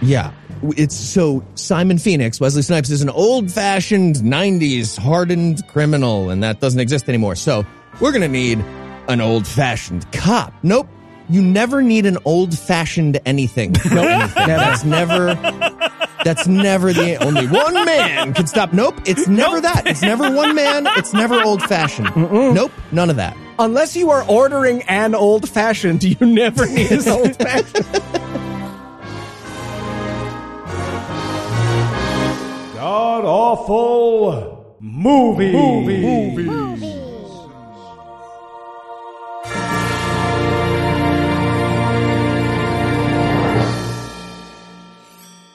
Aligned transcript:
Yeah. 0.00 0.32
It's 0.76 0.94
so 0.96 1.44
Simon 1.54 1.98
Phoenix, 1.98 2.40
Wesley 2.40 2.62
Snipes 2.62 2.90
is 2.90 3.02
an 3.02 3.10
old 3.10 3.50
fashioned 3.50 4.16
90s 4.16 4.96
hardened 4.96 5.66
criminal, 5.68 6.30
and 6.30 6.42
that 6.42 6.60
doesn't 6.60 6.78
exist 6.78 7.08
anymore. 7.08 7.34
So 7.34 7.66
we're 8.00 8.12
going 8.12 8.22
to 8.22 8.28
need 8.28 8.58
an 9.08 9.20
old 9.20 9.46
fashioned 9.46 10.10
cop. 10.12 10.52
Nope. 10.62 10.88
You 11.28 11.40
never 11.42 11.82
need 11.82 12.06
an 12.06 12.18
old 12.24 12.56
fashioned 12.56 13.18
anything. 13.26 13.74
No, 13.92 14.02
anything. 14.06 14.46
That's 14.46 14.84
never. 14.84 15.34
That's 16.24 16.46
never 16.46 16.92
the 16.92 17.16
only 17.16 17.46
one 17.48 17.74
man 17.84 18.32
can 18.34 18.46
stop. 18.46 18.72
Nope, 18.72 18.94
it's 19.06 19.26
never 19.26 19.54
Nope. 19.56 19.62
that. 19.64 19.86
It's 19.86 20.02
never 20.02 20.30
one 20.32 20.54
man. 20.54 20.86
It's 20.96 21.12
never 21.12 21.42
old 21.42 21.62
fashioned. 21.62 22.14
Nope, 22.16 22.70
none 22.92 23.10
of 23.10 23.16
that. 23.16 23.36
Unless 23.62 23.94
you 23.94 24.10
are 24.10 24.24
ordering 24.28 24.82
an 24.88 25.14
old 25.14 25.48
fashioned, 25.48 26.02
you 26.02 26.16
never 26.20 26.66
need 26.66 26.90
an 26.90 27.08
old 27.08 27.36
fashioned. 27.36 27.86
God 32.74 33.24
awful 33.24 34.76
movie. 34.80 35.52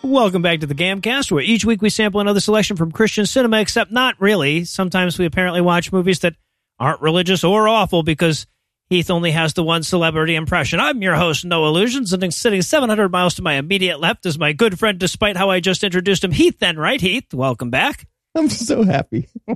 Welcome 0.01 0.41
back 0.41 0.61
to 0.61 0.65
the 0.65 0.73
Gamcast, 0.73 1.29
where 1.29 1.43
each 1.43 1.65
week 1.65 1.81
we 1.81 1.89
sample 1.89 2.21
another 2.21 2.39
selection 2.39 2.77
from 2.77 2.93
Christian 2.93 3.25
cinema, 3.25 3.59
except 3.59 3.91
not 3.91 4.15
really. 4.21 4.63
Sometimes 4.63 5.19
we 5.19 5.25
apparently 5.25 5.59
watch 5.59 5.91
movies 5.91 6.19
that 6.19 6.35
aren't 6.79 7.01
religious 7.01 7.43
or 7.43 7.67
awful 7.67 8.03
because 8.03 8.45
Heath 8.89 9.09
only 9.09 9.31
has 9.31 9.53
the 9.53 9.63
one 9.63 9.83
celebrity 9.83 10.35
impression. 10.35 10.79
I'm 10.79 11.01
your 11.01 11.15
host, 11.15 11.43
Noah 11.43 11.69
Lugeons, 11.69 12.13
and 12.13 12.33
sitting 12.33 12.61
700 12.61 13.09
miles 13.09 13.35
to 13.35 13.41
my 13.41 13.53
immediate 13.53 13.99
left 13.99 14.25
is 14.25 14.39
my 14.39 14.53
good 14.53 14.79
friend, 14.79 14.97
despite 14.97 15.35
how 15.35 15.49
I 15.49 15.59
just 15.59 15.83
introduced 15.83 16.23
him, 16.23 16.31
Heath 16.31 16.61
Enwright? 16.61 17.01
Heath, 17.01 17.33
welcome 17.33 17.69
back. 17.69 18.07
I'm 18.35 18.49
so 18.49 18.83
happy. 18.83 19.27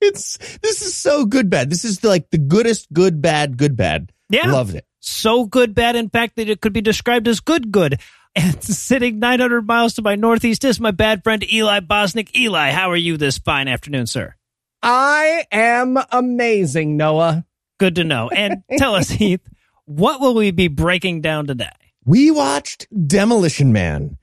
it's 0.00 0.58
this 0.58 0.82
is 0.82 0.94
so 0.94 1.24
good 1.24 1.48
bad. 1.50 1.70
This 1.70 1.84
is 1.84 2.04
like 2.04 2.30
the 2.30 2.38
goodest 2.38 2.92
good 2.92 3.22
bad 3.22 3.56
good 3.56 3.76
bad. 3.76 4.12
Yeah. 4.28 4.50
Loved 4.50 4.74
it. 4.74 4.84
So 5.00 5.46
good, 5.46 5.74
bad, 5.74 5.96
in 5.96 6.10
fact, 6.10 6.36
that 6.36 6.48
it 6.48 6.60
could 6.60 6.72
be 6.72 6.80
described 6.80 7.28
as 7.28 7.40
good, 7.40 7.72
good. 7.72 8.00
And 8.34 8.62
sitting 8.62 9.18
900 9.18 9.66
miles 9.66 9.94
to 9.94 10.02
my 10.02 10.16
northeast 10.16 10.64
is 10.64 10.80
my 10.80 10.90
bad 10.90 11.24
friend, 11.24 11.44
Eli 11.50 11.80
Bosnick. 11.80 12.34
Eli, 12.36 12.70
how 12.70 12.90
are 12.90 12.96
you 12.96 13.16
this 13.16 13.38
fine 13.38 13.68
afternoon, 13.68 14.06
sir? 14.06 14.34
I 14.82 15.46
am 15.50 15.98
amazing, 16.10 16.96
Noah. 16.96 17.44
Good 17.78 17.96
to 17.96 18.04
know. 18.04 18.28
And 18.28 18.62
tell 18.76 18.94
us, 18.94 19.08
Heath, 19.10 19.40
what 19.84 20.20
will 20.20 20.34
we 20.34 20.50
be 20.50 20.68
breaking 20.68 21.20
down 21.20 21.46
today? 21.46 21.70
We 22.04 22.30
watched 22.30 22.86
Demolition 23.06 23.72
Man. 23.72 24.16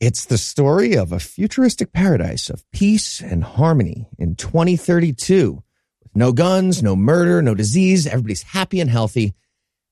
It's 0.00 0.26
the 0.26 0.38
story 0.38 0.96
of 0.96 1.12
a 1.12 1.20
futuristic 1.20 1.92
paradise 1.92 2.50
of 2.50 2.68
peace 2.72 3.20
and 3.20 3.42
harmony 3.42 4.08
in 4.18 4.36
2032. 4.36 5.62
With 6.02 6.16
no 6.16 6.32
guns, 6.32 6.82
no 6.82 6.96
murder, 6.96 7.40
no 7.40 7.54
disease. 7.54 8.06
Everybody's 8.06 8.42
happy 8.42 8.80
and 8.80 8.90
healthy. 8.90 9.34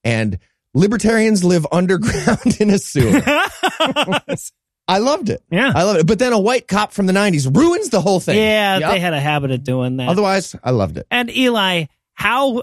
And 0.04 0.38
libertarians 0.74 1.44
live 1.44 1.66
underground 1.72 2.60
in 2.60 2.70
a 2.70 2.78
sewer. 2.78 3.22
I 4.88 4.98
loved 4.98 5.30
it. 5.30 5.42
Yeah. 5.50 5.72
I 5.74 5.84
loved 5.84 6.00
it. 6.00 6.06
But 6.06 6.18
then 6.18 6.32
a 6.32 6.38
white 6.38 6.66
cop 6.68 6.92
from 6.92 7.06
the 7.06 7.12
90s 7.12 7.54
ruins 7.56 7.88
the 7.90 8.00
whole 8.00 8.20
thing. 8.20 8.36
Yeah, 8.36 8.78
Yep. 8.78 8.90
they 8.90 9.00
had 9.00 9.14
a 9.14 9.20
habit 9.20 9.50
of 9.52 9.62
doing 9.64 9.96
that. 9.98 10.08
Otherwise, 10.08 10.54
I 10.62 10.70
loved 10.72 10.98
it. 10.98 11.06
and 11.10 11.30
Eli, 11.34 11.84
how 12.14 12.62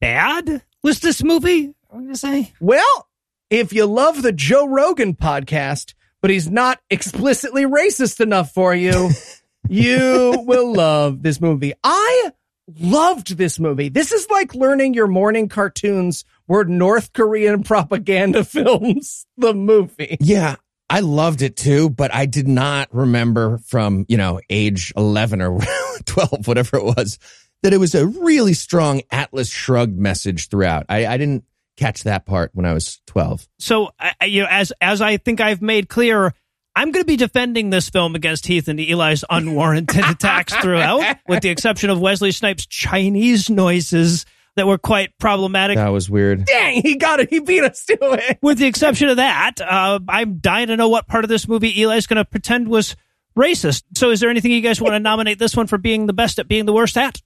bad 0.00 0.62
was 0.82 1.00
this 1.00 1.22
movie? 1.22 1.72
I'm 1.92 2.00
going 2.00 2.08
to 2.12 2.16
say. 2.18 2.52
Well, 2.60 3.08
if 3.50 3.72
you 3.72 3.86
love 3.86 4.22
the 4.22 4.32
Joe 4.32 4.66
Rogan 4.66 5.14
podcast, 5.14 5.94
but 6.20 6.30
he's 6.30 6.50
not 6.50 6.80
explicitly 6.90 7.64
racist 7.64 8.20
enough 8.20 8.52
for 8.52 8.74
you, 8.74 9.10
you 9.68 10.42
will 10.46 10.72
love 10.74 11.22
this 11.22 11.40
movie. 11.40 11.74
I 11.84 12.32
loved 12.80 13.36
this 13.36 13.60
movie. 13.60 13.90
This 13.90 14.10
is 14.12 14.28
like 14.30 14.54
learning 14.54 14.94
your 14.94 15.06
morning 15.06 15.48
cartoons 15.48 16.24
were 16.48 16.64
North 16.64 17.12
Korean 17.12 17.62
propaganda 17.62 18.44
films, 18.44 19.26
the 19.36 19.54
movie. 19.54 20.16
Yeah, 20.20 20.56
I 20.90 21.00
loved 21.00 21.42
it 21.42 21.56
too, 21.56 21.90
but 21.90 22.14
I 22.14 22.26
did 22.26 22.46
not 22.46 22.94
remember 22.94 23.58
from, 23.58 24.04
you 24.08 24.16
know, 24.16 24.40
age 24.50 24.92
11 24.96 25.40
or 25.40 25.58
12, 26.04 26.46
whatever 26.46 26.76
it 26.76 26.84
was, 26.84 27.18
that 27.62 27.72
it 27.72 27.78
was 27.78 27.94
a 27.94 28.06
really 28.06 28.52
strong 28.52 29.00
Atlas 29.10 29.48
shrugged 29.48 29.98
message 29.98 30.48
throughout. 30.48 30.86
I, 30.88 31.06
I 31.06 31.16
didn't 31.16 31.44
catch 31.76 32.04
that 32.04 32.26
part 32.26 32.50
when 32.54 32.66
I 32.66 32.74
was 32.74 33.00
12. 33.06 33.48
So, 33.58 33.90
you 34.24 34.42
know, 34.42 34.48
as 34.50 34.72
as 34.80 35.00
I 35.00 35.16
think 35.16 35.40
I've 35.40 35.62
made 35.62 35.88
clear, 35.88 36.34
I'm 36.76 36.90
going 36.90 37.02
to 37.02 37.06
be 37.06 37.16
defending 37.16 37.70
this 37.70 37.88
film 37.88 38.14
against 38.14 38.46
Heath 38.46 38.68
and 38.68 38.80
Eli's 38.80 39.24
unwarranted 39.30 40.04
attacks 40.08 40.54
throughout, 40.56 41.18
with 41.28 41.42
the 41.42 41.48
exception 41.48 41.90
of 41.90 42.00
Wesley 42.00 42.32
Snipes' 42.32 42.66
Chinese 42.66 43.48
noises 43.48 44.26
that 44.56 44.66
were 44.66 44.78
quite 44.78 45.16
problematic. 45.18 45.76
That 45.76 45.88
was 45.88 46.08
weird. 46.08 46.44
Dang, 46.46 46.82
he 46.82 46.96
got 46.96 47.20
it. 47.20 47.30
He 47.30 47.40
beat 47.40 47.64
us 47.64 47.84
to 47.86 47.96
it. 48.00 48.38
With 48.42 48.58
the 48.58 48.66
exception 48.66 49.08
of 49.08 49.16
that, 49.16 49.60
uh, 49.60 50.00
I'm 50.08 50.38
dying 50.38 50.68
to 50.68 50.76
know 50.76 50.88
what 50.88 51.06
part 51.06 51.24
of 51.24 51.28
this 51.28 51.48
movie 51.48 51.82
Eli's 51.82 52.06
going 52.06 52.16
to 52.16 52.24
pretend 52.24 52.68
was 52.68 52.96
racist. 53.36 53.84
So, 53.96 54.10
is 54.10 54.20
there 54.20 54.30
anything 54.30 54.52
you 54.52 54.60
guys 54.60 54.80
want 54.80 54.94
to 54.94 55.00
nominate 55.00 55.38
this 55.38 55.56
one 55.56 55.66
for 55.66 55.78
being 55.78 56.06
the 56.06 56.12
best 56.12 56.38
at 56.38 56.48
being 56.48 56.66
the 56.66 56.72
worst 56.72 56.96
at? 56.96 57.20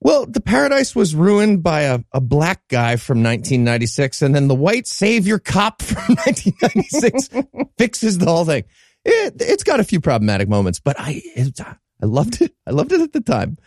Well, 0.00 0.26
the 0.26 0.40
paradise 0.40 0.96
was 0.96 1.14
ruined 1.14 1.62
by 1.62 1.82
a, 1.82 2.00
a 2.12 2.20
black 2.20 2.66
guy 2.66 2.96
from 2.96 3.18
1996, 3.18 4.22
and 4.22 4.34
then 4.34 4.48
the 4.48 4.54
white 4.54 4.88
savior 4.88 5.38
cop 5.38 5.80
from 5.82 6.16
1996 6.16 7.28
fixes 7.78 8.18
the 8.18 8.26
whole 8.26 8.44
thing. 8.44 8.64
It, 9.04 9.34
it's 9.40 9.62
got 9.62 9.78
a 9.78 9.84
few 9.84 10.00
problematic 10.00 10.48
moments, 10.48 10.80
but 10.80 10.98
I 10.98 11.22
it, 11.24 11.60
I 11.60 11.76
loved 12.06 12.42
it. 12.42 12.52
I 12.66 12.72
loved 12.72 12.92
it 12.92 13.00
at 13.00 13.12
the 13.12 13.20
time. 13.20 13.58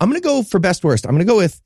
I'm 0.00 0.10
going 0.10 0.20
to 0.20 0.26
go 0.26 0.42
for 0.42 0.58
best 0.58 0.84
worst. 0.84 1.06
I'm 1.06 1.12
going 1.12 1.26
to 1.26 1.32
go 1.32 1.38
with 1.38 1.60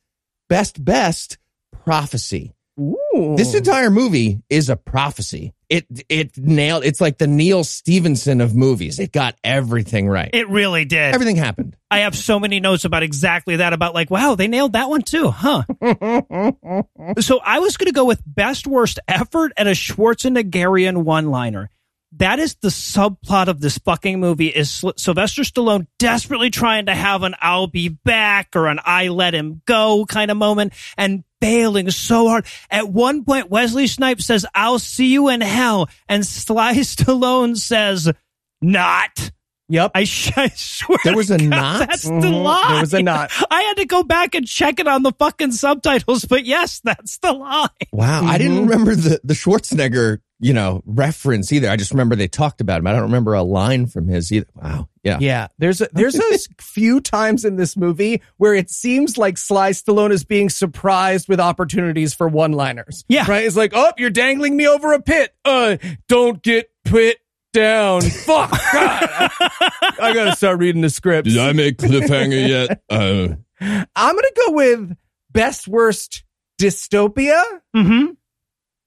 best 0.50 0.84
best 0.84 1.38
prophecy. 1.72 2.53
Ooh. 2.78 3.34
This 3.37 3.55
entire 3.55 3.91
movie 3.91 4.43
is 4.50 4.69
a 4.69 4.77
prophecy. 4.77 5.55
It 5.69 5.87
it 6.09 6.37
nailed. 6.37 6.84
It's 6.84 7.00
like 7.00 7.19
the 7.19 7.27
Neal 7.27 7.62
Stephenson 7.62 8.41
of 8.41 8.55
movies. 8.56 8.99
It 8.99 9.12
got 9.12 9.37
everything 9.44 10.09
right. 10.09 10.31
It 10.33 10.49
really 10.49 10.84
did. 10.84 11.15
everything 11.15 11.37
happened. 11.37 11.77
I 11.91 12.00
have 12.00 12.16
so 12.16 12.41
many 12.41 12.59
notes 12.59 12.84
about 12.84 13.03
exactly 13.03 13.56
that. 13.56 13.72
About 13.72 13.94
like, 13.94 14.11
wow, 14.11 14.34
they 14.34 14.49
nailed 14.49 14.72
that 14.72 14.88
one 14.88 15.03
too, 15.03 15.28
huh? 15.31 15.62
so 17.21 17.41
I 17.44 17.61
was 17.61 17.77
going 17.77 17.87
to 17.87 17.93
go 17.93 18.05
with 18.05 18.22
best 18.27 18.67
worst 18.67 18.99
effort 19.06 19.53
and 19.56 19.69
a 19.69 19.72
Schwarzeneggerian 19.72 21.05
one 21.05 21.31
liner. 21.31 21.71
That 22.16 22.38
is 22.41 22.56
the 22.56 22.69
subplot 22.69 23.47
of 23.47 23.60
this 23.60 23.78
fucking 23.78 24.19
movie. 24.19 24.48
Is 24.48 24.71
Syl- 24.71 24.94
Sylvester 24.97 25.43
Stallone 25.43 25.87
desperately 25.98 26.50
trying 26.50 26.87
to 26.87 26.94
have 26.94 27.22
an 27.22 27.34
"I'll 27.41 27.69
be 27.69 27.88
back" 27.88 28.56
or 28.56 28.66
an 28.66 28.81
"I 28.84 29.09
let 29.09 29.32
him 29.34 29.62
go" 29.65 30.04
kind 30.09 30.31
of 30.31 30.37
moment, 30.37 30.72
and 30.97 31.22
failing 31.41 31.88
so 31.93 32.28
hard. 32.28 32.47
At 32.70 32.88
one 32.88 33.25
point, 33.25 33.49
Wesley 33.49 33.87
Snipes 33.87 34.26
says, 34.26 34.44
"I'll 34.56 34.81
see 34.81 35.12
you 35.12 35.28
in 35.28 35.41
hell," 35.41 35.88
and 36.09 36.26
Sly 36.26 36.75
Stallone 36.78 37.56
says, 37.56 38.10
"Not." 38.60 39.31
Yep. 39.69 39.93
I, 39.94 40.03
sh- 40.03 40.32
I 40.37 40.49
swear 40.49 40.99
There 41.04 41.15
was 41.15 41.31
a 41.31 41.38
to 41.38 41.44
God, 41.44 41.50
knot? 41.50 41.78
That's 41.88 42.03
the 42.03 42.10
Mhm, 42.10 42.43
lie. 42.43 42.66
there 42.72 42.81
was 42.81 42.93
a 42.93 43.03
knot. 43.03 43.31
I 43.53 43.62
had 43.62 43.75
to 43.76 43.84
go 43.87 44.03
back 44.03 44.34
and 44.34 44.44
check 44.44 44.81
it 44.81 44.88
on 44.88 45.04
the 45.04 45.12
fucking 45.12 45.53
subtitles, 45.53 46.25
but 46.25 46.44
yes, 46.44 46.81
that's 46.82 47.19
the 47.19 47.32
lie. 47.32 47.69
Wow, 47.93 48.25
I 48.25 48.37
didn't 48.37 48.66
remember 48.66 48.97
the 48.97 49.20
the 49.22 49.34
Schwarzenegger, 49.34 50.19
you 50.40 50.52
know, 50.54 50.82
reference 50.86 51.52
either. 51.52 51.68
I 51.70 51.76
just 51.76 51.90
remember 51.90 52.16
they 52.16 52.26
talked 52.28 52.60
about 52.60 52.78
him. 52.80 52.86
I 52.86 52.92
don't 52.92 53.02
remember 53.02 53.34
a 53.34 53.42
line 53.42 53.86
from 53.86 54.08
his 54.08 54.32
either. 54.32 54.46
Wow, 54.54 54.88
yeah, 55.04 55.18
Yeah, 55.20 55.48
there's 55.58 55.80
a 55.80 55.88
there's 55.92 56.18
a 56.18 56.24
s- 56.32 56.48
few 56.60 57.00
times 57.00 57.44
in 57.44 57.56
this 57.56 57.76
movie 57.76 58.22
where 58.38 58.54
it 58.54 58.70
seems 58.70 59.18
like 59.18 59.36
Sly 59.38 59.70
Stallone 59.72 60.10
is 60.12 60.24
being 60.24 60.48
surprised 60.48 61.28
with 61.28 61.40
opportunities 61.40 62.14
for 62.14 62.26
one-liners. 62.26 63.04
Yeah. 63.08 63.26
right. 63.31 63.44
It's 63.44 63.56
like, 63.56 63.72
oh, 63.75 63.92
you're 63.98 64.10
dangling 64.10 64.56
me 64.56 64.66
over 64.66 64.92
a 64.94 65.00
pit. 65.02 65.34
Uh, 65.44 65.76
don't 66.08 66.43
get 66.43 66.70
pit 66.84 67.19
down. 67.52 68.00
Fuck. 68.02 68.50
God. 68.72 69.31
I 70.00 70.12
gotta 70.14 70.36
start 70.36 70.58
reading 70.58 70.82
the 70.82 70.90
scripts. 70.90 71.36
I 71.36 71.52
make 71.52 71.76
cliffhanger 71.78 72.48
yet? 72.48 72.82
Uh, 72.88 73.34
I'm 73.94 74.14
gonna 74.14 74.28
go 74.46 74.52
with 74.52 74.96
best 75.32 75.69
worst 75.69 76.25
dystopia. 76.60 77.43
Mm-hmm. 77.76 78.12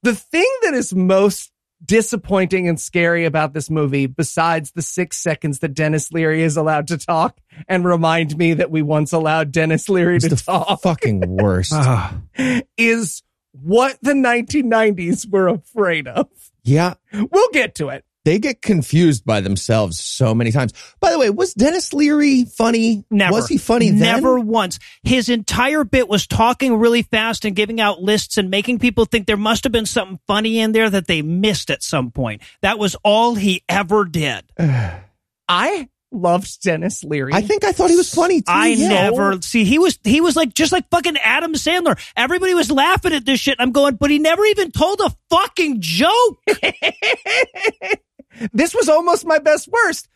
The 0.03 0.13
thing 0.15 0.49
that 0.63 0.73
is 0.73 0.93
most 0.93 1.51
disappointing 1.85 2.67
and 2.67 2.79
scary 2.79 3.25
about 3.25 3.53
this 3.53 3.69
movie, 3.69 4.05
besides 4.05 4.71
the 4.71 4.81
six 4.81 5.17
seconds 5.17 5.59
that 5.59 5.73
Denis 5.73 6.11
Leary 6.11 6.43
is 6.43 6.55
allowed 6.57 6.87
to 6.87 6.97
talk 6.97 7.39
and 7.67 7.85
remind 7.85 8.37
me 8.37 8.53
that 8.53 8.71
we 8.71 8.81
once 8.81 9.11
allowed 9.11 9.51
Denis 9.51 9.89
Leary 9.89 10.17
it's 10.17 10.27
to 10.27 10.35
the 10.35 10.41
talk, 10.41 10.81
fucking 10.81 11.21
worst. 11.37 11.73
Ah. 11.73 12.17
is 12.77 13.23
what 13.51 13.97
the 14.01 14.13
1990s 14.13 15.29
were 15.29 15.47
afraid 15.47 16.07
of. 16.07 16.27
yeah, 16.63 16.95
We'll 17.13 17.49
get 17.51 17.75
to 17.75 17.89
it. 17.89 18.05
They 18.25 18.39
get 18.39 18.61
confused 18.61 19.25
by 19.25 19.41
themselves 19.41 19.99
so 19.99 20.33
many 20.33 20.51
times. 20.51 20.71
By 21.01 21.11
the 21.11 21.19
way, 21.19 21.29
was 21.29 21.53
Denis 21.53 21.91
Leary 21.93 22.45
funny? 22.45 23.03
Never. 23.11 23.33
Was 23.33 23.49
he 23.49 23.57
funny 23.57 23.89
then? 23.89 23.99
Never 23.99 24.39
once. 24.39 24.79
His 25.03 25.27
entire 25.27 25.83
bit 25.83 26.07
was 26.07 26.25
talking 26.25 26.77
really 26.77 27.01
fast 27.01 27.43
and 27.43 27.55
giving 27.55 27.81
out 27.81 28.01
lists 28.01 28.37
and 28.37 28.49
making 28.49 28.79
people 28.79 29.05
think 29.05 29.27
there 29.27 29.35
must 29.35 29.65
have 29.65 29.73
been 29.73 29.85
something 29.85 30.19
funny 30.25 30.59
in 30.59 30.71
there 30.71 30.89
that 30.89 31.07
they 31.07 31.21
missed 31.21 31.69
at 31.69 31.83
some 31.83 32.11
point. 32.11 32.41
That 32.61 32.79
was 32.79 32.95
all 33.03 33.35
he 33.35 33.63
ever 33.67 34.05
did. 34.05 34.45
I 35.49 35.89
loved 36.13 36.61
Denis 36.61 37.03
Leary. 37.03 37.33
I 37.33 37.41
think 37.41 37.65
I 37.65 37.71
thought 37.73 37.89
he 37.89 37.95
was 37.95 38.13
funny 38.13 38.41
too. 38.41 38.45
I 38.47 38.67
yeah. 38.67 38.87
never 38.87 39.41
see 39.41 39.65
he 39.65 39.79
was 39.79 39.99
he 40.03 40.21
was 40.21 40.35
like 40.35 40.53
just 40.53 40.71
like 40.71 40.89
fucking 40.89 41.17
Adam 41.17 41.53
Sandler. 41.53 41.99
Everybody 42.15 42.53
was 42.53 42.71
laughing 42.71 43.13
at 43.13 43.25
this 43.25 43.39
shit. 43.39 43.57
I'm 43.59 43.71
going, 43.71 43.95
but 43.95 44.11
he 44.11 44.19
never 44.19 44.45
even 44.45 44.71
told 44.71 45.01
a 45.01 45.13
fucking 45.29 45.77
joke. 45.81 46.39
this 48.51 48.73
was 48.73 48.89
almost 48.89 49.25
my 49.25 49.39
best 49.39 49.67
worst. 49.67 50.07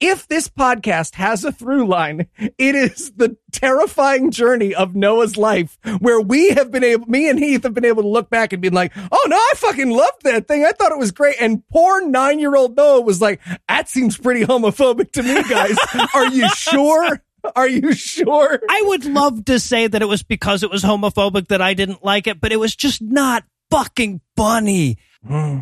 If 0.00 0.26
this 0.26 0.48
podcast 0.48 1.14
has 1.14 1.44
a 1.44 1.52
through 1.52 1.86
line, 1.86 2.26
it 2.36 2.74
is 2.74 3.12
the 3.12 3.36
terrifying 3.52 4.32
journey 4.32 4.74
of 4.74 4.96
Noah's 4.96 5.36
life 5.36 5.78
where 6.00 6.20
we 6.20 6.50
have 6.50 6.72
been 6.72 6.82
able, 6.82 7.06
me 7.06 7.28
and 7.28 7.38
Heath 7.38 7.62
have 7.62 7.74
been 7.74 7.84
able 7.84 8.02
to 8.02 8.08
look 8.08 8.28
back 8.28 8.52
and 8.52 8.60
be 8.60 8.70
like, 8.70 8.92
oh 8.96 9.26
no, 9.28 9.36
I 9.36 9.52
fucking 9.56 9.90
loved 9.90 10.22
that 10.24 10.48
thing. 10.48 10.64
I 10.64 10.72
thought 10.72 10.92
it 10.92 10.98
was 10.98 11.12
great. 11.12 11.36
And 11.40 11.66
poor 11.68 12.06
nine 12.06 12.40
year 12.40 12.56
old 12.56 12.76
Noah 12.76 13.02
was 13.02 13.20
like, 13.20 13.40
that 13.68 13.88
seems 13.88 14.18
pretty 14.18 14.44
homophobic 14.44 15.12
to 15.12 15.22
me, 15.22 15.42
guys. 15.48 15.76
Are 16.14 16.26
you 16.26 16.48
sure? 16.50 17.22
Are 17.54 17.68
you 17.68 17.92
sure? 17.92 18.60
I 18.68 18.82
would 18.86 19.04
love 19.04 19.44
to 19.46 19.60
say 19.60 19.86
that 19.86 20.02
it 20.02 20.06
was 20.06 20.22
because 20.22 20.62
it 20.62 20.70
was 20.70 20.82
homophobic 20.82 21.48
that 21.48 21.62
I 21.62 21.74
didn't 21.74 22.04
like 22.04 22.26
it, 22.26 22.40
but 22.40 22.52
it 22.52 22.58
was 22.58 22.74
just 22.74 23.00
not 23.00 23.44
fucking 23.70 24.20
funny. 24.36 24.98
Hmm. 25.26 25.60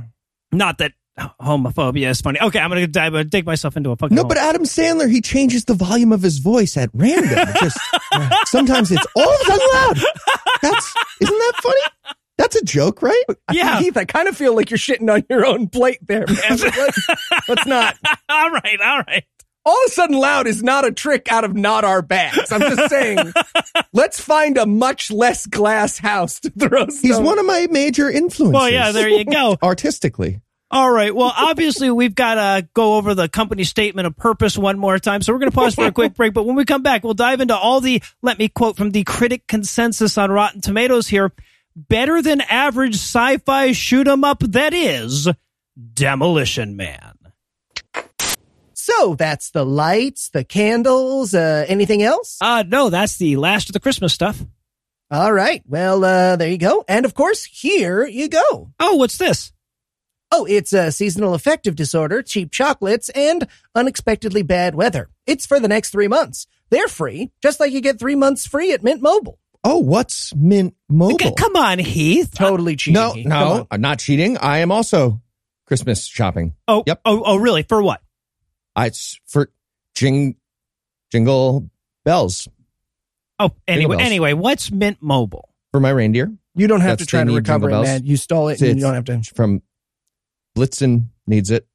Not 0.50 0.79
that 0.79 0.93
homophobia 1.19 2.09
is 2.09 2.20
funny. 2.20 2.41
Okay, 2.41 2.59
I'm 2.59 2.70
gonna 2.70 2.87
dive, 2.87 3.14
uh, 3.14 3.23
dig 3.23 3.44
myself 3.47 3.76
into 3.76 3.91
a 3.91 3.97
fucking. 3.97 4.14
No, 4.14 4.23
hole. 4.23 4.29
but 4.29 4.38
Adam 4.38 4.64
Sandler, 4.64 5.11
he 5.11 5.20
changes 5.20 5.64
the 5.64 5.75
volume 5.75 6.12
of 6.12 6.23
his 6.23 6.38
voice 6.38 6.76
at 6.76 6.91
random. 6.94 7.49
Just 7.61 7.79
sometimes 8.47 8.91
it's 8.91 9.06
all 9.14 9.35
of 9.35 9.41
a 9.41 9.44
sudden 9.44 9.67
loud. 9.73 9.99
That's 10.62 10.94
isn't 11.20 11.38
that 11.38 11.53
funny? 11.62 12.17
That's 12.38 12.56
a 12.56 12.64
joke, 12.64 13.03
right? 13.03 13.25
yeah. 13.53 13.79
Heath, 13.79 13.97
I 13.97 14.05
kind 14.05 14.26
of 14.26 14.37
feel 14.37 14.56
like 14.56 14.70
you're 14.70 14.79
shitting 14.79 15.12
on 15.12 15.25
your 15.29 15.44
own 15.44 15.69
plate 15.69 15.99
there, 16.03 16.25
man. 16.26 16.37
Let's, 16.59 17.09
let's 17.49 17.67
not. 17.67 17.97
all 18.29 18.50
right, 18.50 18.81
all 18.82 19.03
right. 19.06 19.25
All 19.64 19.76
of 19.85 19.91
a 19.91 19.93
sudden 19.93 20.17
loud 20.17 20.49
is 20.49 20.61
not 20.61 20.85
a 20.85 20.91
trick 20.91 21.31
out 21.31 21.44
of 21.44 21.55
not 21.55 21.85
our 21.85 22.03
bags. 22.03 22.50
I'm 22.50 22.61
just 22.62 22.91
saying, 22.91 23.32
let's 23.93 24.19
find 24.19 24.59
a 24.59 24.67
much 24.67 25.12
less 25.12 25.47
glass 25.47 25.99
house 25.99 26.41
to 26.41 26.50
throw 26.50 26.87
He's 26.87 27.20
one 27.20 27.38
of 27.38 27.47
my 27.47 27.69
major 27.70 28.11
influences. 28.11 28.55
Well, 28.55 28.69
yeah, 28.69 28.91
there 28.91 29.09
you 29.09 29.25
go. 29.25 29.56
Artistically. 29.62 30.41
All 30.73 30.91
right. 30.91 31.15
Well, 31.15 31.31
obviously, 31.37 31.91
we've 31.91 32.15
got 32.15 32.37
to 32.37 32.67
go 32.73 32.95
over 32.95 33.15
the 33.15 33.29
company 33.29 33.63
statement 33.63 34.07
of 34.07 34.17
purpose 34.17 34.57
one 34.57 34.79
more 34.79 34.99
time. 34.99 35.21
So 35.21 35.35
we're 35.35 35.39
going 35.41 35.51
to 35.51 35.55
pause 35.55 35.75
for 35.75 35.85
a 35.85 35.93
quick 35.93 36.15
break. 36.15 36.33
But 36.33 36.45
when 36.45 36.57
we 36.57 36.65
come 36.65 36.83
back, 36.83 37.05
we'll 37.05 37.13
dive 37.13 37.43
into 37.43 37.55
all 37.55 37.83
the, 37.83 38.03
let 38.23 38.39
me 38.39 38.49
quote 38.49 38.79
from 38.79 38.91
the 38.91 39.05
critic 39.05 39.47
consensus 39.47 40.17
on 40.17 40.31
Rotten 40.31 40.63
Tomatoes 40.63 41.09
here 41.09 41.31
better 41.77 42.23
than 42.23 42.41
average 42.41 42.95
sci 42.95 43.37
fi 43.39 43.73
shoot 43.73 44.09
'em 44.09 44.25
up 44.25 44.41
that 44.41 44.73
is 44.73 45.29
Demolition 45.95 46.77
Man. 46.77 47.15
So 48.75 49.15
that's 49.15 49.51
the 49.51 49.65
lights, 49.65 50.31
the 50.31 50.43
candles, 50.43 51.35
uh, 51.35 51.67
anything 51.69 52.03
else? 52.03 52.39
Uh, 52.41 52.65
no, 52.67 52.91
that's 52.91 53.17
the 53.17 53.37
last 53.37 53.69
of 53.69 53.75
the 53.75 53.81
Christmas 53.81 54.13
stuff. 54.13 54.43
All 55.11 55.33
right. 55.33 55.63
Well, 55.69 56.03
uh, 56.05 56.37
there 56.37 56.49
you 56.49 56.59
go. 56.59 56.85
And 56.89 57.05
of 57.05 57.15
course, 57.15 57.45
here 57.45 58.07
you 58.07 58.29
go. 58.29 58.73
Oh, 58.81 58.97
what's 58.97 59.19
this? 59.19 59.53
Oh, 60.34 60.46
it's 60.46 60.73
a 60.73 60.90
seasonal 60.90 61.34
affective 61.34 61.76
disorder, 61.76 62.23
cheap 62.23 62.50
chocolates, 62.50 63.11
and 63.11 63.46
unexpectedly 63.75 64.43
bad 64.43 64.75
weather. 64.75 65.11
It's 65.26 65.44
for 65.44 65.61
the 65.61 65.69
next 65.69 65.90
three 65.90 66.08
months. 66.08 66.46
They're 66.70 66.88
free, 66.88 67.31
just 67.43 67.61
like 67.61 67.70
you 67.73 67.82
get 67.82 67.99
three 67.99 68.14
months 68.14 68.46
free 68.46 68.73
at 68.73 68.82
Mint 68.82 69.02
Mobile. 69.02 69.38
Oh, 69.62 69.79
what's 69.79 70.34
Mint 70.34 70.75
Mobile? 70.88 71.19
C- 71.20 71.34
come 71.37 71.55
on, 71.56 71.79
Heath. 71.79 72.32
Totally 72.34 72.76
cheating. 72.76 72.94
no, 72.94 73.12
Heath. 73.12 73.26
No. 73.26 73.67
I'm 73.70 73.82
not 73.82 73.99
cheating. 73.99 74.38
I 74.38 74.58
am 74.58 74.73
also 74.73 75.20
Christmas 75.67 76.06
shopping. 76.06 76.55
Oh, 76.67 76.82
Yep. 76.87 77.02
Oh, 77.05 77.23
oh, 77.26 77.37
really? 77.37 77.62
For 77.64 77.82
what? 77.82 78.00
I, 78.75 78.87
it's 78.87 79.20
for 79.26 79.50
jing, 79.94 80.37
jingle 81.11 81.69
bells 82.06 82.49
Oh, 83.38 83.50
anyway, 83.69 83.96
bells. 83.96 84.06
anyway, 84.06 84.32
what's 84.32 84.70
Mint 84.73 84.96
Mobile? 85.02 85.50
for 85.73 85.81
my 85.81 85.90
reindeer 85.90 86.31
You 86.55 86.67
don't 86.69 86.81
have 86.81 86.99
That's 86.99 87.02
to 87.02 87.06
try 87.06 87.25
they 87.25 87.31
to 87.31 87.37
recover 87.37 87.69
it, 87.70 87.82
man. 87.82 88.05
You 88.06 88.17
stole 88.17 88.49
it, 88.49 88.55
It's- 88.55 88.70
and 88.70 88.78
you 88.78 88.85
don't 88.87 88.94
have 88.94 89.05
to. 89.05 89.23
from 89.35 89.62
Blitzen 90.56 91.08
needs 91.26 91.50
it. 91.50 91.66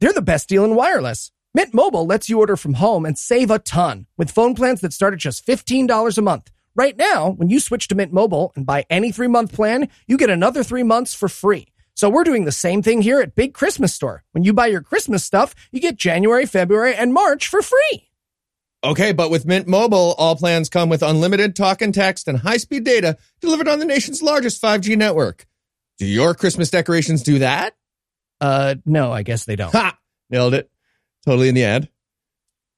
They're 0.00 0.12
the 0.12 0.22
best 0.22 0.48
deal 0.48 0.64
in 0.64 0.74
wireless. 0.74 1.32
Mint 1.54 1.72
Mobile 1.72 2.04
lets 2.04 2.28
you 2.28 2.38
order 2.38 2.56
from 2.56 2.74
home 2.74 3.06
and 3.06 3.16
save 3.18 3.50
a 3.50 3.58
ton 3.58 4.06
with 4.18 4.30
phone 4.30 4.54
plans 4.54 4.82
that 4.82 4.92
start 4.92 5.14
at 5.14 5.20
just 5.20 5.46
$15 5.46 6.18
a 6.18 6.22
month. 6.22 6.50
Right 6.74 6.96
now, 6.98 7.30
when 7.30 7.48
you 7.48 7.58
switch 7.60 7.88
to 7.88 7.94
Mint 7.94 8.12
Mobile 8.12 8.52
and 8.54 8.66
buy 8.66 8.84
any 8.90 9.10
three 9.10 9.28
month 9.28 9.54
plan, 9.54 9.88
you 10.06 10.18
get 10.18 10.28
another 10.28 10.62
three 10.62 10.82
months 10.82 11.14
for 11.14 11.28
free. 11.28 11.68
So 11.94 12.10
we're 12.10 12.24
doing 12.24 12.44
the 12.44 12.52
same 12.52 12.82
thing 12.82 13.00
here 13.00 13.22
at 13.22 13.34
Big 13.34 13.54
Christmas 13.54 13.94
Store. 13.94 14.22
When 14.32 14.44
you 14.44 14.52
buy 14.52 14.66
your 14.66 14.82
Christmas 14.82 15.24
stuff, 15.24 15.54
you 15.72 15.80
get 15.80 15.96
January, 15.96 16.44
February, 16.44 16.94
and 16.94 17.14
March 17.14 17.48
for 17.48 17.62
free. 17.62 18.10
Okay, 18.84 19.12
but 19.12 19.30
with 19.30 19.46
Mint 19.46 19.66
Mobile, 19.66 20.14
all 20.18 20.36
plans 20.36 20.68
come 20.68 20.90
with 20.90 21.02
unlimited 21.02 21.56
talk 21.56 21.80
and 21.80 21.94
text 21.94 22.28
and 22.28 22.36
high 22.36 22.58
speed 22.58 22.84
data 22.84 23.16
delivered 23.40 23.66
on 23.66 23.78
the 23.78 23.86
nation's 23.86 24.22
largest 24.22 24.60
5G 24.60 24.98
network. 24.98 25.46
Do 25.96 26.04
your 26.04 26.34
Christmas 26.34 26.68
decorations 26.68 27.22
do 27.22 27.38
that? 27.38 27.72
Uh, 28.40 28.74
no, 28.84 29.12
I 29.12 29.22
guess 29.22 29.44
they 29.44 29.56
don't. 29.56 29.72
Ha! 29.72 29.96
Nailed 30.30 30.54
it. 30.54 30.70
Totally 31.24 31.48
in 31.48 31.54
the 31.54 31.64
ad. 31.64 31.88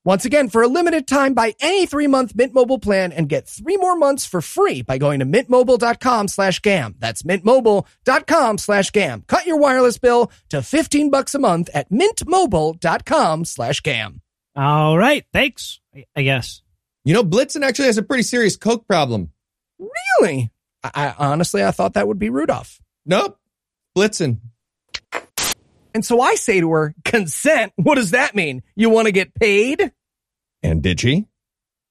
Once 0.05 0.25
again, 0.25 0.49
for 0.49 0.63
a 0.63 0.69
limited 0.69 1.07
time, 1.07 1.35
buy 1.35 1.55
any 1.61 1.85
three-month 1.85 2.35
Mint 2.35 2.55
Mobile 2.55 2.79
plan 2.79 3.13
and 3.13 3.29
get 3.29 3.47
three 3.47 3.77
more 3.77 3.95
months 3.97 4.25
for 4.25 4.41
free 4.41 4.81
by 4.81 4.97
going 4.97 5.19
to 5.21 5.27
mintmobile.com 5.27 6.29
slash 6.29 6.61
gam. 6.61 6.95
That's 6.99 7.23
mintmobile.com 7.25 8.59
slash 8.59 8.91
gam. 8.91 9.25
Cut 9.27 9.47
your 9.47 9.59
wireless 9.59 9.99
bill 9.99 10.31
to 10.49 10.63
15 10.63 11.11
bucks 11.11 11.35
a 11.35 11.39
month 11.39 11.69
at 11.75 11.91
mintmobile.com 11.91 13.45
slash 13.45 13.81
gam. 13.81 14.23
All 14.57 14.97
right. 14.97 15.25
Thanks, 15.33 15.81
I- 15.95 16.07
I 16.17 16.23
guess. 16.23 16.63
You 17.05 17.13
know, 17.15 17.25
Blitzen 17.25 17.63
actually 17.63 17.87
has 17.87 17.99
a 17.99 18.03
pretty 18.03 18.23
serious 18.23 18.57
Coke 18.57 18.87
problem. 18.87 19.31
Really? 19.79 20.51
I, 20.83 20.91
I 21.19 21.27
honestly, 21.31 21.63
I 21.65 21.71
thought 21.71 21.95
that 21.95 22.09
would 22.09 22.19
be 22.19 22.31
Rudolph. 22.31 22.81
Nope. 23.05 23.39
Blitzen. 23.97 24.39
And 25.99 26.05
so 26.05 26.21
I 26.21 26.37
say 26.37 26.61
to 26.61 26.71
her, 26.71 26.95
consent? 27.05 27.73
What 27.75 27.97
does 27.97 28.13
that 28.13 28.37
mean? 28.37 28.63
You 28.77 28.89
want 28.89 29.07
to 29.07 29.13
get 29.13 29.35
paid? 29.35 29.91
And 30.63 30.81
did 30.81 31.01
she? 31.01 31.27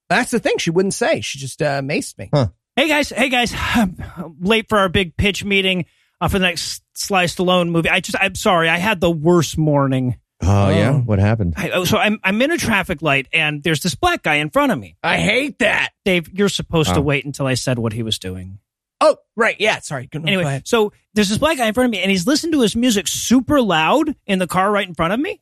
That's 0.08 0.30
the 0.30 0.40
thing. 0.40 0.56
She 0.56 0.70
wouldn't 0.70 0.94
say. 0.94 1.20
She 1.20 1.38
just 1.38 1.60
uh, 1.60 1.82
maced 1.82 2.16
me. 2.16 2.30
Hey 2.74 2.88
guys, 2.88 3.10
hey 3.10 3.28
guys, 3.28 3.52
I'm 3.54 3.98
late 4.40 4.70
for 4.70 4.78
our 4.78 4.88
big 4.88 5.14
pitch 5.18 5.44
meeting 5.44 5.84
uh, 6.22 6.28
for 6.28 6.38
the 6.38 6.46
next 6.46 6.82
Sly 6.94 7.24
Stallone 7.24 7.68
movie. 7.68 7.90
I 7.90 8.00
just, 8.00 8.16
I'm 8.18 8.34
sorry, 8.34 8.70
I 8.70 8.78
had 8.78 8.98
the 9.02 9.10
worst 9.10 9.58
morning. 9.58 10.16
Oh, 10.40 10.70
yeah? 10.70 10.92
Oh. 10.94 10.98
What 11.00 11.18
happened? 11.18 11.52
I, 11.58 11.68
oh, 11.68 11.84
so 11.84 11.98
I'm, 11.98 12.18
I'm 12.24 12.40
in 12.40 12.50
a 12.50 12.56
traffic 12.56 13.02
light 13.02 13.28
and 13.30 13.62
there's 13.62 13.80
this 13.80 13.94
black 13.94 14.22
guy 14.22 14.36
in 14.36 14.48
front 14.48 14.72
of 14.72 14.78
me. 14.78 14.96
I 15.02 15.18
hate 15.18 15.58
that. 15.58 15.90
Dave, 16.06 16.30
you're 16.32 16.48
supposed 16.48 16.94
to 16.94 17.00
Oh. 17.00 17.02
wait 17.02 17.26
until 17.26 17.46
I 17.46 17.52
said 17.52 17.78
what 17.78 17.92
he 17.92 18.02
was 18.02 18.18
doing. 18.18 18.58
Oh, 19.00 19.16
right. 19.36 19.56
Yeah. 19.60 19.78
Sorry. 19.80 20.06
Go, 20.06 20.18
Anyway, 20.20 20.42
go 20.42 20.48
ahead. 20.48 20.66
so 20.68 20.92
there's 21.14 21.28
this 21.28 21.38
black 21.38 21.56
guy 21.58 21.66
in 21.66 21.74
front 21.74 21.86
of 21.86 21.90
me 21.92 22.00
and 22.02 22.10
he's 22.10 22.26
listening 22.26 22.52
to 22.52 22.60
his 22.62 22.74
music 22.74 23.06
super 23.08 23.60
loud 23.62 24.14
in 24.26 24.38
the 24.40 24.46
car 24.46 24.70
right 24.72 24.86
in 24.88 24.94
front 24.94 25.12
of 25.12 25.20
me. 25.20 25.40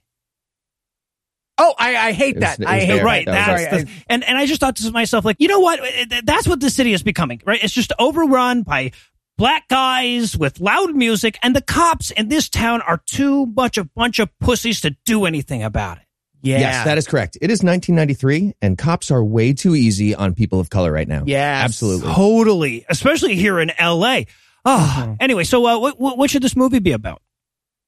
Oh, 1.58 1.74
I, 1.78 1.96
I 2.08 2.12
hate 2.12 2.36
It 2.36 2.40
was- 2.40 2.42
that. 2.42 2.60
it 2.60 2.66
I 2.66 2.80
hate 2.80 2.86
there. 2.96 3.04
right. 3.04 3.24
that 3.24 3.32
That's 3.46 3.62
Sorry, 3.70 3.84
the, 3.84 3.90
and 4.08 4.24
and 4.24 4.36
I 4.36 4.44
just 4.44 4.60
thought 4.60 4.76
to 4.76 4.90
myself, 4.90 5.24
like, 5.24 5.36
you 5.38 5.48
know 5.48 5.60
what? 5.60 5.80
Uh, 5.80 6.20
that's 6.24 6.46
what 6.46 6.60
the 6.60 6.68
city 6.68 6.92
is 6.92 7.02
becoming, 7.02 7.40
right? 7.46 7.62
It's 7.64 7.72
just 7.72 7.94
overrun 7.98 8.62
by 8.62 8.92
black 9.38 9.66
guys 9.68 10.36
with 10.36 10.60
loud 10.60 10.94
music, 10.94 11.38
and 11.42 11.56
the 11.56 11.62
cops 11.62 12.10
in 12.10 12.28
this 12.28 12.50
town 12.50 12.82
are 12.82 13.00
too 13.06 13.46
much 13.46 13.78
of 13.78 13.86
a 13.86 13.90
bunch 13.94 14.18
of 14.18 14.28
pussies 14.38 14.82
to 14.82 14.96
do 15.06 15.24
anything 15.24 15.62
about 15.62 15.96
it. 15.96 16.02
Yeah. 16.42 16.58
Yes, 16.60 16.84
that 16.84 16.98
is 16.98 17.06
correct. 17.06 17.36
It 17.40 17.50
is 17.50 17.62
1993, 17.62 18.54
and 18.62 18.78
cops 18.78 19.10
are 19.10 19.22
way 19.22 19.52
too 19.52 19.74
easy 19.74 20.14
on 20.14 20.34
people 20.34 20.60
of 20.60 20.70
color 20.70 20.92
right 20.92 21.08
now. 21.08 21.24
Yeah, 21.26 21.62
Absolutely. 21.64 22.12
Totally, 22.12 22.84
especially 22.88 23.34
here 23.36 23.58
in 23.58 23.72
L.A. 23.78 24.26
Oh, 24.64 25.16
anyway, 25.20 25.44
so 25.44 25.64
uh, 25.66 25.78
what, 25.78 25.98
what 26.00 26.18
what 26.18 26.30
should 26.30 26.42
this 26.42 26.56
movie 26.56 26.78
be 26.78 26.92
about? 26.92 27.22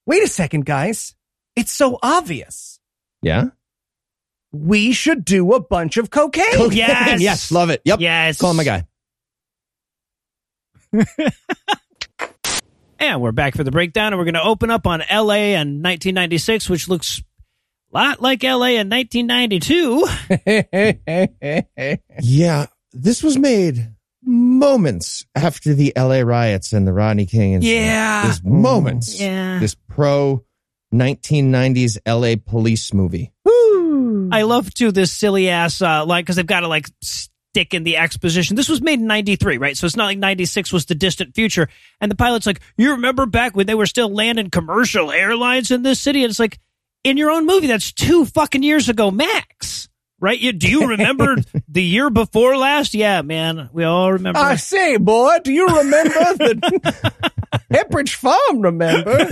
Wait 0.07 0.23
a 0.23 0.29
second, 0.29 0.65
guys. 0.65 1.15
It's 1.57 1.73
so 1.73 1.99
obvious. 2.03 2.81
Yeah? 3.21 3.47
We 4.53 4.93
should 4.93 5.25
do 5.25 5.53
a 5.53 5.61
bunch 5.61 5.97
of 5.97 6.09
cocaine. 6.09 6.55
Cocaine. 6.55 6.77
Yes. 6.77 7.21
yes, 7.21 7.53
love 7.53 7.71
it. 7.71 7.83
Yep. 7.85 8.01
Yes, 8.01 8.41
Call 8.41 8.55
my 8.55 8.65
guy. 8.65 8.87
And 13.01 13.23
we're 13.23 13.33
back 13.33 13.55
for 13.55 13.63
the 13.63 13.71
breakdown, 13.71 14.13
and 14.13 14.19
we're 14.19 14.25
going 14.25 14.35
to 14.35 14.43
open 14.43 14.73
up 14.73 14.85
on 14.85 15.03
L.A. 15.03 15.53
in 15.53 15.83
1996, 15.83 16.69
which 16.69 16.89
looks 16.89 17.21
a 17.21 17.23
lot 17.93 18.21
like 18.21 18.45
L.A. 18.45 18.77
in 18.77 18.89
1992. 18.89 20.07
Yeah, 22.21 22.67
this 22.93 23.23
was 23.23 23.39
made 23.39 23.95
moments 24.23 25.25
after 25.35 25.73
the 25.75 25.93
LA 25.97 26.21
riots 26.21 26.73
and 26.73 26.87
the 26.87 26.93
Rodney 26.93 27.27
King 27.27 27.55
incident. 27.55 27.85
Yeah. 27.85 28.23
There's 28.25 28.43
moments. 28.43 29.21
Yeah. 29.21 29.59
This 29.61 29.75
pro 29.75 30.45
1990s 30.93 31.99
LA 32.07 32.41
police 32.45 32.93
movie. 32.93 33.33
I 34.31 34.43
love 34.43 34.75
too 34.75 34.93
this 34.93 35.13
silly 35.13 35.49
ass 35.49 35.81
uh, 35.81 36.05
line 36.05 36.23
because 36.23 36.37
they've 36.37 36.47
got 36.47 36.61
to 36.61 36.69
like 36.69 36.87
stick 37.03 37.73
in 37.73 37.85
the 37.85 37.97
exposition. 37.97 38.57
This 38.57 38.69
was 38.69 38.83
made 38.83 39.01
in 39.01 39.07
'93, 39.07 39.59
right? 39.59 39.77
So 39.77 39.87
it's 39.87 39.97
not 39.97 40.07
like 40.07 40.19
'96 40.19 40.73
was 40.73 40.87
the 40.87 40.95
distant 40.95 41.35
future. 41.35 41.69
And 42.01 42.11
the 42.11 42.17
pilot's 42.17 42.47
like, 42.47 42.61
"You 42.77 42.93
remember 42.93 43.27
back 43.27 43.57
when 43.57 43.67
they 43.67 43.75
were 43.75 43.87
still 43.87 44.13
landing 44.13 44.51
commercial 44.51 45.11
airlines 45.11 45.71
in 45.71 45.83
this 45.83 46.01
city?" 46.01 46.25
And 46.25 46.31
it's 46.31 46.39
like, 46.39 46.59
in 47.05 47.17
your 47.17 47.31
own 47.31 47.47
movie, 47.47 47.67
that's 47.67 47.93
two 47.93 48.25
fucking 48.25 48.63
years 48.63 48.89
ago, 48.89 49.11
max. 49.11 49.89
Right? 50.21 50.39
You, 50.39 50.53
do 50.53 50.69
you 50.69 50.89
remember 50.89 51.37
the 51.69 51.83
year 51.83 52.11
before 52.11 52.57
last? 52.57 52.93
Yeah, 52.95 53.23
man, 53.23 53.71
we 53.73 53.85
all 53.85 54.13
remember. 54.13 54.41
I 54.41 54.57
say, 54.57 54.97
boy, 54.97 55.39
do 55.45 55.53
you 55.53 55.67
remember 55.67 56.11
the 56.35 57.13
Pepperidge 57.73 58.15
Farm? 58.15 58.61
Remember? 58.61 59.29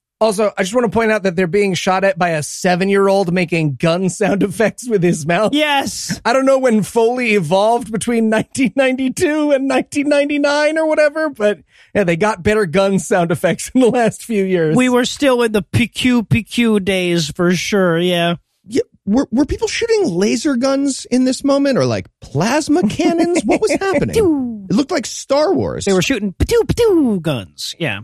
also, 0.20 0.52
I 0.56 0.62
just 0.62 0.74
want 0.74 0.90
to 0.90 0.90
point 0.90 1.12
out 1.12 1.22
that 1.24 1.36
they're 1.36 1.46
being 1.46 1.74
shot 1.74 2.02
at 2.02 2.18
by 2.18 2.30
a 2.30 2.42
seven-year-old 2.42 3.30
making 3.32 3.74
gun 3.74 4.08
sound 4.08 4.42
effects 4.42 4.88
with 4.88 5.02
his 5.02 5.26
mouth. 5.26 5.52
yes. 5.52 6.18
I 6.24 6.32
don't 6.32 6.46
know 6.46 6.58
when 6.58 6.82
Foley 6.82 7.34
evolved 7.34 7.92
between 7.92 8.30
1992 8.30 9.26
and 9.52 9.68
1999 9.68 10.78
or 10.78 10.86
whatever, 10.86 11.28
but 11.28 11.58
yeah, 11.94 12.04
they 12.04 12.16
got 12.16 12.42
better 12.42 12.66
gun 12.66 12.98
sound 12.98 13.30
effects 13.30 13.70
in 13.74 13.80
the 13.80 13.90
last 13.90 14.24
few 14.24 14.44
years. 14.44 14.76
We 14.76 14.88
were 14.88 15.04
still 15.04 15.42
in 15.42 15.52
the 15.52 15.62
PQ 15.62 16.28
PQ 16.28 16.84
days 16.84 17.30
for 17.30 17.52
sure. 17.54 17.98
Yeah. 17.98 18.36
Yeah, 18.64 18.82
were, 19.06 19.26
were 19.32 19.46
people 19.46 19.66
shooting 19.66 20.08
laser 20.08 20.54
guns 20.54 21.06
in 21.06 21.24
this 21.24 21.42
moment 21.42 21.78
or 21.78 21.86
like 21.86 22.06
plasma 22.20 22.82
cannons? 22.88 23.42
what 23.44 23.60
was 23.60 23.72
happening? 23.72 24.66
It 24.70 24.74
looked 24.74 24.90
like 24.92 25.06
Star 25.06 25.52
Wars. 25.52 25.84
They 25.84 25.92
were 25.92 26.02
shooting 26.02 26.32
patoo 26.32 26.62
patoo 26.66 27.20
guns. 27.20 27.74
Yeah. 27.78 28.00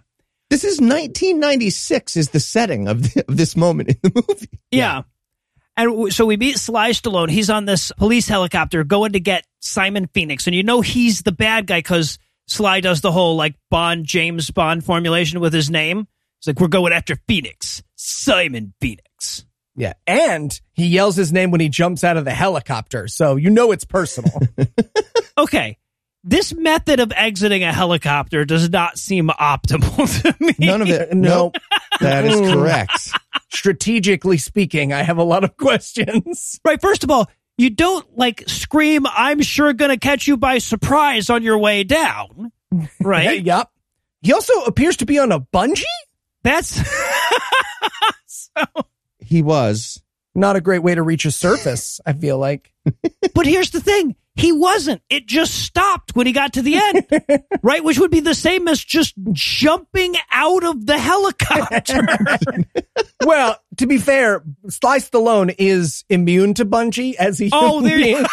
This 0.50 0.64
is 0.64 0.80
1996 0.80 2.16
is 2.16 2.30
the 2.30 2.40
setting 2.40 2.88
of, 2.88 3.02
the, 3.02 3.24
of 3.28 3.36
this 3.36 3.56
moment 3.56 3.90
in 3.90 3.98
the 4.02 4.24
movie. 4.28 4.60
Yeah. 4.70 5.02
And 5.76 6.12
so 6.12 6.24
we 6.24 6.36
meet 6.36 6.58
Sly 6.58 6.90
Stallone. 6.90 7.30
He's 7.30 7.50
on 7.50 7.66
this 7.66 7.92
police 7.98 8.28
helicopter 8.28 8.82
going 8.82 9.12
to 9.12 9.20
get 9.20 9.44
Simon 9.60 10.08
Phoenix. 10.14 10.46
And 10.46 10.56
you 10.56 10.62
know 10.62 10.80
he's 10.80 11.22
the 11.22 11.32
bad 11.32 11.66
guy 11.66 11.78
because 11.80 12.18
Sly 12.46 12.80
does 12.80 13.00
the 13.00 13.12
whole 13.12 13.36
like 13.36 13.54
Bond, 13.70 14.04
James 14.06 14.50
Bond 14.50 14.84
formulation 14.84 15.40
with 15.40 15.52
his 15.52 15.70
name. 15.70 16.06
It's 16.38 16.46
like, 16.46 16.60
we're 16.60 16.68
going 16.68 16.92
after 16.92 17.16
Phoenix, 17.26 17.82
Simon 17.96 18.74
Phoenix. 18.80 19.46
yeah, 19.74 19.94
and 20.06 20.58
he 20.74 20.86
yells 20.86 21.16
his 21.16 21.32
name 21.32 21.50
when 21.50 21.60
he 21.60 21.68
jumps 21.68 22.04
out 22.04 22.16
of 22.16 22.24
the 22.24 22.30
helicopter, 22.30 23.08
so 23.08 23.36
you 23.36 23.50
know 23.50 23.72
it's 23.72 23.84
personal. 23.84 24.40
Okay. 25.38 25.78
This 26.24 26.52
method 26.52 26.98
of 26.98 27.12
exiting 27.12 27.62
a 27.62 27.72
helicopter 27.72 28.44
does 28.44 28.68
not 28.68 28.98
seem 28.98 29.28
optimal 29.28 30.22
to 30.22 30.34
me. 30.40 30.54
None 30.58 30.82
of 30.82 30.88
it. 30.88 31.12
No. 31.14 31.28
Nope. 31.28 31.56
That 32.00 32.24
is 32.24 32.34
mm. 32.34 32.52
correct. 32.52 33.10
Strategically 33.52 34.38
speaking, 34.38 34.92
I 34.92 35.02
have 35.02 35.18
a 35.18 35.22
lot 35.22 35.44
of 35.44 35.56
questions. 35.56 36.58
Right. 36.64 36.80
First 36.80 37.04
of 37.04 37.10
all, 37.10 37.30
you 37.58 37.70
don't 37.70 38.06
like 38.16 38.44
scream, 38.46 39.06
I'm 39.06 39.42
sure 39.42 39.72
gonna 39.72 39.98
catch 39.98 40.26
you 40.26 40.36
by 40.36 40.58
surprise 40.58 41.30
on 41.30 41.42
your 41.42 41.58
way 41.58 41.84
down. 41.84 42.52
Right? 43.00 43.42
yep. 43.42 43.70
He 44.20 44.32
also 44.32 44.52
appears 44.62 44.96
to 44.98 45.06
be 45.06 45.18
on 45.18 45.30
a 45.32 45.40
bungee. 45.40 45.84
That's 46.42 46.80
He 49.20 49.40
was. 49.42 50.02
Not 50.34 50.56
a 50.56 50.60
great 50.60 50.82
way 50.82 50.94
to 50.94 51.02
reach 51.02 51.24
a 51.24 51.30
surface. 51.30 52.00
I 52.04 52.12
feel 52.12 52.38
like. 52.38 52.72
But 53.34 53.46
here's 53.46 53.70
the 53.70 53.80
thing. 53.80 54.16
He 54.36 54.52
wasn't. 54.52 55.00
It 55.10 55.26
just 55.26 55.54
stopped 55.64 56.14
when 56.14 56.26
he 56.26 56.32
got 56.32 56.52
to 56.54 56.62
the 56.62 56.76
end. 56.76 57.42
right? 57.62 57.82
Which 57.82 57.98
would 57.98 58.10
be 58.10 58.20
the 58.20 58.34
same 58.34 58.68
as 58.68 58.84
just 58.84 59.14
jumping 59.32 60.14
out 60.30 60.62
of 60.64 60.84
the 60.86 60.98
helicopter. 60.98 62.06
Well, 63.24 63.56
to 63.78 63.86
be 63.86 63.98
fair, 63.98 64.44
Sly 64.68 64.98
Stallone 64.98 65.54
is 65.58 66.04
immune 66.08 66.54
to 66.54 66.64
bungee 66.64 67.14
as 67.16 67.38
he. 67.38 67.50
oh, 67.52 67.80
there 67.82 67.98
you 67.98 68.24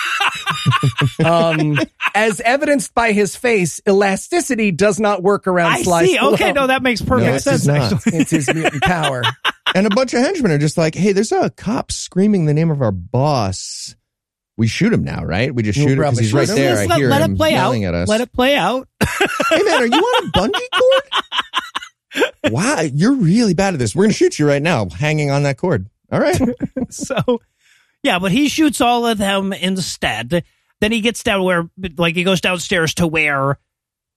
um, 1.26 1.80
as 2.14 2.40
evidenced 2.42 2.94
by 2.94 3.12
his 3.12 3.36
face, 3.36 3.82
elasticity 3.88 4.72
does 4.72 5.00
not 5.00 5.24
work 5.24 5.48
around 5.48 5.72
I 5.74 5.82
Sly 5.82 6.06
see. 6.06 6.18
Stallone. 6.18 6.34
Okay, 6.34 6.52
no, 6.52 6.68
that 6.68 6.84
makes 6.84 7.02
perfect 7.02 7.32
No, 7.32 7.38
sense. 7.40 7.68
actually. 7.68 8.20
it's 8.20 8.32
his 8.32 8.54
mutant 8.54 8.84
power. 8.84 9.24
And 9.74 9.88
a 9.88 9.90
bunch 9.90 10.14
of 10.14 10.20
henchmen 10.20 10.52
are 10.52 10.58
just 10.60 10.78
like, 10.78 10.96
hey, 10.96 11.12
there's 11.12 11.32
a 11.32 11.50
cop 11.50 11.92
screaming 11.92 12.46
the 12.46 12.54
name 12.54 12.70
of 12.70 12.82
our 12.82 12.92
boss. 12.92 13.96
We 14.56 14.68
shoot 14.68 14.94
him 14.94 15.04
now, 15.04 15.24
right? 15.24 15.54
We 15.54 15.64
just 15.64 15.78
We'll 15.80 15.88
shoot 15.88 15.94
him 15.94 16.00
because 16.04 16.20
he's 16.20 16.34
right 16.34 16.48
him. 16.48 16.56
there. 16.56 16.76
Let's 16.76 16.82
I 16.82 16.86
let, 16.86 16.98
hear 17.00 17.10
let 17.10 17.22
him 17.22 17.34
it 17.34 17.38
play 17.38 17.50
out. 17.56 17.62
yelling 17.62 17.86
at 17.86 17.94
us. 17.96 18.08
Let 18.08 18.22
it 18.22 18.32
play 18.32 18.56
out. 18.56 18.88
hey 19.02 19.64
man, 19.64 19.82
are 19.82 19.86
you 19.88 19.94
on 19.94 20.28
a 20.28 20.32
bungee 20.32 20.70
cord? 20.78 22.34
wow, 22.54 22.82
you're 22.82 23.14
really 23.16 23.54
bad 23.56 23.74
at 23.74 23.80
this. 23.80 23.96
We're 23.96 24.04
gonna 24.04 24.14
shoot 24.14 24.38
you 24.38 24.48
right 24.48 24.62
now, 24.62 24.88
hanging 24.90 25.32
on 25.32 25.44
that 25.44 25.58
cord. 25.58 25.90
All 26.12 26.20
right. 26.20 26.40
so, 26.90 27.16
yeah, 28.04 28.20
but 28.20 28.32
he 28.32 28.48
shoots 28.50 28.82
all 28.82 29.08
of 29.08 29.18
them 29.18 29.52
instead. 29.54 30.44
Then 30.80 30.92
he 30.92 31.02
gets 31.02 31.24
down 31.24 31.44
where, 31.44 31.70
like, 31.98 32.16
he 32.16 32.24
goes 32.24 32.42
downstairs 32.42 32.94
to 32.96 33.08
where 33.08 33.58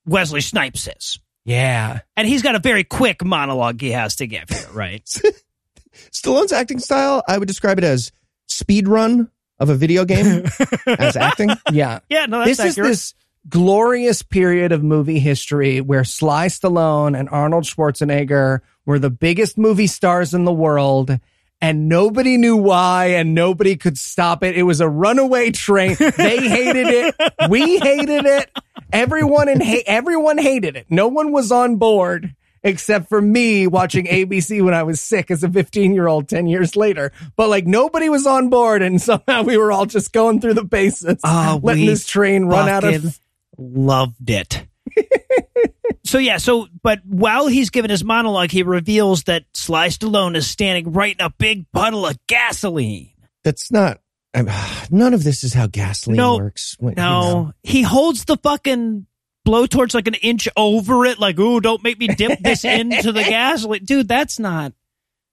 Wesley 0.05 0.40
Snipes 0.43 0.88
is. 0.88 1.19
Yeah. 1.47 2.00
And 2.16 2.26
he's 2.26 2.43
got 2.43 2.57
a 2.57 2.59
very 2.59 2.85
quick 2.85 3.25
monologue 3.25 3.81
he 3.81 3.93
has 3.93 4.16
to 4.16 4.26
give 4.26 4.50
here, 4.50 4.69
right? 4.73 5.02
Stallone's 6.12 6.52
acting 6.52 6.81
style, 6.81 7.23
I 7.26 7.38
would 7.38 7.49
describe 7.49 7.78
it 7.78 7.85
as 7.85 8.11
speed 8.47 8.88
run 8.88 9.31
of 9.58 9.68
a 9.70 9.75
video 9.75 10.04
game 10.04 10.44
as 10.86 11.16
acting. 11.16 11.50
Yeah. 11.72 12.00
Yeah, 12.08 12.26
no, 12.26 12.44
that's 12.44 12.58
this 12.58 12.66
is 12.66 12.75
this 12.76 13.14
glorious 13.48 14.22
period 14.22 14.72
of 14.72 14.82
movie 14.82 15.18
history 15.18 15.80
where 15.80 16.04
Sly 16.04 16.46
Stallone 16.46 17.18
and 17.18 17.28
Arnold 17.28 17.64
Schwarzenegger 17.64 18.60
were 18.84 18.98
the 18.98 19.10
biggest 19.10 19.56
movie 19.56 19.86
stars 19.86 20.34
in 20.34 20.44
the 20.44 20.52
world. 20.52 21.18
And 21.58 21.88
nobody 21.88 22.36
knew 22.36 22.54
why, 22.54 23.06
and 23.12 23.34
nobody 23.34 23.76
could 23.76 23.96
stop 23.96 24.42
it. 24.42 24.58
It 24.58 24.64
was 24.64 24.82
a 24.82 24.88
runaway 24.88 25.52
train. 25.52 25.96
They 25.98 26.36
hated 26.48 26.86
it. 26.86 27.14
We 27.48 27.78
hated 27.78 28.26
it. 28.26 28.50
Everyone 28.92 29.48
and 29.48 29.62
ha- 29.62 29.82
everyone 29.86 30.36
hated 30.36 30.76
it. 30.76 30.86
No 30.90 31.08
one 31.08 31.32
was 31.32 31.50
on 31.50 31.76
board 31.76 32.34
except 32.66 33.08
for 33.08 33.23
me 33.23 33.66
watching 33.66 34.06
ABC 34.06 34.62
when 34.62 34.75
I 34.75 34.82
was 34.82 35.00
sick 35.00 35.30
as 35.30 35.44
a 35.44 35.49
15 35.50 35.94
year 35.94 36.06
old 36.08 36.28
10 36.28 36.46
years 36.46 36.75
later. 36.76 37.12
But 37.37 37.49
like 37.49 37.66
nobody 37.66 38.08
was 38.08 38.26
on 38.26 38.50
board, 38.50 38.82
and 38.82 39.00
somehow 39.11 39.42
we 39.42 39.56
were 39.56 39.70
all 39.73 39.87
just 39.87 40.12
going 40.12 40.40
through 40.40 40.54
the 40.54 40.64
bases, 40.64 41.20
Oh, 41.25 41.28
ah, 41.28 41.58
letting 41.62 41.87
this 41.87 42.06
train 42.06 42.44
run 42.46 42.68
out 42.68 42.85
of 42.85 43.18
loved 43.56 44.28
it. 44.28 44.66
so 46.04 46.18
yeah, 46.18 46.37
so 46.38 46.66
but 46.82 47.00
while 47.04 47.46
he's 47.46 47.70
giving 47.70 47.90
his 47.90 48.04
monologue, 48.04 48.50
he 48.50 48.62
reveals 48.62 49.25
that 49.25 49.44
Sly 49.54 49.88
Stallone 49.88 50.37
is 50.37 50.46
standing 50.46 50.92
right 50.92 51.16
in 51.18 51.25
a 51.25 51.30
big 51.30 51.70
puddle 51.73 52.06
of 52.06 52.18
gasoline. 52.26 53.11
That's 53.44 53.70
not. 53.70 54.00
I'm, 54.35 54.49
none 54.90 55.14
of 55.14 55.23
this 55.25 55.44
is 55.44 55.54
how 55.54 55.66
gasoline 55.68 56.16
No, 56.16 56.37
works. 56.37 56.76
When- 56.78 56.92
you 56.94 57.02
No, 57.02 57.20
know. 57.20 57.52
he 57.62 57.82
holds 57.82 58.25
the 58.25 58.37
fucking 58.37 59.06
blowtorch 59.47 59.95
like 59.95 60.09
an 60.09 60.15
inch 60.15 60.49
over 60.57 61.07
it, 61.07 61.19
like, 61.19 61.38
ooh, 61.38 61.61
don't 61.61 61.83
make 61.83 61.99
me 61.99 62.09
dip 62.09 62.41
this 62.41 62.65
into 62.65 63.12
the 63.12 63.23
gasoline. 63.23 63.85
Dude, 63.85 64.09
that's 64.09 64.38
not 64.38 64.73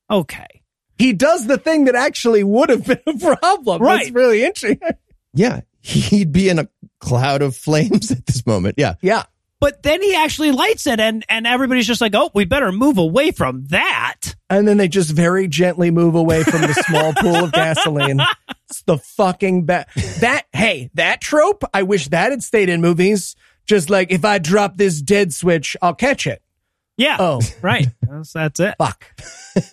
okay. 0.10 0.62
he 0.98 1.12
does 1.14 1.48
the 1.48 1.58
thing 1.58 1.86
that 1.86 1.96
actually 1.96 2.44
would 2.44 2.70
have 2.70 2.86
been 2.86 3.02
a 3.08 3.18
problem. 3.18 3.82
Right. 3.82 4.04
That's 4.04 4.12
really 4.12 4.44
interesting. 4.44 4.80
Yeah, 5.34 5.62
he'd 5.82 6.32
be 6.32 6.48
in 6.50 6.60
a 6.60 6.70
cloud 7.00 7.42
of 7.42 7.56
flames 7.56 8.12
at 8.12 8.26
this 8.26 8.46
moment. 8.46 8.76
Yeah. 8.78 8.96
yeah. 9.02 9.24
But 9.60 9.82
then 9.82 10.02
he 10.02 10.14
actually 10.14 10.52
lights 10.52 10.88
it 10.88 11.00
and 11.00 11.26
and 11.30 11.48
everybody's 11.48 11.88
just 11.88 12.02
like, 12.02 12.14
oh, 12.14 12.30
we 12.36 12.44
better 12.46 12.72
move 12.72 12.98
away 12.98 13.32
from 13.32 13.66
that. 13.68 14.36
And 14.50 14.68
then 14.68 14.78
they 14.78 14.88
just 14.90 15.10
very 15.12 15.48
gently 15.48 15.90
move 15.90 16.16
away 16.16 16.44
from 16.44 16.62
the 16.62 16.74
small 16.74 17.14
pool 17.18 17.46
of 17.46 17.54
gasoline. 17.54 18.20
It's 18.70 18.82
the 18.84 18.98
fucking 18.98 19.66
best. 19.66 20.22
That, 20.22 20.46
hey, 20.52 20.92
that 20.96 21.22
trope, 21.22 21.64
I 21.74 21.84
wish 21.84 22.10
that 22.10 22.32
had 22.32 22.44
stayed 22.44 22.70
in 22.70 22.82
movies. 22.82 23.36
Just 23.66 23.90
like, 23.90 24.12
if 24.12 24.26
I 24.26 24.40
drop 24.40 24.78
this 24.78 25.02
dead 25.02 25.34
switch, 25.34 25.76
I'll 25.82 25.96
catch 25.96 26.28
it. 26.28 26.42
Yeah. 26.98 27.18
Oh, 27.20 27.42
Right. 27.62 27.88
That's, 28.02 28.34
that's 28.34 28.60
it. 28.60 28.76
fuck. 28.78 29.06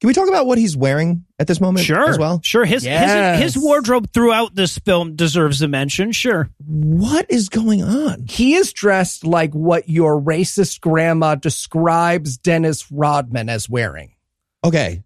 Can 0.00 0.08
we 0.08 0.14
talk 0.14 0.28
about 0.28 0.46
what 0.46 0.58
he's 0.58 0.76
wearing 0.76 1.24
at 1.38 1.46
this 1.46 1.60
moment 1.60 1.86
Sure. 1.86 2.08
as 2.10 2.18
well? 2.18 2.40
Sure. 2.42 2.64
His, 2.64 2.84
Yes. 2.84 3.40
his 3.40 3.54
his 3.54 3.62
wardrobe 3.62 4.10
throughout 4.12 4.52
this 4.52 4.76
film 4.78 5.14
deserves 5.14 5.62
a 5.62 5.68
mention. 5.68 6.10
Sure. 6.10 6.50
What 6.66 7.26
is 7.30 7.48
going 7.48 7.84
on? 7.84 8.24
He 8.28 8.54
is 8.56 8.72
dressed 8.72 9.24
like 9.24 9.52
what 9.52 9.88
your 9.88 10.20
racist 10.20 10.80
grandma 10.80 11.36
describes 11.36 12.36
Dennis 12.36 12.90
Rodman 12.90 13.48
as 13.48 13.70
wearing. 13.70 14.16
Okay, 14.64 15.04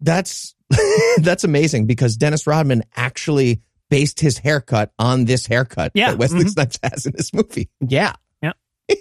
that's 0.00 0.54
that's 1.22 1.42
amazing 1.42 1.86
because 1.86 2.16
Dennis 2.16 2.46
Rodman 2.46 2.84
actually 2.94 3.62
based 3.90 4.20
his 4.20 4.38
haircut 4.38 4.92
on 4.98 5.24
this 5.26 5.46
haircut 5.46 5.92
Yeah, 5.94 6.10
that 6.10 6.18
Wesley 6.18 6.44
mhm. 6.44 6.50
Snipes 6.50 6.78
has 6.82 7.06
in 7.06 7.12
this 7.16 7.32
movie. 7.32 7.68
Yeah. 7.86 8.14
Yeah. 8.42 8.52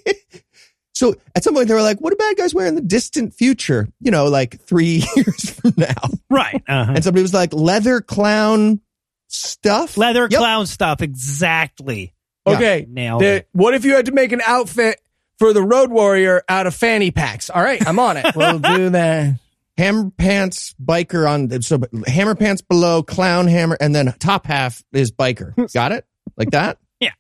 So 0.94 1.14
at 1.36 1.44
some 1.44 1.54
point 1.54 1.68
they 1.68 1.74
were 1.74 1.82
like, 1.82 2.00
"What 2.00 2.12
do 2.12 2.16
bad 2.16 2.38
guys 2.38 2.54
wear 2.54 2.68
in 2.68 2.76
the 2.76 2.82
distant 2.82 3.34
future?" 3.34 3.90
You 4.00 4.12
know, 4.12 4.28
like 4.28 4.62
three 4.62 5.04
years 5.18 5.50
from 5.50 5.74
now. 5.76 5.94
Right. 6.30 6.64
Uh-huh. 6.70 6.94
And 6.96 7.04
somebody 7.04 7.22
was 7.22 7.34
like, 7.34 7.52
"Leather 7.54 8.00
clown 8.00 8.80
stuff." 9.28 9.98
Leather 9.98 10.30
Yep. 10.32 10.40
clown 10.40 10.66
stuff. 10.68 11.02
Exactly. 11.02 12.14
Yeah. 12.48 12.54
Okay. 12.56 12.86
Nailed 12.90 13.22
The- 13.22 13.26
it. 13.40 13.50
what 13.52 13.74
if 13.74 13.84
you 13.84 13.96
had 13.96 14.06
to 14.06 14.14
make 14.14 14.32
an 14.32 14.42
outfit 14.48 15.02
for 15.38 15.52
the 15.52 15.62
Road 15.62 15.92
Warrior 15.92 16.44
out 16.48 16.66
of 16.66 16.74
fanny 16.74 17.12
packs? 17.12 17.50
All 17.50 17.62
right, 17.62 17.86
I'm 17.86 18.00
on 18.00 18.16
it. 18.16 18.34
We'll 18.34 18.60
do 18.60 18.92
that. 18.92 19.38
Hammer 19.78 20.12
pants 20.18 20.74
biker 20.84 21.30
on 21.30 21.62
so 21.62 21.80
hammer 22.08 22.36
pants 22.36 22.62
below 22.62 23.04
clown 23.04 23.48
hammer 23.48 23.78
and 23.80 23.94
then 23.94 24.14
top 24.20 24.46
half 24.46 24.84
is 24.94 25.12
biker 25.12 25.54
got 25.74 25.92
it 25.92 26.06
like 26.38 26.52
that 26.52 26.78
Yeah. 27.00 27.12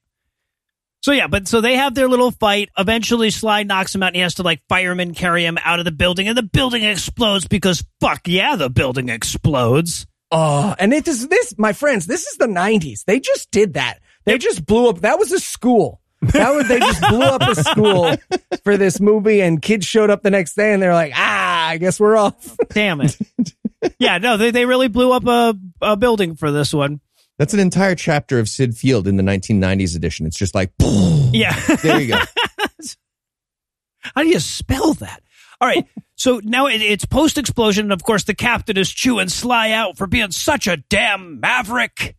So 1.01 1.11
yeah, 1.11 1.27
but 1.27 1.47
so 1.47 1.61
they 1.61 1.75
have 1.75 1.93
their 1.93 2.07
little 2.07 2.31
fight. 2.31 2.69
Eventually, 2.77 3.29
Sly 3.29 3.63
knocks 3.63 3.93
him 3.93 4.01
out, 4.01 4.07
and 4.07 4.15
he 4.15 4.21
has 4.23 4.35
to 4.35 4.43
like 4.43 4.61
fireman 4.67 5.13
carry 5.13 5.45
him 5.45 5.57
out 5.63 5.79
of 5.79 5.85
the 5.85 5.91
building, 5.91 6.27
and 6.27 6.37
the 6.37 6.43
building 6.43 6.83
explodes 6.83 7.47
because 7.47 7.83
fuck 8.01 8.21
yeah, 8.27 8.55
the 8.55 8.69
building 8.69 9.09
explodes. 9.09 10.07
Oh, 10.31 10.75
and 10.79 10.93
it 10.93 11.07
is 11.07 11.27
this, 11.27 11.53
my 11.57 11.71
friends, 11.71 12.07
this 12.07 12.25
is 12.25 12.37
the 12.37 12.47
90s. 12.47 13.05
They 13.05 13.19
just 13.19 13.51
did 13.51 13.75
that. 13.75 13.99
They 14.25 14.37
just 14.37 14.65
blew 14.65 14.89
up. 14.89 15.01
That 15.01 15.19
was 15.19 15.31
a 15.31 15.39
school. 15.39 16.01
That 16.21 16.55
was, 16.55 16.67
they 16.67 16.79
just 16.79 17.01
blew 17.09 17.21
up 17.21 17.41
a 17.43 17.55
school 17.55 18.15
for 18.63 18.75
this 18.75 18.99
movie, 18.99 19.41
and 19.41 19.61
kids 19.61 19.85
showed 19.85 20.09
up 20.09 20.23
the 20.23 20.31
next 20.31 20.55
day 20.55 20.73
and 20.73 20.81
they're 20.81 20.93
like, 20.93 21.13
ah, 21.15 21.44
I 21.67 21.77
guess 21.77 21.99
we're 21.99 22.15
off. 22.17 22.57
Damn 22.69 23.01
it. 23.01 23.17
yeah, 23.99 24.17
no, 24.17 24.37
they 24.37 24.51
they 24.51 24.65
really 24.65 24.87
blew 24.87 25.11
up 25.11 25.25
a 25.25 25.55
a 25.81 25.95
building 25.97 26.35
for 26.35 26.51
this 26.51 26.73
one. 26.73 26.99
that's 27.37 27.53
an 27.53 27.59
entire 27.59 27.95
chapter 27.95 28.39
of 28.39 28.47
Syd 28.49 28.75
Field 28.77 29.07
in 29.07 29.17
the 29.17 29.23
1990s 29.23 29.95
edition 29.95 30.25
it's 30.25 30.37
just 30.37 30.55
like 30.55 30.71
Yeah. 30.81 31.53
there 31.83 31.99
you 32.01 32.13
go 32.13 32.19
How 34.15 34.21
do 34.21 34.27
you 34.27 34.39
spell 34.39 34.93
that? 34.95 35.21
All 35.59 35.67
right. 35.67 35.85
So 36.15 36.39
now 36.43 36.67
it, 36.67 36.81
it's 36.81 37.05
post 37.05 37.37
explosion, 37.37 37.85
and 37.85 37.93
of 37.93 38.03
course, 38.03 38.23
the 38.23 38.35
captain 38.35 38.77
is 38.77 38.89
chewing 38.91 39.29
Sly 39.29 39.71
out 39.71 39.97
for 39.97 40.05
being 40.07 40.31
such 40.31 40.67
a 40.67 40.77
damn 40.77 41.39
maverick. 41.39 42.15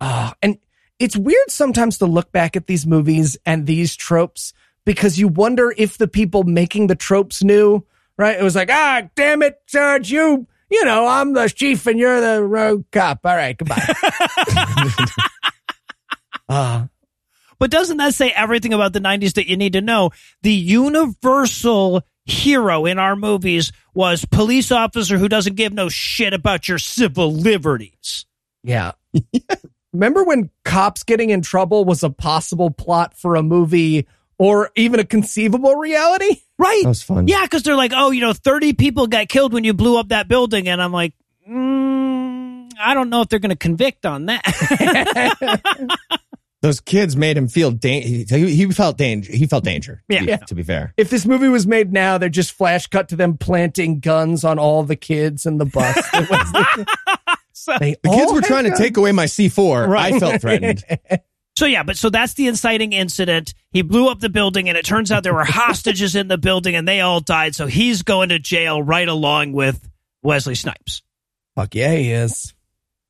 Ah, 0.00 0.34
and 0.42 0.58
it's 0.98 1.16
weird 1.16 1.50
sometimes 1.50 1.98
to 1.98 2.06
look 2.06 2.32
back 2.32 2.56
at 2.56 2.66
these 2.66 2.86
movies 2.86 3.36
and 3.44 3.66
these 3.66 3.94
tropes 3.96 4.52
because 4.84 5.18
you 5.18 5.28
wonder 5.28 5.74
if 5.76 5.98
the 5.98 6.08
people 6.08 6.44
making 6.44 6.86
the 6.86 6.94
tropes 6.94 7.44
knew, 7.44 7.84
right? 8.16 8.38
It 8.38 8.42
was 8.42 8.54
like, 8.56 8.70
ah, 8.70 9.02
damn 9.14 9.42
it, 9.42 9.60
Sarge, 9.66 10.10
you, 10.10 10.46
you 10.70 10.84
know, 10.84 11.06
I'm 11.06 11.32
the 11.32 11.48
chief 11.48 11.86
and 11.86 11.98
you're 11.98 12.20
the 12.20 12.42
rogue 12.42 12.84
cop. 12.92 13.20
All 13.24 13.36
right, 13.36 13.56
goodbye. 13.56 13.94
Ah, 16.48 16.88
But 17.58 17.70
doesn't 17.70 17.96
that 17.96 18.12
say 18.14 18.30
everything 18.32 18.74
about 18.74 18.92
the 18.92 19.00
90s 19.00 19.32
that 19.34 19.48
you 19.48 19.56
need 19.56 19.72
to 19.72 19.80
know? 19.80 20.10
The 20.42 20.52
universal 20.52 22.02
hero 22.26 22.84
in 22.84 22.98
our 22.98 23.16
movies 23.16 23.72
was 23.94 24.26
police 24.26 24.70
officer 24.70 25.16
who 25.16 25.28
doesn't 25.28 25.54
give 25.54 25.72
no 25.72 25.88
shit 25.88 26.34
about 26.34 26.68
your 26.68 26.78
civil 26.78 27.32
liberties. 27.32 28.26
yeah. 28.62 28.92
Remember 29.92 30.24
when 30.24 30.50
cops 30.62 31.02
getting 31.04 31.30
in 31.30 31.40
trouble 31.40 31.86
was 31.86 32.02
a 32.02 32.10
possible 32.10 32.70
plot 32.70 33.16
for 33.16 33.34
a 33.34 33.42
movie 33.42 34.06
or 34.38 34.70
even 34.76 35.00
a 35.00 35.04
conceivable 35.04 35.74
reality? 35.76 36.42
Right. 36.58 36.80
that 36.82 36.88
was 36.88 37.02
fun 37.02 37.28
Yeah, 37.28 37.42
because 37.42 37.62
they're 37.62 37.76
like, 37.76 37.92
oh, 37.94 38.10
you 38.10 38.20
know, 38.20 38.32
30 38.32 38.72
people 38.74 39.06
got 39.06 39.28
killed 39.28 39.52
when 39.52 39.64
you 39.64 39.74
blew 39.74 39.98
up 39.98 40.08
that 40.08 40.26
building. 40.28 40.68
And 40.68 40.80
I'm 40.82 40.92
like, 40.92 41.12
mm, 41.48 42.70
I 42.80 42.94
don't 42.94 43.10
know 43.10 43.20
if 43.22 43.28
they're 43.28 43.38
going 43.38 43.50
to 43.50 43.56
convict 43.56 44.06
on 44.06 44.26
that. 44.26 44.42
those 46.62 46.80
kids 46.80 47.16
made 47.16 47.36
him 47.36 47.46
feel 47.48 47.70
da- 47.70 48.00
he, 48.00 48.24
he 48.24 48.66
felt 48.72 48.96
danger 48.96 49.30
he 49.32 49.46
felt 49.46 49.62
danger 49.62 50.02
Yeah. 50.08 50.20
be, 50.20 50.26
Yeah. 50.26 50.36
to 50.38 50.54
be 50.54 50.62
fair 50.62 50.94
If 50.96 51.10
this 51.10 51.26
movie 51.26 51.48
was 51.48 51.66
made 51.66 51.92
now, 51.92 52.18
they're 52.18 52.28
just 52.28 52.52
flash 52.52 52.86
cut 52.86 53.08
to 53.10 53.16
them 53.16 53.36
planting 53.36 54.00
guns 54.00 54.42
on 54.42 54.58
all 54.58 54.82
the 54.82 54.96
kids 54.96 55.46
in 55.46 55.58
the 55.58 55.66
bus. 55.66 55.96
It 56.14 56.30
was- 56.30 56.52
they 57.80 57.96
the 58.02 58.08
kids 58.10 58.32
were 58.32 58.40
had 58.40 58.44
trying 58.44 58.64
to 58.70 58.76
take 58.78 58.96
away 58.96 59.10
my 59.12 59.24
c4 59.26 59.96
i 59.96 60.18
felt 60.20 60.40
threatened 60.40 60.84
So 61.56 61.64
yeah, 61.66 61.82
but 61.84 61.96
so 61.96 62.10
that's 62.10 62.34
the 62.34 62.48
inciting 62.48 62.92
incident. 62.92 63.54
He 63.70 63.80
blew 63.82 64.08
up 64.08 64.20
the 64.20 64.28
building 64.28 64.68
and 64.68 64.76
it 64.76 64.84
turns 64.84 65.10
out 65.10 65.22
there 65.22 65.32
were 65.34 65.44
hostages 65.44 66.14
in 66.14 66.28
the 66.28 66.36
building 66.36 66.74
and 66.76 66.86
they 66.86 67.00
all 67.00 67.20
died. 67.20 67.54
So 67.54 67.66
he's 67.66 68.02
going 68.02 68.28
to 68.28 68.38
jail 68.38 68.82
right 68.82 69.08
along 69.08 69.52
with 69.52 69.88
Wesley 70.22 70.54
Snipes. 70.54 71.02
Fuck 71.54 71.74
yeah, 71.74 71.94
he 71.94 72.10
is. 72.12 72.52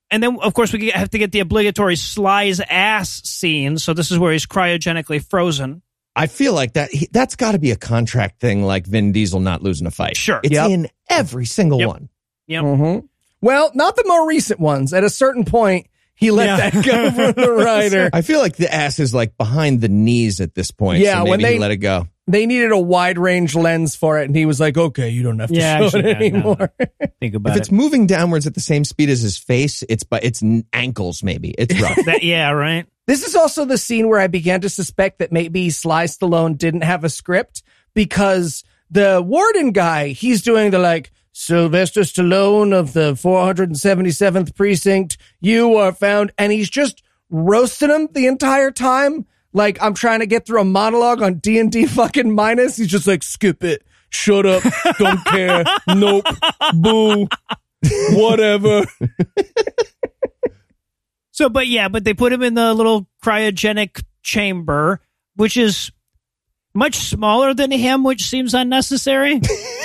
And 0.09 0.23
then 0.23 0.39
of 0.41 0.53
course 0.53 0.71
we 0.71 0.89
have 0.91 1.09
to 1.09 1.17
get 1.17 1.33
the 1.33 1.41
obligatory 1.41 1.97
Sly's 1.97 2.61
ass 2.61 3.21
scene. 3.25 3.77
So 3.77 3.93
this 3.93 4.11
is 4.11 4.17
where 4.17 4.31
he's 4.31 4.45
cryogenically 4.45 5.21
frozen. 5.29 5.81
I 6.15 6.27
feel 6.27 6.53
like 6.53 6.73
that 6.73 6.89
he, 6.89 7.09
that's 7.11 7.35
got 7.35 7.51
to 7.51 7.59
be 7.59 7.71
a 7.71 7.75
contract 7.75 8.39
thing, 8.39 8.63
like 8.63 8.87
Vin 8.87 9.11
Diesel 9.11 9.41
not 9.41 9.61
losing 9.61 9.85
a 9.87 9.91
fight. 9.91 10.15
Sure. 10.15 10.39
it's 10.41 10.53
Yep. 10.53 10.69
in 10.71 10.87
every 11.09 11.45
single 11.45 11.79
Yep. 11.79 11.87
one. 11.89 12.09
Yep. 12.47 12.63
Mm-hmm. 12.63 13.05
Well, 13.41 13.71
not 13.75 13.97
the 13.97 14.03
more 14.07 14.25
recent 14.27 14.59
ones. 14.61 14.93
At 14.93 15.03
a 15.03 15.09
certain 15.09 15.43
point, 15.43 15.87
he 16.17 16.31
let 16.31 16.47
Yeah. 16.47 16.69
that 16.69 16.85
go 16.85 17.11
from 17.11 17.31
the 17.43 17.51
writer. 17.63 18.09
I 18.11 18.21
feel 18.21 18.39
like 18.39 18.57
the 18.57 18.73
ass 18.73 18.99
is 18.99 19.13
like 19.13 19.37
behind 19.37 19.79
the 19.79 19.87
knees 19.87 20.41
at 20.41 20.53
this 20.53 20.71
point. 20.71 20.99
Yeah, 21.01 21.13
so 21.19 21.23
maybe 21.23 21.29
when 21.29 21.39
he 21.39 21.45
they- 21.45 21.59
let 21.59 21.71
it 21.71 21.77
go. 21.77 22.07
They 22.29 22.45
needed 22.45 22.73
a 22.73 22.77
wide 22.77 23.17
range 23.17 23.55
lens 23.55 23.95
for 23.95 24.19
it, 24.19 24.25
and 24.25 24.35
he 24.35 24.45
was 24.45 24.59
like, 24.59 24.77
"Okay, 24.77 25.07
you 25.07 25.23
don't 25.23 25.39
have 25.39 25.47
to 25.47 25.55
Yeah, 25.55 25.77
show 25.77 25.85
actually, 25.85 26.01
it 26.01 26.05
yeah, 26.07 26.29
no, 26.31 26.35
anymore." 26.55 26.71
Think 27.21 27.33
If 27.33 27.35
about 27.35 27.55
it's 27.55 27.71
moving 27.71 28.05
downwards 28.05 28.45
at 28.45 28.53
the 28.53 28.59
same 28.59 28.83
speed 28.83 29.07
as 29.09 29.21
his 29.21 29.37
face, 29.37 29.81
it's 29.87 30.03
but 30.03 30.25
it's 30.25 30.43
ankles 30.73 31.23
maybe. 31.23 31.51
It's 31.57 31.79
rough. 31.81 31.95
That, 32.05 32.23
yeah, 32.23 32.49
right. 32.51 32.85
This 33.05 33.25
is 33.25 33.33
also 33.33 33.63
the 33.63 33.77
scene 33.77 34.09
where 34.09 34.19
I 34.19 34.27
began 34.27 34.59
to 34.59 34.69
suspect 34.69 35.19
that 35.19 35.31
maybe 35.31 35.69
Sly 35.69 36.03
Stallone 36.03 36.57
didn't 36.57 36.81
have 36.83 37.05
a 37.05 37.09
script 37.09 37.63
because 37.93 38.65
the 38.91 39.21
warden 39.25 39.71
guy, 39.71 40.09
he's 40.09 40.41
doing 40.41 40.71
the 40.71 40.79
like, 40.79 41.11
Sylvester 41.39 42.01
Stallone 42.01 42.73
of 42.73 42.93
the 42.93 43.13
477th 43.13 44.55
precinct, 44.55 45.17
you 45.39 45.75
are 45.75 45.93
found, 45.93 46.31
and 46.35 46.51
he's 46.51 46.67
just 46.67 47.03
roasting 47.29 47.91
him 47.91 48.07
the 48.11 48.25
entire 48.25 48.71
time. 48.71 49.27
Like 49.53 49.79
I'm 49.79 49.93
trying 49.93 50.21
to 50.21 50.25
get 50.25 50.47
through 50.47 50.61
a 50.61 50.65
monologue 50.65 51.21
on 51.21 51.35
D 51.35 51.59
and 51.59 51.71
D 51.71 51.85
fucking 51.85 52.33
minus. 52.33 52.77
He's 52.77 52.87
just 52.87 53.05
like, 53.05 53.21
skip 53.21 53.63
it, 53.63 53.83
shut 54.09 54.47
up, 54.47 54.63
don't 54.97 55.23
care, 55.25 55.63
nope, 55.87 56.25
boo, 56.73 57.27
whatever. 58.13 58.85
So, 61.31 61.49
but 61.49 61.67
yeah, 61.67 61.87
but 61.87 62.03
they 62.03 62.15
put 62.15 62.33
him 62.33 62.41
in 62.41 62.55
the 62.55 62.73
little 62.73 63.07
cryogenic 63.23 64.03
chamber, 64.23 65.01
which 65.35 65.55
is 65.55 65.91
much 66.73 66.95
smaller 66.95 67.53
than 67.53 67.69
him, 67.69 68.03
which 68.03 68.23
seems 68.23 68.55
unnecessary. 68.55 69.39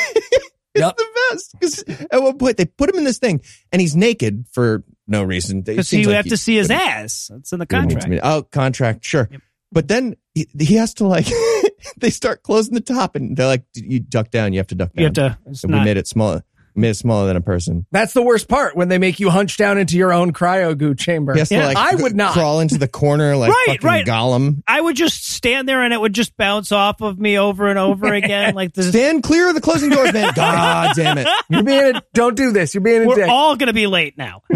Yep. 0.74 0.96
the 0.96 1.06
best 1.30 1.52
because 1.52 1.84
at 2.10 2.22
one 2.22 2.38
point 2.38 2.56
they 2.56 2.64
put 2.64 2.88
him 2.90 2.96
in 2.96 3.04
this 3.04 3.18
thing 3.18 3.40
and 3.70 3.80
he's 3.80 3.94
naked 3.94 4.46
for 4.52 4.84
no 5.06 5.22
reason. 5.22 5.62
Because 5.62 5.92
you 5.92 6.06
like 6.06 6.16
have 6.16 6.24
he- 6.24 6.30
to 6.30 6.36
see 6.36 6.56
his 6.56 6.70
ass. 6.70 7.30
That's 7.32 7.52
in 7.52 7.58
the 7.58 7.66
contract. 7.66 8.08
Oh, 8.22 8.42
contract, 8.42 9.04
sure. 9.04 9.28
Yep. 9.30 9.40
But 9.70 9.88
then 9.88 10.16
he, 10.34 10.48
he 10.58 10.74
has 10.76 10.94
to 10.94 11.06
like 11.06 11.26
they 11.96 12.10
start 12.10 12.42
closing 12.42 12.74
the 12.74 12.80
top 12.80 13.16
and 13.16 13.36
they're 13.36 13.46
like, 13.46 13.64
you 13.74 14.00
duck 14.00 14.30
down. 14.30 14.52
You 14.52 14.60
have 14.60 14.66
to 14.68 14.74
duck 14.74 14.92
down. 14.92 15.00
You 15.00 15.04
have 15.06 15.14
to. 15.14 15.38
It's 15.46 15.64
we 15.64 15.72
not, 15.72 15.84
made 15.84 15.96
it 15.96 16.06
smaller. 16.06 16.44
Made 16.74 16.90
it 16.90 16.94
smaller 16.94 17.26
than 17.26 17.36
a 17.36 17.40
person. 17.42 17.84
That's 17.92 18.12
the 18.14 18.22
worst 18.22 18.48
part 18.48 18.74
when 18.74 18.88
they 18.88 18.98
make 18.98 19.20
you 19.20 19.28
hunch 19.28 19.56
down 19.58 19.76
into 19.78 19.96
your 19.98 20.12
own 20.12 20.32
cryo 20.32 20.76
goo 20.76 20.94
chamber. 20.94 21.34
He 21.34 21.40
has 21.40 21.50
Yeah, 21.50 21.66
like 21.66 21.76
I 21.76 21.94
would 21.96 22.16
not. 22.16 22.32
crawl 22.32 22.60
into 22.60 22.78
the 22.78 22.88
corner 22.88 23.36
like 23.36 23.50
Right, 23.52 23.64
fucking 23.68 23.86
right. 23.86 24.06
Gollum. 24.06 24.62
I 24.66 24.80
would 24.80 24.96
just 24.96 25.26
stand 25.28 25.68
there 25.68 25.82
and 25.82 25.92
it 25.92 26.00
would 26.00 26.14
just 26.14 26.36
bounce 26.36 26.72
off 26.72 27.02
of 27.02 27.18
me 27.18 27.38
over 27.38 27.68
and 27.68 27.78
over 27.78 28.06
again. 28.14 28.54
Like 28.54 28.72
this. 28.72 28.88
Stand 28.88 29.22
clear 29.22 29.48
of 29.48 29.54
the 29.54 29.60
closing 29.60 29.90
doors, 29.90 30.12
man. 30.12 30.32
God 30.36 30.96
damn 30.96 31.18
it. 31.18 31.28
You're 31.50 31.62
being 31.62 31.96
a, 31.96 32.02
don't 32.14 32.36
do 32.36 32.52
this. 32.52 32.74
You're 32.74 32.80
being 32.82 33.02
a 33.04 33.06
We're 33.06 33.16
dick. 33.16 33.28
all 33.28 33.56
going 33.56 33.66
to 33.68 33.72
be 33.74 33.86
late 33.86 34.16
now. 34.16 34.42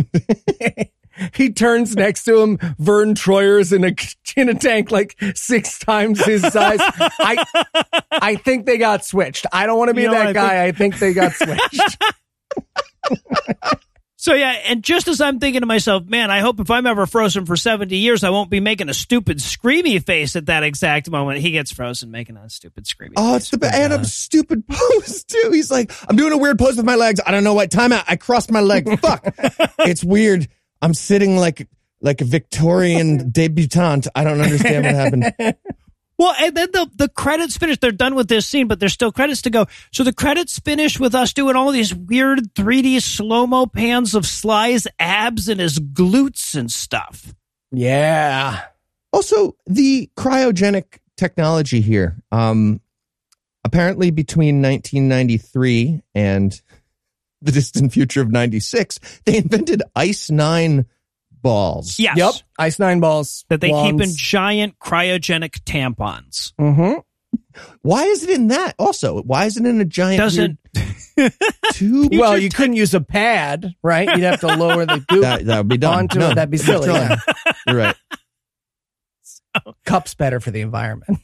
he 1.35 1.53
turns 1.53 1.97
next 1.97 2.25
to 2.25 2.41
him. 2.41 2.59
Vern 2.79 3.15
Troyer's 3.15 3.73
in 3.73 3.85
a 3.85 3.95
in 4.37 4.49
a 4.49 4.55
tank 4.55 4.91
like 4.91 5.17
six 5.35 5.79
times 5.79 6.25
his 6.25 6.43
size. 6.43 6.81
I 6.81 7.45
I 8.11 8.37
think 8.37 8.67
they 8.67 8.79
got 8.79 9.05
switched. 9.05 9.47
I 9.53 9.67
don't 9.67 9.79
want 9.79 9.89
to 9.89 9.95
be 9.95 10.03
You 10.03 10.09
know 10.09 10.15
that 10.15 10.29
I 10.29 10.33
guy. 10.33 10.65
I 10.65 10.73
think 10.73 10.99
they 10.99 11.13
got 11.13 11.33
switched. 11.33 12.03
So 14.27 14.35
yeah, 14.35 14.59
and 14.67 14.83
just 14.83 15.07
as 15.07 15.21
I'm 15.21 15.39
thinking 15.39 15.61
to 15.61 15.67
myself, 15.67 16.05
man, 16.07 16.33
I 16.33 16.41
hope 16.41 16.59
if 16.59 16.69
I'm 16.69 16.85
ever 16.85 17.07
frozen 17.07 17.47
for 17.47 17.55
70 17.55 17.97
years, 17.97 18.25
I 18.25 18.31
won't 18.31 18.51
be 18.51 18.59
making 18.59 18.89
a 18.89 18.95
stupid 18.95 19.39
screamy 19.39 20.05
face 20.05 20.35
at 20.35 20.47
that 20.47 20.65
exact 20.65 21.09
moment. 21.09 21.39
He 21.39 21.53
gets 21.53 21.71
frozen 21.71 22.11
making 22.11 22.37
a 22.37 22.51
stupid 22.51 22.87
screamy 22.87 23.13
Oh, 23.17 23.37
it's 23.37 23.51
the 23.51 23.71
and 23.73 23.93
a 23.93 24.05
stupid 24.05 24.67
pose 24.69 25.23
too. 25.23 25.51
He's 25.53 25.71
like, 25.71 25.93
I'm 26.09 26.17
doing 26.17 26.33
a 26.33 26.39
weird 26.39 26.59
pose 26.59 26.77
with 26.77 26.85
my 26.85 26.97
legs. 26.97 27.21
I 27.25 27.31
don't 27.31 27.45
know 27.45 27.55
what. 27.55 27.71
Time 27.71 27.93
out. 27.93 28.05
I 28.09 28.17
crossed 28.17 28.51
my 28.51 28.59
leg. 28.59 28.99
Fuck. 28.99 29.33
it's 29.79 30.03
weird. 30.03 30.49
I'm 30.83 30.95
sitting 30.95 31.37
like 31.37 31.69
like 32.01 32.21
a 32.21 32.25
Victorian 32.25 33.31
debutante. 33.33 34.09
I 34.15 34.25
don't 34.25 34.41
understand 34.41 34.85
what 34.85 34.95
happened. 34.95 35.57
Well, 36.19 36.35
and 36.41 36.57
then 36.57 36.69
the 36.73 36.91
the 36.97 37.09
credits 37.11 37.59
finish. 37.59 37.77
They're 37.77 37.93
done 37.93 38.15
with 38.15 38.27
this 38.29 38.47
scene, 38.47 38.69
but 38.69 38.81
there's 38.81 38.95
still 38.95 39.13
credits 39.13 39.43
to 39.43 39.51
go. 39.51 39.67
So 39.93 40.03
the 40.03 40.15
credits 40.15 40.59
finish 40.59 40.99
with 40.99 41.15
us 41.15 41.35
doing 41.35 41.57
all 41.57 41.71
these 41.73 41.95
weird 41.95 42.55
3D 42.55 43.03
slow 43.03 43.47
mo 43.47 43.67
pans 43.67 44.15
of 44.15 44.25
Sly's 44.25 44.87
abs 44.99 45.47
and 45.47 45.61
his 45.61 45.79
glutes 45.79 46.55
and 46.55 46.73
stuff. 46.73 47.35
yeah. 47.71 48.63
Also, 49.13 49.57
the 49.67 50.11
cryogenic 50.17 51.01
technology 51.19 51.83
here. 51.83 52.17
Um, 52.33 52.81
apparently, 53.63 54.11
between 54.11 54.63
1993 54.63 56.01
and 56.15 56.63
the 57.43 57.53
distant 57.53 57.93
future 57.93 58.21
of 58.23 58.31
96, 58.31 58.99
they 59.25 59.37
invented 59.39 59.83
Ice 59.95 60.31
Nine 60.31 60.87
balls. 61.43 61.99
Yes. 61.99 62.17
Yep. 62.17 62.35
Ice 62.59 62.79
nine 62.81 62.99
balls 62.99 63.45
That 63.51 63.61
they 63.61 63.71
keep 63.71 64.01
in 64.01 64.11
giant 64.17 64.79
cryogenic 64.81 65.61
tampons. 65.65 66.53
Mhm. 66.59 67.03
Why 67.83 68.05
is 68.05 68.25
it 68.25 68.31
in 68.31 68.49
that? 68.49 68.75
Also, 68.79 69.23
why 69.23 69.45
is 69.45 69.57
it 69.57 69.65
in 69.65 69.81
a 69.81 69.85
giant? 69.85 70.19
Doesn't 70.19 70.59
weird- 71.17 71.33
Two. 71.73 72.09
well, 72.13 72.37
you 72.37 72.51
couldn't 72.51 72.75
use 72.77 72.95
a 72.95 73.01
pad, 73.01 73.75
right? 73.83 74.09
You'd 74.09 74.25
have 74.25 74.41
to 74.41 74.49
lower 74.57 74.85
the 74.87 75.05
goop 75.09 75.23
that, 75.23 75.45
that 75.47 75.59
would 75.59 75.69
be 75.69 75.77
done. 75.79 76.01
onto 76.01 76.19
No, 76.19 76.31
it. 76.31 76.35
That'd 76.35 76.51
be 76.51 76.57
silly. 76.59 76.89
yeah. 76.89 77.17
You're 77.67 77.77
right. 77.77 77.97
Cups 79.87 80.15
better 80.15 80.41
for 80.41 80.51
the 80.51 80.61
environment. 80.63 81.19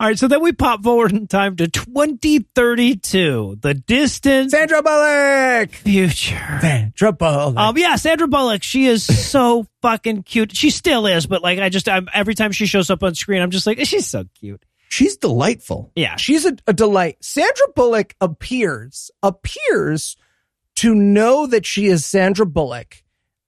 All 0.00 0.06
right, 0.06 0.18
so 0.18 0.28
then 0.28 0.40
we 0.42 0.52
pop 0.52 0.82
forward 0.82 1.12
in 1.12 1.26
time 1.26 1.56
to 1.56 1.68
2032, 1.68 3.58
the 3.60 3.74
distant 3.74 4.50
Sandra 4.50 4.82
Bullock. 4.82 5.72
future. 5.72 6.58
Sandra 6.62 7.12
Bullock. 7.12 7.58
Um, 7.58 7.76
yeah, 7.76 7.96
Sandra 7.96 8.26
Bullock. 8.26 8.62
She 8.62 8.86
is 8.86 9.04
so 9.04 9.66
fucking 9.82 10.22
cute. 10.22 10.56
She 10.56 10.70
still 10.70 11.06
is, 11.06 11.26
but 11.26 11.42
like, 11.42 11.58
I 11.58 11.68
just, 11.68 11.86
I'm, 11.86 12.08
every 12.14 12.34
time 12.34 12.50
she 12.50 12.64
shows 12.64 12.88
up 12.88 13.02
on 13.02 13.14
screen, 13.14 13.42
I'm 13.42 13.50
just 13.50 13.66
like, 13.66 13.78
she's 13.84 14.06
so 14.06 14.24
cute. 14.38 14.64
She's 14.88 15.18
delightful. 15.18 15.92
Yeah, 15.94 16.16
She's 16.16 16.46
a, 16.46 16.56
a 16.66 16.72
delight. 16.72 17.18
Sandra 17.20 17.66
Bullock 17.76 18.14
appears 18.22 19.10
appears 19.22 20.16
to 20.76 20.94
know 20.94 21.46
that 21.46 21.66
she 21.66 21.88
is 21.88 22.06
Sandra 22.06 22.46
Bullock 22.46 23.02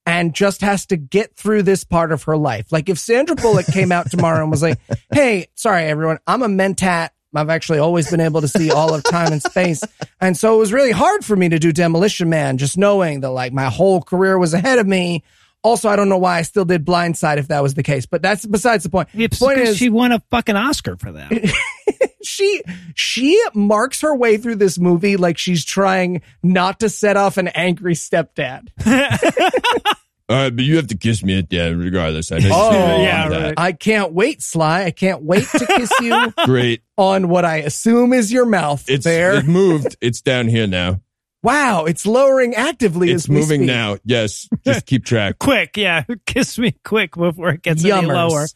and 0.07 0.35
just 0.35 0.61
has 0.61 0.87
to 0.87 0.97
get 0.97 1.37
through 1.37 1.63
this 1.63 1.85
part 1.85 2.13
of 2.13 2.25
her 2.25 2.37
life. 2.37 2.73
Like 2.73 2.89
if 2.89 2.99
Sandra 2.99 3.37
Bullock 3.37 3.67
came 3.67 3.93
out 3.93 4.11
tomorrow 4.11 4.43
and 4.43 4.51
was 4.51 4.63
like, 4.63 4.79
"Hey, 5.13 5.47
sorry 5.55 5.85
everyone, 5.85 6.19
I'm 6.27 6.43
a 6.43 6.49
mentat. 6.49 7.11
I've 7.35 7.49
actually 7.49 7.79
always 7.79 8.11
been 8.11 8.21
able 8.21 8.43
to 8.43 8.49
see 8.49 8.71
all 8.71 8.95
of 8.95 9.03
time 9.05 9.33
and 9.33 9.43
space, 9.43 9.83
and 10.21 10.37
so 10.37 10.55
it 10.55 10.59
was 10.59 10.73
really 10.73 10.91
hard 10.91 11.25
for 11.25 11.35
me 11.35 11.49
to 11.49 11.59
do 11.59 11.73
Demolition 11.73 12.29
Man, 12.29 12.59
just 12.59 12.77
knowing 12.77 13.21
that 13.21 13.31
like 13.31 13.53
my 13.53 13.71
whole 13.71 14.03
career 14.03 14.39
was 14.39 14.55
ahead 14.55 14.79
of 14.79 14.87
me." 14.87 15.23
Also, 15.65 15.89
I 15.89 15.95
don't 15.95 16.09
know 16.09 16.19
why 16.19 16.39
I 16.39 16.43
still 16.43 16.65
did 16.65 16.85
Blindside 16.85 17.37
if 17.37 17.47
that 17.49 17.63
was 17.63 17.75
the 17.75 17.85
case, 17.85 18.05
but 18.05 18.21
that's 18.21 18.45
besides 18.45 18.83
the 18.83 18.91
point. 18.91 19.09
It's 19.15 19.39
point 19.39 19.59
is, 19.59 19.77
she 19.77 19.91
won 19.91 20.11
a 20.11 20.19
fucking 20.29 20.57
Oscar 20.57 20.97
for 20.97 21.13
that. 21.13 21.31
she 22.25 22.63
she 22.95 23.43
marks 23.55 24.01
her 24.03 24.15
way 24.15 24.37
through 24.37 24.57
this 24.57 24.79
movie 24.79 25.17
like 25.17 25.39
she's 25.39 25.65
trying 25.65 26.23
not 26.43 26.81
to 26.81 26.89
set 26.89 27.17
off 27.17 27.37
an 27.37 27.49
angry 27.49 27.95
stepdad. 27.95 28.69
All 28.87 28.93
right, 28.93 29.83
uh, 30.47 30.51
but 30.51 30.65
you 30.65 30.77
have 30.77 30.87
to 30.89 30.97
kiss 30.97 31.23
me 31.25 31.39
at 31.39 31.51
the 31.51 31.59
end, 31.61 31.79
regardless. 31.83 32.31
I 32.33 32.39
know 32.39 32.49
Oh, 32.53 33.03
yeah, 33.03 33.29
right. 33.29 33.55
I 33.57 33.73
can't 33.73 34.13
wait, 34.13 34.41
Sly. 34.43 34.85
I 34.85 34.91
can't 34.91 35.23
wait 35.23 35.47
to 35.49 35.67
kiss 35.67 35.93
you 36.01 36.33
Great. 36.47 36.83
on 36.97 37.29
what 37.29 37.45
I 37.45 37.57
assume 37.59 38.13
is 38.13 38.33
your 38.33 38.47
mouth. 38.47 38.85
It's 38.89 39.05
there. 39.05 39.35
it 39.35 39.45
moved. 39.47 39.97
It's 40.01 40.21
down 40.21 40.49
here 40.49 40.67
now. 40.67 41.01
wow, 41.43 41.85
it's 41.87 42.07
lowering 42.07 42.55
actively 42.55 43.11
It's 43.11 43.25
as 43.25 43.29
we 43.29 43.35
moving 43.35 43.61
speak. 43.63 43.67
now. 43.67 43.97
Yes. 44.05 44.49
Just 44.65 44.87
keep 44.87 45.05
track. 45.05 45.39
quick, 45.41 45.77
yeah, 45.77 46.05
kiss 46.25 46.57
me 46.59 46.77
quick 46.85 47.17
before 47.17 47.51
it 47.51 47.63
gets 47.63 47.85
any 47.85 48.07
lower. 48.07 48.47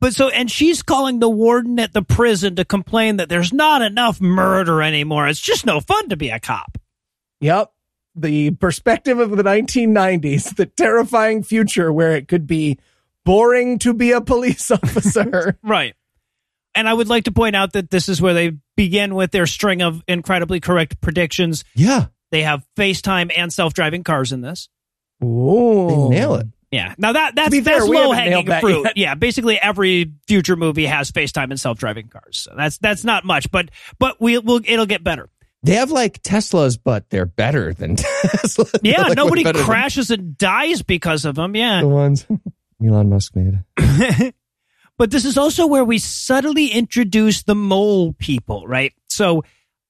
But 0.00 0.14
so, 0.14 0.28
and 0.28 0.50
she's 0.50 0.82
calling 0.82 1.18
the 1.18 1.28
warden 1.28 1.78
at 1.80 1.92
the 1.92 2.02
prison 2.02 2.54
to 2.56 2.64
complain 2.64 3.16
that 3.16 3.28
there's 3.28 3.52
not 3.52 3.82
enough 3.82 4.20
murder 4.20 4.80
anymore. 4.80 5.26
It's 5.26 5.40
just 5.40 5.66
no 5.66 5.80
fun 5.80 6.08
to 6.10 6.16
be 6.16 6.30
a 6.30 6.38
cop. 6.38 6.78
Yep. 7.40 7.72
The 8.14 8.50
perspective 8.52 9.18
of 9.18 9.30
the 9.30 9.42
1990s, 9.42 10.54
the 10.56 10.66
terrifying 10.66 11.42
future 11.42 11.92
where 11.92 12.12
it 12.16 12.28
could 12.28 12.46
be 12.46 12.78
boring 13.24 13.78
to 13.80 13.92
be 13.92 14.12
a 14.12 14.20
police 14.20 14.70
officer. 14.70 15.58
Right. 15.62 15.94
And 16.74 16.88
I 16.88 16.94
would 16.94 17.08
like 17.08 17.24
to 17.24 17.32
point 17.32 17.56
out 17.56 17.72
that 17.72 17.90
this 17.90 18.08
is 18.08 18.22
where 18.22 18.34
they 18.34 18.52
begin 18.76 19.14
with 19.16 19.32
their 19.32 19.46
string 19.46 19.82
of 19.82 20.02
incredibly 20.06 20.60
correct 20.60 21.00
predictions. 21.00 21.64
Yeah. 21.74 22.06
They 22.30 22.42
have 22.42 22.64
FaceTime 22.76 23.32
and 23.36 23.52
self-driving 23.52 24.04
cars 24.04 24.30
in 24.32 24.42
this. 24.42 24.68
Oh, 25.20 26.08
They 26.08 26.16
nail 26.16 26.34
it. 26.36 26.46
Yeah. 26.70 26.94
Now 26.98 27.12
that 27.12 27.34
that's 27.34 27.54
fair, 27.54 27.62
that's 27.62 27.86
low 27.86 28.12
hanging 28.12 28.46
that 28.46 28.60
fruit. 28.60 28.88
Yeah. 28.96 29.14
Basically, 29.14 29.58
every 29.58 30.12
future 30.26 30.56
movie 30.56 30.86
has 30.86 31.10
FaceTime 31.10 31.50
and 31.50 31.60
self-driving 31.60 32.08
cars. 32.08 32.38
So 32.38 32.52
that's 32.56 32.78
that's 32.78 33.04
not 33.04 33.24
much, 33.24 33.50
but 33.50 33.70
but 33.98 34.20
we 34.20 34.38
will 34.38 34.60
it'll 34.64 34.86
get 34.86 35.02
better. 35.02 35.30
They 35.62 35.74
have 35.74 35.90
like 35.90 36.22
Teslas, 36.22 36.78
but 36.82 37.10
they're 37.10 37.26
better 37.26 37.72
than 37.72 37.96
Tesla. 38.22 38.66
Yeah. 38.82 39.02
Like, 39.02 39.16
nobody 39.16 39.44
better 39.44 39.58
than 39.58 39.66
crashes 39.66 40.10
and 40.10 40.36
dies 40.36 40.82
because 40.82 41.24
of 41.24 41.34
them. 41.34 41.56
Yeah. 41.56 41.80
The 41.80 41.88
ones 41.88 42.26
Elon 42.84 43.08
Musk 43.08 43.34
made. 43.34 43.64
but 44.98 45.10
this 45.10 45.24
is 45.24 45.38
also 45.38 45.66
where 45.66 45.84
we 45.84 45.98
subtly 45.98 46.68
introduce 46.68 47.42
the 47.42 47.54
mole 47.54 48.12
people, 48.12 48.66
right? 48.66 48.92
So 49.08 49.42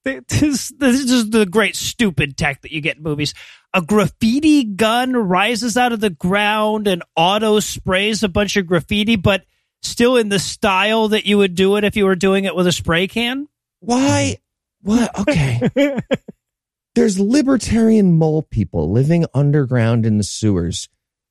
this, 0.05 0.73
this 0.79 1.01
is 1.01 1.31
the 1.31 1.45
great 1.45 1.77
stupid 1.77 2.37
tech 2.37 2.63
that 2.63 2.73
you 2.73 2.81
get 2.81 2.97
in 2.97 3.03
movies. 3.03 3.35
A 3.75 3.83
graffiti 3.83 4.65
gun 4.65 5.13
rises 5.15 5.77
out 5.77 5.93
of 5.93 6.01
the 6.01 6.11
ground 6.11 6.89
and 6.89 7.03
auto 7.15 7.61
sprays 7.61 8.23
a 8.23 8.29
bunch 8.29 8.57
of 8.57 8.67
graffiti, 8.67 9.17
but 9.17 9.45
still 9.83 10.17
in 10.17 10.29
the 10.31 10.39
style 10.39 11.09
that 11.09 11.27
you 11.27 11.39
would 11.39 11.55
do 11.55 11.77
it 11.77 11.85
if 11.85 11.95
you 11.97 12.07
were 12.07 12.17
doing 12.17 12.45
it 12.45 12.57
with 12.57 12.67
a 12.67 12.73
spray 12.73 13.07
can. 13.07 13.47
Why? 13.81 14.39
What? 14.83 15.19
Okay. 15.21 15.61
There's 16.95 17.21
libertarian 17.21 18.15
mole 18.17 18.43
people 18.43 18.91
living 18.91 19.27
underground 19.35 20.05
in 20.07 20.19
the 20.19 20.25
sewers. 20.25 20.89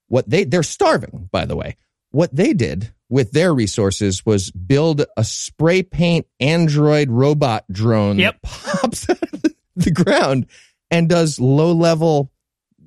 What 0.08 0.30
they 0.30 0.45
they're 0.45 0.63
starving, 0.63 1.30
by 1.32 1.45
the 1.45 1.56
way. 1.58 1.76
What 2.12 2.34
they 2.34 2.54
did 2.54 2.93
with 3.10 3.32
their 3.32 3.54
resources 3.54 4.26
was 4.26 4.52
build 4.52 5.04
a 5.17 5.23
spray 5.26 5.84
paint 5.84 6.26
android 6.39 7.10
robot 7.10 7.65
drone 7.69 8.17
Yep. 8.19 8.41
that 8.41 8.50
pops 8.50 9.10
out 9.10 9.21
of 9.23 9.41
the, 9.41 9.56
the 9.76 9.91
ground 9.91 10.45
and 10.91 11.10
does 11.10 11.39
low 11.39 11.71
level 11.73 12.32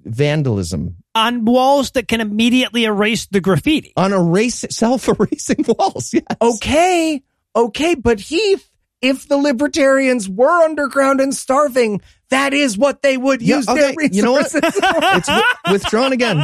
vandalism 0.04 0.96
On 1.14 1.44
walls 1.44 1.90
that 1.92 2.08
can 2.08 2.20
immediately 2.20 2.84
erase 2.84 3.26
the 3.26 3.40
graffiti. 3.40 3.92
on 3.96 4.12
erase 4.12 4.64
self 4.70 5.08
erasing 5.08 5.64
walls. 5.78 6.12
Yes. 6.14 6.24
Okay, 6.40 7.22
okay, 7.54 7.94
but 7.94 8.20
Heath, 8.20 8.68
if 9.02 9.28
the 9.28 9.36
libertarians 9.36 10.28
were 10.28 10.62
underground 10.64 11.20
and 11.20 11.34
starving, 11.34 12.00
that 12.30 12.52
is 12.54 12.78
what 12.78 13.02
they 13.02 13.16
would 13.16 13.42
Yeah, 13.42 13.56
use 13.56 13.68
okay, 13.68 13.80
their 13.80 13.94
resources. 13.96 14.16
you 14.16 14.22
know 14.22 14.32
what? 14.32 14.46
it's 15.18 15.28
wi- 15.28 15.44
withdrawn 15.70 16.12
again. 16.12 16.40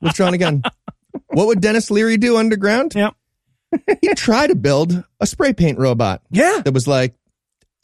Withdrawn 0.00 0.34
again. 0.34 0.62
What 1.28 1.46
would 1.48 1.60
Denis 1.60 1.90
Leary 1.90 2.16
do 2.16 2.36
underground? 2.36 2.92
Yep. 2.94 3.14
He'd 4.02 4.16
try 4.16 4.46
to 4.46 4.54
build 4.54 5.02
a 5.20 5.26
spray 5.26 5.52
paint 5.52 5.78
robot 5.78 6.22
yeah. 6.30 6.60
that 6.64 6.72
was 6.72 6.86
like, 6.86 7.14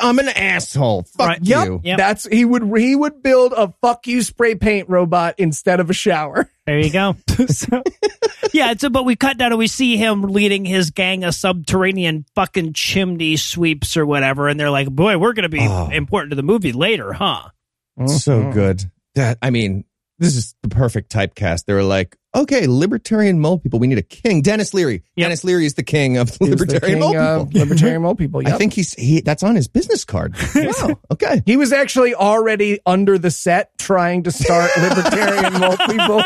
I'm 0.00 0.18
an 0.18 0.28
asshole. 0.28 1.02
Fuck 1.02 1.26
Right. 1.26 1.38
Yep. 1.42 1.66
you. 1.66 1.80
Yep. 1.84 1.98
That's 1.98 2.26
he 2.26 2.44
would 2.44 2.62
he 2.78 2.96
would 2.96 3.22
build 3.22 3.52
a 3.56 3.72
fuck 3.80 4.06
you 4.06 4.22
spray 4.22 4.54
paint 4.54 4.88
robot 4.88 5.34
instead 5.38 5.80
of 5.80 5.90
a 5.90 5.94
shower. 5.94 6.48
There 6.66 6.78
you 6.78 6.90
go. 6.92 7.16
So- 7.48 7.82
yeah, 8.52 8.70
it's 8.70 8.84
a, 8.84 8.90
but 8.90 9.04
we 9.04 9.16
cut 9.16 9.38
down 9.38 9.50
and 9.50 9.58
we 9.58 9.66
see 9.66 9.96
him 9.96 10.22
leading 10.22 10.64
his 10.64 10.90
gang 10.92 11.24
of 11.24 11.34
subterranean 11.34 12.26
fucking 12.36 12.74
chimney 12.74 13.36
sweeps 13.36 13.96
or 13.96 14.06
whatever, 14.06 14.46
and 14.46 14.60
they're 14.60 14.70
like, 14.70 14.88
"Boy, 14.88 15.18
we're 15.18 15.32
going 15.32 15.44
to 15.44 15.48
be 15.48 15.66
Oh. 15.66 15.88
important 15.90 16.30
to 16.30 16.36
the 16.36 16.44
movie 16.44 16.70
later, 16.72 17.12
huh?" 17.12 17.48
So 18.06 18.40
mm-hmm. 18.40 18.50
good. 18.52 18.84
That 19.16 19.38
I 19.42 19.50
mean, 19.50 19.84
this 20.20 20.36
is 20.36 20.54
the 20.62 20.68
perfect 20.68 21.10
typecast. 21.10 21.64
They 21.64 21.72
were 21.72 21.82
like, 21.82 22.16
okay, 22.34 22.66
libertarian 22.66 23.38
mole 23.40 23.58
people. 23.58 23.78
We 23.78 23.86
need 23.86 23.98
a 23.98 24.02
king. 24.02 24.42
Denis 24.42 24.72
Leary. 24.74 25.02
Yep. 25.16 25.24
Denis 25.26 25.44
Leary 25.44 25.66
is 25.66 25.74
the 25.74 25.82
king 25.82 26.16
of 26.16 26.28
was 26.30 26.38
the 26.38 26.44
libertarian 26.56 27.00
king 27.00 27.16
mole 27.18 27.46
people. 27.46 27.60
libertarian 27.60 28.02
mole 28.02 28.14
people. 28.16 28.42
I 28.46 28.52
think 28.52 28.72
he's 28.72 28.92
he. 28.94 29.20
That's 29.20 29.42
on 29.42 29.56
his 29.56 29.68
business 29.68 30.04
card. 30.04 30.34
Wow. 30.54 31.00
Okay. 31.10 31.42
he 31.46 31.56
was 31.56 31.72
actually 31.72 32.14
already 32.14 32.78
under 32.86 33.18
the 33.18 33.30
set 33.30 33.76
trying 33.78 34.22
to 34.24 34.30
start 34.30 34.70
libertarian 34.78 35.54
mole 35.60 35.76
people. 35.88 36.22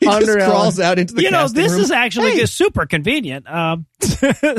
He 0.00 0.06
just 0.06 0.38
crawls 0.38 0.78
out 0.80 0.98
into 0.98 1.14
the 1.14 1.22
you 1.22 1.30
know, 1.30 1.48
this 1.48 1.72
room. 1.72 1.80
is 1.80 1.90
actually 1.90 2.32
Hey. 2.32 2.46
super 2.46 2.86
convenient. 2.86 3.48
Um, 3.50 3.86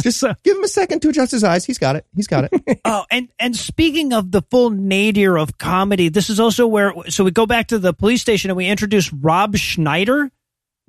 Just 0.01 0.19
so- 0.19 0.33
give 0.43 0.57
him 0.57 0.63
a 0.63 0.67
second 0.67 1.01
to 1.01 1.09
adjust 1.09 1.31
his 1.31 1.43
eyes. 1.43 1.65
He's 1.65 1.77
got 1.77 1.95
it. 1.95 2.05
He's 2.15 2.27
got 2.27 2.49
it. 2.51 2.79
oh, 2.85 3.05
and 3.09 3.29
and 3.39 3.55
speaking 3.55 4.13
of 4.13 4.31
the 4.31 4.41
full 4.51 4.69
nadir 4.69 5.37
of 5.37 5.57
comedy, 5.57 6.09
this 6.09 6.29
is 6.29 6.39
also 6.39 6.67
where. 6.67 6.93
So 7.09 7.23
we 7.23 7.31
go 7.31 7.45
back 7.45 7.67
to 7.67 7.79
the 7.79 7.93
police 7.93 8.21
station 8.21 8.49
and 8.51 8.57
we 8.57 8.67
introduce 8.67 9.11
Rob 9.13 9.55
Schneider. 9.55 10.31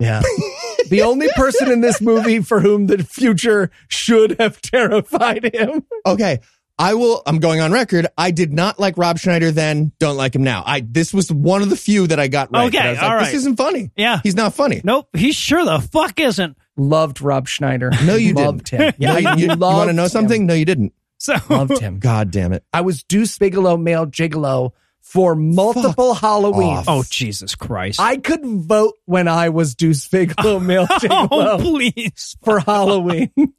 Yeah. 0.02 0.20
the 0.90 1.02
only 1.02 1.28
person 1.34 1.70
in 1.70 1.80
this 1.80 2.00
movie 2.00 2.40
for 2.40 2.60
whom 2.60 2.86
the 2.86 3.02
future 3.04 3.70
should 3.88 4.38
have 4.40 4.60
terrified 4.60 5.54
him. 5.54 5.84
okay. 6.06 6.40
I 6.78 6.94
will. 6.94 7.22
I'm 7.26 7.38
going 7.38 7.60
on 7.60 7.70
record. 7.70 8.06
I 8.16 8.30
did 8.30 8.52
not 8.52 8.80
like 8.80 8.96
Rob 8.96 9.18
Schneider 9.18 9.52
then. 9.52 9.92
Don't 10.00 10.16
like 10.16 10.34
him 10.34 10.42
now. 10.42 10.64
I. 10.66 10.80
This 10.80 11.12
was 11.12 11.30
one 11.30 11.62
of 11.62 11.70
the 11.70 11.76
few 11.76 12.06
that 12.08 12.18
I 12.18 12.28
got 12.28 12.50
right. 12.50 12.66
Okay, 12.66 12.78
that 12.78 12.86
I 12.86 12.90
was 12.90 12.98
like, 12.98 13.10
all 13.10 13.18
This 13.20 13.34
isn't 13.34 13.56
funny. 13.56 13.90
Yeah. 13.94 14.20
He's 14.22 14.34
not 14.34 14.54
funny. 14.54 14.80
Nope, 14.82 15.08
he 15.14 15.32
sure 15.32 15.64
the 15.64 15.80
fuck 15.80 16.18
isn't. 16.18 16.56
Loved 16.76 17.20
Rob 17.20 17.46
Schneider. 17.46 17.90
No, 18.04 18.16
you 18.16 18.32
Loved 18.32 18.70
didn't. 18.70 18.94
him. 18.94 18.94
No, 18.98 19.16
you, 19.18 19.42
you, 19.42 19.48
want 19.48 19.60
to 19.60 19.66
loved 19.66 19.94
know 19.94 20.02
him. 20.04 20.08
something? 20.08 20.46
No, 20.46 20.54
you 20.54 20.64
didn't. 20.64 20.94
So 21.18 21.36
Loved 21.50 21.78
him. 21.78 22.00
God 22.00 22.32
damn 22.32 22.52
it. 22.52 22.64
I 22.72 22.80
was 22.80 23.04
Deuce 23.04 23.38
Bigalow 23.38 23.76
male 23.76 24.06
gigolo 24.06 24.72
for 25.02 25.34
multiple 25.34 26.14
Halloween. 26.14 26.76
off. 26.78 26.84
Oh 26.88 27.04
Jesus 27.10 27.54
Christ! 27.54 28.00
I 28.00 28.16
could 28.16 28.44
vote 28.44 28.94
when 29.04 29.28
I 29.28 29.50
was 29.50 29.74
Deuce 29.74 30.08
Bigalow 30.08 30.58
male 30.64 30.86
oh 30.88 30.98
gigolo 30.98 31.60
please! 31.60 32.36
for 32.42 32.60
Halloween. 32.60 33.30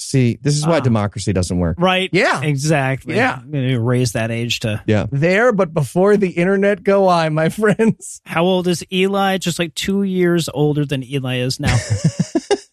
See, 0.00 0.38
this 0.40 0.56
is 0.56 0.64
why 0.64 0.76
Ah. 0.76 0.80
democracy 0.80 1.32
doesn't 1.32 1.58
work. 1.58 1.76
Right? 1.80 2.08
Yeah. 2.12 2.40
exactly. 2.42 3.16
Yeah. 3.16 3.40
I'm 3.42 3.50
gonna 3.50 3.80
raise 3.80 4.12
that 4.12 4.30
age 4.30 4.60
to 4.60 4.80
Yeah. 4.86 5.06
there, 5.10 5.50
but 5.52 5.74
before 5.74 6.16
the 6.16 6.30
internet 6.30 6.84
go 6.84 7.08
I, 7.08 7.28
my 7.30 7.48
friends. 7.48 8.20
how 8.24 8.44
old 8.44 8.68
is 8.68 8.84
Eli? 8.92 9.38
Just 9.38 9.58
like 9.58 9.74
two 9.74 10.04
years 10.04 10.48
older 10.54 10.84
than 10.84 11.02
Eli 11.02 11.38
is 11.38 11.58
now. 11.58 11.76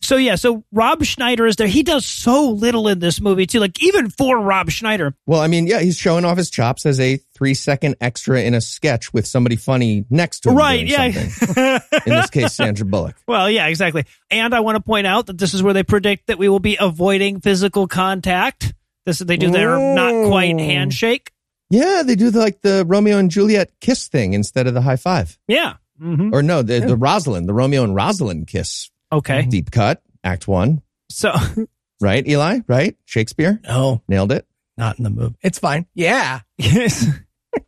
So 0.06 0.18
yeah, 0.18 0.36
so 0.36 0.64
Rob 0.72 1.04
Schneider 1.04 1.46
is 1.48 1.56
there. 1.56 1.68
He 1.68 1.82
does 1.84 2.06
so 2.06 2.50
little 2.52 2.88
in 2.88 3.00
this 3.00 3.20
movie 3.20 3.46
too. 3.48 3.60
Like 3.60 3.82
even 3.84 4.10
for 4.10 4.40
Rob 4.40 4.70
Schneider, 4.70 5.16
Well, 5.26 5.42
I 5.42 5.48
mean, 5.48 5.68
yeah, 5.68 5.80
he's 5.80 5.98
showing 5.98 6.24
off 6.26 6.38
his 6.38 6.50
chops 6.50 6.86
as 6.86 7.00
a 7.00 7.18
three 7.36 7.54
second 7.54 7.96
extra 8.00 8.42
in 8.42 8.54
a 8.54 8.62
sketch 8.62 9.12
with 9.14 9.26
somebody 9.28 9.56
funny 9.56 10.06
next 10.10 10.42
to 10.42 10.50
him. 10.52 10.56
right? 10.58 10.86
Yeah. 10.86 11.06
In 12.06 12.14
this 12.14 12.30
case, 12.30 12.54
Sandra 12.54 12.86
Bullock. 12.86 13.16
well, 13.28 13.50
yeah, 13.50 13.68
exactly. 13.68 14.06
And 14.30 14.54
I 14.54 14.60
want 14.60 14.76
to 14.78 14.82
point 14.84 15.08
out 15.08 15.26
that 15.26 15.38
this 15.38 15.54
is 15.54 15.62
where 15.64 15.74
they 15.74 15.84
predict 15.84 16.28
that 16.28 16.38
we 16.38 16.50
will 16.50 16.60
be 16.60 16.78
avoiding 16.80 17.42
physical 17.42 17.88
contact. 17.88 18.74
This 19.06 19.20
they 19.20 19.38
do 19.38 19.50
their 19.52 19.78
not 19.96 20.28
quite 20.30 20.60
handshake. 20.60 21.32
Yeah, 21.70 22.04
they 22.06 22.16
do 22.16 22.30
the, 22.30 22.40
like 22.40 22.62
the 22.62 22.86
Romeo 22.88 23.18
and 23.18 23.30
Juliet 23.32 23.72
kiss 23.82 24.08
thing 24.08 24.34
instead 24.34 24.68
of 24.68 24.74
the 24.76 24.82
high 24.82 24.96
five. 24.98 25.38
Yeah. 25.48 25.76
hmm 26.00 26.32
Or 26.34 26.44
no, 26.44 26.62
the, 26.62 26.80
the 26.80 26.96
Rosalind, 26.96 27.50
the 27.50 27.54
Romeo 27.54 27.84
and 27.84 27.96
Rosalind 27.96 28.48
kiss. 28.48 28.90
Okay. 29.12 29.46
Deep 29.46 29.72
cut, 29.72 30.02
act 30.24 30.48
one. 30.48 30.82
So 31.10 31.34
Right, 32.02 32.28
Eli? 32.28 32.60
Right? 32.68 32.98
Shakespeare? 33.06 33.60
No, 33.64 34.02
Nailed 34.08 34.32
it. 34.32 34.46
not 34.78 34.98
in 34.98 35.04
the 35.04 35.10
movie. 35.10 35.36
It's 35.42 35.60
fine. 35.60 35.86
Yeah. 35.94 36.42
yes. 36.58 37.08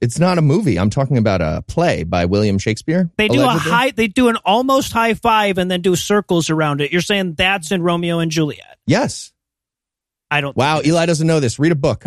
It's 0.02 0.20
not 0.20 0.38
a 0.38 0.42
movie. 0.42 0.78
I'm 0.78 0.90
talking 0.90 1.18
about 1.18 1.42
a 1.42 1.64
play 1.66 2.04
by 2.04 2.26
William 2.26 2.58
Shakespeare. 2.58 3.10
They 3.18 3.30
do 3.30 3.40
allegedly. 3.40 3.72
a 3.72 3.74
high. 3.74 3.92
They 3.92 4.08
do 4.08 4.28
an 4.28 4.36
almost 4.44 4.92
high 4.92 5.14
five 5.14 5.58
and 5.58 5.72
then 5.72 5.82
do 5.82 5.96
circles 5.96 6.50
around 6.50 6.82
it. 6.82 6.92
You're 6.92 7.00
saying 7.02 7.36
that's 7.36 7.72
in 7.72 7.82
Romeo 7.82 8.20
and 8.20 8.30
Juliet? 8.30 8.78
Yes. 8.86 9.32
I 10.30 10.42
don't. 10.42 10.58
Wow, 10.58 10.82
Eli 10.86 11.06
doesn't 11.06 11.26
know 11.26 11.40
this. 11.40 11.58
Read 11.58 11.72
a 11.72 11.76
book. 11.76 12.04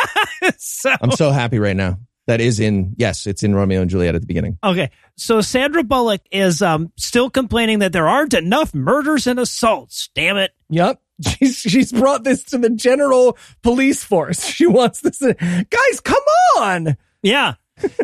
so 0.58 0.94
I'm 1.00 1.12
so 1.12 1.30
happy 1.30 1.58
right 1.58 1.74
now. 1.76 1.98
That 2.26 2.40
is 2.40 2.58
in, 2.58 2.94
yes, 2.96 3.26
it's 3.26 3.42
in 3.42 3.54
Romeo 3.54 3.82
and 3.82 3.90
Juliet 3.90 4.14
at 4.14 4.20
the 4.22 4.26
beginning. 4.26 4.58
okay. 4.64 4.90
So 5.16 5.40
Sandra 5.42 5.84
Bullock 5.84 6.22
is 6.32 6.60
um 6.62 6.90
still 6.96 7.30
complaining 7.30 7.80
that 7.80 7.92
there 7.92 8.08
aren't 8.08 8.34
enough 8.34 8.74
murders 8.74 9.26
and 9.26 9.38
assaults. 9.38 10.08
Damn 10.14 10.36
it. 10.38 10.52
Yep. 10.70 11.00
She's 11.38 11.56
she's 11.58 11.92
brought 11.92 12.24
this 12.24 12.42
to 12.44 12.58
the 12.58 12.70
general 12.70 13.38
police 13.62 14.02
force. 14.02 14.44
She 14.54 14.66
wants 14.66 15.00
this. 15.00 15.20
Guys, 15.20 16.00
come 16.02 16.22
on. 16.58 16.96
Yeah. 17.22 17.54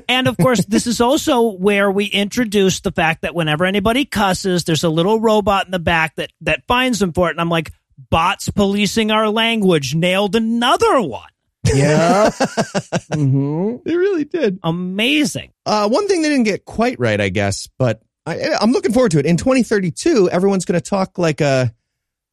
and 0.08 0.28
of 0.28 0.36
course, 0.36 0.64
this 0.66 0.86
is 0.86 1.00
also 1.00 1.52
where 1.52 1.90
we 1.90 2.04
introduce 2.06 2.80
the 2.80 2.92
fact 2.92 3.22
that 3.22 3.34
whenever 3.34 3.64
anybody 3.64 4.04
cusses, 4.04 4.64
there's 4.64 4.84
a 4.84 4.88
little 4.88 5.18
robot 5.20 5.64
in 5.66 5.70
the 5.72 5.78
back 5.80 6.14
that 6.16 6.30
that 6.42 6.62
finds 6.68 6.98
them 7.00 7.12
for 7.12 7.28
it. 7.28 7.32
And 7.32 7.40
I'm 7.40 7.48
like, 7.48 7.72
bots 8.10 8.48
policing 8.48 9.10
our 9.10 9.28
language 9.28 9.94
nailed 9.94 10.36
another 10.36 11.00
one. 11.00 11.28
Yeah. 11.64 12.30
hmm 13.12 13.76
They 13.84 13.96
really 13.96 14.24
did. 14.24 14.58
Amazing. 14.62 15.52
Uh, 15.66 15.88
one 15.88 16.08
thing 16.08 16.22
they 16.22 16.28
didn't 16.28 16.44
get 16.44 16.64
quite 16.64 16.98
right, 16.98 17.20
I 17.20 17.28
guess, 17.28 17.68
but 17.78 18.02
I, 18.26 18.56
I'm 18.60 18.72
looking 18.72 18.92
forward 18.92 19.12
to 19.12 19.18
it. 19.18 19.26
In 19.26 19.36
2032, 19.36 20.30
everyone's 20.30 20.64
going 20.64 20.80
to 20.80 20.88
talk 20.88 21.18
like 21.18 21.40
a 21.40 21.72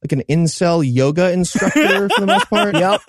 like 0.02 0.12
an 0.12 0.22
incel 0.28 0.82
yoga 0.84 1.32
instructor 1.32 2.08
for 2.08 2.20
the 2.20 2.26
most 2.26 2.48
part. 2.48 2.68
Yep. 2.78 3.00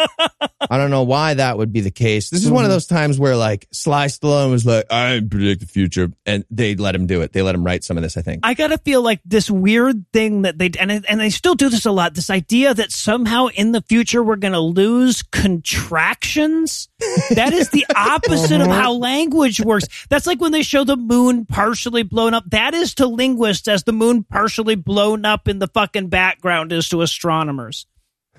I 0.70 0.78
don't 0.78 0.90
know 0.90 1.04
why 1.04 1.36
that 1.36 1.58
would 1.58 1.72
be 1.72 1.82
the 1.82 1.92
case. 1.92 2.30
This 2.30 2.44
is 2.44 2.52
one 2.52 2.64
of 2.64 2.70
mm. 2.70 2.74
those 2.74 2.88
times 2.88 3.20
where 3.20 3.36
like 3.36 3.68
Sly 3.72 4.08
Stallone 4.08 4.52
was 4.52 4.66
like, 4.66 4.86
I 4.92 5.20
predict 5.20 5.62
the 5.62 5.68
future, 5.68 6.12
and 6.26 6.44
they 6.50 6.76
let 6.76 6.96
him 6.96 7.06
do 7.06 7.22
it. 7.22 7.34
They 7.34 7.42
let 7.42 7.56
him 7.56 7.64
write 7.64 7.84
some 7.84 7.98
of 7.98 8.04
this. 8.04 8.18
I 8.18 8.22
think. 8.22 8.42
I 8.44 8.54
gotta 8.54 8.78
feel 8.80 9.02
like 9.02 9.20
this 9.26 9.50
weird 9.50 10.06
thing 10.12 10.44
that 10.44 10.58
they 10.58 10.72
and 10.80 10.92
and 10.92 11.20
they 11.20 11.30
still 11.30 11.56
do 11.56 11.70
this 11.70 11.86
a 11.86 11.92
lot. 11.92 12.14
This 12.14 12.30
idea 12.30 12.74
that 12.74 12.92
somehow 12.92 13.48
in 13.48 13.72
the 13.72 13.82
future 13.82 14.24
we're 14.24 14.38
gonna 14.38 14.60
lose 14.60 15.22
contractions. 15.22 16.90
That 17.32 17.54
is 17.54 17.70
the 17.70 17.86
opposite 17.96 18.62
of 18.62 18.68
uh-huh. 18.68 18.82
how 18.82 18.94
language 18.94 19.62
works. 19.62 19.86
That's 20.10 20.28
like 20.28 20.42
when 20.42 20.52
they 20.52 20.64
show 20.64 20.84
the 20.84 20.98
moon 20.98 21.46
partially 21.46 22.04
blown 22.04 22.34
up. 22.34 22.50
That 22.50 22.74
is 22.74 22.96
to 22.96 23.08
linguists 23.08 23.68
as 23.68 23.84
the 23.84 23.94
moon 23.94 24.24
partially 24.24 24.76
blown 24.76 25.26
up 25.26 25.48
in 25.48 25.60
the 25.60 25.68
fucking 25.68 26.08
background 26.08 26.74
is 26.80 26.90
to 26.90 27.02
astronomers. 27.02 27.86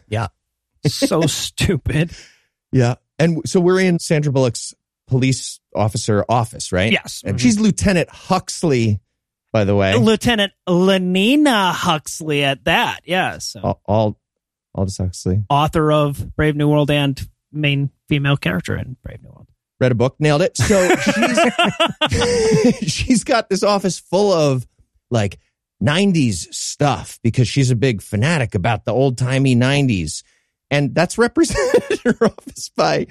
Yeah. 0.08 0.28
So 0.86 1.20
stupid. 1.26 2.10
Yeah, 2.72 2.96
and 3.18 3.48
so 3.48 3.60
we're 3.60 3.80
in 3.80 3.98
Sandra 3.98 4.32
Bullock's 4.32 4.74
police 5.06 5.60
officer 5.74 6.24
office, 6.28 6.72
right? 6.72 6.90
Yes. 6.90 7.22
and 7.24 7.36
mm-hmm. 7.36 7.42
she's 7.42 7.60
Lieutenant 7.60 8.08
Huxley, 8.08 9.00
by 9.52 9.64
the 9.64 9.76
way. 9.76 9.96
Lieutenant 9.96 10.52
Lenina 10.68 11.72
Huxley 11.72 12.44
at 12.44 12.64
that. 12.64 13.00
Yes. 13.04 13.48
So. 13.48 13.60
all, 13.60 13.80
all, 13.86 14.20
Aldous 14.74 14.98
Huxley. 14.98 15.42
author 15.50 15.90
of 15.92 16.34
Brave 16.36 16.56
New 16.56 16.68
World 16.68 16.90
and 16.90 17.20
main 17.52 17.90
female 18.08 18.36
character 18.36 18.76
in 18.76 18.96
Brave 19.02 19.22
New 19.22 19.30
World. 19.30 19.48
read 19.80 19.92
a 19.92 19.96
book, 19.96 20.16
nailed 20.18 20.42
it. 20.42 20.56
So 20.56 20.94
she's 22.80 22.92
she's 22.92 23.24
got 23.24 23.48
this 23.48 23.62
office 23.62 23.98
full 23.98 24.32
of 24.32 24.66
like 25.10 25.38
90s 25.82 26.52
stuff 26.54 27.18
because 27.22 27.48
she's 27.48 27.70
a 27.70 27.76
big 27.76 28.02
fanatic 28.02 28.54
about 28.54 28.84
the 28.84 28.92
old 28.92 29.16
timey 29.18 29.56
90s. 29.56 30.22
And 30.70 30.94
that's 30.94 31.18
represented 31.18 31.82
in 32.04 32.14
her 32.18 32.26
office 32.26 32.68
by 32.76 33.06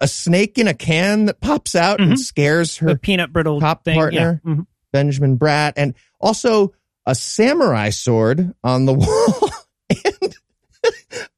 a 0.00 0.08
snake 0.08 0.58
in 0.58 0.66
a 0.68 0.74
can 0.74 1.26
that 1.26 1.40
pops 1.40 1.74
out 1.74 2.00
and 2.00 2.18
scares 2.18 2.78
her 2.78 2.88
The 2.88 2.96
peanut 2.96 3.32
brittle 3.32 3.60
top 3.60 3.84
thing. 3.84 3.94
partner. 3.96 4.40
Yeah. 4.44 4.52
Mhm. 4.54 4.66
Benjamin 4.92 5.38
Bratt, 5.38 5.74
and 5.76 5.94
also 6.20 6.72
a 7.06 7.14
samurai 7.14 7.90
sword 7.90 8.54
on 8.64 8.86
the 8.86 8.94
wall 8.94 9.50
and 9.90 10.36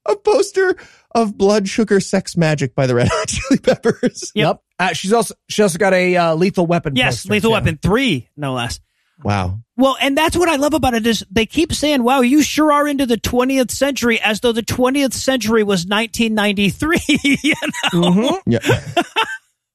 a 0.07 0.17
poster 0.17 0.77
of 1.13 1.37
Blood 1.37 1.69
Sugar 1.69 2.01
Sex 2.01 2.35
Magik 2.35 2.75
by 2.75 2.87
the 2.87 2.95
Red 2.95 3.09
Hot 3.11 3.29
Chili 3.29 3.59
Peppers. 3.61 4.31
Yep. 4.35 4.63
Uh, 4.79 4.93
she's 4.93 5.13
also 5.13 5.35
she 5.49 5.63
also 5.63 5.79
got 5.79 5.93
a 5.93 6.17
uh, 6.17 6.35
lethal 6.35 6.67
weapon. 6.67 6.95
Yes, 6.97 7.17
poster, 7.23 7.33
Lethal 7.33 7.51
too. 7.51 7.55
Weapon 7.55 7.79
3, 7.83 8.29
no 8.37 8.55
less. 8.55 8.81
Wow. 9.23 9.61
Well, 9.77 9.97
and 10.01 10.17
that's 10.17 10.37
what 10.37 10.49
I 10.49 10.57
love 10.57 10.75
about 10.75 10.95
it 10.95 11.07
is 11.07 11.25
they 11.31 11.47
keep 11.47 11.73
saying, 11.73 12.03
wow, 12.03 12.21
you 12.21 12.43
sure 12.43 12.73
are 12.73 12.87
into 12.87 13.07
the 13.07 13.17
20th 13.17 13.71
century 13.71 14.21
as 14.21 14.41
though 14.41 14.53
the 14.53 14.63
20th 14.63 15.13
century 15.13 15.63
was 15.63 15.87
1993. 15.87 16.99
you 17.43 17.55
know? 17.93 18.01
Mhm. 18.11 18.41
Yeah. 18.47 18.59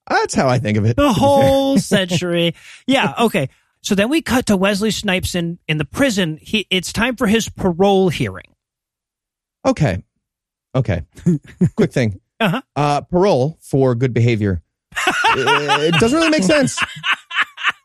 That's 0.09 0.33
how 0.35 0.47
I 0.49 0.59
think 0.59 0.77
of 0.77 0.85
it. 0.85 0.95
the 0.97 1.11
whole 1.13 1.77
century. 1.79 2.55
Yeah, 2.87 3.13
okay. 3.21 3.49
So 3.81 3.95
then 3.95 4.09
we 4.09 4.21
cut 4.21 4.45
to 4.47 4.57
Wesley 4.57 4.91
Snipes 4.91 5.35
in, 5.35 5.59
in 5.67 5.77
the 5.77 5.85
prison. 5.85 6.37
He, 6.41 6.67
it's 6.69 6.91
time 6.93 7.15
for 7.15 7.27
his 7.27 7.49
parole 7.49 8.09
hearing. 8.09 8.53
Okay. 9.65 10.03
Okay. 10.75 11.03
Quick 11.75 11.91
thing. 11.91 12.19
Uh-huh. 12.39 12.61
Uh, 12.75 13.01
parole 13.01 13.57
for 13.61 13.95
good 13.95 14.13
behavior. 14.13 14.61
It 15.35 15.95
doesn't 15.99 16.17
really 16.17 16.29
make 16.29 16.43
sense. 16.43 16.77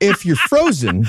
If 0.00 0.26
you're 0.26 0.36
frozen, 0.36 1.04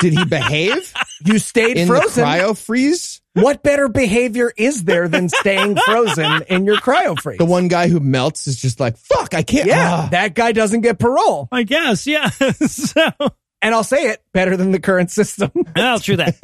did 0.00 0.12
he 0.12 0.24
behave 0.24 0.92
You 1.24 1.38
stayed 1.38 1.76
in 1.76 1.86
frozen. 1.88 2.24
the 2.24 2.28
cryo 2.30 2.56
freeze? 2.56 3.20
what 3.34 3.62
better 3.62 3.88
behavior 3.88 4.52
is 4.56 4.82
there 4.84 5.06
than 5.08 5.28
staying 5.28 5.76
frozen 5.76 6.42
in 6.48 6.64
your 6.64 6.76
cryo 6.78 7.18
freeze? 7.20 7.38
The 7.38 7.44
one 7.44 7.68
guy 7.68 7.88
who 7.88 8.00
melts 8.00 8.46
is 8.48 8.60
just 8.60 8.80
like, 8.80 8.96
fuck, 8.96 9.34
I 9.34 9.42
can't. 9.42 9.66
yeah, 9.68 9.90
ah." 9.92 10.08
that 10.10 10.34
guy 10.34 10.52
doesn't 10.52 10.80
get 10.80 10.98
parole. 10.98 11.48
I 11.52 11.62
guess, 11.62 12.06
yeah. 12.06 12.28
so, 12.66 13.02
And 13.62 13.74
I'll 13.74 13.84
say 13.84 14.08
it 14.10 14.22
better 14.32 14.56
than 14.56 14.72
the 14.72 14.80
current 14.80 15.10
system. 15.10 15.50
I'll 15.76 16.00
true 16.00 16.16
that. 16.16 16.34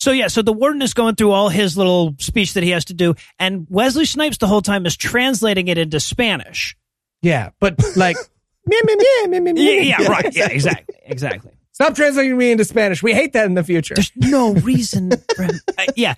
so 0.00 0.10
yeah, 0.10 0.26
so 0.28 0.42
the 0.42 0.52
warden 0.52 0.82
is 0.82 0.92
going 0.94 1.14
through 1.14 1.30
all 1.32 1.48
his 1.50 1.76
little 1.78 2.14
speech 2.18 2.54
that 2.54 2.62
he 2.64 2.70
has 2.70 2.86
to 2.86 2.94
do, 2.94 3.14
and 3.38 3.66
Wesley 3.70 4.04
Snipes 4.06 4.38
the 4.38 4.46
whole 4.48 4.62
time 4.62 4.86
is 4.86 4.96
translating 4.96 5.68
it 5.68 5.78
into 5.78 6.00
Spanish. 6.00 6.76
yeah, 7.22 7.50
but 7.60 7.80
like. 7.96 8.16
Yeah, 8.66 9.80
yeah, 9.98 10.06
right. 10.08 10.34
Yeah, 10.34 10.48
exactly, 10.48 10.96
exactly. 11.04 11.52
Stop 11.74 11.94
translating 11.96 12.38
me 12.38 12.52
into 12.52 12.64
Spanish. 12.64 13.02
We 13.02 13.12
hate 13.12 13.32
that 13.32 13.46
in 13.46 13.54
the 13.54 13.64
future. 13.64 13.94
There's 13.94 14.12
no 14.16 14.54
reason. 14.54 15.10
For 15.36 15.42
him. 15.42 15.50
Uh, 15.76 15.86
yeah. 15.96 16.14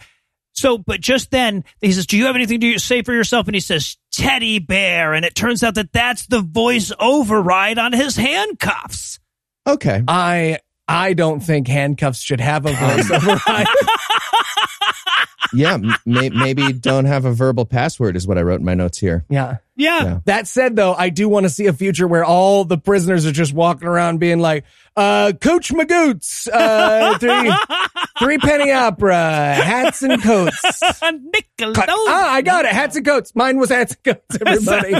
So, 0.53 0.79
but 0.79 1.01
just 1.01 1.31
then 1.31 1.65
he 1.81 1.93
says, 1.93 2.07
"Do 2.07 2.17
you 2.17 2.27
have 2.27 2.37
anything 2.37 2.61
to 2.61 2.79
say 2.79 3.03
for 3.03 3.13
yourself?" 3.13 3.47
And 3.47 3.55
he 3.55 3.61
says, 3.61 3.97
"Teddy 4.13 4.59
bear," 4.59 5.13
and 5.13 5.25
it 5.25 5.35
turns 5.35 5.63
out 5.63 5.75
that 5.75 5.93
that's 5.93 6.27
the 6.27 6.41
voice 6.41 6.93
override 6.99 7.79
on 7.79 7.93
his 7.93 8.17
handcuffs. 8.17 9.19
Okay. 9.67 10.03
I 10.07 10.59
I 10.89 11.15
don't 11.15 11.41
think 11.41 11.69
handcuffs 11.69 12.21
should 12.21 12.41
have 12.41 12.65
a 12.67 12.73
voice 12.73 13.11
override. 13.11 13.67
Yeah. 15.55 15.79
may, 16.05 16.29
maybe 16.31 16.73
don't 16.73 17.05
have 17.05 17.25
a 17.25 17.33
verbal 17.33 17.65
password 17.65 18.17
is 18.17 18.27
what 18.27 18.37
I 18.37 18.43
wrote 18.43 18.61
in 18.61 18.65
my 18.67 18.75
notes 18.75 18.99
here. 18.99 19.25
yeah. 19.29 19.59
Yeah. 19.79 20.03
Yeah. 20.05 20.21
That 20.25 20.47
said, 20.49 20.75
though, 20.75 20.95
I 20.95 21.11
do 21.11 21.29
want 21.29 21.45
to 21.45 21.51
see 21.51 21.67
a 21.67 21.73
future 21.75 22.09
where 22.09 22.25
all 22.25 22.65
the 22.65 22.79
prisoners 22.79 23.27
are 23.27 23.33
just 23.33 23.53
walking 23.53 23.87
around 23.87 24.19
being 24.21 24.39
like, 24.39 24.65
uh, 24.97 25.33
Coach 25.39 25.71
Magoots, 25.71 26.49
uh, 26.51 27.19
three, 27.19 27.53
three 28.19 28.39
penny 28.39 28.73
opera, 28.73 29.15
hats 29.15 30.03
and 30.03 30.23
coats. 30.23 30.59
Nickelodeon. 31.03 31.85
Ah, 31.89 32.33
I 32.33 32.41
got 32.41 32.65
it. 32.65 32.73
Hats 32.73 32.97
and 32.97 33.05
coats. 33.05 33.35
Mine 33.37 33.59
was 33.59 33.69
hats 33.69 33.95
and 34.03 34.17
coats, 34.17 34.39
everybody. 34.47 34.95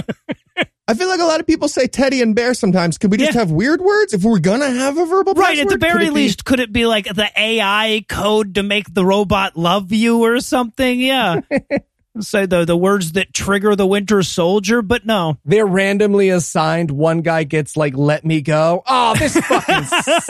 I 0.87 0.93
feel 0.93 1.09
like 1.09 1.19
a 1.19 1.25
lot 1.25 1.39
of 1.41 1.47
people 1.47 1.67
say 1.67 1.87
teddy 1.87 2.21
and 2.21 2.33
bear 2.35 2.53
sometimes. 2.53 2.97
Could 2.97 3.11
we 3.11 3.17
just 3.17 3.33
Yeah. 3.33 3.39
have 3.41 3.51
weird 3.51 3.81
words 3.81 4.13
if 4.13 4.23
we're 4.23 4.39
to 4.61 4.69
have 4.69 4.97
a 4.97 5.05
verbal 5.05 5.33
Right, 5.33 5.57
password? 5.57 5.59
at 5.59 5.67
the 5.67 5.73
Could 5.73 5.81
very 5.81 6.05
be- 6.05 6.11
least, 6.11 6.45
could 6.45 6.59
it 6.61 6.71
be 6.71 6.85
like 6.85 7.05
the 7.13 7.29
AI 7.37 8.05
code 8.07 8.55
to 8.55 8.63
make 8.63 8.93
the 8.93 9.03
robot 9.05 9.57
love 9.57 9.91
you 9.91 10.23
or 10.23 10.39
something? 10.39 10.99
Yeah. 10.99 11.41
say 12.19 12.47
the 12.47 12.65
the 12.65 12.75
words 12.75 13.11
that 13.11 13.31
trigger 13.31 13.75
the 13.75 13.85
Winter 13.85 14.23
Soldier, 14.23 14.81
but 14.81 15.05
no. 15.05 15.37
They're 15.45 15.67
randomly 15.67 16.29
assigned. 16.29 16.89
One 16.89 17.21
guy 17.21 17.43
gets 17.43 17.77
like, 17.77 17.95
let 17.95 18.25
me 18.25 18.41
go. 18.41 18.81
Oh, 18.87 19.13
this 19.15 19.37
fucking 19.37 19.83
sucks. 20.23 20.29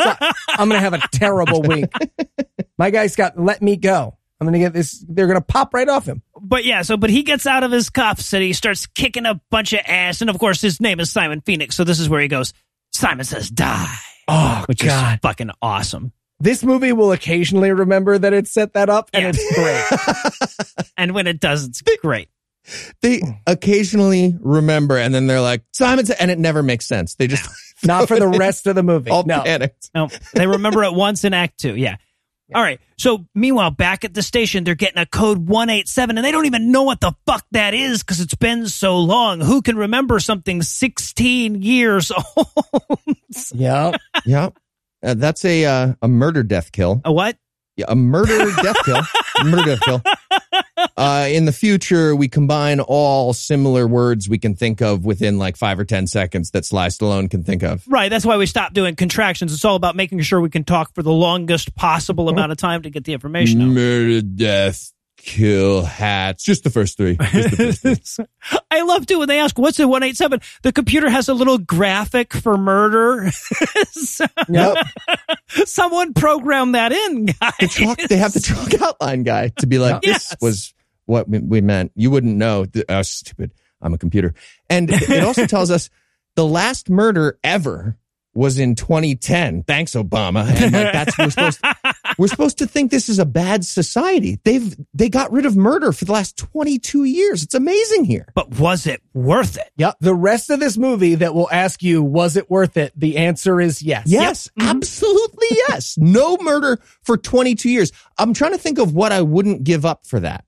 I'm 0.50 0.68
to 0.72 0.80
have 0.80 0.94
a 0.94 1.02
terrible 1.14 1.62
week. 1.62 1.90
My 2.78 2.90
guy's 2.90 3.16
got 3.16 3.40
let 3.40 3.62
me 3.62 3.78
go. 3.78 4.17
I'm 4.40 4.46
going 4.48 4.54
to 4.54 4.60
get 4.60 4.74
this. 4.74 5.04
They're 5.08 5.28
going 5.28 5.40
to 5.40 5.46
pop 5.46 5.74
right 5.74 5.90
off 5.90 6.06
him. 6.06 6.22
But 6.40 6.64
yeah, 6.66 6.84
so 6.84 6.96
but 6.98 7.10
he 7.10 7.24
gets 7.24 7.46
out 7.48 7.64
of 7.64 7.72
his 7.72 7.90
cuffs 7.90 8.34
and 8.34 8.44
he 8.44 8.54
starts 8.54 8.86
kicking 8.86 9.26
a 9.26 9.42
bunch 9.50 9.74
of 9.74 9.80
ass, 9.88 10.22
and 10.22 10.30
of 10.30 10.38
course 10.40 10.62
his 10.62 10.80
name 10.80 11.00
is 11.00 11.12
Simon 11.12 11.42
Phoenix. 11.42 11.76
So 11.76 11.84
this 11.84 12.00
is 12.00 12.08
where 12.08 12.22
he 12.22 12.28
goes. 12.28 12.54
Simon 12.92 13.26
says, 13.26 13.50
"Die," 13.50 13.96
Oh, 14.28 14.64
which 14.68 14.84
God. 14.84 15.16
is 15.16 15.20
fucking 15.22 15.52
awesome. 15.62 16.12
This 16.40 16.64
movie 16.64 16.92
will 16.94 17.12
occasionally 17.14 17.72
remember 17.72 18.16
that 18.18 18.32
it 18.34 18.48
set 18.48 18.74
that 18.74 18.90
up, 18.90 19.10
and 19.14 19.24
Yeah. 19.24 19.32
it's 19.34 19.56
great. 19.56 20.84
And 20.98 21.14
when 21.14 21.28
it 21.28 21.40
does, 21.40 21.64
it's 21.66 21.82
great. 22.02 22.28
They 23.02 23.22
occasionally 23.46 24.36
remember, 24.42 24.98
and 24.98 25.14
then 25.14 25.28
they're 25.28 25.42
like 25.42 25.64
Simon, 25.74 26.06
said, 26.06 26.18
and 26.20 26.30
it 26.32 26.40
never 26.40 26.62
makes 26.64 26.86
sense. 26.88 27.16
They 27.16 27.28
just 27.28 27.48
Not 27.84 28.08
for 28.08 28.20
the 28.20 28.28
rest 28.28 28.66
of 28.68 28.76
the 28.76 28.82
movie. 28.84 29.12
all 29.12 29.24
no. 29.24 29.42
panicked. 29.44 29.90
No, 29.94 30.10
they 30.34 30.48
remember 30.48 30.84
it 30.84 30.94
once 30.94 31.24
in 31.24 31.34
Act 31.34 31.60
Two. 31.60 31.76
Yeah. 31.76 31.98
All 32.56 32.62
right. 32.62 32.80
So 32.98 33.26
meanwhile, 33.36 33.72
back 33.72 34.06
at 34.06 34.14
the 34.14 34.22
station, 34.22 34.64
they're 34.64 34.74
getting 34.76 34.98
a 35.00 35.06
code 35.06 35.38
187 35.50 36.18
and 36.18 36.26
they 36.26 36.32
don't 36.32 36.46
even 36.46 36.72
know 36.72 36.84
what 36.84 37.02
the 37.02 37.14
fuck 37.26 37.46
that 37.52 37.74
is 37.74 38.02
because 38.04 38.22
it's 38.22 38.36
been 38.36 38.68
so 38.68 39.00
long. 39.00 39.42
Who 39.42 39.62
can 39.62 39.76
remember 39.76 40.20
something 40.20 40.62
16 40.62 41.62
years 41.62 42.12
old? 42.38 42.48
Yeah. 43.54 43.92
Yeah, 44.26 44.50
uh, 45.04 45.14
that's 45.16 45.44
a 45.46 45.66
uh, 45.66 45.94
a 46.02 46.08
murder 46.08 46.44
death 46.44 46.72
kill. 46.72 47.02
a 47.06 47.12
what? 47.12 47.38
Yeah, 47.76 47.86
a 47.90 47.96
murder 47.96 48.50
death 48.64 48.78
kill. 48.84 49.02
Murder 49.46 49.76
death 49.76 49.82
kill. 49.82 50.02
Uh, 50.98 51.28
in 51.30 51.46
the 51.46 51.52
future, 51.52 52.16
we 52.16 52.28
combine 52.28 52.80
all 52.80 53.32
similar 53.34 53.88
words 53.88 54.28
we 54.28 54.40
can 54.40 54.56
think 54.56 54.82
of 54.82 55.06
within 55.06 55.38
like 55.38 55.56
five 55.56 55.80
or 55.80 55.86
ten 55.86 56.08
seconds 56.08 56.52
that 56.52 56.66
Sly 56.66 56.88
Stallone 56.88 57.30
can 57.30 57.44
think 57.44 57.62
of. 57.62 57.84
Right. 57.88 58.10
That's 58.10 58.26
why 58.26 58.38
we 58.38 58.48
stopped 58.48 58.74
doing 58.74 58.96
contractions. 58.96 59.54
It's 59.54 59.64
all 59.64 59.76
about 59.76 59.96
making 59.96 60.22
sure 60.22 60.42
we 60.42 60.50
can 60.50 60.64
talk 60.64 60.96
for 60.96 61.04
the 61.04 61.12
longest 61.14 61.76
possible 61.76 62.30
amount 62.30 62.52
of 62.52 62.58
time 62.58 62.82
to 62.82 62.90
get 62.90 63.04
the 63.04 63.14
information 63.14 63.62
out. 63.62 63.68
Murder, 63.68 64.22
death, 64.24 64.92
kill, 65.18 65.84
hats. 65.84 66.44
Just 66.44 66.64
the 66.64 66.72
first 66.72 66.98
three. 66.98 67.16
Just 67.18 67.52
the 67.58 67.96
first 67.96 68.16
three. 68.16 68.26
I 68.72 68.82
love 68.82 69.06
too 69.06 69.20
when 69.20 69.28
they 69.28 69.40
ask, 69.40 69.58
what's 69.60 69.78
the 69.78 69.88
187? 69.88 70.42
The 70.64 70.72
computer 70.72 71.10
has 71.12 71.30
a 71.30 71.34
little 71.36 71.60
graphic 71.60 72.34
for 72.34 72.58
murder. 72.58 73.30
So, 73.92 74.26
Yep. 74.50 74.78
someone 75.66 76.14
programmed 76.14 76.76
that 76.76 76.92
in, 76.92 77.26
guys. 77.28 77.54
the 77.60 77.68
chalk, 77.68 77.98
they 78.10 78.18
have 78.18 78.34
the 78.34 78.40
chalk 78.40 78.74
outline 78.82 79.24
guy 79.24 79.50
to 79.60 79.68
be 79.68 79.80
like, 79.80 80.02
this 80.02 80.30
Yes. 80.32 80.36
was 80.42 80.74
what 81.08 81.28
we, 81.28 81.40
we 81.40 81.62
meant. 81.62 81.92
You 81.96 82.12
wouldn't 82.12 82.38
know. 82.38 82.66
Th- 82.66 82.86
Oh, 82.88 83.02
stupid. 83.02 83.52
I'm 83.82 83.94
a 83.94 83.98
computer. 83.98 84.34
And 84.70 84.90
it 84.92 85.24
also 85.24 85.46
tells 85.48 85.72
us 85.72 85.90
the 86.36 86.46
last 86.46 86.90
murder 86.90 87.40
ever 87.44 87.98
was 88.38 88.60
in 88.60 88.76
2010. 88.76 89.64
Thanks, 89.64 89.94
Obama. 89.94 90.46
And 90.46 90.72
like, 90.72 90.94
that's 90.94 91.18
we're 91.18 91.32
supposed 91.32 91.60
we're 92.20 92.28
supposed 92.28 92.60
to 92.60 92.68
think 92.68 92.92
this 92.92 93.10
is 93.10 93.18
a 93.18 93.26
bad 93.26 93.66
society. 93.66 94.40
They've 94.44 94.76
they 94.94 95.10
got 95.10 95.32
rid 95.32 95.48
of 95.48 95.58
murder 95.58 95.92
for 95.92 96.06
the 96.06 96.12
last 96.12 96.38
22 96.38 97.04
years. 97.06 97.42
It's 97.42 97.56
amazing 97.56 98.06
here. 98.06 98.28
But 98.36 98.60
was 98.60 98.86
it 98.86 99.02
worth 99.14 99.58
it? 99.58 99.72
Yep. 99.78 99.96
The 100.02 100.14
rest 100.14 100.52
of 100.52 100.60
this 100.60 100.78
movie 100.78 101.16
that 101.16 101.34
will 101.34 101.50
ask 101.52 101.82
you, 101.82 102.04
was 102.04 102.38
it 102.38 102.50
worth 102.50 102.78
it? 102.78 102.94
The 102.96 103.18
answer 103.18 103.60
is 103.60 103.82
yes. 103.82 104.04
Yes, 104.06 104.50
mm-hmm. 104.50 104.70
absolutely 104.70 105.48
yes. 105.70 105.98
No 105.98 106.38
murder 106.38 106.80
for 107.02 107.18
22 107.18 107.70
years. 107.70 107.92
I'm 108.20 108.36
trying 108.36 108.52
to 108.52 108.60
think 108.60 108.78
of 108.78 108.94
what 108.94 109.12
I 109.12 109.22
wouldn't 109.22 109.64
give 109.64 109.84
up 109.84 110.06
for 110.06 110.20
that. 110.20 110.46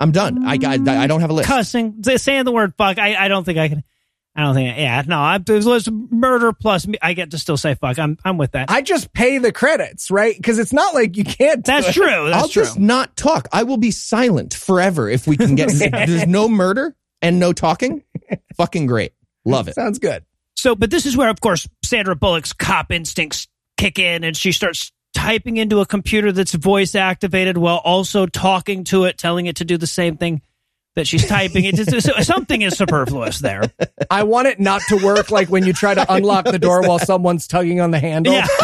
I'm 0.00 0.12
done. 0.12 0.44
I 0.44 0.58
I, 0.62 1.02
I 1.04 1.06
don't 1.06 1.20
have 1.20 1.30
a 1.30 1.34
list. 1.34 1.48
Cussing, 1.48 2.02
saying 2.02 2.44
the 2.44 2.52
word 2.52 2.74
fuck. 2.76 2.98
I, 2.98 3.14
I 3.16 3.28
don't 3.28 3.44
think 3.44 3.58
I 3.58 3.68
can. 3.68 3.84
I 4.36 4.42
don't 4.42 4.54
think. 4.54 4.76
Yeah, 4.76 5.02
no. 5.06 5.20
I, 5.20 5.38
there's 5.38 5.64
there's 5.64 5.88
murder 5.90 6.52
plus. 6.52 6.86
I 7.00 7.12
get 7.12 7.30
to 7.30 7.38
still 7.38 7.56
say 7.56 7.74
fuck. 7.74 7.98
I'm 7.98 8.18
I'm 8.24 8.36
with 8.36 8.52
that. 8.52 8.70
I 8.70 8.82
just 8.82 9.12
pay 9.12 9.38
the 9.38 9.52
credits, 9.52 10.10
right? 10.10 10.36
Because 10.36 10.58
it's 10.58 10.72
not 10.72 10.94
like 10.94 11.16
you 11.16 11.24
can't. 11.24 11.64
do 11.64 11.70
That's 11.72 11.88
it. 11.88 11.92
true. 11.92 12.06
That's 12.06 12.34
I'll 12.36 12.48
true. 12.48 12.64
just 12.64 12.78
not 12.78 13.16
talk. 13.16 13.46
I 13.52 13.62
will 13.62 13.76
be 13.76 13.92
silent 13.92 14.54
forever 14.54 15.08
if 15.08 15.26
we 15.26 15.36
can 15.36 15.54
get. 15.54 15.70
there's 15.90 16.26
no 16.26 16.48
murder 16.48 16.96
and 17.22 17.38
no 17.38 17.52
talking. 17.52 18.02
Fucking 18.56 18.86
great. 18.86 19.12
Love 19.44 19.68
it. 19.68 19.74
Sounds 19.74 19.98
good. 20.00 20.24
So, 20.56 20.74
but 20.74 20.90
this 20.90 21.06
is 21.06 21.16
where, 21.16 21.28
of 21.28 21.40
course, 21.40 21.68
Sandra 21.84 22.16
Bullock's 22.16 22.52
cop 22.52 22.90
instincts 22.90 23.46
kick 23.76 23.98
in, 23.98 24.24
and 24.24 24.36
she 24.36 24.50
starts 24.50 24.90
typing 25.14 25.56
into 25.56 25.80
a 25.80 25.86
computer 25.86 26.32
that's 26.32 26.52
voice 26.52 26.94
activated 26.94 27.56
while 27.56 27.78
also 27.78 28.26
talking 28.26 28.84
to 28.84 29.04
it, 29.04 29.16
telling 29.16 29.46
it 29.46 29.56
to 29.56 29.64
do 29.64 29.78
the 29.78 29.86
same 29.86 30.16
thing 30.16 30.42
that 30.96 31.06
she's 31.06 31.26
typing. 31.26 31.64
It 31.64 31.76
just, 31.76 32.02
so 32.02 32.12
something 32.20 32.60
is 32.60 32.76
superfluous 32.76 33.38
there. 33.38 33.62
I 34.10 34.24
want 34.24 34.48
it 34.48 34.60
not 34.60 34.82
to 34.88 34.96
work 34.96 35.30
like 35.30 35.48
when 35.48 35.64
you 35.64 35.72
try 35.72 35.94
to 35.94 36.12
unlock 36.12 36.44
the 36.44 36.58
door 36.58 36.82
while 36.82 36.98
someone's 36.98 37.46
tugging 37.46 37.80
on 37.80 37.90
the 37.90 37.98
handle. 37.98 38.34
Yeah. 38.34 38.46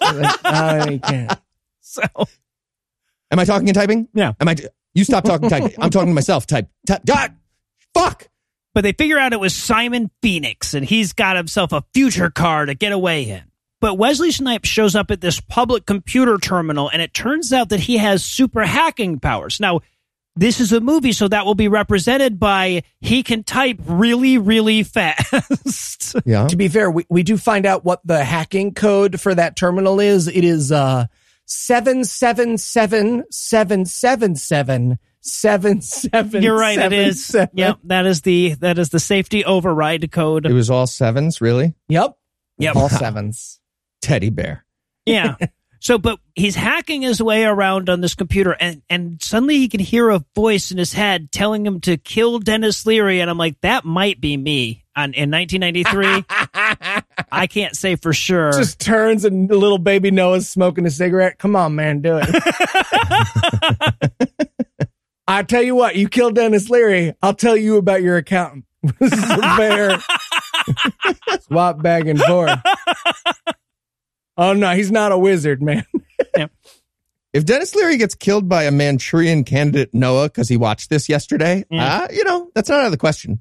Like, 0.00 0.88
no, 0.90 0.98
can't. 1.00 1.38
So, 1.80 2.02
Am 3.30 3.38
I 3.38 3.44
talking 3.44 3.68
and 3.68 3.74
typing? 3.74 4.08
Yeah. 4.14 4.32
Am 4.40 4.48
I? 4.48 4.56
You 4.94 5.04
stop 5.04 5.24
talking. 5.24 5.48
Type. 5.48 5.74
I'm 5.78 5.90
talking 5.90 6.08
to 6.08 6.14
myself. 6.14 6.46
Type. 6.46 6.68
type. 6.86 7.04
God. 7.04 7.34
Fuck. 7.94 8.28
but 8.74 8.82
they 8.82 8.92
figure 8.92 9.18
out 9.18 9.32
it 9.32 9.40
was 9.40 9.54
Simon 9.54 10.10
Phoenix, 10.22 10.74
and 10.74 10.84
he's 10.84 11.12
got 11.12 11.36
himself 11.36 11.72
a 11.72 11.84
future 11.92 12.30
car 12.30 12.64
to 12.66 12.74
get 12.74 12.92
away 12.92 13.24
in. 13.24 13.42
But 13.80 13.94
Wesley 13.96 14.32
Snipes 14.32 14.68
shows 14.68 14.96
up 14.96 15.10
at 15.10 15.20
this 15.20 15.40
public 15.40 15.86
computer 15.86 16.36
terminal, 16.38 16.88
and 16.88 17.00
it 17.00 17.14
turns 17.14 17.52
out 17.52 17.68
that 17.68 17.80
he 17.80 17.98
has 17.98 18.24
super 18.24 18.64
hacking 18.64 19.20
powers. 19.20 19.60
Now, 19.60 19.80
this 20.34 20.60
is 20.60 20.72
a 20.72 20.80
movie, 20.80 21.12
so 21.12 21.26
that 21.28 21.46
will 21.46 21.54
be 21.54 21.68
represented 21.68 22.38
by 22.38 22.82
he 23.00 23.22
can 23.22 23.42
type 23.42 23.78
really, 23.86 24.38
really 24.38 24.82
fast. 24.82 26.16
Yeah. 26.24 26.46
To 26.48 26.56
be 26.56 26.68
fair, 26.68 26.90
we, 26.90 27.04
we 27.10 27.22
do 27.22 27.36
find 27.36 27.66
out 27.66 27.84
what 27.84 28.00
the 28.02 28.24
hacking 28.24 28.72
code 28.72 29.20
for 29.20 29.34
that 29.34 29.56
terminal 29.56 30.00
is. 30.00 30.26
It 30.26 30.42
is 30.42 30.72
uh 30.72 31.04
seven 31.44 32.04
seven 32.04 32.56
seven 32.56 33.24
seven 33.30 33.84
seven 33.84 34.34
seven 34.34 34.98
seven 35.20 35.80
seven. 35.82 36.42
You're 36.42 36.56
right, 36.56 36.78
it 36.78 36.82
seven, 36.82 36.98
is. 36.98 37.24
seven. 37.26 37.50
Yep, 37.52 37.78
that 37.84 38.06
is 38.06 38.22
the 38.22 38.54
that 38.60 38.78
is 38.78 38.88
the 38.88 39.00
safety 39.00 39.44
override 39.44 40.10
code. 40.10 40.46
It 40.46 40.52
was 40.54 40.70
all 40.70 40.86
sevens, 40.86 41.42
really. 41.42 41.74
Yep. 41.88 42.16
Yep. 42.58 42.76
All 42.76 42.88
sevens. 42.88 43.60
Teddy 44.00 44.30
bear. 44.30 44.64
Yeah. 45.06 45.36
So, 45.80 45.96
but 45.96 46.18
he's 46.34 46.56
hacking 46.56 47.02
his 47.02 47.22
way 47.22 47.44
around 47.44 47.88
on 47.88 48.00
this 48.00 48.16
computer, 48.16 48.50
and 48.50 48.82
and 48.90 49.22
suddenly 49.22 49.58
he 49.58 49.68
can 49.68 49.78
hear 49.80 50.10
a 50.10 50.24
voice 50.34 50.72
in 50.72 50.78
his 50.78 50.92
head 50.92 51.30
telling 51.30 51.64
him 51.64 51.80
to 51.82 51.96
kill 51.96 52.40
Denis 52.40 52.84
Leary, 52.84 53.20
and 53.20 53.30
I'm 53.30 53.38
like, 53.38 53.60
that 53.60 53.84
might 53.84 54.20
be 54.20 54.36
me. 54.36 54.84
On 54.96 55.14
in 55.14 55.30
1993, 55.30 56.24
I 57.30 57.46
can't 57.46 57.76
say 57.76 57.94
for 57.94 58.12
sure. 58.12 58.50
Just 58.50 58.80
turns 58.80 59.24
and 59.24 59.48
little 59.48 59.78
baby 59.78 60.10
Noah's 60.10 60.48
smoking 60.48 60.84
a 60.84 60.90
cigarette. 60.90 61.38
Come 61.38 61.54
on, 61.54 61.76
man, 61.76 62.02
do 62.02 62.18
it. 62.20 62.28
I 65.28 65.44
tell 65.44 65.62
you 65.62 65.76
what, 65.76 65.94
you 65.94 66.08
kill 66.08 66.32
Denis 66.32 66.68
Leary, 66.68 67.14
I'll 67.22 67.34
tell 67.34 67.56
you 67.56 67.76
about 67.76 68.02
your 68.02 68.16
accountant. 68.16 68.64
this 68.98 69.12
is 69.12 69.30
a 69.30 69.36
bear. 69.56 70.00
Swap 71.42 71.80
back 71.80 72.06
and 72.06 72.20
forth. 72.20 72.58
Oh 74.38 74.52
no, 74.54 74.70
he's 74.74 74.90
not 74.92 75.12
a 75.12 75.18
wizard, 75.18 75.60
man. 75.62 75.84
If 77.34 77.44
Denis 77.44 77.74
Leary 77.74 77.98
gets 77.98 78.14
killed 78.14 78.48
by 78.48 78.64
a 78.64 78.70
Manchurian 78.70 79.44
candidate 79.44 79.92
Noah 79.92 80.28
because 80.30 80.48
he 80.48 80.56
watched 80.56 80.88
this 80.88 81.10
yesterday, 81.10 81.62
Yeah. 81.70 82.04
uh, 82.04 82.08
you 82.10 82.24
know 82.24 82.50
that's 82.54 82.70
not 82.70 82.80
out 82.80 82.86
of 82.86 82.90
the 82.90 82.96
question. 82.96 83.40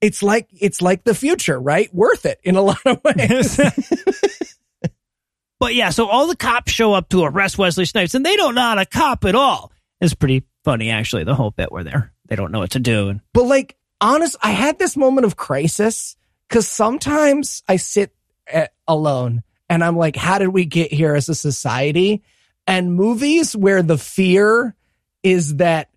It's 0.00 0.22
like 0.22 0.48
it's 0.52 0.80
like 0.80 1.04
the 1.04 1.14
future, 1.14 1.60
right? 1.60 1.92
Worth 1.94 2.24
it 2.24 2.40
in 2.42 2.56
a 2.56 2.62
lot 2.62 2.80
of 2.86 2.98
ways. 3.04 3.60
but 5.60 5.74
yeah, 5.74 5.90
so 5.90 6.08
all 6.08 6.26
the 6.26 6.34
cops 6.36 6.72
show 6.72 6.94
up 6.94 7.10
to 7.10 7.24
arrest 7.24 7.58
Wesley 7.58 7.84
Snipes, 7.84 8.14
and 8.14 8.24
they 8.24 8.36
don't 8.36 8.54
know 8.54 8.62
how 8.62 8.74
to 8.76 8.86
cop 8.86 9.24
at 9.26 9.34
all. 9.34 9.70
It's 10.00 10.14
pretty 10.14 10.44
funny, 10.64 10.90
actually. 10.90 11.24
The 11.24 11.34
whole 11.34 11.50
bit 11.50 11.70
where 11.70 11.84
they're 11.84 12.12
they 12.28 12.36
don't 12.36 12.52
know 12.52 12.60
what 12.60 12.70
to 12.72 12.80
do, 12.80 13.08
and 13.08 13.20
But 13.34 13.44
like, 13.44 13.76
honest, 14.00 14.36
I 14.42 14.52
had 14.52 14.78
this 14.78 14.96
moment 14.96 15.26
of 15.26 15.36
crisis 15.36 16.16
because 16.48 16.66
sometimes 16.66 17.62
I 17.68 17.76
sit 17.76 18.14
at, 18.46 18.72
alone 18.88 19.42
and 19.68 19.82
I'm 19.82 19.96
like, 19.96 20.16
how 20.16 20.38
did 20.38 20.48
we 20.48 20.64
get 20.64 20.92
here 20.92 21.14
as 21.14 21.28
a 21.28 21.34
society? 21.34 22.22
And 22.66 22.94
movies 22.94 23.56
where 23.56 23.82
the 23.82 23.98
fear 23.98 24.74
is 25.22 25.56
that 25.56 25.90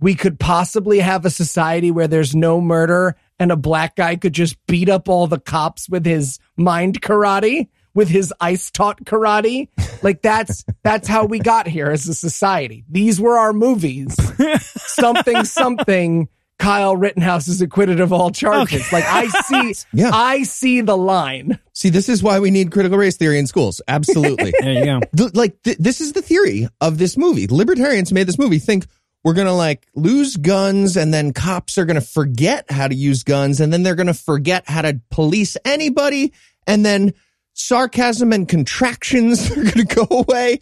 we 0.00 0.14
could 0.14 0.38
possibly 0.38 1.00
have 1.00 1.24
a 1.24 1.30
society 1.30 1.90
where 1.90 2.08
there's 2.08 2.34
no 2.34 2.60
murder 2.60 3.16
and 3.38 3.50
a 3.50 3.56
black 3.56 3.96
guy 3.96 4.16
could 4.16 4.32
just 4.32 4.56
beat 4.66 4.88
up 4.88 5.08
all 5.08 5.26
the 5.26 5.40
cops 5.40 5.88
with 5.88 6.04
his 6.04 6.38
mind 6.56 7.00
karate, 7.00 7.68
with 7.94 8.08
his 8.08 8.32
ice 8.40 8.70
taught 8.70 9.04
karate. 9.04 9.68
Like 10.02 10.22
that's, 10.22 10.64
that's 10.82 11.08
how 11.08 11.24
we 11.24 11.38
got 11.38 11.66
here 11.66 11.90
as 11.90 12.06
a 12.08 12.14
society. 12.14 12.84
These 12.88 13.20
were 13.20 13.38
our 13.38 13.52
movies. 13.52 14.14
something, 14.76 15.44
something. 15.44 16.28
Kyle 16.58 16.96
Rittenhouse 16.96 17.48
is 17.48 17.60
acquitted 17.60 18.00
of 18.00 18.12
all 18.12 18.30
charges. 18.30 18.90
Like 18.92 19.04
I 19.04 19.26
see, 19.28 19.74
Yeah. 19.92 20.10
I 20.12 20.42
see 20.44 20.80
the 20.80 20.96
line. 20.96 21.58
See, 21.74 21.90
this 21.90 22.08
is 22.08 22.22
why 22.22 22.40
we 22.40 22.50
need 22.50 22.72
critical 22.72 22.96
race 22.98 23.16
theory 23.16 23.38
in 23.38 23.46
schools. 23.46 23.82
Absolutely. 23.86 24.52
there 24.60 24.72
you 24.72 24.84
go. 24.84 25.00
The- 25.12 25.30
like 25.34 25.62
th- 25.62 25.76
this 25.78 26.00
is 26.00 26.12
the 26.12 26.22
theory 26.22 26.66
of 26.80 26.96
this 26.98 27.16
movie. 27.16 27.46
Libertarians 27.46 28.12
made 28.12 28.26
this 28.26 28.38
movie 28.38 28.58
think 28.58 28.86
we're 29.22 29.34
going 29.34 29.48
to 29.48 29.52
like 29.52 29.86
lose 29.94 30.36
guns 30.36 30.96
and 30.96 31.12
then 31.12 31.32
cops 31.32 31.76
are 31.78 31.84
going 31.84 32.00
to 32.00 32.06
forget 32.06 32.70
how 32.70 32.88
to 32.88 32.94
use 32.94 33.22
guns 33.22 33.60
and 33.60 33.72
then 33.72 33.82
they're 33.82 33.94
going 33.96 34.06
to 34.06 34.14
forget 34.14 34.68
how 34.68 34.82
to 34.82 35.00
police 35.10 35.56
anybody. 35.64 36.32
And 36.66 36.86
then 36.86 37.12
sarcasm 37.52 38.32
and 38.32 38.48
contractions 38.48 39.50
are 39.56 39.56
going 39.62 39.86
to 39.86 40.04
go 40.06 40.06
away 40.10 40.60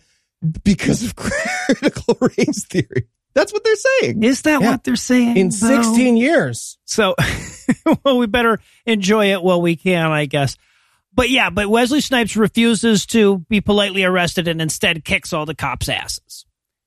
because 0.65 1.05
of 1.05 1.15
critical 1.17 2.17
race 2.37 2.65
theory. 2.67 3.07
That's 3.35 3.53
what 3.53 3.65
they're 3.65 3.75
saying. 3.77 4.23
Is 4.23 4.43
that 4.43 4.61
Yeah. 4.61 4.71
what 4.71 4.85
they're 4.85 4.97
saying? 4.97 5.37
In 5.37 5.49
though? 5.49 5.83
16 5.83 6.17
years. 6.17 6.79
So, 6.85 7.15
well, 8.05 8.19
we 8.19 8.27
better 8.27 8.61
enjoy 8.87 9.33
it 9.33 9.43
while 9.43 9.61
we 9.61 9.77
can, 9.77 10.13
I 10.13 10.27
guess. 10.27 10.57
But 11.13 11.31
yeah, 11.31 11.51
but 11.51 11.69
Wesley 11.69 12.01
Snipes 12.01 12.37
refuses 12.37 13.07
to 13.07 13.39
be 13.49 13.61
politely 13.61 14.05
arrested 14.05 14.49
and 14.49 14.61
instead 14.61 15.05
kicks 15.05 15.33
all 15.33 15.47
the 15.47 15.55
cops' 15.55 15.89
asses. 15.89 16.45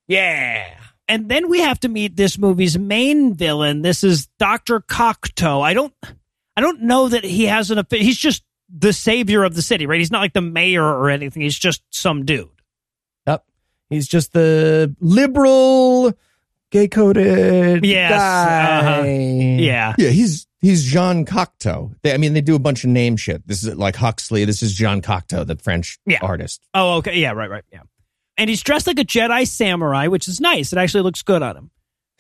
Yeah. 0.08 0.68
And 1.10 1.30
then 1.30 1.50
we 1.50 1.62
have 1.62 1.80
to 1.82 1.90
meet 1.90 2.16
this 2.18 2.38
movie's 2.38 2.78
main 2.78 3.34
villain. 3.34 3.82
This 3.82 4.04
is 4.04 4.28
Dr. 4.40 4.82
Cocteau. 4.82 5.62
I 5.62 5.74
don't 5.74 5.94
I 6.58 6.62
don't 6.62 6.82
know 6.82 7.08
that 7.08 7.24
he 7.24 7.46
has 7.46 7.72
an 7.72 7.86
he's 7.90 8.18
just 8.18 8.44
the 8.70 8.92
savior 8.92 9.44
of 9.44 9.56
the 9.56 9.62
city, 9.62 9.86
right? 9.86 10.00
He's 10.00 10.12
not 10.12 10.20
like 10.20 10.34
the 10.34 10.42
mayor 10.42 10.84
or 10.84 11.10
anything. 11.10 11.42
He's 11.42 11.58
just 11.58 11.82
some 11.90 12.26
dude. 12.26 12.50
Yep. 13.26 13.46
He's 13.90 14.08
just 14.10 14.34
the 14.34 14.94
liberal, 15.00 16.14
gay 16.72 16.88
coded 16.88 17.84
Yes, 17.86 18.12
guy. 18.12 18.80
uh-huh. 18.80 19.04
Yeah. 19.08 19.96
Yeah, 19.98 20.10
he's 20.10 20.48
he's 20.62 20.84
John 20.84 21.26
Cocteau. 21.26 21.94
They, 22.04 22.14
I 22.14 22.18
mean, 22.18 22.34
they 22.34 22.42
do 22.42 22.56
a 22.56 22.60
bunch 22.60 22.84
of 22.84 22.90
name 22.90 23.18
shit. 23.18 23.48
This 23.48 23.64
is 23.64 23.76
like 23.76 23.96
Huxley. 23.96 24.46
This 24.46 24.62
is 24.64 24.74
John 24.74 25.02
Cocteau, 25.02 25.46
the 25.46 25.56
French 25.56 26.00
Yeah. 26.06 26.20
artist. 26.22 26.62
Oh, 26.74 26.96
okay. 26.98 27.18
Yeah, 27.20 27.32
right, 27.32 27.50
right. 27.50 27.64
Yeah. 27.72 27.82
And 28.38 28.50
he's 28.50 28.62
dressed 28.62 28.86
like 28.88 29.00
a 29.00 29.04
Jedi 29.06 29.48
samurai, 29.48 30.08
which 30.08 30.28
is 30.28 30.40
nice. 30.40 30.72
It 30.72 30.78
actually 30.78 31.02
looks 31.04 31.24
good 31.24 31.42
on 31.42 31.58
him. 31.58 31.72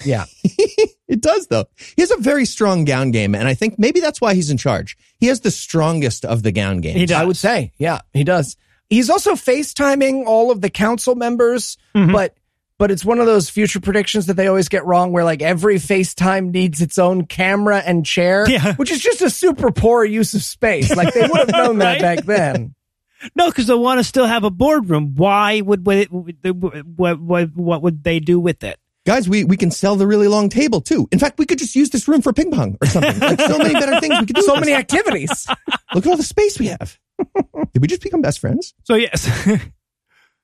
Yeah. 0.04 0.26
It 1.10 1.22
does 1.22 1.48
though. 1.48 1.64
He 1.95 2.02
has 2.02 2.12
a 2.12 2.18
very 2.18 2.43
strong 2.43 2.84
gown 2.84 3.12
game, 3.12 3.34
and 3.34 3.48
I 3.48 3.54
think 3.54 3.80
maybe 3.80 4.02
that's 4.02 4.20
why 4.20 4.34
he's 4.34 4.50
in 4.52 4.58
charge. 4.58 4.98
He 5.22 5.28
has 5.28 5.39
the 5.39 5.52
strongest 5.52 6.26
of 6.26 6.43
the 6.43 6.52
gown 6.52 6.82
games. 6.82 7.00
He 7.00 7.06
does. 7.06 7.22
I 7.22 7.24
would 7.24 7.38
say. 7.38 7.72
Yeah, 7.78 8.02
he 8.14 8.26
does. 8.26 8.58
He's 8.89 9.10
also 9.10 9.32
FaceTiming 9.36 10.26
all 10.26 10.52
of 10.52 10.60
the 10.60 10.70
council 10.70 11.16
members, 11.16 11.78
Mhm. 11.95 12.12
but 12.12 12.36
but 12.78 12.91
it's 12.91 13.03
one 13.05 13.19
of 13.19 13.25
those 13.25 13.49
future 13.49 13.80
predictions 13.80 14.28
that 14.28 14.36
they 14.36 14.47
always 14.47 14.69
get 14.69 14.86
wrong 14.86 15.11
where 15.11 15.23
like 15.23 15.41
every 15.41 15.75
FaceTime 15.78 16.51
needs 16.51 16.82
its 16.82 16.97
own 16.97 17.25
camera 17.25 17.80
and 17.80 18.05
chair, 18.05 18.45
Yeah. 18.49 18.75
which 18.75 18.91
is 18.91 18.99
just 19.01 19.21
a 19.21 19.30
super 19.30 19.71
poor 19.71 20.03
use 20.05 20.34
of 20.34 20.43
space. 20.43 20.95
Like 20.95 21.13
they 21.13 21.21
would 21.21 21.38
have 21.38 21.49
known 21.51 21.78
Right? 21.80 21.99
that 22.01 22.17
back 22.17 22.25
then. 22.25 22.75
No, 23.36 23.47
because 23.49 23.65
they 23.67 23.73
want 23.73 23.99
to 23.99 24.03
still 24.03 24.28
have 24.28 24.43
a 24.43 24.51
boardroom. 24.51 25.15
Why 25.15 25.59
would 25.61 25.86
what, 25.86 26.07
what 26.11 27.19
what 27.19 27.55
what 27.55 27.82
would 27.82 28.03
they 28.03 28.19
do 28.19 28.39
with 28.39 28.63
it? 28.63 28.80
Guys, 29.07 29.28
we, 29.28 29.43
we 29.45 29.55
can 29.57 29.71
sell 29.71 29.95
the 29.95 30.05
really 30.05 30.28
long 30.28 30.49
table 30.49 30.82
too. 30.82 31.07
In 31.13 31.17
fact, 31.17 31.39
we 31.39 31.45
could 31.45 31.57
just 31.57 31.75
use 31.75 31.89
this 31.91 32.07
room 32.09 32.21
for 32.21 32.34
ping 32.34 32.51
pong 32.51 32.78
or 32.82 32.88
something. 32.88 33.17
Like 33.19 33.39
so 33.41 33.57
many 33.57 33.73
better 33.73 33.99
things 34.01 34.19
we 34.19 34.25
could 34.28 34.36
do. 34.36 34.41
So 34.41 34.55
many 34.57 34.73
activities. 34.73 35.47
Look 35.95 36.05
at 36.05 36.09
all 36.11 36.17
the 36.17 36.23
space 36.23 36.59
we 36.59 36.67
have. 36.67 36.99
Did 37.73 37.82
we 37.82 37.88
just 37.88 38.01
become 38.03 38.21
best 38.21 38.39
friends? 38.39 38.73
So 38.84 38.95
yes. 38.95 39.28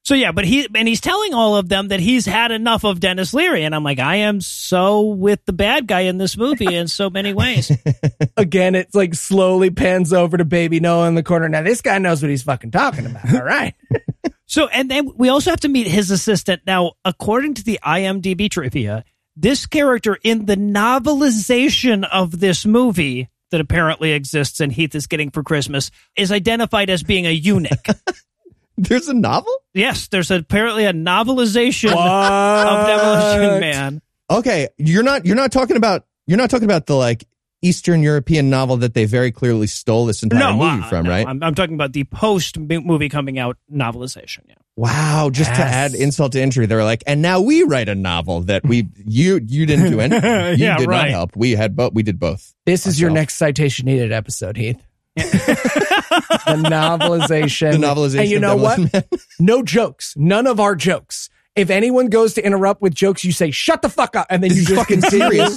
So 0.03 0.15
yeah, 0.15 0.33
but 0.33 0.43
he 0.43 0.67
and 0.75 0.85
he's 0.85 0.99
telling 0.99 1.33
all 1.33 1.55
of 1.55 1.69
them 1.69 1.87
that 1.87 2.01
he's 2.01 2.25
had 2.25 2.51
enough 2.51 2.83
of 2.83 2.99
Denis 2.99 3.33
Leary, 3.33 3.63
and 3.63 3.73
I'm 3.73 3.85
like, 3.85 3.99
I 3.99 4.17
am 4.17 4.41
so 4.41 5.01
with 5.01 5.39
the 5.45 5.53
bad 5.53 5.87
guy 5.87 6.01
in 6.01 6.17
this 6.17 6.35
movie 6.35 6.75
in 6.75 6.89
so 6.89 7.09
many 7.09 7.33
ways. 7.33 7.71
Again, 8.37 8.75
it's 8.75 8.93
like 8.93 9.15
slowly 9.15 9.69
pans 9.69 10.11
over 10.11 10.35
to 10.35 10.43
baby 10.43 10.81
Noah 10.81 11.07
in 11.07 11.15
the 11.15 11.23
corner. 11.23 11.47
Now 11.47 11.61
this 11.61 11.81
guy 11.81 11.99
knows 11.99 12.21
what 12.21 12.29
he's 12.29 12.43
fucking 12.43 12.71
talking 12.71 13.05
about. 13.05 13.33
All 13.33 13.43
right. 13.43 13.75
So, 14.45 14.67
and 14.67 14.91
then 14.91 15.09
we 15.15 15.29
also 15.29 15.49
have 15.49 15.61
to 15.61 15.67
meet 15.67 15.87
his 15.87 16.11
assistant. 16.11 16.61
Now, 16.67 16.91
according 17.03 17.55
to 17.55 17.63
the 17.63 17.79
IMDb 17.83 18.51
trivia, 18.51 19.03
this 19.35 19.65
character 19.65 20.19
in 20.23 20.45
the 20.45 20.55
novelization 20.55 22.07
of 22.07 22.39
this 22.39 22.63
movie 22.63 23.29
that 23.49 23.61
apparently 23.61 24.11
exists 24.11 24.59
and 24.59 24.71
Heath 24.71 24.93
is 24.93 25.07
getting 25.07 25.31
for 25.31 25.41
Christmas 25.41 25.89
is 26.15 26.31
identified 26.31 26.91
as 26.91 27.01
being 27.01 27.25
a 27.25 27.31
eunuch. 27.31 27.87
There's 28.77 29.07
a 29.07 29.13
novel? 29.13 29.53
yes, 29.73 30.07
there's 30.07 30.31
apparently 30.31 30.85
a 30.85 30.93
novelization 30.93 31.89
of 31.89 31.95
What? 31.95 32.87
Demolition 32.87 33.59
Man. 33.59 34.01
Okay, 34.29 34.67
you're 34.77 35.03
not 35.03 35.25
you're 35.25 35.35
not 35.35 35.51
talking 35.51 35.77
about 35.77 36.05
you're 36.27 36.37
not 36.37 36.49
talking 36.49 36.65
about 36.65 36.85
the 36.87 36.95
like 36.95 37.25
Eastern 37.61 38.01
European 38.03 38.49
novel 38.49 38.77
that 38.77 38.93
they 38.93 39.05
very 39.05 39.31
clearly 39.31 39.67
stole 39.67 40.05
this 40.05 40.21
entire 40.23 40.39
No, 40.39 40.57
movie 40.57 40.83
uh, 40.83 40.89
from, 40.89 41.05
no, 41.05 41.11
right? 41.11 41.25
I'm, 41.27 41.41
I'm 41.41 41.55
talking 41.55 41.75
about 41.75 41.93
the 41.93 42.03
post 42.05 42.57
movie 42.59 43.07
coming 43.09 43.39
out 43.39 43.57
novelization. 43.71 44.39
Yeah. 44.47 44.55
Wow, 44.75 45.29
just 45.31 45.53
to 45.53 45.61
add 45.61 45.93
insult 45.93 46.31
to 46.31 46.41
injury, 46.41 46.65
they 46.65 46.75
were 46.75 46.83
like, 46.83 47.03
and 47.05 47.21
now 47.21 47.39
we 47.41 47.61
write 47.63 47.89
a 47.89 47.95
novel 47.95 48.41
that 48.41 48.63
we 48.65 48.87
you 49.05 49.39
you 49.45 49.65
didn't 49.67 49.91
do 49.91 49.99
anything. 49.99 50.23
You 50.59 50.65
Yeah, 50.65 50.77
did 50.77 50.89
not 50.89 50.95
right. 50.95 51.11
help. 51.11 51.35
We 51.35 51.51
had 51.51 51.75
both 51.75 51.93
we 51.93 52.01
did 52.03 52.19
both. 52.19 52.53
This 52.65 52.87
is 52.87 52.99
your 52.99 53.11
next 53.11 53.35
citation 53.35 53.85
needed 53.85 54.11
episode, 54.11 54.57
Heath. 54.57 54.81
the 55.15 56.63
novelization. 56.65 57.71
The 57.73 57.77
novelization 57.77 58.19
And 58.21 58.29
you 58.29 58.39
know 58.39 58.55
what? 58.55 58.79
No 59.39 59.61
jokes. 59.63 60.13
None 60.17 60.47
of 60.47 60.59
our 60.59 60.75
jokes. 60.75 61.29
If 61.55 61.69
anyone 61.69 62.07
goes 62.07 62.33
to 62.33 62.43
interrupt 62.43 62.81
with 62.81 62.95
jokes, 62.95 63.23
you 63.23 63.31
say, 63.31 63.51
shut 63.51 63.83
the 63.83 63.89
fuck 63.89 64.15
up. 64.15 64.25
And 64.31 64.43
then 64.43 64.51
you 64.51 64.63
just 64.63 64.73
fucking 64.73 65.01
serious. 65.09 65.55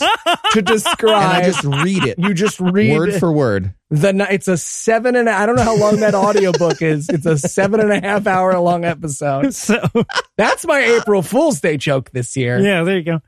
to 0.53 0.61
describe. 0.61 1.23
And 1.23 1.33
I 1.33 1.43
just 1.45 1.65
read 1.65 2.05
it 2.05 2.19
you 2.19 2.35
just 2.35 2.61
read 2.61 2.91
it. 2.91 2.99
word 2.99 3.15
for 3.15 3.33
word. 3.33 3.73
the, 3.91 4.27
it's 4.31 4.47
a 4.49 4.59
seven 4.59 5.17
and 5.17 5.27
a, 5.29 5.33
I 5.33 5.47
don't 5.47 5.57
know 5.57 5.63
how 5.63 5.77
long 5.77 6.01
that 6.01 6.15
audiobook 6.15 6.83
is. 6.83 7.09
It's 7.09 7.25
a 7.25 7.39
seven 7.39 7.81
and 7.81 7.93
a 7.93 8.01
half 8.01 8.27
hour 8.27 8.59
long 8.59 8.85
episode. 8.85 9.55
So, 9.55 9.89
That's 10.37 10.67
my 10.67 10.81
April 10.81 11.23
Fool's 11.23 11.61
Day 11.61 11.79
joke 11.79 12.11
this 12.11 12.37
year. 12.37 12.59
yeah, 12.61 12.85
there 12.85 12.99
you 12.99 13.05
go. 13.05 13.21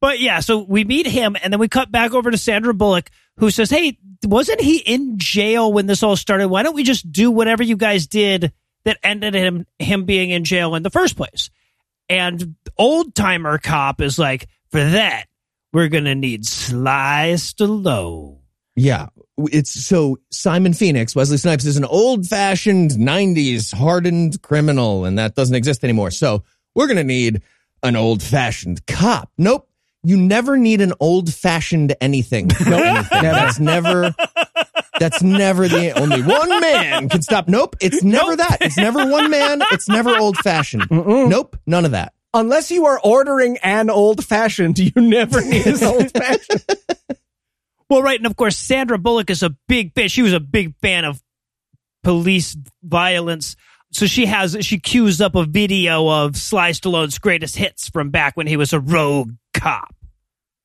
But 0.00 0.20
yeah, 0.20 0.40
so 0.40 0.62
we 0.62 0.84
meet 0.84 1.06
him 1.06 1.36
and 1.42 1.52
then 1.52 1.60
we 1.60 1.68
cut 1.68 1.90
back 1.90 2.12
over 2.12 2.30
to 2.30 2.38
Sandra 2.38 2.74
Bullock 2.74 3.10
who 3.38 3.50
says, 3.50 3.70
Hey, 3.70 3.98
wasn't 4.24 4.60
he 4.60 4.78
in 4.78 5.18
jail 5.18 5.72
when 5.72 5.86
this 5.86 6.02
all 6.02 6.16
started? 6.16 6.48
Why 6.48 6.62
don't 6.62 6.74
we 6.74 6.84
just 6.84 7.10
do 7.10 7.30
whatever 7.30 7.62
you 7.62 7.76
guys 7.76 8.06
did 8.06 8.52
that 8.84 8.98
ended 9.02 9.34
him 9.34 9.66
him 9.78 10.04
being 10.04 10.30
in 10.30 10.44
jail 10.44 10.74
in 10.74 10.82
the 10.82 10.90
first 10.90 11.16
place? 11.16 11.50
And 12.08 12.56
old 12.76 13.14
timer 13.14 13.58
cop 13.58 14.00
is 14.00 14.18
like, 14.18 14.48
for 14.70 14.82
that, 14.82 15.26
we're 15.72 15.88
gonna 15.88 16.14
need 16.14 16.46
Sly 16.46 17.32
Stallone. 17.34 18.38
Yeah. 18.78 19.08
It's 19.38 19.70
so 19.70 20.18
Simon 20.30 20.72
Phoenix, 20.72 21.14
Wesley 21.14 21.36
Snipes 21.36 21.64
is 21.64 21.76
an 21.76 21.84
old 21.84 22.26
fashioned 22.26 22.92
90s 22.92 23.74
hardened 23.74 24.40
criminal, 24.42 25.04
and 25.04 25.18
that 25.18 25.34
doesn't 25.34 25.54
exist 25.54 25.82
anymore. 25.82 26.12
So 26.12 26.44
we're 26.74 26.86
going 26.86 26.98
to 26.98 27.04
need 27.04 27.42
an 27.82 27.96
old 27.96 28.22
fashioned 28.22 28.86
cop. 28.86 29.30
Nope. 29.36 29.67
You 30.04 30.16
never 30.16 30.56
need 30.56 30.80
an 30.80 30.92
old 31.00 31.32
fashioned 31.32 31.94
anything. 32.00 32.48
No, 32.66 32.76
anything. 32.82 33.22
That's 33.22 33.58
never. 33.58 34.14
That's 35.00 35.22
never 35.22 35.68
the 35.68 35.92
only 35.98 36.22
one 36.22 36.60
man 36.60 37.08
can 37.08 37.22
stop. 37.22 37.46
Nope. 37.48 37.76
It's 37.80 38.02
never 38.02 38.30
Nope. 38.30 38.38
that. 38.38 38.58
It's 38.62 38.76
never 38.76 39.06
one 39.06 39.30
man. 39.30 39.62
It's 39.70 39.88
never 39.88 40.16
old 40.16 40.36
fashioned. 40.38 40.86
Nope. 40.90 41.56
None 41.66 41.84
of 41.84 41.92
that. 41.92 42.12
Unless 42.34 42.70
you 42.70 42.86
are 42.86 43.00
ordering 43.02 43.58
an 43.62 43.90
old 43.90 44.24
fashioned, 44.24 44.78
you 44.78 44.90
never 44.96 45.40
need 45.40 45.66
an 45.66 45.82
old 45.84 46.10
fashioned. 46.12 46.64
Well, 47.88 48.02
right, 48.02 48.18
and 48.20 48.26
of 48.26 48.36
course, 48.36 48.56
Sandra 48.56 48.98
Bullock 48.98 49.30
is 49.30 49.42
a 49.42 49.50
big 49.66 49.94
bitch. 49.94 50.10
She 50.10 50.22
was 50.22 50.34
a 50.34 50.40
big 50.40 50.74
fan 50.82 51.04
of 51.04 51.22
police 52.02 52.56
violence. 52.82 53.56
So 53.92 54.06
she 54.06 54.26
has 54.26 54.56
she 54.60 54.78
cues 54.78 55.20
up 55.22 55.34
a 55.34 55.44
video 55.44 56.06
of 56.08 56.36
Sly 56.36 56.72
Stallone's 56.72 57.18
greatest 57.18 57.56
hits 57.56 57.88
from 57.88 58.10
back 58.10 58.36
when 58.36 58.46
he 58.46 58.56
was 58.58 58.72
a 58.74 58.80
rogue 58.80 59.32
cop. 59.58 59.94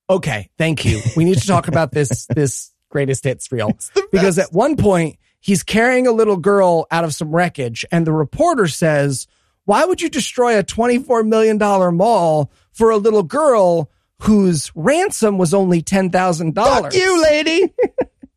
Okay, 0.09 0.49
thank 0.57 0.85
you. 0.85 1.01
We 1.15 1.23
need 1.25 1.37
to 1.39 1.47
talk 1.47 1.67
about 1.67 1.91
this 1.91 2.25
this 2.35 2.71
greatest 2.89 3.23
hits 3.23 3.51
reel 3.51 3.71
because 4.11 4.37
at 4.37 4.53
one 4.53 4.77
point 4.77 5.17
he's 5.39 5.63
carrying 5.63 6.07
a 6.07 6.11
little 6.11 6.37
girl 6.37 6.85
out 6.91 7.03
of 7.03 7.13
some 7.13 7.33
wreckage, 7.33 7.85
and 7.91 8.05
the 8.05 8.11
reporter 8.11 8.67
says, 8.67 9.27
"Why 9.65 9.85
would 9.85 10.01
you 10.01 10.09
destroy 10.09 10.57
a 10.57 10.63
twenty 10.63 10.99
four 10.99 11.23
million 11.23 11.57
dollar 11.57 11.91
mall 11.91 12.51
for 12.71 12.91
a 12.91 12.97
little 12.97 13.23
girl 13.23 13.89
whose 14.21 14.71
ransom 14.75 15.37
was 15.37 15.53
only 15.53 15.81
ten 15.81 16.09
thousand 16.09 16.53
dollars?" 16.55 16.95
You, 16.95 17.21
lady. 17.21 17.73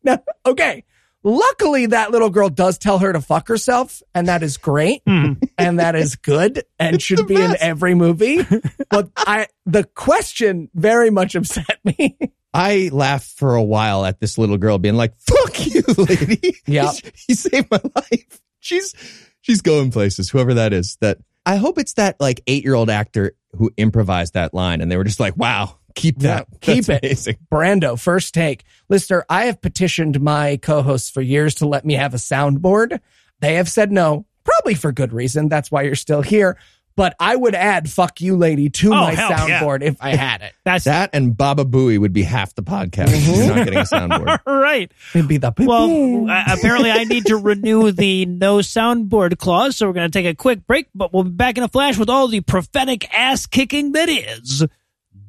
Now, 0.03 0.23
okay. 0.45 0.85
Luckily, 1.27 1.87
that 1.87 2.11
little 2.11 2.29
girl 2.29 2.47
does 2.47 2.77
tell 2.77 2.99
her 2.99 3.11
to 3.11 3.19
fuck 3.19 3.49
herself, 3.49 4.01
and 4.15 4.29
that 4.29 4.43
is 4.43 4.55
great, 4.55 5.01
hmm. 5.05 5.33
and 5.57 5.77
that 5.77 5.93
is 5.93 6.15
good, 6.15 6.63
and 6.79 7.01
should 7.01 7.17
the 7.17 7.23
be 7.25 7.35
in 7.35 7.57
every 7.59 7.95
movie. 7.95 8.45
But 8.89 9.09
I, 9.17 9.47
the 9.65 9.83
question 9.83 10.69
very 10.73 11.09
much 11.09 11.35
upset 11.35 11.79
me. 11.83 12.17
I 12.53 12.91
laughed 12.93 13.31
for 13.37 13.55
a 13.55 13.61
while 13.61 14.05
at 14.05 14.21
this 14.21 14.37
little 14.37 14.57
girl 14.57 14.77
being 14.77 14.95
like, 14.95 15.15
"Fuck 15.17 15.65
you, 15.65 15.83
lady." 15.97 16.55
Yeah. 16.65 16.93
he 17.27 17.33
saved 17.33 17.69
my 17.71 17.81
life. 17.93 18.41
She's 18.61 18.95
she's 19.41 19.59
going 19.59 19.91
places. 19.91 20.29
Whoever 20.29 20.53
that 20.53 20.71
is. 20.71 20.97
That 21.01 21.17
I 21.45 21.57
hope 21.57 21.77
it's 21.77 21.95
that 21.95 22.21
like 22.21 22.39
eight 22.47 22.63
year 22.63 22.73
old 22.73 22.89
actor 22.89 23.35
who 23.51 23.69
improvised 23.75 24.35
that 24.35 24.53
line, 24.53 24.79
and 24.79 24.89
they 24.89 24.95
were 24.95 25.03
just 25.03 25.19
like, 25.19 25.35
"Wow, 25.35 25.76
keep 25.97 26.19
that, 26.19 26.47
Yeah, 26.51 26.57
keep 26.61 26.89
it. 26.89 27.03
Amazing. 27.03 27.37
Brando, 27.51 27.99
first 27.99 28.33
take. 28.33 28.63
Lister, 28.89 29.25
I 29.29 29.45
have 29.45 29.61
petitioned 29.61 30.21
my 30.21 30.57
co-hosts 30.57 31.09
for 31.09 31.21
years 31.21 31.55
to 31.55 31.67
let 31.67 31.83
me 31.85 31.95
have 31.95 32.13
a 32.13 32.17
soundboard. 32.17 32.99
They 33.41 33.55
have 33.55 33.69
said 33.69 33.91
no, 33.91 34.25
probably 34.45 34.75
for 34.75 34.91
good 34.91 35.11
reason. 35.13 35.49
That's 35.49 35.69
why 35.69 35.81
you're 35.83 35.95
still 35.95 36.21
here. 36.21 36.57
but 36.95 37.15
I 37.19 37.35
would 37.35 37.53
add 37.53 37.87
"fuck 37.91 38.21
you, 38.21 38.35
lady" 38.35 38.69
to 38.71 38.87
Oh, 38.87 38.95
my 38.95 39.13
hell 39.13 39.29
yeah. 39.29 39.59
soundboard 39.61 39.83
if 39.83 39.97
I 40.01 40.15
had 40.15 40.41
it. 40.41 40.53
That's 40.65 40.85
That 40.85 41.11
and 41.13 41.37
Baba 41.37 41.63
Booey 41.63 41.99
would 41.99 42.11
be 42.13 42.23
half 42.23 42.55
the 42.55 42.63
podcast. 42.63 43.09
if 43.13 43.27
You're 43.37 43.55
not 43.55 43.65
getting 43.65 43.77
a 43.79 43.83
soundboard. 43.83 44.39
right. 44.47 44.91
It'd 45.13 45.27
be 45.27 45.37
the 45.37 45.53
Well, 45.59 46.27
uh, 46.27 46.43
apparently 46.47 46.89
I 46.89 47.03
need 47.03 47.25
to 47.27 47.37
renew 47.51 47.91
the 47.91 48.25
no 48.25 48.57
soundboard 48.59 49.37
clause, 49.37 49.77
so 49.77 49.85
we're 49.85 49.93
going 49.93 50.09
to 50.09 50.17
take 50.19 50.25
a 50.25 50.33
quick 50.33 50.65
break, 50.65 50.87
but 50.95 51.13
we'll 51.13 51.23
be 51.25 51.29
back 51.29 51.59
in 51.59 51.63
a 51.63 51.67
flash 51.67 51.99
with 51.99 52.09
all 52.09 52.27
the 52.29 52.41
prophetic 52.41 53.05
ass 53.13 53.45
kicking 53.45 53.91
that 53.91 54.09
is 54.09 54.65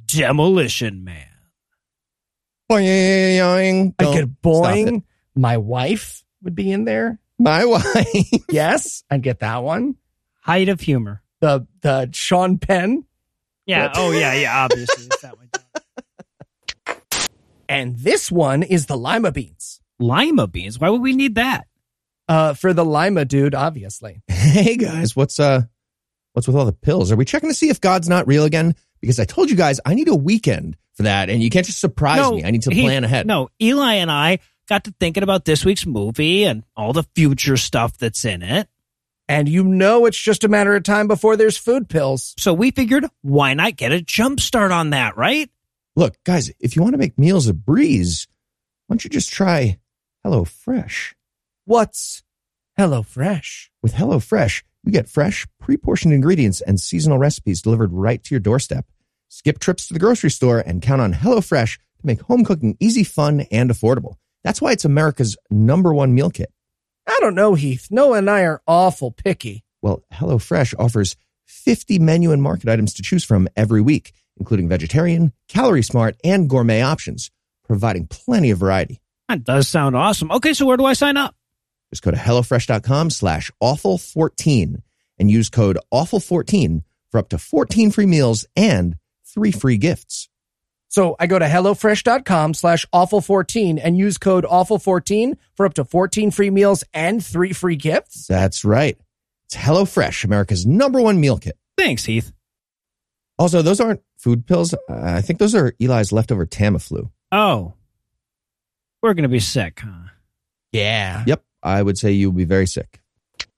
Demolition 0.08 1.04
Man. 1.04 1.26
Boing. 2.70 3.94
I 3.98 4.02
Don't 4.02 4.14
could 4.14 4.42
boing. 4.42 5.02
My 5.34 5.56
wife 5.56 6.24
would 6.42 6.54
be 6.54 6.72
in 6.72 6.84
there. 6.84 7.18
My 7.38 7.64
wife. 7.66 8.44
Yes, 8.50 9.04
I'd 9.10 9.22
get 9.22 9.40
that 9.40 9.62
one. 9.62 9.96
Height 10.42 10.68
of 10.68 10.80
humor. 10.80 11.22
The 11.40 11.66
the 11.82 12.10
Sean 12.12 12.58
Penn 12.58 13.04
Yeah. 13.66 13.92
Oh, 13.94 14.10
yeah, 14.10 14.34
yeah. 14.34 14.64
Obviously, 14.64 15.06
it's 15.06 15.22
that 15.22 15.36
one. 15.36 15.48
and 17.68 17.96
this 17.96 18.32
one 18.32 18.62
is 18.62 18.86
the 18.86 18.96
lima 18.96 19.30
beans. 19.30 19.80
Lima 20.00 20.46
beans. 20.46 20.78
Why 20.80 20.90
would 20.90 21.02
we 21.02 21.14
need 21.14 21.36
that? 21.36 21.66
Uh, 22.28 22.54
for 22.54 22.72
the 22.72 22.84
lima 22.84 23.24
dude, 23.24 23.54
obviously. 23.54 24.22
Hey 24.28 24.76
guys, 24.76 25.14
what's 25.14 25.38
uh 25.38 25.62
what's 26.32 26.46
with 26.46 26.56
all 26.56 26.66
the 26.66 26.72
pills? 26.72 27.12
Are 27.12 27.16
we 27.16 27.24
checking 27.24 27.50
to 27.50 27.54
see 27.54 27.68
if 27.70 27.80
God's 27.80 28.08
not 28.08 28.26
real 28.26 28.44
again? 28.44 28.74
Because 29.00 29.18
I 29.18 29.24
told 29.24 29.50
you 29.50 29.56
guys 29.56 29.80
I 29.84 29.94
need 29.94 30.08
a 30.08 30.14
weekend 30.14 30.76
for 30.94 31.04
that, 31.04 31.30
and 31.30 31.42
you 31.42 31.50
can't 31.50 31.66
just 31.66 31.80
surprise 31.80 32.30
me. 32.30 32.44
I 32.44 32.50
need 32.50 32.62
to 32.62 32.70
he- 32.74 32.82
plan 32.82 33.04
ahead. 33.04 33.26
No, 33.26 33.48
Eli 33.60 33.94
and 33.94 34.10
I 34.10 34.40
got 34.68 34.84
to 34.84 34.94
thinking 35.00 35.22
about 35.22 35.44
this 35.44 35.64
week's 35.64 35.86
movie 35.86 36.44
and 36.44 36.64
all 36.76 36.92
the 36.92 37.04
future 37.14 37.56
stuff 37.56 37.96
that's 37.96 38.24
in 38.24 38.42
it. 38.42 38.68
And 39.28 39.48
you 39.48 39.62
know 39.64 40.06
it's 40.06 40.20
just 40.20 40.44
a 40.44 40.48
matter 40.48 40.74
of 40.74 40.82
time 40.84 41.06
before 41.06 41.36
there's 41.36 41.58
food 41.58 41.88
pills. 41.88 42.34
So 42.38 42.54
we 42.54 42.70
figured, 42.70 43.06
why 43.20 43.52
not 43.54 43.76
get 43.76 43.92
a 43.92 44.00
jump 44.00 44.40
start 44.40 44.72
on 44.72 44.90
that, 44.90 45.16
right? 45.16 45.50
Look, 45.96 46.16
guys, 46.24 46.50
if 46.60 46.76
you 46.76 46.82
want 46.82 46.94
to 46.94 46.98
make 46.98 47.18
meals 47.18 47.46
a 47.46 47.54
breeze, 47.54 48.26
why 48.86 48.94
don't 48.94 49.04
you 49.04 49.10
just 49.10 49.30
try 49.30 49.78
HelloFresh? 50.24 51.14
What's 51.64 52.22
Hello 52.76 53.02
Fresh? 53.02 53.70
With 53.82 53.92
HelloFresh, 53.94 54.62
you 54.84 54.92
get 54.92 55.08
fresh, 55.08 55.46
pre-portioned 55.60 56.14
ingredients 56.14 56.60
and 56.60 56.80
seasonal 56.80 57.18
recipes 57.18 57.62
delivered 57.62 57.92
right 57.92 58.22
to 58.24 58.34
your 58.34 58.40
doorstep. 58.40 58.86
Skip 59.28 59.58
trips 59.58 59.86
to 59.88 59.92
the 59.94 60.00
grocery 60.00 60.30
store 60.30 60.60
and 60.60 60.80
count 60.80 61.00
on 61.00 61.12
HelloFresh 61.12 61.76
to 61.76 62.06
make 62.06 62.22
home 62.22 62.44
cooking 62.44 62.76
easy, 62.80 63.04
fun, 63.04 63.40
and 63.50 63.70
affordable. 63.70 64.14
That's 64.44 64.62
why 64.62 64.72
it's 64.72 64.84
America's 64.84 65.36
number 65.50 65.92
one 65.92 66.14
meal 66.14 66.30
kit. 66.30 66.52
I 67.06 67.18
don't 67.20 67.34
know, 67.34 67.54
Heath. 67.54 67.88
Noah 67.90 68.18
and 68.18 68.30
I 68.30 68.42
are 68.42 68.62
awful 68.66 69.10
picky. 69.10 69.64
Well, 69.82 70.02
HelloFresh 70.12 70.74
offers 70.78 71.16
50 71.46 71.98
menu 71.98 72.32
and 72.32 72.42
market 72.42 72.68
items 72.68 72.94
to 72.94 73.02
choose 73.02 73.24
from 73.24 73.48
every 73.56 73.80
week, 73.80 74.12
including 74.38 74.68
vegetarian, 74.68 75.32
calorie 75.48 75.82
smart, 75.82 76.16
and 76.22 76.48
gourmet 76.48 76.82
options, 76.82 77.30
providing 77.64 78.06
plenty 78.06 78.50
of 78.50 78.58
variety. 78.58 79.00
That 79.28 79.44
does 79.44 79.68
sound 79.68 79.96
awesome. 79.96 80.30
Okay, 80.30 80.54
so 80.54 80.64
where 80.66 80.76
do 80.76 80.84
I 80.84 80.94
sign 80.94 81.16
up? 81.16 81.34
Just 81.90 82.02
go 82.02 82.10
to 82.10 82.16
HelloFresh.com 82.16 83.10
slash 83.10 83.50
awful14 83.62 84.82
and 85.18 85.30
use 85.30 85.48
code 85.48 85.78
awful14 85.92 86.82
for 87.10 87.18
up 87.18 87.28
to 87.30 87.38
14 87.38 87.90
free 87.90 88.06
meals 88.06 88.46
and 88.56 88.96
three 89.26 89.52
free 89.52 89.78
gifts. 89.78 90.28
So 90.88 91.16
I 91.18 91.26
go 91.26 91.38
to 91.38 91.44
HelloFresh.com 91.44 92.54
slash 92.54 92.86
awful14 92.94 93.80
and 93.82 93.96
use 93.96 94.18
code 94.18 94.44
awful14 94.44 95.36
for 95.54 95.66
up 95.66 95.74
to 95.74 95.84
14 95.84 96.30
free 96.30 96.50
meals 96.50 96.84
and 96.94 97.24
three 97.24 97.52
free 97.52 97.76
gifts. 97.76 98.26
That's 98.26 98.64
right. 98.64 98.98
It's 99.46 99.56
HelloFresh, 99.56 100.24
America's 100.24 100.66
number 100.66 101.00
one 101.00 101.20
meal 101.20 101.38
kit. 101.38 101.58
Thanks, 101.76 102.04
Heath. 102.04 102.32
Also, 103.38 103.62
those 103.62 103.80
aren't 103.80 104.02
food 104.18 104.46
pills. 104.46 104.74
Uh, 104.74 104.78
I 104.88 105.20
think 105.20 105.38
those 105.38 105.54
are 105.54 105.74
Eli's 105.80 106.10
leftover 106.10 106.44
Tamiflu. 106.44 107.10
Oh, 107.30 107.74
we're 109.02 109.14
going 109.14 109.22
to 109.22 109.28
be 109.28 109.40
sick, 109.40 109.80
huh? 109.80 110.08
Yeah. 110.72 111.22
Yep, 111.26 111.42
I 111.62 111.82
would 111.82 111.98
say 111.98 112.12
you'll 112.12 112.32
be 112.32 112.44
very 112.44 112.66
sick. 112.66 113.00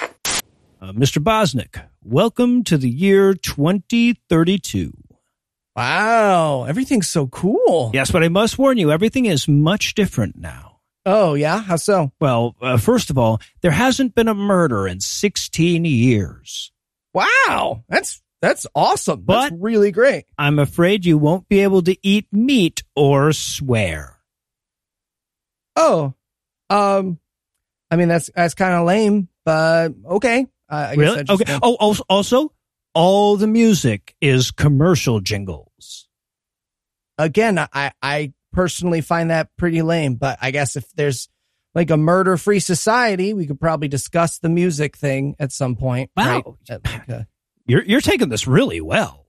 Uh, 0.00 0.92
Mr. 0.92 1.22
Bosnick, 1.22 1.84
welcome 2.02 2.64
to 2.64 2.78
the 2.78 2.88
year 2.88 3.34
2032. 3.34 4.92
Wow. 5.76 6.64
Everything's 6.64 7.08
so 7.08 7.26
cool. 7.26 7.90
Yes, 7.94 8.10
but 8.10 8.22
I 8.22 8.28
must 8.28 8.58
warn 8.58 8.78
you, 8.78 8.90
everything 8.90 9.26
is 9.26 9.46
much 9.46 9.94
different 9.94 10.36
now. 10.36 10.78
Oh, 11.06 11.34
yeah? 11.34 11.62
How 11.62 11.76
so? 11.76 12.12
Well, 12.20 12.56
uh, 12.60 12.76
first 12.76 13.10
of 13.10 13.18
all, 13.18 13.40
there 13.62 13.70
hasn't 13.70 14.14
been 14.14 14.28
a 14.28 14.34
murder 14.34 14.86
in 14.86 15.00
16 15.00 15.84
years. 15.84 16.72
Wow. 17.14 17.84
That's 17.88 18.22
that's 18.42 18.66
awesome. 18.74 19.20
But- 19.22 19.50
that's 19.50 19.54
really 19.60 19.92
great. 19.92 20.24
I'm 20.38 20.58
afraid 20.58 21.04
you 21.04 21.18
won't 21.18 21.48
be 21.48 21.60
able 21.60 21.82
to 21.82 21.96
eat 22.02 22.26
meat 22.32 22.82
or 22.96 23.32
swear. 23.32 24.18
Oh. 25.76 26.14
Um 26.68 27.18
I 27.90 27.96
mean 27.96 28.08
that's 28.08 28.30
that's 28.34 28.54
kind 28.54 28.74
of 28.74 28.86
lame, 28.86 29.28
but 29.44 29.92
okay. 30.06 30.46
I, 30.68 30.84
I 30.84 30.94
really? 30.94 31.24
Okay. 31.28 31.58
Oh, 31.62 31.74
also, 31.80 32.04
also, 32.08 32.52
all 32.94 33.36
the 33.36 33.46
music 33.48 34.14
is 34.20 34.50
commercial 34.52 35.20
jingles. 35.20 36.06
again, 37.18 37.58
I 37.58 37.92
I 38.02 38.32
personally 38.52 39.00
find 39.00 39.30
that 39.30 39.48
pretty 39.56 39.82
lame, 39.82 40.14
but 40.14 40.38
I 40.40 40.50
guess 40.50 40.76
if 40.76 40.90
there's 40.92 41.28
like 41.74 41.90
a 41.90 41.96
murder 41.96 42.36
free 42.36 42.60
society, 42.60 43.34
we 43.34 43.46
could 43.46 43.60
probably 43.60 43.88
discuss 43.88 44.38
the 44.38 44.48
music 44.48 44.96
thing 44.96 45.36
at 45.38 45.52
some 45.52 45.76
point. 45.76 46.10
Wow. 46.16 46.56
right? 46.68 46.84
Like 46.84 47.08
a- 47.08 47.26
You're 47.66 47.84
you're 47.84 48.00
taking 48.00 48.28
this 48.28 48.46
really 48.46 48.80
well. 48.80 49.26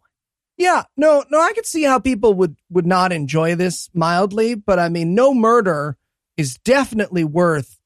yeah, 0.58 0.84
no, 0.98 1.24
no, 1.30 1.40
I 1.42 1.54
could 1.54 1.66
see 1.66 1.84
how 1.84 2.00
people 2.00 2.34
would 2.36 2.56
would 2.70 2.86
not 2.88 3.12
enjoy 3.12 3.56
this 3.56 3.90
mildly, 3.94 4.56
but 4.56 4.80
I 4.80 4.90
mean, 4.90 5.16
no 5.16 5.34
murder 5.34 5.98
is 6.38 6.58
definitely 6.64 7.24
worth 7.24 7.80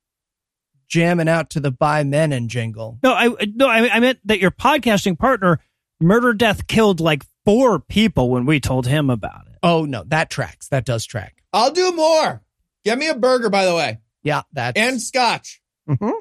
jamming 0.88 1.27
out 1.29 1.49
to 1.51 1.59
the 1.59 1.71
"By 1.71 2.03
Men" 2.03 2.31
and 2.33 2.49
jingle. 2.49 2.99
No, 3.03 3.13
I 3.13 3.29
no, 3.55 3.67
I, 3.67 3.89
I 3.95 3.99
meant 3.99 4.19
that 4.25 4.39
your 4.39 4.51
podcasting 4.51 5.17
partner, 5.17 5.59
Murder 5.99 6.33
Death, 6.33 6.67
killed 6.67 6.99
like 6.99 7.23
four 7.45 7.79
people 7.79 8.29
when 8.29 8.45
we 8.45 8.59
told 8.59 8.88
him 8.88 9.09
about 9.09 9.47
it. 9.47 9.57
Oh 9.63 9.86
no, 9.86 10.03
that 10.07 10.29
tracks. 10.29 10.67
That 10.69 10.86
does 10.86 11.05
track. 11.05 11.36
I'll 11.53 11.71
do 11.71 11.91
more. 11.93 12.41
Get 12.83 12.97
me 12.97 13.07
a 13.07 13.15
burger, 13.15 13.49
by 13.49 13.65
the 13.65 13.73
way, 13.75 13.99
Yeah, 14.23 14.43
that 14.53 14.77
and 14.77 15.01
scotch. 15.01 15.61
Mhm. 15.89 16.13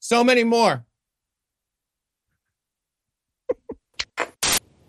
So 0.00 0.24
many 0.24 0.44
more. 0.44 0.84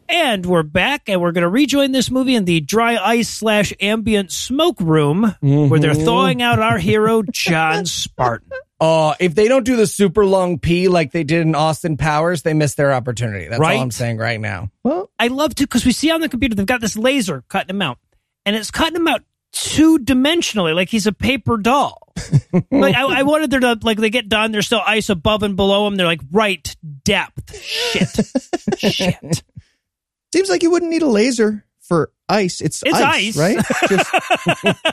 And 0.07 0.45
we're 0.45 0.63
back, 0.63 1.09
and 1.09 1.19
we're 1.19 1.31
going 1.31 1.41
to 1.41 1.49
rejoin 1.49 1.91
this 1.91 2.11
movie 2.11 2.35
in 2.35 2.45
the 2.45 2.61
dry 2.61 2.95
ice 2.95 3.27
slash 3.27 3.73
ambient 3.81 4.31
smoke 4.31 4.79
room 4.79 5.35
where 5.41 5.79
they're 5.79 5.93
Mhm. 5.93 6.05
thawing 6.05 6.41
out 6.43 6.59
our 6.59 6.77
hero 6.77 7.23
John 7.31 7.85
Spartan. 7.85 8.49
Oh, 8.79 9.15
if 9.19 9.33
they 9.35 9.47
don't 9.47 9.63
do 9.63 9.77
the 9.77 9.87
super 9.87 10.25
long 10.25 10.59
P 10.59 10.89
like 10.89 11.11
they 11.13 11.23
did 11.23 11.41
in 11.43 11.55
Austin 11.55 11.95
Powers, 11.95 12.41
they 12.41 12.53
missed 12.53 12.75
their 12.75 12.91
opportunity. 12.91 13.47
That's 13.47 13.59
Right? 13.59 13.77
all 13.77 13.83
I'm 13.83 13.91
saying 13.91 14.17
right 14.17 14.39
now. 14.39 14.69
Well, 14.83 15.09
I 15.17 15.27
love 15.29 15.55
to 15.55 15.63
because 15.63 15.85
we 15.85 15.93
see 15.93 16.11
on 16.11 16.19
the 16.19 16.27
computer 16.29 16.55
they've 16.55 16.65
got 16.65 16.81
this 16.81 16.97
laser 16.97 17.43
cutting 17.47 17.69
him 17.75 17.81
out, 17.81 17.99
and 18.45 18.55
it's 18.55 18.71
cutting 18.71 18.97
him 18.97 19.07
out 19.07 19.23
two 19.53 19.97
dimensionally, 19.99 20.75
like 20.75 20.89
he's 20.89 21.07
a 21.07 21.13
paper 21.13 21.55
doll. 21.57 22.13
like 22.71 22.95
I, 22.95 23.19
I 23.19 23.23
wanted 23.23 23.49
there 23.51 23.61
to 23.61 23.79
like 23.81 23.97
they 23.97 24.09
get 24.09 24.27
done, 24.27 24.51
there's 24.51 24.65
still 24.65 24.81
ice 24.85 25.07
above 25.09 25.43
and 25.43 25.55
below 25.55 25.87
him. 25.87 25.95
They're 25.95 26.05
like 26.05 26.21
right 26.31 26.75
depth. 27.05 27.57
Shit, 27.61 28.09
shit. 28.77 29.43
seems 30.33 30.49
like 30.49 30.63
you 30.63 30.71
wouldn't 30.71 30.91
need 30.91 31.01
a 31.01 31.07
laser 31.07 31.63
for 31.87 32.11
ice. 32.27 32.61
It's, 32.61 32.81
It's 32.85 32.93
ice. 32.95 33.37
right? 33.37 33.57
Just, 33.87 34.15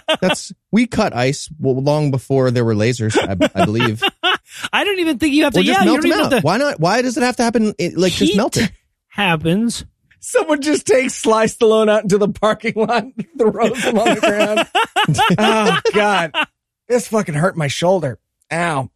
that's 0.21 0.53
we 0.71 0.87
cut 0.87 1.15
ice 1.15 1.49
long 1.61 2.11
before 2.11 2.51
there 2.51 2.65
were 2.65 2.75
lasers. 2.75 3.17
I, 3.19 3.61
I 3.61 3.65
believe. 3.65 4.03
I 4.73 4.85
don't 4.85 4.99
even 5.01 5.19
think 5.19 5.35
you 5.35 5.45
have 5.45 5.55
to. 5.55 5.61
Or 5.61 5.63
just 5.63 5.79
yeah, 5.81 5.85
you 5.85 5.93
melt 5.93 6.03
don't 6.03 6.11
them 6.11 6.19
even 6.21 6.33
out. 6.35 6.41
to. 6.41 6.47
Why 6.47 6.57
not? 6.59 6.81
Why 6.81 7.03
does 7.03 7.17
it 7.17 7.23
have 7.23 7.37
to 7.37 7.43
happen? 7.43 7.75
It, 7.79 7.97
like 7.97 8.13
just 8.13 8.37
melt 8.37 8.57
it. 8.57 8.71
Happens. 9.09 9.85
Someone 10.21 10.63
just 10.63 10.87
takes 10.87 11.15
Sly 11.15 11.47
Stallone 11.47 11.91
out 11.91 12.05
into 12.05 12.17
the 12.19 12.29
parking 12.29 12.75
lot, 12.77 13.03
and 13.03 13.15
throws 13.39 13.83
him 13.83 13.99
on 13.99 14.15
the 14.15 14.21
ground. 14.21 15.37
oh 15.39 15.81
God, 15.93 16.33
this 16.89 17.09
fucking 17.09 17.35
hurt 17.35 17.57
my 17.57 17.67
shoulder. 17.69 18.21
Ow. 18.53 18.89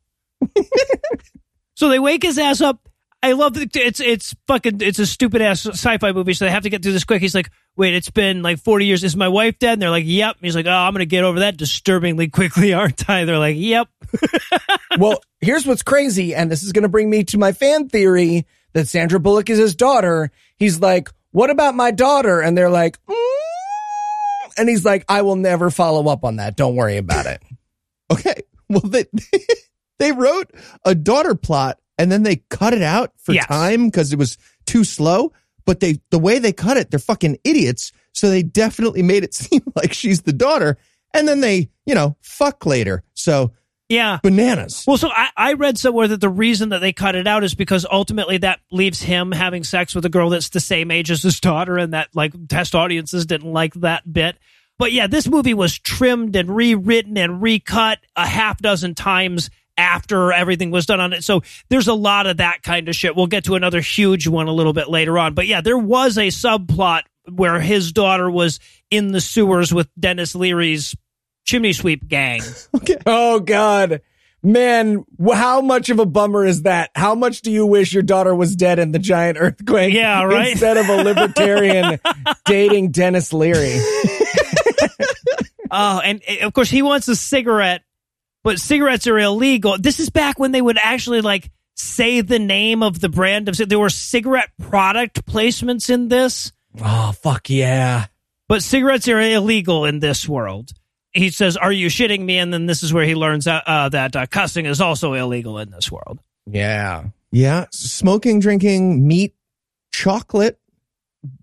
So 1.75 1.89
they 1.89 1.99
wake 1.99 2.23
his 2.23 2.39
ass 2.39 2.61
up. 2.61 2.89
I 3.27 3.33
love 3.33 3.55
that 3.55 3.74
it's 3.74 3.99
it's 3.99 4.37
fucking 4.47 4.81
it's 4.81 5.01
a 5.01 5.07
stupid 5.07 5.43
ass 5.43 5.66
sci-fi 5.66 6.12
movie, 6.12 6.33
so 6.33 6.45
they 6.45 6.51
have 6.53 6.62
to 6.62 6.70
get 6.70 6.85
through 6.85 6.93
this 6.93 7.03
quick. 7.03 7.20
He's 7.20 7.35
like, 7.35 7.51
"Wait, 7.74 7.93
it's 7.93 8.09
been 8.09 8.41
like 8.41 8.61
forty 8.61 8.87
years. 8.87 9.03
Is 9.03 9.16
my 9.16 9.27
wife 9.27 9.59
dead?" 9.59 9.72
And 9.72 9.83
they're 9.83 9.91
like, 9.91 10.05
"Yep." 10.07 10.37
He's 10.43 10.55
like, 10.55 10.66
"Oh, 10.66 10.70
I'm 10.70 10.93
gonna 10.93 11.07
get 11.07 11.24
over 11.24 11.41
that 11.41 11.57
disturbingly 11.57 12.29
quickly, 12.29 12.72
aren't 12.72 13.11
I?" 13.11 13.24
They're 13.24 13.39
like, 13.39 13.57
"Yep." 13.59 13.89
Well, 14.99 15.20
here's 15.41 15.66
what's 15.66 15.83
crazy, 15.83 16.35
and 16.35 16.51
this 16.51 16.62
is 16.62 16.72
going 16.72 16.85
to 16.85 16.89
bring 16.89 17.11
me 17.11 17.22
to 17.24 17.37
my 17.37 17.53
fan 17.53 17.91
theory 17.91 18.47
that 18.72 18.89
Sandra 18.89 19.20
Bullock 19.20 19.51
is 19.51 19.59
his 19.59 19.74
daughter. 19.74 20.31
He's 20.57 20.81
like, 20.81 21.11
"What 21.33 21.51
about 21.51 21.74
my 21.74 21.91
daughter?" 21.91 22.41
And 22.41 22.57
they're 22.57 22.70
like, 22.70 22.97
mm. 23.05 23.14
and 24.57 24.70
he's 24.70 24.87
like, 24.87 25.05
"I 25.07 25.20
will 25.20 25.37
never 25.37 25.68
follow 25.70 26.09
up 26.09 26.24
on 26.24 26.37
that. 26.37 26.57
Don't 26.57 26.77
worry 26.77 26.97
about 26.97 27.27
it." 27.27 27.43
Okay. 28.09 28.43
Well, 28.68 28.83
they 28.83 29.07
they 29.99 30.12
wrote 30.12 30.53
a 30.85 30.95
daughter 30.95 31.35
plot 31.35 31.81
and 31.99 32.11
then 32.13 32.23
they 32.23 32.37
cut 32.51 32.73
it 32.75 32.83
out 32.83 33.13
for 33.17 33.33
Yes. 33.33 33.47
time 33.47 33.87
because 33.87 34.13
it 34.13 34.19
was 34.19 34.37
too 34.67 34.85
slow, 34.85 35.33
but 35.65 35.81
they 35.81 36.01
the 36.11 36.19
way 36.19 36.39
they 36.39 36.53
cut 36.53 36.77
it, 36.77 36.91
they're 36.91 36.99
fucking 37.01 37.39
idiots. 37.45 37.93
So 38.13 38.31
they 38.31 38.43
definitely 38.43 39.03
made 39.03 39.25
it 39.25 39.35
seem 39.43 39.63
like 39.75 39.93
she's 39.93 40.23
the 40.23 40.33
daughter, 40.33 40.77
and 41.15 41.27
then 41.29 41.41
they, 41.41 41.69
you 41.85 41.95
know, 41.95 42.17
fuck 42.21 42.65
later. 42.67 43.03
So 43.15 43.53
Yeah. 43.89 44.19
bananas. 44.23 44.85
Well, 44.87 44.97
so 44.97 45.11
I, 45.11 45.29
I 45.37 45.53
read 45.53 45.79
somewhere 45.79 46.09
that 46.09 46.21
the 46.21 46.29
reason 46.29 46.71
that 46.71 46.81
they 46.81 46.93
cut 46.93 47.15
it 47.15 47.27
out 47.27 47.45
is 47.45 47.55
because 47.55 47.87
ultimately 47.91 48.39
that 48.39 48.61
leaves 48.73 49.03
him 49.03 49.33
having 49.33 49.65
sex 49.65 49.95
with 49.95 50.05
a 50.05 50.09
girl 50.09 50.31
that's 50.31 50.49
the 50.49 50.61
same 50.61 50.91
age 50.91 51.11
as 51.11 51.23
his 51.23 51.41
daughter, 51.41 51.77
and 51.79 51.93
that 51.95 52.09
like 52.15 52.33
test 52.49 52.75
audiences 52.75 53.27
didn't 53.27 53.53
like 53.53 53.75
that 53.75 54.11
bit. 54.13 54.37
But 54.79 54.93
yeah, 54.93 55.07
this 55.07 55.27
movie 55.29 55.55
was 55.55 55.79
trimmed 55.79 56.37
and 56.37 56.55
rewritten 56.55 57.17
and 57.17 57.41
recut 57.41 57.99
a 58.15 58.27
half 58.27 58.59
dozen 58.59 58.95
times 58.95 59.49
after 59.79 60.33
everything 60.33 60.70
was 60.70 60.87
done 60.87 61.01
on 61.01 61.12
it. 61.12 61.24
So 61.24 61.43
there's 61.68 61.89
a 61.89 61.95
lot 61.95 62.27
of 62.27 62.39
that 62.39 62.62
kind 62.62 62.89
of 62.89 62.97
shit. 62.97 63.14
We'll 63.14 63.27
get 63.27 63.45
to 63.45 63.55
another 63.55 63.81
huge 63.81 64.27
one 64.27 64.49
a 64.49 64.53
little 64.53 64.72
bit 64.72 64.89
later 64.89 65.18
on. 65.18 65.35
But 65.35 65.47
yeah, 65.47 65.61
there 65.61 65.79
was 65.79 66.16
a 66.18 66.29
subplot 66.29 67.03
where 67.31 67.61
his 67.61 67.93
daughter 67.93 68.31
was 68.31 68.61
in 68.91 69.12
the 69.12 69.20
sewers 69.20 69.74
with 69.74 69.89
Denis 69.99 70.35
Leary's 70.35 70.95
chimney 71.45 71.72
sweep 71.72 72.07
gang. 72.07 72.43
Oh 73.07 73.41
God, 73.41 74.01
man, 74.43 75.05
how 75.33 75.61
much 75.61 75.91
of 75.91 75.99
a 75.99 76.07
bummer 76.07 76.45
is 76.45 76.62
that? 76.62 76.91
How 76.95 77.14
much 77.14 77.41
do 77.43 77.51
you 77.51 77.66
wish 77.66 77.93
your 77.93 78.03
daughter 78.03 78.35
was 78.35 78.55
dead 78.55 78.79
in 78.79 78.93
the 78.93 78.99
giant 78.99 79.39
earthquake? 79.41 79.93
Yeah, 79.95 80.22
right? 80.24 80.53
Instead 80.53 80.77
of 80.77 80.89
a 80.89 81.03
libertarian 81.03 81.99
dating 82.47 82.91
Denis 82.93 83.33
Leary. 83.33 83.81
Oh, 85.70 85.99
and 85.99 86.22
uh, 86.29 86.47
of 86.47 86.53
course 86.53 86.70
he 86.70 86.83
wants 86.83 87.09
a 87.09 87.16
cigarette, 87.16 87.83
but 88.47 88.61
cigarettes 88.61 89.09
are 89.09 89.19
illegal. 89.19 89.77
This 89.77 89.99
is 89.99 90.09
back 90.09 90.39
when 90.39 90.53
they 90.53 90.63
would 90.63 90.79
actually 90.81 91.21
like 91.21 91.51
say 91.75 92.21
the 92.21 92.39
name 92.39 92.83
of 92.85 93.01
the 93.01 93.09
brand 93.09 93.49
of 93.49 93.57
there 93.57 93.79
were 93.79 93.91
cigarette 93.91 94.51
product 94.63 95.27
placements 95.27 95.91
in 95.91 96.07
this, 96.09 96.53
Oh 96.81 97.13
fuck 97.13 97.51
yeah! 97.51 98.07
but 98.49 98.63
cigarettes 98.63 99.09
are 99.09 99.21
illegal 99.21 99.85
in 99.85 99.99
this 99.99 100.29
world. 100.29 100.71
He 101.13 101.31
says, 101.31 101.57
"Are 101.57 101.73
you 101.73 101.89
shitting 101.89 102.21
me?" 102.25 102.39
And 102.39 102.53
then 102.53 102.67
this 102.67 102.83
is 102.85 102.93
where 102.93 103.05
he 103.05 103.15
learns 103.17 103.47
uh, 103.49 103.61
uh, 103.67 103.89
that 103.89 104.15
uh, 104.15 104.27
cussing 104.27 104.67
is 104.67 104.81
also 104.81 105.15
illegal 105.15 105.59
in 105.59 105.71
this 105.71 105.91
world. 105.91 106.21
Yeah. 106.47 107.07
Yeah, 107.33 107.67
smoking, 107.73 108.39
drinking, 108.41 109.07
meat, 109.07 109.35
chocolate, 109.93 110.59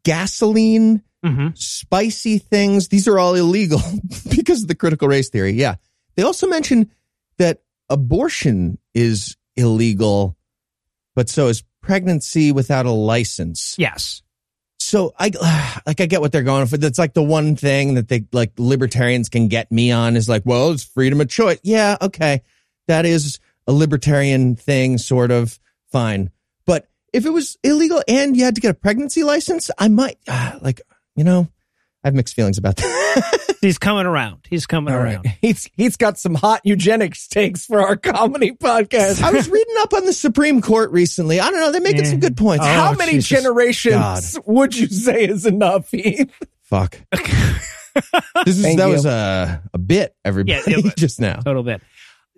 gasoline, 0.03 1.01
Mm-hmm. 1.25 1.49
spicy 1.55 2.37
things. 2.37 2.89
These 2.89 3.07
are 3.07 3.17
all 3.17 3.33
illegal 3.35 3.79
because 4.29 4.61
of 4.63 4.67
the 4.67 4.75
critical 4.75 5.07
race 5.07 5.29
theory. 5.29 5.53
Yeah. 5.53 5.75
They 6.15 6.23
also 6.23 6.47
mention 6.47 6.91
that 7.37 7.61
abortion 7.89 8.77
is 8.93 9.37
illegal, 9.55 10.37
but 11.15 11.29
so 11.29 11.47
is 11.47 11.63
pregnancy 11.81 12.51
without 12.51 12.85
a 12.85 12.91
license. 12.91 13.75
Yes. 13.77 14.21
So 14.79 15.13
I 15.17 15.31
like 15.85 16.01
I 16.01 16.05
get 16.05 16.21
what 16.21 16.31
they're 16.31 16.43
going 16.43 16.67
for. 16.67 16.77
That's 16.77 16.99
like 16.99 17.13
the 17.13 17.23
one 17.23 17.55
thing 17.55 17.95
that 17.95 18.07
they 18.07 18.25
like 18.31 18.51
libertarians 18.57 19.29
can 19.29 19.47
get 19.47 19.71
me 19.71 19.91
on 19.91 20.15
is 20.15 20.29
like, 20.29 20.43
well, 20.45 20.71
it's 20.71 20.83
freedom 20.83 21.21
of 21.21 21.29
choice. 21.29 21.59
Yeah, 21.63 21.97
okay. 22.01 22.41
That 22.87 23.05
is 23.05 23.39
a 23.67 23.71
libertarian 23.71 24.55
thing, 24.55 24.97
sort 24.97 25.31
of 25.31 25.57
fine. 25.91 26.31
But 26.65 26.87
if 27.13 27.25
it 27.25 27.29
was 27.29 27.57
illegal 27.63 28.01
and 28.07 28.35
you 28.35 28.43
had 28.43 28.55
to 28.55 28.61
get 28.61 28.71
a 28.71 28.75
pregnancy 28.75 29.23
license, 29.23 29.71
I 29.77 29.87
might 29.87 30.17
like, 30.61 30.81
you 31.15 31.23
know, 31.23 31.47
I 32.03 32.07
have 32.07 32.15
mixed 32.15 32.35
feelings 32.35 32.57
about 32.57 32.75
that. 32.77 33.55
He's 33.61 33.77
coming 33.77 34.05
around. 34.05 34.45
He's 34.49 34.65
coming 34.65 34.93
All 34.93 34.99
around. 34.99 35.23
right. 35.25 35.37
He's 35.41 35.69
he's 35.77 35.95
got 35.95 36.17
some 36.19 36.35
hot 36.35 36.61
eugenics 36.65 37.27
takes 37.29 37.65
for 37.65 37.81
our 37.81 37.95
comedy 37.95 38.51
podcast. 38.51 39.21
I 39.23 39.31
was 39.31 39.47
reading 39.49 39.75
up 39.79 39.93
on 39.93 40.05
the 40.05 40.11
Supreme 40.11 40.61
Court 40.61 40.91
recently. 40.91 41.39
I 41.39 41.49
don't 41.49 41.59
know. 41.61 41.71
They're 41.71 41.79
making 41.81 42.05
some 42.05 42.19
good 42.19 42.35
points. 42.35 42.65
Oh, 42.65 42.67
How 42.67 42.93
many 42.93 43.13
Jesus. 43.13 43.29
generations 43.29 43.95
God. 44.35 44.43
would 44.47 44.75
you 44.77 44.87
say 44.87 45.23
is 45.27 45.45
enough? 45.45 45.89
Heath? 45.91 46.29
Fuck. 46.63 46.97
this 47.13 48.57
is 48.57 48.61
Thank 48.61 48.79
that 48.79 48.87
you. 48.87 48.91
was 48.93 49.05
a 49.05 49.61
a 49.73 49.77
bit. 49.77 50.15
Everybody 50.25 50.59
Yeah, 50.71 50.75
yeah, 50.77 50.81
but- 50.83 50.95
just 50.97 51.21
now. 51.21 51.35
total 51.39 51.63
bit. 51.63 51.81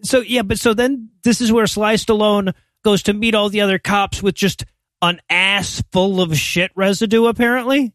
So 0.04 0.20
yeah, 0.20 0.42
but 0.44 0.60
so 0.60 0.74
then 0.74 1.10
this 1.24 1.42
is 1.42 1.52
where 1.52 1.66
Sly 1.68 1.96
Stallone 1.96 2.54
goes 2.84 3.02
to 3.04 3.14
meet 3.14 3.34
all 3.34 3.50
the 3.50 3.62
other 3.62 3.80
cops 3.80 4.22
with 4.22 4.36
just 4.36 4.66
an 5.02 5.22
ass 5.30 5.82
full 5.92 6.22
of 6.22 6.38
shit 6.38 6.72
residue. 6.76 7.26
Apparently, 7.26 7.94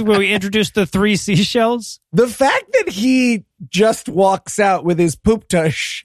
where 0.02 0.18
we 0.18 0.32
introduced 0.32 0.74
the 0.74 0.86
three 0.86 1.16
seashells. 1.16 2.00
The 2.12 2.26
fact 2.28 2.72
that 2.72 2.88
he 2.90 3.44
just 3.68 4.08
walks 4.08 4.58
out 4.58 4.84
with 4.84 4.98
his 4.98 5.14
poop 5.16 5.48
tush 5.48 6.04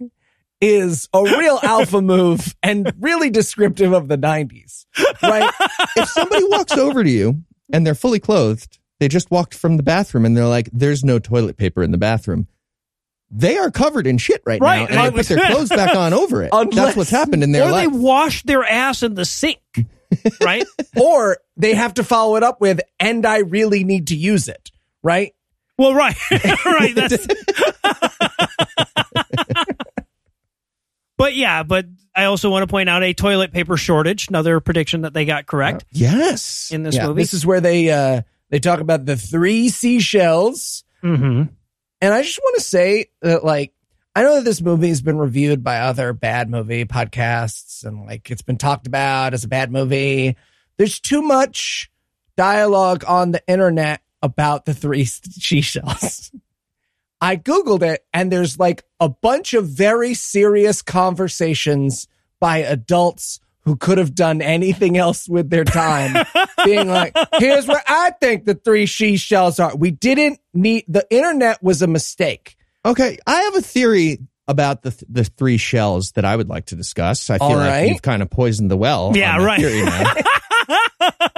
is 0.59 1.07
a 1.13 1.21
real 1.23 1.59
alpha 1.63 2.01
move 2.01 2.55
and 2.63 2.91
really 2.99 3.29
descriptive 3.29 3.93
of 3.93 4.07
the 4.07 4.17
90s, 4.17 4.85
right? 5.21 5.51
if 5.95 6.09
somebody 6.09 6.45
walks 6.47 6.73
over 6.73 7.03
to 7.03 7.09
you 7.09 7.43
and 7.71 7.85
they're 7.85 7.93
fully 7.95 8.19
clothed, 8.19 8.79
they 8.99 9.07
just 9.07 9.29
walked 9.29 9.53
from 9.53 9.77
the 9.77 9.83
bathroom 9.83 10.25
and 10.25 10.35
they're 10.35 10.47
like, 10.47 10.69
"There's 10.73 11.03
no 11.03 11.19
toilet 11.19 11.57
paper 11.57 11.83
in 11.83 11.91
the 11.91 11.99
bathroom." 11.99 12.47
They 13.29 13.57
are 13.57 13.69
covered 13.69 14.07
in 14.07 14.17
shit 14.17 14.41
right, 14.45 14.59
Right. 14.61 14.89
now, 14.89 15.03
and 15.05 15.13
they 15.13 15.17
put 15.17 15.27
their 15.27 15.45
clothes 15.51 15.69
back 15.69 15.95
on 15.95 16.13
over 16.13 16.41
it. 16.43 16.49
Unless- 16.53 16.75
That's 16.75 16.97
what's 16.97 17.09
happened 17.11 17.43
in 17.43 17.51
their 17.51 17.63
or 17.63 17.71
they 17.71 17.85
life. 17.87 17.91
wash 17.91 18.43
their 18.43 18.63
ass 18.63 19.03
in 19.03 19.15
the 19.15 19.25
sink, 19.25 19.59
right? 20.41 20.65
or 20.99 21.37
they 21.55 21.73
have 21.73 21.95
to 21.95 22.03
follow 22.03 22.35
it 22.35 22.43
up 22.43 22.61
with, 22.61 22.81
and 22.99 23.25
I 23.25 23.39
really 23.39 23.83
need 23.83 24.07
to 24.07 24.15
use 24.15 24.47
it, 24.47 24.71
right? 25.03 25.33
well, 25.77 25.93
right, 25.93 26.15
right. 26.65 26.95
That's. 26.95 27.27
but 31.17 31.35
yeah, 31.35 31.63
but 31.63 31.85
I 32.15 32.25
also 32.25 32.49
want 32.49 32.63
to 32.63 32.67
point 32.67 32.89
out 32.89 33.03
a 33.03 33.13
toilet 33.13 33.53
paper 33.53 33.77
shortage. 33.77 34.29
Another 34.29 34.59
prediction 34.59 35.01
that 35.01 35.13
they 35.13 35.25
got 35.25 35.45
correct 35.45 35.85
yes, 35.91 36.71
in 36.71 36.83
this 36.83 36.95
yeah, 36.95 37.07
movie. 37.07 37.21
this 37.21 37.33
is 37.33 37.45
where 37.45 37.61
they 37.61 37.91
uh 37.91 38.21
they 38.49 38.59
talk 38.59 38.79
about 38.79 39.05
the 39.05 39.15
three 39.15 39.69
seashells. 39.69 40.83
mm-hmm. 41.03 41.43
And 41.99 42.13
I 42.13 42.21
just 42.21 42.39
want 42.39 42.57
to 42.57 42.61
say 42.61 43.07
that, 43.21 43.43
like, 43.43 43.73
I 44.17 44.23
know 44.23 44.37
that 44.37 44.45
this 44.45 44.63
movie 44.63 44.87
has 44.87 45.03
been 45.03 45.19
reviewed 45.19 45.63
by 45.63 45.81
other 45.81 46.11
bad 46.11 46.49
movie 46.49 46.85
podcasts 46.85 47.85
and, 47.85 48.07
like, 48.07 48.31
it's 48.31 48.41
been 48.41 48.57
talked 48.57 48.87
about 48.87 49.35
as 49.35 49.43
a 49.43 49.47
bad 49.47 49.71
movie. 49.71 50.35
There's 50.77 50.99
too 50.99 51.21
much 51.21 51.91
dialogue 52.35 53.03
on 53.07 53.29
the 53.29 53.43
internet 53.45 54.01
about 54.23 54.65
the 54.65 54.73
three 54.73 55.05
seashells. 55.05 56.31
I 57.21 57.35
Googled 57.37 57.83
it 57.83 58.07
and 58.11 58.31
there's 58.31 58.57
like 58.57 58.83
a 58.99 59.07
bunch 59.07 59.53
of 59.53 59.67
very 59.67 60.15
serious 60.15 60.81
conversations 60.81 62.07
by 62.39 62.57
adults 62.57 63.39
who 63.65 63.75
could 63.75 63.99
have 63.99 64.15
done 64.15 64.41
anything 64.41 64.97
else 64.97 65.29
with 65.29 65.51
their 65.51 65.63
time 65.63 66.25
being 66.65 66.87
like, 66.87 67.15
here's 67.37 67.67
where 67.67 67.83
I 67.87 68.13
think 68.19 68.45
the 68.45 68.55
three 68.55 68.87
she 68.87 69.17
shells 69.17 69.59
are. 69.59 69.75
We 69.75 69.91
didn't 69.91 70.39
need 70.55 70.85
the 70.87 71.05
internet 71.11 71.61
was 71.61 71.83
a 71.83 71.87
mistake. 71.87 72.56
Okay, 72.85 73.17
I 73.27 73.41
have 73.41 73.55
a 73.55 73.61
theory 73.61 74.19
about 74.47 74.81
the 74.81 75.05
the 75.09 75.23
three 75.25 75.57
shells 75.57 76.11
that 76.13 76.23
I 76.25 76.35
would 76.35 76.47
like 76.49 76.67
to 76.67 76.75
discuss. 76.75 77.29
I 77.29 77.37
feel 77.37 77.47
All 77.47 77.55
like 77.57 77.69
right. 77.69 77.89
you've 77.89 78.01
kind 78.01 78.21
of 78.21 78.29
poisoned 78.29 78.71
the 78.71 78.77
well. 78.77 79.11
Yeah, 79.15 79.37
on 79.37 79.43
right. 79.43 79.59
theory 79.59 79.83
now. 79.83 80.13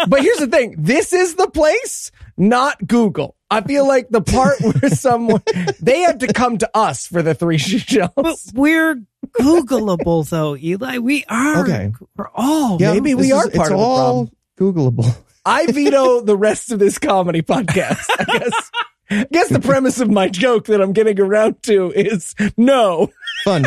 But 0.07 0.21
here's 0.21 0.37
the 0.37 0.47
thing. 0.47 0.75
This 0.79 1.11
is 1.11 1.35
the 1.35 1.49
place, 1.49 2.11
not 2.37 2.87
Google. 2.87 3.35
I 3.51 3.61
feel 3.61 3.85
like 3.87 4.07
the 4.09 4.21
part 4.21 4.59
where 4.61 4.89
someone 4.89 5.43
they 5.81 5.99
had 5.99 6.21
to 6.21 6.31
come 6.33 6.57
to 6.59 6.69
us 6.73 7.05
for 7.05 7.21
the 7.21 7.33
three 7.35 7.57
she 7.57 7.77
shells. 7.79 8.11
But 8.15 8.37
we're 8.53 9.03
Googleable 9.39 10.27
though, 10.29 10.55
Eli. 10.55 10.99
We 10.99 11.25
are. 11.25 11.63
Okay. 11.63 11.91
We're 12.15 12.29
all. 12.33 12.77
Yeah, 12.79 12.93
Maybe 12.93 13.13
we 13.13 13.31
are 13.33 13.47
is- 13.49 13.55
part 13.55 13.67
it's 13.67 13.71
of 13.71 13.77
the 13.77 13.83
all 13.83 14.31
Googleable. 14.57 15.15
I 15.45 15.67
veto 15.71 16.21
the 16.21 16.37
rest 16.37 16.71
of 16.71 16.79
this 16.79 16.97
comedy 16.97 17.41
podcast. 17.41 18.05
I 18.19 18.23
guess. 18.39 18.71
I 19.09 19.25
guess 19.31 19.49
the 19.49 19.59
premise 19.59 19.99
of 19.99 20.09
my 20.09 20.27
joke 20.29 20.65
that 20.65 20.81
I'm 20.81 20.93
getting 20.93 21.19
around 21.19 21.61
to 21.63 21.91
is 21.91 22.35
no. 22.57 23.09
Fun, 23.43 23.65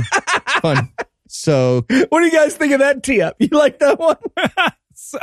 fun. 0.61 0.93
So 1.28 1.84
What 2.09 2.20
do 2.20 2.24
you 2.26 2.30
guys 2.32 2.55
think 2.57 2.72
of 2.72 2.80
that 2.80 3.03
tee 3.03 3.22
up? 3.22 3.36
You 3.38 3.49
like 3.53 3.78
that 3.80 3.99
one? 3.99 4.16
So, 4.95 5.18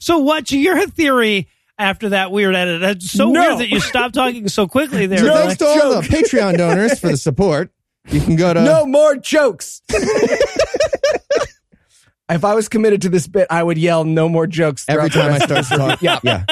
so 0.00 0.18
what's 0.18 0.50
your 0.52 0.86
theory 0.88 1.48
after 1.78 2.08
that 2.08 2.32
weird 2.32 2.56
edit? 2.56 2.80
That's 2.80 3.10
so 3.10 3.30
No. 3.30 3.40
weird 3.40 3.58
that 3.58 3.68
you 3.68 3.78
stopped 3.78 4.14
talking 4.14 4.48
so 4.48 4.66
quickly 4.66 5.06
there. 5.06 5.18
So 5.18 5.26
No 5.26 5.34
thanks 5.34 5.56
to 5.58 5.66
all 5.66 5.76
joke. 5.76 6.04
the 6.04 6.08
Patreon 6.16 6.56
donors 6.56 6.98
for 6.98 7.08
the 7.08 7.16
support. 7.16 7.70
You 8.08 8.20
can 8.20 8.36
go 8.36 8.54
to 8.54 8.62
no 8.64 8.86
more 8.86 9.16
jokes. 9.16 9.82
if 12.30 12.44
I 12.44 12.54
was 12.54 12.68
committed 12.68 13.02
to 13.02 13.08
this 13.08 13.26
bit, 13.26 13.46
I 13.50 13.62
would 13.62 13.78
yell 13.78 14.04
no 14.04 14.28
more 14.28 14.46
jokes 14.46 14.84
every 14.88 15.10
time 15.10 15.32
I 15.32 15.38
start 15.38 15.60
of 15.60 15.68
to 15.68 15.76
talk. 15.76 16.02
Yeah. 16.02 16.18
yeah. 16.22 16.44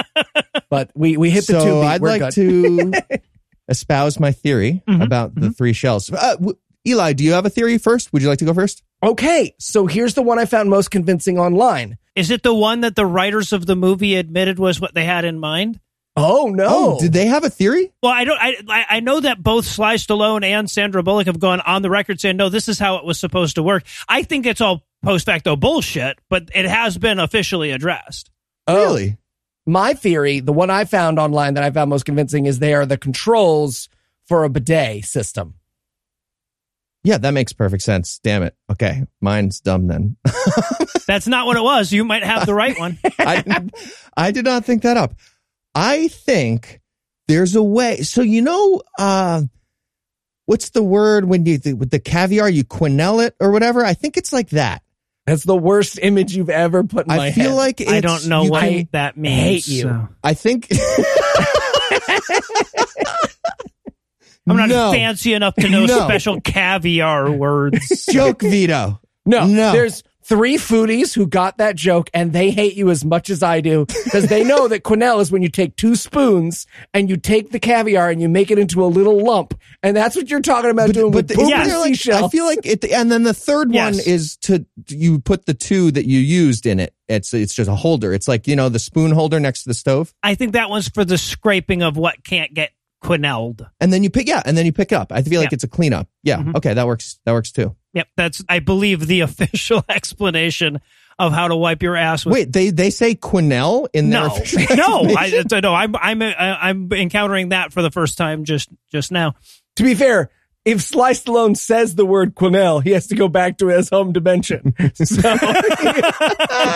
But 0.71 0.91
we 0.95 1.17
we 1.17 1.31
hit 1.31 1.47
the 1.47 1.55
so 1.61 1.65
two 1.65 1.81
beat. 1.81 1.87
I'd 1.87 2.01
We're 2.01 2.09
like 2.19 2.35
good. 2.35 2.93
to 3.11 3.19
espouse 3.69 4.19
my 4.21 4.33
theory 4.33 4.83
Mhm, 4.89 5.03
about 5.05 5.35
the 5.35 5.51
three 5.51 5.73
shells. 5.73 6.11
Uh, 6.13 6.35
w- 6.37 6.57
Eli, 6.87 7.13
do 7.15 7.25
you 7.25 7.33
have 7.33 7.45
a 7.47 7.51
theory 7.51 7.79
first? 7.79 8.13
Would 8.13 8.23
you 8.23 8.29
like 8.29 8.39
to 8.39 8.45
go 8.45 8.55
first? 8.55 8.83
Okay, 9.03 9.55
so 9.59 9.87
here's 9.87 10.15
the 10.15 10.23
one 10.23 10.39
I 10.39 10.45
found 10.45 10.71
most 10.71 10.91
convincing 10.91 11.39
online. 11.39 11.99
Is 12.15 12.31
it 12.31 12.43
the 12.43 12.55
one 12.55 12.81
that 12.81 12.95
the 12.97 13.05
writers 13.05 13.53
of 13.53 13.67
the 13.67 13.77
movie 13.77 14.15
admitted 14.17 14.59
was 14.59 14.81
what 14.81 14.95
they 14.95 15.05
had 15.05 15.25
in 15.25 15.39
mind? 15.39 15.81
Oh 16.19 16.47
no! 16.55 16.67
Oh, 16.69 16.99
did 16.99 17.13
they 17.13 17.27
have 17.27 17.45
a 17.45 17.51
theory? 17.51 17.93
Well, 18.03 18.13
I 18.13 18.25
don't. 18.25 18.39
I 18.41 18.57
I- 18.69 18.87
I 18.97 19.01
know 19.01 19.21
that 19.21 19.43
both 19.43 19.67
Sly 19.67 19.97
Stallone 19.97 20.45
and 20.45 20.71
Sandra 20.71 21.03
Bullock 21.03 21.27
have 21.27 21.39
gone 21.39 21.61
on 21.61 21.83
the 21.83 21.91
record 21.91 22.21
saying 22.21 22.37
no, 22.39 22.49
this 22.49 22.69
is 22.69 22.79
how 22.79 22.97
it 22.97 23.05
was 23.05 23.19
supposed 23.21 23.57
to 23.57 23.63
work. 23.63 23.85
I 24.09 24.23
think 24.23 24.47
it's 24.47 24.61
all 24.63 24.83
post 25.03 25.27
facto 25.27 25.57
bullshit, 25.57 26.19
but 26.31 26.49
it 26.55 26.65
has 26.65 26.97
been 26.97 27.19
officially 27.19 27.71
addressed. 27.71 28.31
Oh. 28.67 28.83
Really? 28.85 29.19
My 29.67 29.95
theory, 29.95 30.39
the 30.41 30.53
one 30.53 30.71
I 30.71 30.85
found 30.85 31.19
online 31.19 31.55
that 31.55 31.65
I 31.65 31.71
found 31.73 31.91
most 31.91 32.05
convincing, 32.05 32.47
is 32.47 32.61
they 32.61 32.73
are 32.73 32.87
the 32.87 32.97
controls 32.97 33.89
for 34.27 34.45
a 34.45 34.49
bidet 34.49 35.05
system. 35.05 35.55
Yeah, 37.03 37.19
that 37.19 37.33
makes 37.33 37.53
perfect 37.53 37.83
sense. 37.83 38.19
Damn 38.23 38.43
it. 38.43 38.57
Okay, 38.71 39.05
mine's 39.21 39.61
dumb 39.61 39.87
then. 39.87 40.17
That's 41.07 41.27
not 41.29 41.47
what 41.47 41.57
it 41.57 41.63
was. 41.63 41.93
You 41.93 42.05
might 42.05 42.25
have 42.25 42.47
the 42.47 42.55
right 42.55 42.79
one. 42.79 42.99
I, 43.19 43.65
I 44.17 44.31
did 44.33 44.45
not 44.45 44.65
think 44.65 44.83
that 44.83 44.97
up. 44.97 45.15
I 45.77 46.09
think 46.09 46.81
there's 47.29 47.55
a 47.55 47.63
way. 47.63 47.99
So 48.03 48.23
you 48.23 48.43
know, 48.43 48.83
uh, 48.99 49.43
what's 50.47 50.71
the 50.71 50.83
word 50.83 51.25
when 51.27 51.45
you 51.47 51.59
with 51.77 51.91
the 51.91 51.99
caviar 52.01 52.49
you 52.49 52.65
quenelle 52.65 53.25
it 53.27 53.35
or 53.41 53.51
whatever? 53.53 53.85
I 53.85 53.95
think 53.95 54.17
it's 54.17 54.33
like 54.33 54.51
that. 54.51 54.83
That's 55.27 55.43
the 55.45 55.57
worst 55.57 55.99
image 56.01 56.37
you've 56.37 56.51
ever 56.51 56.85
put 56.85 57.07
in 57.09 57.17
my 57.17 57.27
I 57.27 57.33
feel 57.33 57.51
head. 57.51 57.55
like 57.57 57.81
I 57.89 58.01
don't 58.01 58.27
know 58.29 58.45
you 58.45 58.51
what 58.51 58.61
can- 58.63 58.89
that 58.93 59.17
means. 59.17 59.41
hate 59.43 59.69
you. 59.69 59.83
so. 59.83 60.09
I 60.23 60.35
think 60.35 60.69
I'm 64.49 64.57
not 64.57 64.69
no. 64.69 64.93
fancy 64.93 65.35
enough 65.35 65.55
to 65.57 65.69
know 65.69 65.87
No. 65.87 66.05
special 66.05 66.41
caviar 66.41 67.31
words. 67.31 68.07
joke 68.07 68.43
veto. 68.43 69.01
no, 69.25 69.47
No. 69.47 69.73
There's 69.73 70.05
three 70.29 70.57
foodies 70.57 71.15
who 71.15 71.27
got 71.27 71.59
that 71.59 71.77
joke 71.77 72.11
and 72.13 72.33
they 72.33 72.51
hate 72.51 72.75
you 72.75 72.91
as 72.91 73.05
much 73.05 73.31
as 73.31 73.43
I 73.43 73.61
do 73.61 73.87
because 73.87 74.27
they 74.27 74.43
know 74.43 74.67
that 74.69 74.83
quenelle 74.83 75.21
is 75.21 75.31
when 75.31 75.41
you 75.43 75.49
take 75.49 75.77
two 75.77 75.95
spoons 75.95 76.67
and 76.93 77.09
you 77.09 77.17
take 77.17 77.51
the 77.51 77.61
caviar 77.61 78.11
and 78.11 78.21
you 78.21 78.29
make 78.29 78.51
it 78.51 78.59
into 78.59 78.85
a 78.85 78.87
little 78.87 79.23
lump. 79.25 79.55
And 79.85 79.97
that's 79.97 80.17
what 80.17 80.29
you're 80.29 80.41
talking 80.41 80.71
about 80.71 80.93
doing 80.93 81.13
with 81.13 81.29
the- 81.29 81.35
poop 81.37 81.49
yes. 81.49 81.73
like- 81.73 81.95
seashell. 81.95 82.25
I 82.25 82.29
feel 82.29 82.45
like 82.45 82.67
it, 82.67 82.85
and 82.85 83.11
then 83.11 83.23
the 83.23 83.35
third 83.35 83.73
one 83.73 83.95
is 83.95 84.37
to 84.39 84.67
you 84.89 85.21
put 85.21 85.47
the 85.47 85.55
two 85.55 85.91
that 85.93 86.07
you 86.07 86.19
used 86.19 86.67
in 86.67 86.81
it. 86.81 86.93
It's 87.09 87.33
it's 87.33 87.55
just 87.55 87.71
a 87.71 87.75
holder. 87.77 88.13
It's 88.13 88.27
like 88.27 88.49
you 88.49 88.57
know 88.57 88.69
the 88.69 88.81
spoon 88.81 89.13
holder 89.13 89.39
next 89.39 89.63
to 89.63 89.69
the 89.69 89.75
stove, 89.75 90.13
I 90.25 90.35
think 90.35 90.55
that 90.55 90.69
one's 90.71 90.89
for 90.89 91.05
the 91.05 91.19
scraping 91.19 91.83
of 91.83 91.97
what 91.97 92.25
can't 92.25 92.53
get 92.53 92.73
quenelled. 93.05 93.69
and 93.81 93.93
then 93.93 94.03
you 94.03 94.11
pick 94.11 94.27
yeah, 94.27 94.43
and 94.45 94.57
then 94.59 94.67
you 94.67 94.73
pick 94.73 94.93
up. 94.93 95.13
I 95.13 95.23
feel 95.23 95.41
like 95.41 95.53
Yeah. 95.53 95.55
it's 95.55 95.65
a 95.65 95.69
cleanup. 95.69 96.09
Yeah, 96.25 96.39
Mhm. 96.39 96.57
okay, 96.57 96.75
that 96.75 96.87
works. 96.87 97.21
That 97.25 97.33
works 97.33 97.53
too. 97.53 97.77
Yep, 97.97 98.09
that's 98.15 98.45
I 98.47 98.59
believe 98.59 99.07
the 99.07 99.21
official 99.23 99.83
explanation 99.89 100.83
of 101.19 101.33
how 101.33 101.49
to 101.49 101.57
wipe 101.57 101.83
your 101.83 101.97
ass 101.97 102.27
with. 102.27 102.35
Wait, 102.35 102.53
they 102.53 102.69
they 102.69 102.91
say 102.91 103.15
quenelle 103.15 103.89
in 103.95 104.11
their 104.11 104.29
no, 104.29 104.37
no? 104.75 105.15
I, 105.17 105.43
no. 105.63 105.73
I'm 105.73 105.97
I'm 105.97 106.21
uh, 106.21 106.35
I'm 106.37 106.93
encountering 106.93 107.49
that 107.49 107.73
for 107.73 107.81
the 107.81 107.91
first 107.91 108.19
time 108.19 108.45
just 108.45 108.69
just 108.93 109.11
now. 109.11 109.35
to 109.77 109.83
be 109.83 109.95
fair, 109.95 110.31
if 110.67 110.83
Sly 110.83 111.13
Stallone 111.13 111.57
says 111.57 111.95
the 111.95 112.05
word 112.05 112.35
quenelle, 112.35 112.83
he 112.83 112.91
has 112.91 113.07
to 113.07 113.15
go 113.15 113.29
back 113.29 113.57
to 113.59 113.69
his 113.69 113.89
home 113.89 114.13
dimension. 114.13 114.75
So 114.95 115.35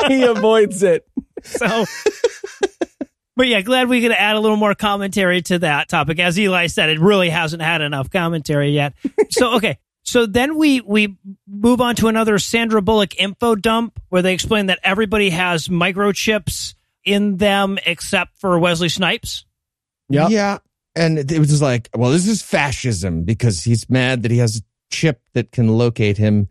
he 0.09 0.23
avoids 0.23 0.83
it. 0.83 1.07
So, 1.43 1.85
but 3.37 3.47
yeah, 3.47 3.61
glad 3.61 3.91
we 3.91 4.01
could 4.01 4.12
add 4.12 4.37
a 4.37 4.41
little 4.41 4.57
more 4.57 4.75
commentary 4.75 5.43
to 5.43 5.59
that 5.59 5.91
topic. 5.91 6.18
As 6.18 6.39
Eli 6.39 6.68
said, 6.68 6.89
it 6.89 6.99
really 6.99 7.29
hasn't 7.29 7.62
had 7.62 7.83
enough 7.83 8.09
commentary 8.11 8.71
yet. 8.71 8.95
So, 9.31 9.57
okay. 9.57 9.79
So 10.11 10.27
then 10.27 10.57
we 10.57 10.81
we 10.81 11.17
move 11.47 11.81
on 11.81 11.95
to 11.97 12.09
another 12.09 12.41
Sandra 12.41 12.83
Bullock 12.83 13.17
info 13.21 13.55
dump 13.55 14.01
where 14.09 14.23
they 14.23 14.35
explain 14.35 14.67
that 14.67 14.81
everybody 14.83 15.31
has 15.31 15.69
microchips 15.69 16.75
in 17.05 17.37
them 17.37 17.79
except 17.87 18.37
for 18.41 18.59
Wesley 18.59 18.89
Snipes. 18.89 19.45
Yeah. 20.09 20.27
Yeah. 20.27 20.59
And 20.97 21.17
it 21.17 21.39
was 21.39 21.51
just 21.51 21.63
like, 21.63 21.89
well, 21.95 22.11
this 22.11 22.27
is 22.27 22.43
fascism 22.43 23.23
because 23.23 23.63
he's 23.63 23.89
mad 23.89 24.25
that 24.25 24.33
he 24.33 24.39
has 24.39 24.57
a 24.57 24.61
chip 24.93 25.21
that 25.35 25.53
can 25.53 25.69
locate 25.69 26.17
him 26.17 26.49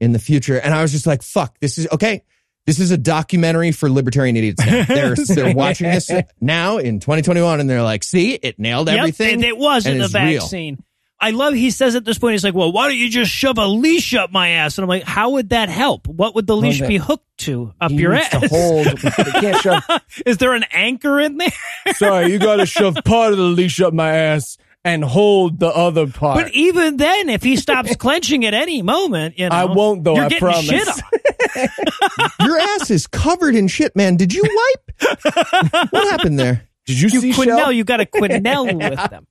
in 0.00 0.10
the 0.10 0.18
future. 0.18 0.58
And 0.58 0.74
I 0.74 0.82
was 0.82 0.90
just 0.90 1.06
like, 1.06 1.22
fuck, 1.22 1.60
this 1.60 1.78
is 1.78 1.86
okay. 1.92 2.24
This 2.66 2.80
is 2.80 2.90
a 2.90 2.98
documentary 2.98 3.70
for 3.70 3.88
libertarian 3.88 4.36
idiots. 4.36 4.66
Now. 4.66 4.84
They're 4.88 5.14
they're 5.14 5.54
watching 5.54 5.88
this 5.88 6.10
now 6.40 6.78
in 6.78 6.98
2021, 6.98 7.60
and 7.60 7.70
they're 7.70 7.82
like, 7.82 8.02
see, 8.02 8.34
it 8.34 8.58
nailed 8.58 8.88
Yep, 8.88 8.98
everything. 8.98 9.34
and 9.34 9.44
it 9.44 9.56
was 9.56 9.86
and 9.86 9.94
in 9.94 9.98
the 10.00 10.04
it's 10.06 10.14
real. 10.14 10.40
Vaccine. 11.22 11.34
I 11.34 11.44
love 11.44 11.54
he 11.54 11.70
says 11.70 11.94
at 11.96 12.04
this 12.04 12.18
point, 12.18 12.32
he's 12.32 12.44
like, 12.44 12.54
Well, 12.54 12.72
why 12.72 12.88
don't 12.88 12.96
you 12.98 13.08
just 13.08 13.30
shove 13.30 13.58
a 13.58 13.66
leash 13.66 14.14
up 14.14 14.30
my 14.32 14.48
ass? 14.50 14.76
And 14.78 14.82
I'm 14.84 14.88
like, 14.88 15.04
How 15.04 15.30
would 15.30 15.50
that 15.50 15.68
help? 15.68 16.06
What 16.06 16.34
would 16.34 16.46
the 16.46 16.56
leash 16.56 16.80
be 16.80 16.96
hooked 16.96 17.26
to 17.38 17.72
up 17.80 17.90
He 17.90 17.98
your 17.98 18.14
needs 18.14 18.28
ass? 18.32 18.40
to 18.42 18.48
hold. 18.48 18.86
Can't 19.00 19.60
shove. 19.62 19.82
Is 20.26 20.38
there 20.38 20.52
an 20.54 20.64
anchor 20.72 21.20
in 21.20 21.36
there? 21.38 21.48
Sorry, 21.94 22.30
you 22.32 22.38
got 22.38 22.56
to 22.56 22.66
shove 22.66 22.96
part 23.04 23.32
of 23.32 23.38
the 23.38 23.44
leash 23.44 23.80
up 23.80 23.92
my 23.94 24.10
ass 24.12 24.58
and 24.84 25.04
hold 25.04 25.60
the 25.60 25.68
other 25.68 26.08
part. 26.08 26.36
But 26.42 26.52
even 26.54 26.96
then, 26.96 27.28
if 27.28 27.42
he 27.44 27.56
stops 27.56 27.94
clenching 27.94 28.44
at 28.44 28.52
any 28.52 28.82
moment, 28.82 29.38
you 29.38 29.48
know, 29.48 29.54
I 29.54 29.66
won't, 29.66 30.02
though, 30.02 30.16
You're 30.16 30.24
I 30.24 30.28
getting 30.28 30.40
promise. 30.40 30.66
shit 30.66 30.88
on. 30.88 31.68
Your 32.48 32.58
ass 32.58 32.90
is 32.90 33.06
covered 33.06 33.54
in 33.54 33.68
shit, 33.68 33.94
man. 33.94 34.16
Did 34.16 34.34
you 34.34 34.42
wipe? 34.42 35.12
what 35.92 36.10
happened 36.10 36.38
there? 36.38 36.68
Did 36.86 37.00
you, 37.00 37.08
You 37.10 37.20
see 37.20 37.30
Quenelle, 37.32 37.58
Shell? 37.58 37.72
you 37.72 37.84
got 37.84 38.00
a 38.00 38.06
Quenelle 38.06 38.74
with 38.90 39.10
them. 39.10 39.26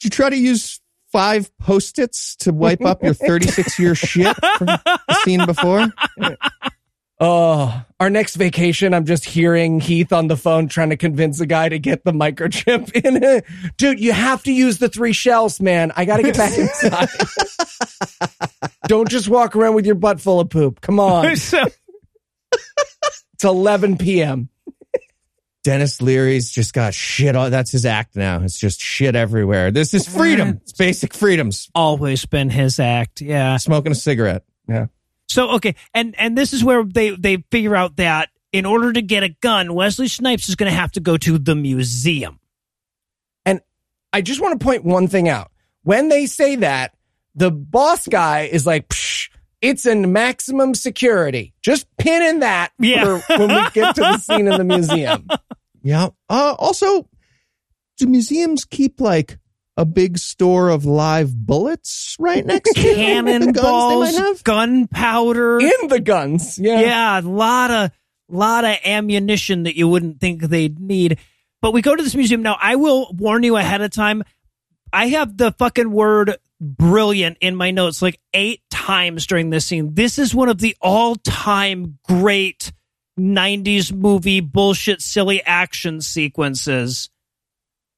Did 0.00 0.04
you 0.04 0.10
try 0.10 0.30
to 0.30 0.36
use 0.36 0.79
five 1.12 1.56
post-its 1.58 2.36
to 2.36 2.52
wipe 2.52 2.84
up 2.84 3.02
your 3.02 3.14
36 3.14 3.78
year 3.78 3.94
shit 3.96 4.36
from 4.58 4.66
the 4.66 5.20
scene 5.24 5.44
before? 5.46 5.86
Oh, 7.22 7.84
our 8.00 8.08
next 8.08 8.36
vacation, 8.36 8.94
I'm 8.94 9.04
just 9.04 9.26
hearing 9.26 9.78
Heath 9.78 10.10
on 10.10 10.28
the 10.28 10.38
phone 10.38 10.68
trying 10.68 10.88
to 10.88 10.96
convince 10.96 11.38
a 11.38 11.46
guy 11.46 11.68
to 11.68 11.78
get 11.78 12.02
the 12.02 12.12
microchip 12.12 12.90
in 13.04 13.22
it. 13.22 13.44
Dude, 13.76 14.00
you 14.00 14.12
have 14.12 14.42
to 14.44 14.52
use 14.52 14.78
the 14.78 14.88
three 14.88 15.12
shells, 15.12 15.60
man. 15.60 15.92
I 15.96 16.06
got 16.06 16.16
to 16.16 16.22
get 16.22 16.36
back 16.36 16.56
inside. 16.56 17.08
Don't 18.88 19.10
just 19.10 19.28
walk 19.28 19.54
around 19.54 19.74
with 19.74 19.84
your 19.84 19.96
butt 19.96 20.18
full 20.18 20.40
of 20.40 20.48
poop. 20.48 20.80
Come 20.80 20.98
on. 20.98 21.26
It's 21.26 21.54
11 23.44 23.98
p.m. 23.98 24.48
Denis 25.62 26.00
Leary's 26.00 26.50
just 26.50 26.72
got 26.72 26.94
shit 26.94 27.36
on. 27.36 27.50
That's 27.50 27.70
his 27.70 27.84
act 27.84 28.16
now. 28.16 28.42
It's 28.42 28.58
just 28.58 28.80
shit 28.80 29.14
everywhere. 29.14 29.70
This 29.70 29.92
is 29.92 30.08
freedom. 30.08 30.60
It's 30.62 30.72
basic 30.72 31.12
freedoms. 31.12 31.68
always 31.74 32.24
been 32.24 32.48
his 32.48 32.80
act. 32.80 33.20
Yeah. 33.20 33.56
Smoking 33.58 33.92
a 33.92 33.96
cigarette. 33.96 34.44
Yeah. 34.66 34.86
So 35.28 35.50
okay, 35.52 35.76
and 35.94 36.14
and 36.18 36.36
this 36.36 36.52
is 36.52 36.64
where 36.64 36.82
they 36.82 37.10
they 37.10 37.44
figure 37.50 37.76
out 37.76 37.96
that 37.96 38.30
in 38.52 38.66
order 38.66 38.92
to 38.92 39.02
get 39.02 39.22
a 39.22 39.28
gun, 39.28 39.74
Wesley 39.74 40.08
Snipes 40.08 40.48
is 40.48 40.56
going 40.56 40.70
to 40.70 40.76
have 40.76 40.92
to 40.92 41.00
go 41.00 41.16
to 41.16 41.38
the 41.38 41.54
museum. 41.54 42.40
And 43.46 43.60
I 44.12 44.22
just 44.22 44.40
want 44.40 44.58
to 44.58 44.64
point 44.64 44.84
one 44.84 45.08
thing 45.08 45.28
out. 45.28 45.52
When 45.82 46.08
they 46.08 46.26
say 46.26 46.56
that, 46.56 46.96
the 47.34 47.50
boss 47.50 48.08
guy 48.08 48.42
is 48.42 48.66
like, 48.66 48.88
Psh, 48.88 48.99
it's 49.62 49.86
in 49.86 50.12
maximum 50.12 50.74
security. 50.74 51.54
Just 51.62 51.86
pin 51.98 52.22
in 52.22 52.40
that 52.40 52.72
Yeah. 52.78 53.18
for 53.20 53.38
when 53.38 53.48
we 53.48 53.70
get 53.72 53.94
to 53.96 54.00
the 54.00 54.18
scene 54.18 54.46
in 54.48 54.56
the 54.58 54.64
museum. 54.64 55.26
Yeah. 55.82 56.08
Uh, 56.28 56.54
also, 56.58 57.08
do 57.96 58.06
museums 58.06 58.66
keep 58.66 59.00
like 59.00 59.38
a 59.78 59.86
big 59.86 60.18
store 60.18 60.68
of 60.68 60.84
live 60.84 61.34
bullets 61.34 62.16
right 62.18 62.44
next 62.44 62.74
to 62.74 62.82
the 62.82 62.86
guns 62.86 62.94
they 62.96 63.04
Cannonballs, 63.04 64.18
might 64.18 64.44
gunpowder. 64.44 65.58
In 65.60 65.88
the 65.88 66.00
guns. 66.00 66.58
Yeah. 66.58 66.80
yeah, 66.80 67.20
a 67.20 67.22
lot 67.22 67.70
of 67.70 67.90
lot 68.28 68.66
of 68.66 68.76
ammunition 68.84 69.62
that 69.62 69.74
you 69.74 69.88
wouldn't 69.88 70.20
think 70.20 70.42
they'd 70.42 70.78
need. 70.78 71.16
But 71.62 71.72
we 71.72 71.80
go 71.80 71.96
to 71.96 72.02
this 72.02 72.14
museum 72.14 72.42
now. 72.42 72.58
I 72.60 72.76
will 72.76 73.10
warn 73.16 73.42
you 73.42 73.56
ahead 73.56 73.80
of 73.80 73.90
time. 73.90 74.22
I 74.92 75.06
have 75.08 75.36
the 75.38 75.52
fucking 75.52 75.90
word 75.90 76.36
brilliant 76.60 77.38
in 77.40 77.56
my 77.56 77.70
notes 77.70 78.02
like 78.02 78.20
eight 78.34 78.60
times 78.70 79.26
during 79.26 79.50
this 79.50 79.66
scene. 79.66 79.94
This 79.94 80.18
is 80.18 80.34
one 80.34 80.48
of 80.48 80.58
the 80.58 80.76
all-time 80.80 81.98
great 82.06 82.72
90s 83.18 83.92
movie 83.92 84.40
bullshit 84.40 85.00
silly 85.00 85.42
action 85.42 86.00
sequences 86.00 87.10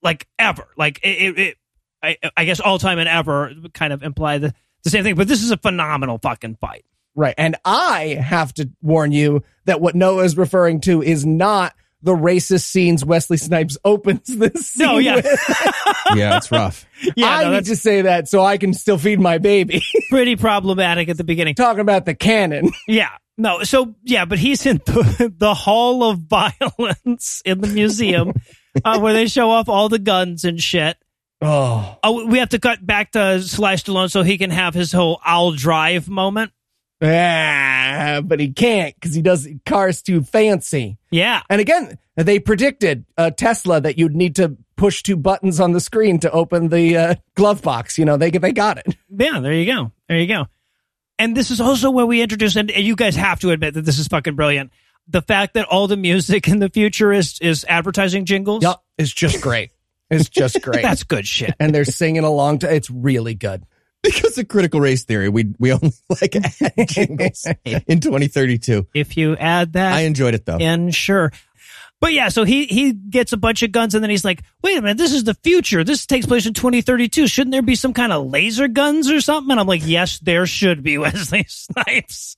like 0.02 0.26
ever. 0.38 0.68
Like 0.76 1.00
it, 1.02 1.08
it, 1.08 1.38
it 1.38 1.56
I, 2.02 2.16
I 2.36 2.44
guess 2.44 2.60
all 2.60 2.78
time 2.78 2.98
and 2.98 3.08
ever 3.08 3.52
kind 3.72 3.92
of 3.92 4.02
imply 4.02 4.38
the, 4.38 4.54
the 4.84 4.90
same 4.90 5.04
thing, 5.04 5.14
but 5.14 5.28
this 5.28 5.42
is 5.42 5.50
a 5.50 5.56
phenomenal 5.56 6.18
fucking 6.18 6.56
fight. 6.56 6.84
Right. 7.14 7.34
And 7.36 7.56
I 7.64 8.18
have 8.20 8.54
to 8.54 8.70
warn 8.80 9.12
you 9.12 9.44
that 9.66 9.80
what 9.80 9.94
Noah 9.94 10.24
is 10.24 10.36
referring 10.36 10.80
to 10.82 11.02
is 11.02 11.26
not 11.26 11.74
the 12.02 12.14
racist 12.14 12.64
scenes 12.64 13.04
Wesley 13.04 13.36
Snipes 13.36 13.78
opens 13.84 14.26
this 14.26 14.66
scene 14.66 14.86
No, 14.86 14.98
yeah. 14.98 15.16
with. 15.16 15.26
yeah, 16.14 16.36
it's 16.36 16.50
rough. 16.50 16.86
Yeah, 17.16 17.28
I 17.28 17.42
no, 17.44 17.50
need 17.50 17.56
that's 17.56 17.68
to 17.68 17.76
say 17.76 18.02
that 18.02 18.28
so 18.28 18.44
I 18.44 18.58
can 18.58 18.74
still 18.74 18.98
feed 18.98 19.20
my 19.20 19.38
baby. 19.38 19.82
pretty 20.10 20.36
problematic 20.36 21.08
at 21.08 21.16
the 21.16 21.24
beginning. 21.24 21.54
Talking 21.54 21.80
about 21.80 22.04
the 22.04 22.14
cannon. 22.14 22.70
Yeah. 22.86 23.10
No, 23.38 23.62
so 23.62 23.94
yeah, 24.02 24.24
but 24.26 24.38
he's 24.38 24.66
in 24.66 24.76
the, 24.84 25.32
the 25.36 25.54
Hall 25.54 26.04
of 26.04 26.18
Violence 26.18 27.40
in 27.44 27.60
the 27.60 27.68
museum 27.68 28.34
uh, 28.84 29.00
where 29.00 29.14
they 29.14 29.26
show 29.26 29.50
off 29.50 29.68
all 29.68 29.88
the 29.88 29.98
guns 29.98 30.44
and 30.44 30.60
shit. 30.60 30.96
Oh. 31.40 31.98
Oh, 32.04 32.26
we 32.26 32.38
have 32.38 32.50
to 32.50 32.60
cut 32.60 32.84
back 32.86 33.12
to 33.12 33.40
Sly 33.42 33.74
Stallone 33.74 34.10
so 34.10 34.22
he 34.22 34.38
can 34.38 34.50
have 34.50 34.74
his 34.74 34.92
whole 34.92 35.18
"I'll 35.24 35.52
drive" 35.52 36.08
moment. 36.08 36.52
Ah, 37.02 38.20
but 38.24 38.38
he 38.40 38.52
can't 38.52 38.94
because 38.94 39.14
he 39.14 39.22
does 39.22 39.48
cars 39.66 40.02
too 40.02 40.22
fancy. 40.22 40.98
Yeah. 41.10 41.42
And 41.50 41.60
again, 41.60 41.98
they 42.16 42.38
predicted 42.38 43.04
uh, 43.18 43.30
Tesla 43.30 43.80
that 43.80 43.98
you'd 43.98 44.14
need 44.14 44.36
to 44.36 44.56
push 44.76 45.02
two 45.02 45.16
buttons 45.16 45.60
on 45.60 45.72
the 45.72 45.80
screen 45.80 46.18
to 46.20 46.30
open 46.30 46.68
the 46.68 46.96
uh, 46.96 47.14
glove 47.34 47.62
box. 47.62 47.98
You 47.98 48.04
know, 48.04 48.16
they 48.16 48.30
they 48.30 48.52
got 48.52 48.78
it. 48.78 48.96
Yeah, 49.08 49.40
there 49.40 49.52
you 49.52 49.66
go. 49.66 49.92
There 50.08 50.18
you 50.18 50.26
go. 50.26 50.46
And 51.18 51.36
this 51.36 51.50
is 51.50 51.60
also 51.60 51.90
where 51.90 52.06
we 52.06 52.22
introduce, 52.22 52.56
and 52.56 52.70
you 52.70 52.96
guys 52.96 53.14
have 53.16 53.40
to 53.40 53.50
admit 53.50 53.74
that 53.74 53.84
this 53.84 53.98
is 53.98 54.08
fucking 54.08 54.34
brilliant. 54.34 54.72
The 55.08 55.22
fact 55.22 55.54
that 55.54 55.66
all 55.66 55.86
the 55.88 55.96
music 55.96 56.48
in 56.48 56.58
the 56.58 56.68
future 56.68 57.12
is 57.12 57.38
is 57.40 57.64
advertising 57.68 58.24
jingles. 58.24 58.62
Yep, 58.62 58.76
it's 58.98 59.12
just 59.12 59.40
great. 59.40 59.70
It's 60.10 60.28
just 60.28 60.60
great. 60.62 60.82
That's 60.82 61.04
good 61.04 61.26
shit. 61.26 61.54
and 61.58 61.74
they're 61.74 61.84
singing 61.84 62.24
along 62.24 62.60
to 62.60 62.72
it's 62.72 62.90
really 62.90 63.34
good. 63.34 63.64
Because 64.12 64.36
of 64.36 64.48
critical 64.48 64.80
race 64.80 65.04
theory, 65.04 65.28
we 65.28 65.54
we 65.60 65.72
only 65.72 65.92
like 66.20 66.34
ad 66.34 66.88
jingles 66.88 67.46
in 67.64 68.00
2032. 68.00 68.88
If 68.94 69.16
you 69.16 69.36
add 69.36 69.74
that 69.74 69.92
I 69.92 70.00
enjoyed 70.00 70.34
it 70.34 70.44
though. 70.44 70.58
And 70.58 70.92
sure. 70.92 71.32
But 72.00 72.12
yeah, 72.12 72.28
so 72.28 72.42
he 72.42 72.66
he 72.66 72.92
gets 72.92 73.32
a 73.32 73.36
bunch 73.36 73.62
of 73.62 73.70
guns 73.70 73.94
and 73.94 74.02
then 74.02 74.10
he's 74.10 74.24
like, 74.24 74.42
"Wait 74.60 74.76
a 74.76 74.82
minute, 74.82 74.98
this 74.98 75.12
is 75.12 75.22
the 75.22 75.34
future. 75.34 75.84
This 75.84 76.04
takes 76.04 76.26
place 76.26 76.46
in 76.46 76.54
2032. 76.54 77.28
Shouldn't 77.28 77.52
there 77.52 77.62
be 77.62 77.76
some 77.76 77.92
kind 77.92 78.12
of 78.12 78.26
laser 78.26 78.66
guns 78.66 79.08
or 79.08 79.20
something?" 79.20 79.52
And 79.52 79.60
I'm 79.60 79.68
like, 79.68 79.86
"Yes, 79.86 80.18
there 80.18 80.46
should 80.46 80.82
be 80.82 80.98
Wesley 80.98 81.44
Snipes." 81.48 82.36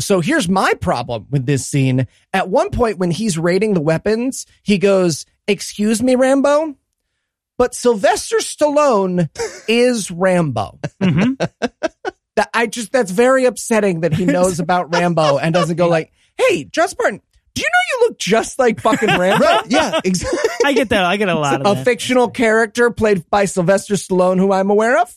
So 0.00 0.20
here's 0.20 0.48
my 0.48 0.74
problem 0.74 1.26
with 1.30 1.46
this 1.46 1.66
scene. 1.66 2.08
At 2.32 2.48
one 2.48 2.70
point, 2.70 2.98
when 2.98 3.12
he's 3.12 3.38
raiding 3.38 3.74
the 3.74 3.80
weapons, 3.80 4.46
he 4.62 4.78
goes, 4.78 5.24
Excuse 5.46 6.02
me, 6.02 6.16
Rambo? 6.16 6.74
But 7.56 7.74
Sylvester 7.74 8.36
Stallone 8.38 9.28
is 9.68 10.10
Rambo. 10.10 10.78
Mhm. 11.00 11.36
That 12.36 12.50
I 12.52 12.66
just 12.66 12.90
that's 12.90 13.12
very 13.12 13.44
upsetting 13.44 14.00
that 14.00 14.12
he 14.12 14.24
knows 14.24 14.58
about 14.58 14.92
Rambo 14.92 15.38
and 15.38 15.54
doesn't 15.54 15.76
go 15.76 15.88
like, 15.88 16.10
"Hey, 16.36 16.64
John 16.64 16.88
Spartan, 16.88 17.20
do 17.54 17.62
you 17.62 17.68
know 17.68 17.78
you 18.02 18.08
look 18.08 18.18
just 18.18 18.58
like 18.58 18.80
fucking 18.80 19.08
Rambo?" 19.20 19.44
Right? 19.44 19.66
Yeah, 19.68 20.00
exactly. 20.04 20.40
I 20.64 20.72
get 20.72 20.88
that. 20.88 21.04
I 21.04 21.16
get 21.16 21.28
a 21.28 21.36
lot 21.38 21.60
of 21.60 21.66
A 21.68 21.74
that. 21.76 21.84
fictional 21.84 22.28
character 22.28 22.90
played 22.90 23.30
by 23.30 23.44
Sylvester 23.44 23.94
Stallone, 23.94 24.38
who 24.40 24.50
I'm 24.52 24.68
aware 24.68 24.98
of. 25.00 25.16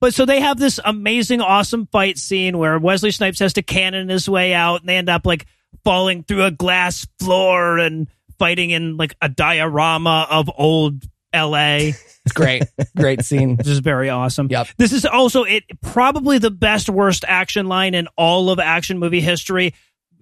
But 0.00 0.14
so 0.14 0.24
they 0.24 0.40
have 0.40 0.58
this 0.58 0.80
amazing, 0.84 1.40
awesome 1.42 1.86
fight 1.92 2.16
scene 2.18 2.58
where 2.58 2.76
Wesley 2.78 3.10
Snipes 3.12 3.38
has 3.38 3.52
to 3.52 3.62
cannon 3.62 4.08
his 4.08 4.28
way 4.28 4.52
out, 4.52 4.80
and 4.80 4.88
they 4.88 4.96
end 4.96 5.08
up 5.10 5.24
like 5.26 5.46
falling 5.84 6.24
through 6.24 6.44
a 6.44 6.50
glass 6.50 7.06
floor 7.20 7.78
and 7.78 8.08
fighting 8.42 8.70
in 8.70 8.96
like 8.96 9.14
a 9.22 9.28
diorama 9.28 10.26
of 10.28 10.50
old 10.58 11.04
L.A. 11.32 11.90
It's 12.24 12.32
great, 12.34 12.64
great 12.96 13.24
scene. 13.24 13.54
This 13.54 13.68
is 13.68 13.78
very 13.78 14.10
awesome. 14.10 14.48
Yep. 14.50 14.66
This 14.78 14.92
is 14.92 15.06
also 15.06 15.44
it 15.44 15.62
probably 15.80 16.38
the 16.38 16.50
best 16.50 16.90
worst 16.90 17.24
action 17.28 17.68
line 17.68 17.94
in 17.94 18.08
all 18.16 18.50
of 18.50 18.58
action 18.58 18.98
movie 18.98 19.20
history, 19.20 19.74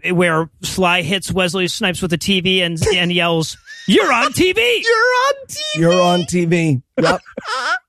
eh, 0.04 0.10
where 0.10 0.50
Sly 0.62 1.00
hits 1.00 1.32
Wesley 1.32 1.66
Snipes 1.66 2.02
with 2.02 2.12
a 2.12 2.18
TV 2.18 2.60
and 2.60 2.78
and 2.94 3.10
yells, 3.10 3.56
"You're 3.88 4.12
on 4.12 4.34
TV!" 4.34 4.54
You're 4.84 4.96
on 4.96 5.34
TV. 5.46 5.76
You're 5.76 6.02
on 6.02 6.20
TV. 6.24 6.82
Yep. 7.00 7.22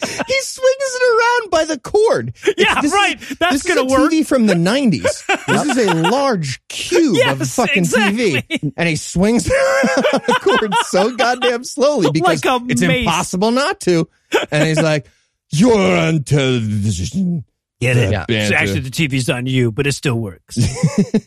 he 0.00 0.40
swings 0.42 0.76
it 0.80 1.02
around 1.42 1.50
by 1.50 1.64
the 1.64 1.78
cord. 1.78 2.32
Yeah, 2.56 2.80
This 2.80 2.92
is- 2.92 2.92
right. 2.92 3.20
That's 3.40 3.52
this 3.52 3.62
gonna 3.62 3.84
is 3.86 3.92
a 3.92 3.96
work. 4.00 4.12
TV 4.12 4.26
from 4.26 4.46
the 4.46 4.54
90s. 4.54 5.24
This 5.48 5.76
is 5.76 5.88
a 5.88 5.94
large 5.94 6.60
cube 6.68 7.12
of 7.26 7.38
Yes, 7.40 7.54
fucking 7.56 7.84
exactly. 7.84 8.42
TV. 8.42 8.72
And 8.76 8.88
he 8.88 8.96
swings 8.96 9.46
it 9.46 9.52
around 9.52 10.22
the 10.26 10.40
cord 10.42 10.74
so 10.86 11.16
goddamn 11.16 11.64
slowly 11.64 12.10
because 12.12 12.44
Like 12.44 12.62
it's 12.70 12.82
mace. 12.82 13.00
impossible 13.06 13.50
not 13.50 13.80
to. 13.80 14.08
And 14.50 14.68
he's 14.68 14.80
like, 14.80 15.06
You're 15.50 15.96
on 15.96 16.22
television. 16.24 17.44
Get 17.80 17.96
it? 17.96 18.10
Yeah. 18.28 18.48
So 18.48 18.54
actually, 18.56 18.80
the 18.80 18.90
TV's 18.90 19.30
on 19.30 19.46
you, 19.46 19.70
but 19.72 19.86
it 19.86 19.92
still 19.92 20.16
works. 20.18 20.58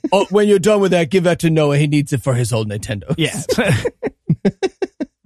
oh, 0.11 0.25
when 0.31 0.47
you're 0.49 0.59
done 0.59 0.81
with 0.81 0.91
that, 0.91 1.09
give 1.09 1.23
that 1.23 1.39
to 1.39 1.49
Noah. 1.49 1.77
He 1.77 1.87
needs 1.87 2.11
it 2.13 2.21
for 2.21 2.33
his 2.33 2.51
old 2.51 2.69
Nintendo. 2.69 3.15
Yeah. 3.17 3.41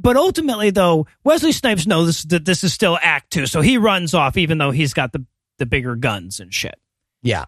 But 0.05 0.15
ultimately, 0.15 0.69
though, 0.69 1.07
Wesley 1.25 1.51
Snipes 1.51 1.85
knows 1.85 2.23
that 2.25 2.45
this 2.45 2.63
is 2.63 2.71
still 2.73 2.97
Act 3.01 3.31
Two, 3.31 3.45
so 3.47 3.59
he 3.59 3.77
runs 3.77 4.13
off, 4.13 4.37
even 4.37 4.57
though 4.59 4.71
he's 4.71 4.93
got 4.93 5.11
the 5.11 5.25
the 5.57 5.65
bigger 5.65 5.95
guns 5.95 6.39
and 6.39 6.53
shit. 6.53 6.75
Yeah. 7.23 7.45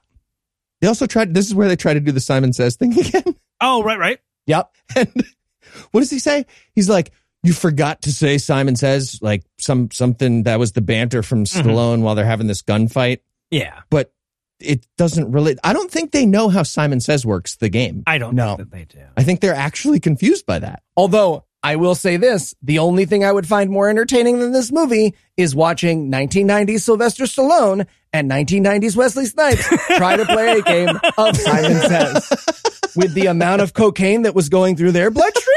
They 0.82 0.88
also 0.88 1.08
tried, 1.08 1.34
this 1.34 1.46
is 1.48 1.56
where 1.56 1.68
they 1.68 1.76
try 1.76 1.94
to 1.94 2.00
do 2.00 2.12
the 2.12 2.20
Simon 2.20 2.54
Says 2.54 2.76
thing 2.76 2.98
again. 3.00 3.36
Oh, 3.62 3.84
right, 3.84 3.98
right. 4.00 4.20
Yep. 4.46 4.72
And 4.96 5.26
what 5.92 6.02
does 6.02 6.10
he 6.10 6.20
say? 6.20 6.46
He's 6.74 6.88
like, 6.90 7.12
you 7.44 7.52
forgot 7.54 8.02
to 8.04 8.12
say 8.12 8.38
Simon 8.38 8.76
Says, 8.76 9.20
like 9.22 9.44
some 9.60 9.90
something 9.92 10.44
that 10.44 10.58
was 10.60 10.72
the 10.74 10.82
banter 10.82 11.22
from 11.24 11.44
Mm-hmm. 11.46 11.68
Stallone 11.70 12.02
while 12.02 12.16
they're 12.16 12.26
having 12.26 12.48
this 12.48 12.62
gunfight. 12.62 13.20
Yeah, 13.52 13.82
But 13.90 14.12
it 14.60 14.86
doesn't 14.98 15.32
really, 15.32 15.56
I 15.64 15.74
don't 15.74 15.92
think 15.92 16.12
they 16.12 16.26
know 16.26 16.50
how 16.50 16.64
Simon 16.64 17.00
Says 17.00 17.26
works 17.26 17.56
the 17.58 17.70
game. 17.70 18.04
I 18.08 18.18
don't 18.18 18.36
know. 18.36 18.56
that 18.58 18.72
they 18.72 18.86
do. 18.86 19.00
I 19.18 19.24
think 19.24 19.40
they're 19.42 19.54
actually 19.56 20.00
confused 20.00 20.46
by 20.46 20.60
that. 20.60 20.82
Although 20.96 21.44
I 21.64 21.76
will 21.76 21.96
say 21.96 22.18
this, 22.18 22.56
the 22.62 22.80
only 22.80 23.06
thing 23.06 23.26
I 23.26 23.32
would 23.32 23.48
find 23.48 23.70
more 23.70 23.90
entertaining 23.90 24.40
than 24.40 24.52
this 24.52 24.72
movie 24.72 25.16
is 25.38 25.56
watching 25.56 26.12
1990s 26.12 26.82
Sylvester 26.82 27.24
Stallone 27.26 27.88
and 28.14 28.30
1990s 28.30 28.96
Wesley 28.96 29.26
Snipes 29.26 29.68
try 29.98 30.16
to 30.16 30.26
play 30.26 30.60
a 30.60 30.62
game 30.62 31.00
of 31.18 31.36
Simon 31.36 31.78
Says. 31.82 32.46
With 32.96 33.14
the 33.14 33.28
amount 33.28 33.62
of 33.62 33.74
cocaine 33.74 34.24
that 34.24 34.34
was 34.34 34.50
going 34.50 34.76
through 34.76 34.92
their 34.92 35.12
bloodstream? 35.12 35.56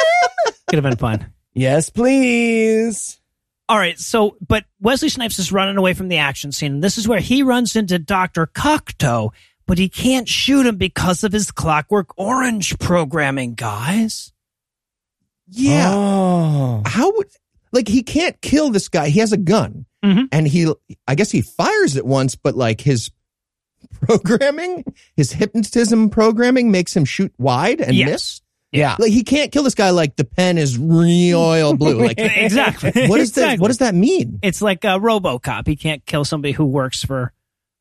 Could 0.68 0.76
have 0.76 0.84
been 0.84 0.96
fun. 0.96 1.32
Yes, 1.54 1.88
please. 1.90 3.18
All 3.68 3.78
right, 3.78 3.98
so 3.98 4.36
but 4.46 4.64
Wesley 4.80 5.08
Snipes 5.08 5.38
is 5.38 5.52
running 5.52 5.76
away 5.76 5.94
from 5.94 6.08
the 6.08 6.18
action 6.18 6.52
scene, 6.52 6.74
and 6.74 6.84
this 6.84 6.98
is 6.98 7.06
where 7.06 7.20
he 7.20 7.42
runs 7.42 7.76
into 7.76 7.98
Doctor 7.98 8.46
Cocteau, 8.46 9.30
but 9.66 9.78
he 9.78 9.88
can't 9.88 10.28
shoot 10.28 10.66
him 10.66 10.76
because 10.76 11.24
of 11.24 11.32
his 11.32 11.50
Clockwork 11.50 12.18
Orange 12.18 12.78
programming, 12.78 13.54
guys. 13.54 14.32
Yeah. 15.50 15.90
Oh. 15.92 16.82
How 16.86 17.12
would, 17.16 17.26
like, 17.72 17.88
he 17.88 18.02
can't 18.02 18.40
kill 18.40 18.70
this 18.70 18.88
guy. 18.88 19.08
He 19.08 19.20
has 19.20 19.32
a 19.32 19.36
gun 19.36 19.86
Mhm. 20.04 20.28
and 20.32 20.46
he, 20.48 20.72
I 21.06 21.14
guess 21.14 21.30
he 21.30 21.42
fires 21.42 21.96
it 21.96 22.06
once, 22.06 22.34
but 22.36 22.54
like 22.56 22.80
his 22.80 23.10
programming, 24.00 24.84
his 25.16 25.32
hypnotism 25.32 26.10
programming 26.10 26.70
makes 26.70 26.96
him 26.96 27.04
shoot 27.04 27.32
wide 27.38 27.80
and 27.80 27.94
Yes. 27.94 28.08
miss. 28.10 28.40
Yeah. 28.72 28.94
Like, 28.98 29.10
he 29.10 29.24
can't 29.24 29.50
kill 29.50 29.64
this 29.64 29.74
guy 29.74 29.90
like 29.90 30.14
the 30.16 30.24
pen 30.24 30.56
is 30.56 30.78
royal 30.78 31.76
blue. 31.76 32.00
Like, 32.06 32.18
exactly. 32.18 33.08
what 33.08 33.20
is 33.20 33.32
that? 33.32 33.58
What 33.58 33.68
does 33.68 33.78
that 33.78 33.94
mean? 33.94 34.38
It's 34.42 34.62
like 34.62 34.84
a 34.84 34.98
RoboCop. 34.98 35.66
He 35.66 35.74
can't 35.76 36.04
kill 36.06 36.24
somebody 36.24 36.52
who 36.52 36.64
works 36.64 37.04
for 37.04 37.32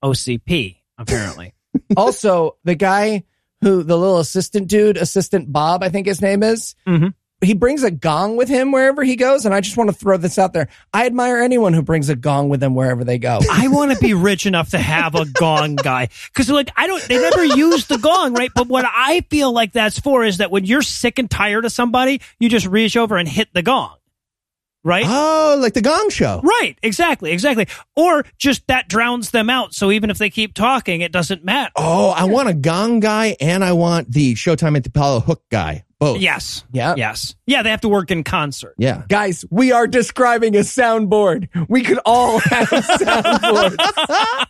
OCP. 0.04 0.78
Apparently, 0.98 1.54
also, 1.98 2.58
the 2.66 2.76
guy 2.76 3.24
who, 3.62 3.84
the 3.84 3.98
little 3.98 4.18
assistant 4.20 4.68
dude, 4.68 4.98
assistant 4.98 5.52
Bob, 5.52 5.84
I 5.84 5.90
think 5.90 6.08
his 6.08 6.22
name 6.22 6.42
is, 6.44 6.76
Mhm. 6.88 7.14
He 7.42 7.54
brings 7.54 7.84
a 7.84 7.92
gong 7.92 8.36
with 8.36 8.50
him 8.50 8.72
wherever 8.72 9.04
he 9.04 9.16
goes. 9.16 9.46
And 9.46 9.54
I 9.54 9.62
just 9.62 9.78
want 9.78 9.90
to 9.90 9.96
throw 9.96 10.18
this 10.18 10.38
out 10.38 10.54
there. 10.54 10.68
I 10.94 11.06
admire 11.06 11.38
anyone 11.38 11.74
who 11.74 11.82
brings 11.82 12.10
a 12.10 12.16
gong 12.16 12.50
with 12.50 12.60
them 12.60 12.76
wherever 12.76 13.04
they 13.04 13.18
go. 13.18 13.40
I 13.50 13.68
want 13.70 13.92
to 13.92 13.98
be 14.00 14.14
rich 14.14 14.46
enough 14.46 14.72
to 14.72 14.78
have 14.78 15.16
a 15.16 15.26
gong 15.26 15.76
guy 15.76 16.10
because, 16.34 16.50
like, 16.50 16.70
I 16.76 16.88
don't. 16.88 17.02
They 17.04 17.20
never 17.20 17.46
use 17.46 17.88
the 17.88 17.98
gong, 17.98 18.34
right? 18.34 18.52
But 18.54 18.68
what 18.68 18.86
I 18.86 19.22
feel 19.30 19.52
like 19.52 19.72
that's 19.72 20.00
for 20.00 20.24
is 20.24 20.38
that 20.38 20.52
when 20.52 20.66
you're 20.66 20.82
sick 20.82 21.18
and 21.18 21.30
tired 21.30 21.64
of 21.66 21.72
somebody, 21.72 22.22
you 22.40 22.50
just 22.50 22.66
reach 22.66 22.98
over 22.98 23.16
and 23.16 23.28
hit 23.28 23.48
the 23.54 23.62
gong, 23.62 23.96
right? 24.90 25.06
Oh, 25.08 25.58
like 25.62 25.74
the 25.74 25.82
Gong 25.82 26.10
Show. 26.10 26.42
Right, 26.44 26.76
exactly, 26.82 27.32
exactly. 27.32 27.68
Or 27.96 28.24
just 28.38 28.66
that 28.68 28.90
drowns 28.90 29.30
them 29.30 29.50
out. 29.50 29.74
So 29.76 29.92
even 29.92 30.10
if 30.10 30.18
they 30.18 30.30
keep 30.32 30.56
talking, 30.56 31.02
it 31.02 31.12
doesn't 31.12 31.46
matter. 31.46 31.72
Oh, 31.76 32.10
I 32.10 32.24
want 32.26 32.50
a 32.50 32.54
gong 32.56 33.00
guy 33.00 33.38
and 33.40 33.64
I 33.64 33.74
want 33.74 34.12
the 34.12 34.34
Showtime 34.34 34.76
at 34.76 34.84
the 34.84 34.90
Apollo 34.90 35.22
hook 35.22 35.44
guy. 35.52 35.86
Both. 36.00 36.22
Yes. 36.22 36.64
Yeah. 36.72 36.96
Yes. 36.98 37.36
Yeah, 37.46 37.62
they 37.62 37.70
have 37.70 37.82
to 37.82 37.90
work 37.90 38.10
in 38.10 38.24
concert. 38.24 38.74
Yeah. 38.78 39.04
Guys, 39.10 39.44
we 39.52 39.74
are 39.74 39.86
describing 39.86 40.56
a 40.56 40.62
soundboard. 40.62 41.50
We 41.70 41.84
could 41.84 42.00
all 42.06 42.40
have 42.46 42.70
soundboards. 42.70 44.46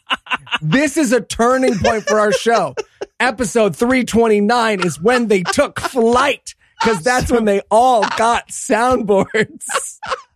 this 0.61 0.95
is 0.95 1.11
a 1.11 1.21
turning 1.21 1.77
point 1.79 2.03
for 2.05 2.19
our 2.19 2.31
show. 2.31 2.75
Episode 3.19 3.75
329 3.75 4.85
is 4.85 5.01
when 5.01 5.27
they 5.27 5.41
took 5.41 5.79
flight 5.79 6.53
because 6.79 7.03
that's 7.03 7.31
when 7.31 7.45
they 7.45 7.61
all 7.71 8.03
got 8.15 8.49
soundboards. 8.49 9.65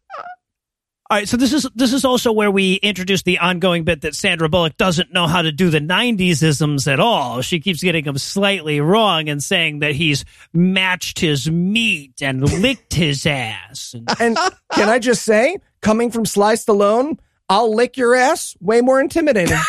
All 1.14 1.20
right, 1.20 1.30
so 1.30 1.38
this 1.38 1.54
is 1.54 1.70
this 1.76 1.94
is 1.94 2.06
also 2.06 2.32
where 2.32 2.50
we 2.50 2.74
introduce 2.78 3.22
the 3.22 3.38
ongoing 3.38 3.84
bit 3.84 4.02
that 4.02 4.16
Sandra 4.16 4.50
Bullock 4.50 4.78
doesn't 4.78 5.14
know 5.14 5.28
how 5.28 5.44
to 5.44 5.52
do 5.52 5.70
the 5.70 5.78
'90s 5.78 6.42
isms 6.42 6.88
at 6.88 7.00
all. 7.00 7.44
She 7.44 7.60
keeps 7.60 7.84
getting 7.84 8.04
them 8.06 8.18
slightly 8.18 8.82
wrong 8.82 9.30
and 9.30 9.44
saying 9.44 9.82
that 9.82 9.94
he's 9.94 10.26
matched 10.54 11.20
his 11.20 11.48
meat 11.48 12.24
and 12.24 12.42
licked 12.42 12.96
his 12.96 13.28
ass. 13.28 13.94
And, 13.94 14.10
And 14.20 14.38
can 14.74 14.90
I 14.90 14.98
just 14.98 15.22
say, 15.22 15.60
coming 15.82 16.10
from 16.10 16.26
Sly 16.26 16.56
Stallone, 16.56 17.20
I'll 17.48 17.76
lick 17.76 17.96
your 17.96 18.16
ass 18.16 18.58
way 18.60 18.82
more 18.82 19.00
intimidating. 19.00 19.60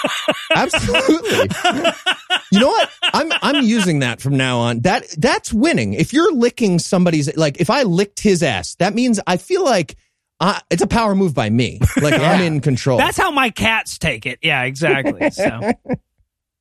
Absolutely. 0.54 1.50
you 2.50 2.60
know 2.60 2.68
what? 2.68 2.90
I'm 3.02 3.30
I'm 3.42 3.62
using 3.62 3.98
that 3.98 4.22
from 4.22 4.38
now 4.38 4.60
on. 4.60 4.80
That 4.80 5.04
that's 5.18 5.52
winning. 5.52 5.92
If 5.92 6.14
you're 6.14 6.32
licking 6.32 6.78
somebody's 6.78 7.36
like 7.36 7.60
if 7.60 7.68
I 7.68 7.82
licked 7.82 8.20
his 8.20 8.42
ass, 8.42 8.76
that 8.76 8.94
means 8.94 9.20
I 9.26 9.36
feel 9.36 9.62
like 9.62 9.96
I, 10.40 10.60
it's 10.70 10.82
a 10.82 10.86
power 10.86 11.14
move 11.14 11.34
by 11.34 11.48
me. 11.50 11.80
Like 11.96 12.18
I'm 12.18 12.40
in 12.42 12.60
control. 12.60 12.98
That's 12.98 13.16
how 13.16 13.30
my 13.30 13.50
cats 13.50 13.98
take 13.98 14.26
it. 14.26 14.40
Yeah, 14.42 14.62
exactly. 14.62 15.30
So 15.30 15.72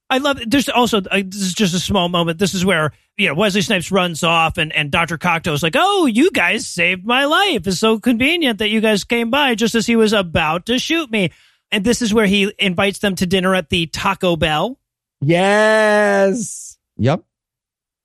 I 0.09 0.17
love 0.19 0.41
it. 0.41 0.51
There's 0.51 0.69
also, 0.69 0.99
uh, 0.99 1.21
this 1.25 1.41
is 1.41 1.53
just 1.53 1.73
a 1.73 1.79
small 1.79 2.07
moment. 2.09 2.37
This 2.37 2.53
is 2.53 2.63
where, 2.63 2.91
you 3.17 3.27
know, 3.27 3.33
Wesley 3.33 3.61
Snipes 3.61 3.91
runs 3.91 4.23
off 4.23 4.57
and, 4.57 4.71
and 4.73 4.91
Dr. 4.91 5.17
Cocteau 5.17 5.53
is 5.53 5.63
like, 5.63 5.75
oh, 5.75 6.05
you 6.05 6.29
guys 6.31 6.67
saved 6.67 7.05
my 7.05 7.25
life. 7.25 7.65
It's 7.65 7.79
so 7.79 7.99
convenient 7.99 8.59
that 8.59 8.69
you 8.69 8.81
guys 8.81 9.03
came 9.03 9.31
by 9.31 9.55
just 9.55 9.75
as 9.75 9.87
he 9.87 9.95
was 9.95 10.13
about 10.13 10.67
to 10.67 10.77
shoot 10.77 11.09
me. 11.09 11.31
And 11.71 11.83
this 11.83 12.01
is 12.01 12.13
where 12.13 12.27
he 12.27 12.53
invites 12.59 12.99
them 12.99 13.15
to 13.15 13.25
dinner 13.25 13.55
at 13.55 13.69
the 13.69 13.87
Taco 13.87 14.35
Bell. 14.35 14.79
Yes. 15.21 16.77
Yep. 16.97 17.23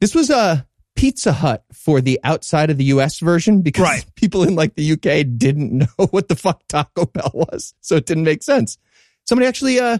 This 0.00 0.14
was 0.14 0.30
a 0.30 0.66
Pizza 0.98 1.32
Hut 1.32 1.64
for 1.72 2.00
the 2.00 2.18
outside 2.24 2.70
of 2.70 2.76
the 2.76 2.84
US 2.86 3.20
version 3.20 3.62
because 3.62 3.84
Right. 3.84 4.04
people 4.16 4.42
in 4.42 4.56
like 4.56 4.74
the 4.74 4.92
UK 4.92 5.24
didn't 5.38 5.72
know 5.98 6.06
what 6.10 6.28
the 6.28 6.34
fuck 6.34 6.62
Taco 6.68 7.06
Bell 7.06 7.30
was. 7.32 7.72
So 7.80 7.94
it 7.96 8.04
didn't 8.06 8.24
make 8.24 8.42
sense. 8.42 8.78
Somebody 9.24 9.46
actually 9.46 9.78
uh, 9.78 9.98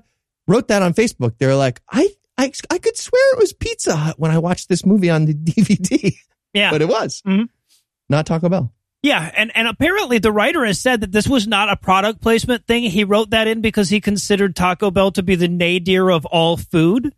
wrote 0.49 0.66
that 0.68 0.82
on 0.82 0.94
Facebook. 0.94 1.34
They're 1.38 1.55
like, 1.55 1.80
I, 1.88 2.09
I, 2.36 2.51
I 2.70 2.78
could 2.78 2.96
swear 2.96 3.32
it 3.34 3.38
was 3.38 3.53
Pizza 3.53 3.94
Hut 3.94 4.18
when 4.18 4.30
I 4.32 4.38
watched 4.38 4.68
this 4.68 4.84
movie 4.84 5.09
on 5.11 5.26
the 5.26 5.34
DVD, 5.34 6.14
Yeah. 6.53 6.70
but 6.72 6.82
it 6.82 6.88
was 6.88 7.22
Mhm. 7.26 7.49
not 8.09 8.26
Taco 8.26 8.49
Bell. 8.49 8.72
Yeah, 9.01 9.30
and, 9.36 9.53
and 9.57 9.68
apparently 9.68 10.18
the 10.18 10.32
writer 10.32 10.64
has 10.64 10.80
said 10.80 11.03
that 11.03 11.12
this 11.12 11.28
was 11.28 11.46
not 11.46 11.70
a 11.70 11.76
product 11.76 12.20
placement 12.20 12.66
thing. 12.66 12.82
He 12.82 13.05
wrote 13.05 13.30
that 13.30 13.46
in 13.46 13.61
because 13.61 13.88
he 13.90 14.01
considered 14.01 14.57
Taco 14.57 14.90
Bell 14.90 15.12
to 15.12 15.22
be 15.22 15.36
the 15.36 15.46
nadir 15.46 16.11
of 16.11 16.26
all 16.26 16.57
food. 16.57 17.14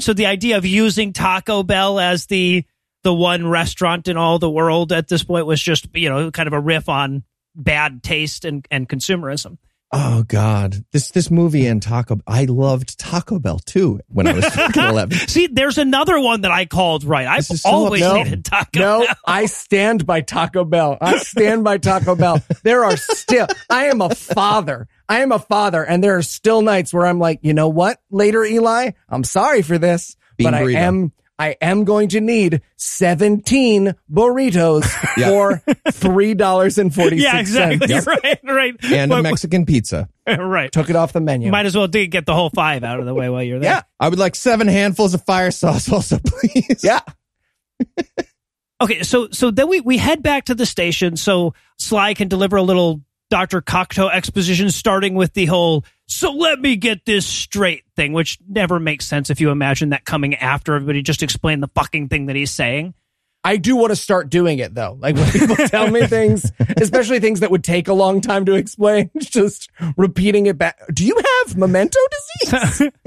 so 0.00 0.14
the 0.14 0.24
idea 0.24 0.56
of 0.56 0.64
using 0.64 1.12
Taco 1.12 1.62
Bell 1.62 2.00
as 2.00 2.24
the 2.26 2.64
the 3.08 3.14
one 3.14 3.46
restaurant 3.46 4.06
in 4.06 4.18
all 4.18 4.38
the 4.38 4.50
world 4.50 4.92
at 4.92 5.08
this 5.08 5.22
point 5.24 5.46
was 5.46 5.62
just, 5.62 5.86
you 5.94 6.10
know, 6.10 6.30
kind 6.30 6.46
of 6.46 6.52
a 6.52 6.60
riff 6.60 6.90
on 6.90 7.22
bad 7.54 8.02
taste 8.02 8.44
and, 8.44 8.68
and 8.70 8.86
consumerism. 8.86 9.56
Oh 9.90 10.24
God, 10.28 10.84
this 10.92 11.10
this 11.12 11.30
movie 11.30 11.66
and 11.66 11.80
Taco. 11.82 12.20
I 12.26 12.44
loved 12.44 12.98
Taco 12.98 13.38
Bell 13.38 13.60
too 13.60 14.00
when 14.08 14.26
I 14.26 14.34
was 14.34 14.44
fucking 14.54 14.82
eleven. 14.82 15.16
See, 15.16 15.46
there's 15.46 15.78
another 15.78 16.20
one 16.20 16.42
that 16.42 16.50
I 16.50 16.66
called 16.66 17.04
right. 17.04 17.26
I've 17.26 17.46
so 17.46 17.56
always 17.66 18.02
up- 18.02 18.16
no, 18.18 18.24
hated 18.24 18.44
Taco 18.44 18.78
No, 18.78 19.06
Bell. 19.06 19.14
I 19.26 19.46
stand 19.46 20.04
by 20.04 20.20
Taco 20.20 20.64
Bell. 20.66 20.98
I 21.00 21.16
stand 21.16 21.64
by 21.64 21.78
Taco 21.78 22.14
Bell. 22.14 22.42
There 22.62 22.84
are 22.84 22.98
still, 22.98 23.46
I 23.70 23.86
am 23.86 24.02
a 24.02 24.14
father. 24.14 24.86
I 25.08 25.20
am 25.20 25.32
a 25.32 25.38
father, 25.38 25.82
and 25.82 26.04
there 26.04 26.18
are 26.18 26.22
still 26.22 26.60
nights 26.60 26.92
where 26.92 27.06
I'm 27.06 27.18
like, 27.18 27.38
you 27.40 27.54
know 27.54 27.70
what? 27.70 27.98
Later, 28.10 28.44
Eli, 28.44 28.90
I'm 29.08 29.24
sorry 29.24 29.62
for 29.62 29.78
this, 29.78 30.14
Bean 30.36 30.44
but 30.50 30.52
I 30.52 30.72
am, 30.72 31.12
I 31.38 31.56
am 31.60 31.84
going 31.84 32.08
to 32.08 32.20
need 32.20 32.62
17 32.76 33.94
burritos 34.10 34.84
for 35.30 35.62
$3.46. 35.88 37.20
Yeah, 37.20 37.38
exactly. 37.38 37.94
Right, 38.06 38.38
right. 38.44 38.74
and 38.92 39.12
a 39.12 39.22
Mexican 39.22 39.64
pizza. 39.66 40.08
right. 40.26 40.72
Took 40.72 40.90
it 40.90 40.96
off 40.96 41.12
the 41.12 41.20
menu. 41.20 41.50
Might 41.50 41.66
as 41.66 41.76
well 41.76 41.86
do- 41.88 42.06
get 42.06 42.26
the 42.26 42.34
whole 42.34 42.50
five 42.50 42.82
out 42.84 42.98
of 43.00 43.06
the 43.06 43.14
way 43.14 43.28
while 43.28 43.42
you're 43.42 43.58
there. 43.60 43.70
yeah. 43.70 43.82
I 44.00 44.08
would 44.08 44.18
like 44.18 44.34
seven 44.34 44.66
handfuls 44.66 45.14
of 45.14 45.24
fire 45.24 45.50
sauce, 45.50 45.90
also, 45.92 46.18
please. 46.18 46.82
Yeah. 46.82 47.00
Okay, 48.80 49.02
so 49.02 49.28
so 49.32 49.50
then 49.50 49.68
we 49.68 49.80
we 49.80 49.98
head 49.98 50.22
back 50.22 50.44
to 50.46 50.54
the 50.54 50.64
station 50.66 51.16
so 51.16 51.52
Sly 51.78 52.14
can 52.14 52.28
deliver 52.28 52.56
a 52.56 52.62
little 52.62 53.00
Dr. 53.30 53.60
Cocteau 53.60 54.10
exposition 54.12 54.70
starting 54.70 55.14
with 55.14 55.34
the 55.34 55.46
whole 55.46 55.84
so 56.06 56.32
let 56.32 56.58
me 56.58 56.76
get 56.76 57.04
this 57.04 57.26
straight 57.26 57.84
thing, 57.94 58.14
which 58.14 58.38
never 58.48 58.80
makes 58.80 59.06
sense 59.06 59.28
if 59.28 59.42
you 59.42 59.50
imagine 59.50 59.90
that 59.90 60.06
coming 60.06 60.34
after 60.36 60.74
everybody 60.74 61.02
just 61.02 61.22
explain 61.22 61.60
the 61.60 61.68
fucking 61.68 62.08
thing 62.08 62.26
that 62.26 62.36
he's 62.36 62.50
saying. 62.50 62.94
I 63.44 63.56
do 63.56 63.76
want 63.76 63.90
to 63.90 63.96
start 63.96 64.30
doing 64.30 64.58
it 64.58 64.74
though. 64.74 64.96
Like 64.98 65.16
when 65.16 65.30
people 65.30 65.54
tell 65.68 65.90
me 65.90 66.06
things, 66.06 66.50
especially 66.80 67.20
things 67.20 67.40
that 67.40 67.50
would 67.50 67.62
take 67.62 67.88
a 67.88 67.92
long 67.92 68.20
time 68.20 68.46
to 68.46 68.54
explain, 68.54 69.10
just 69.18 69.70
repeating 69.96 70.46
it 70.46 70.56
back. 70.56 70.78
Do 70.92 71.04
you 71.04 71.16
have 71.44 71.56
memento 71.56 71.98
disease? 72.40 72.90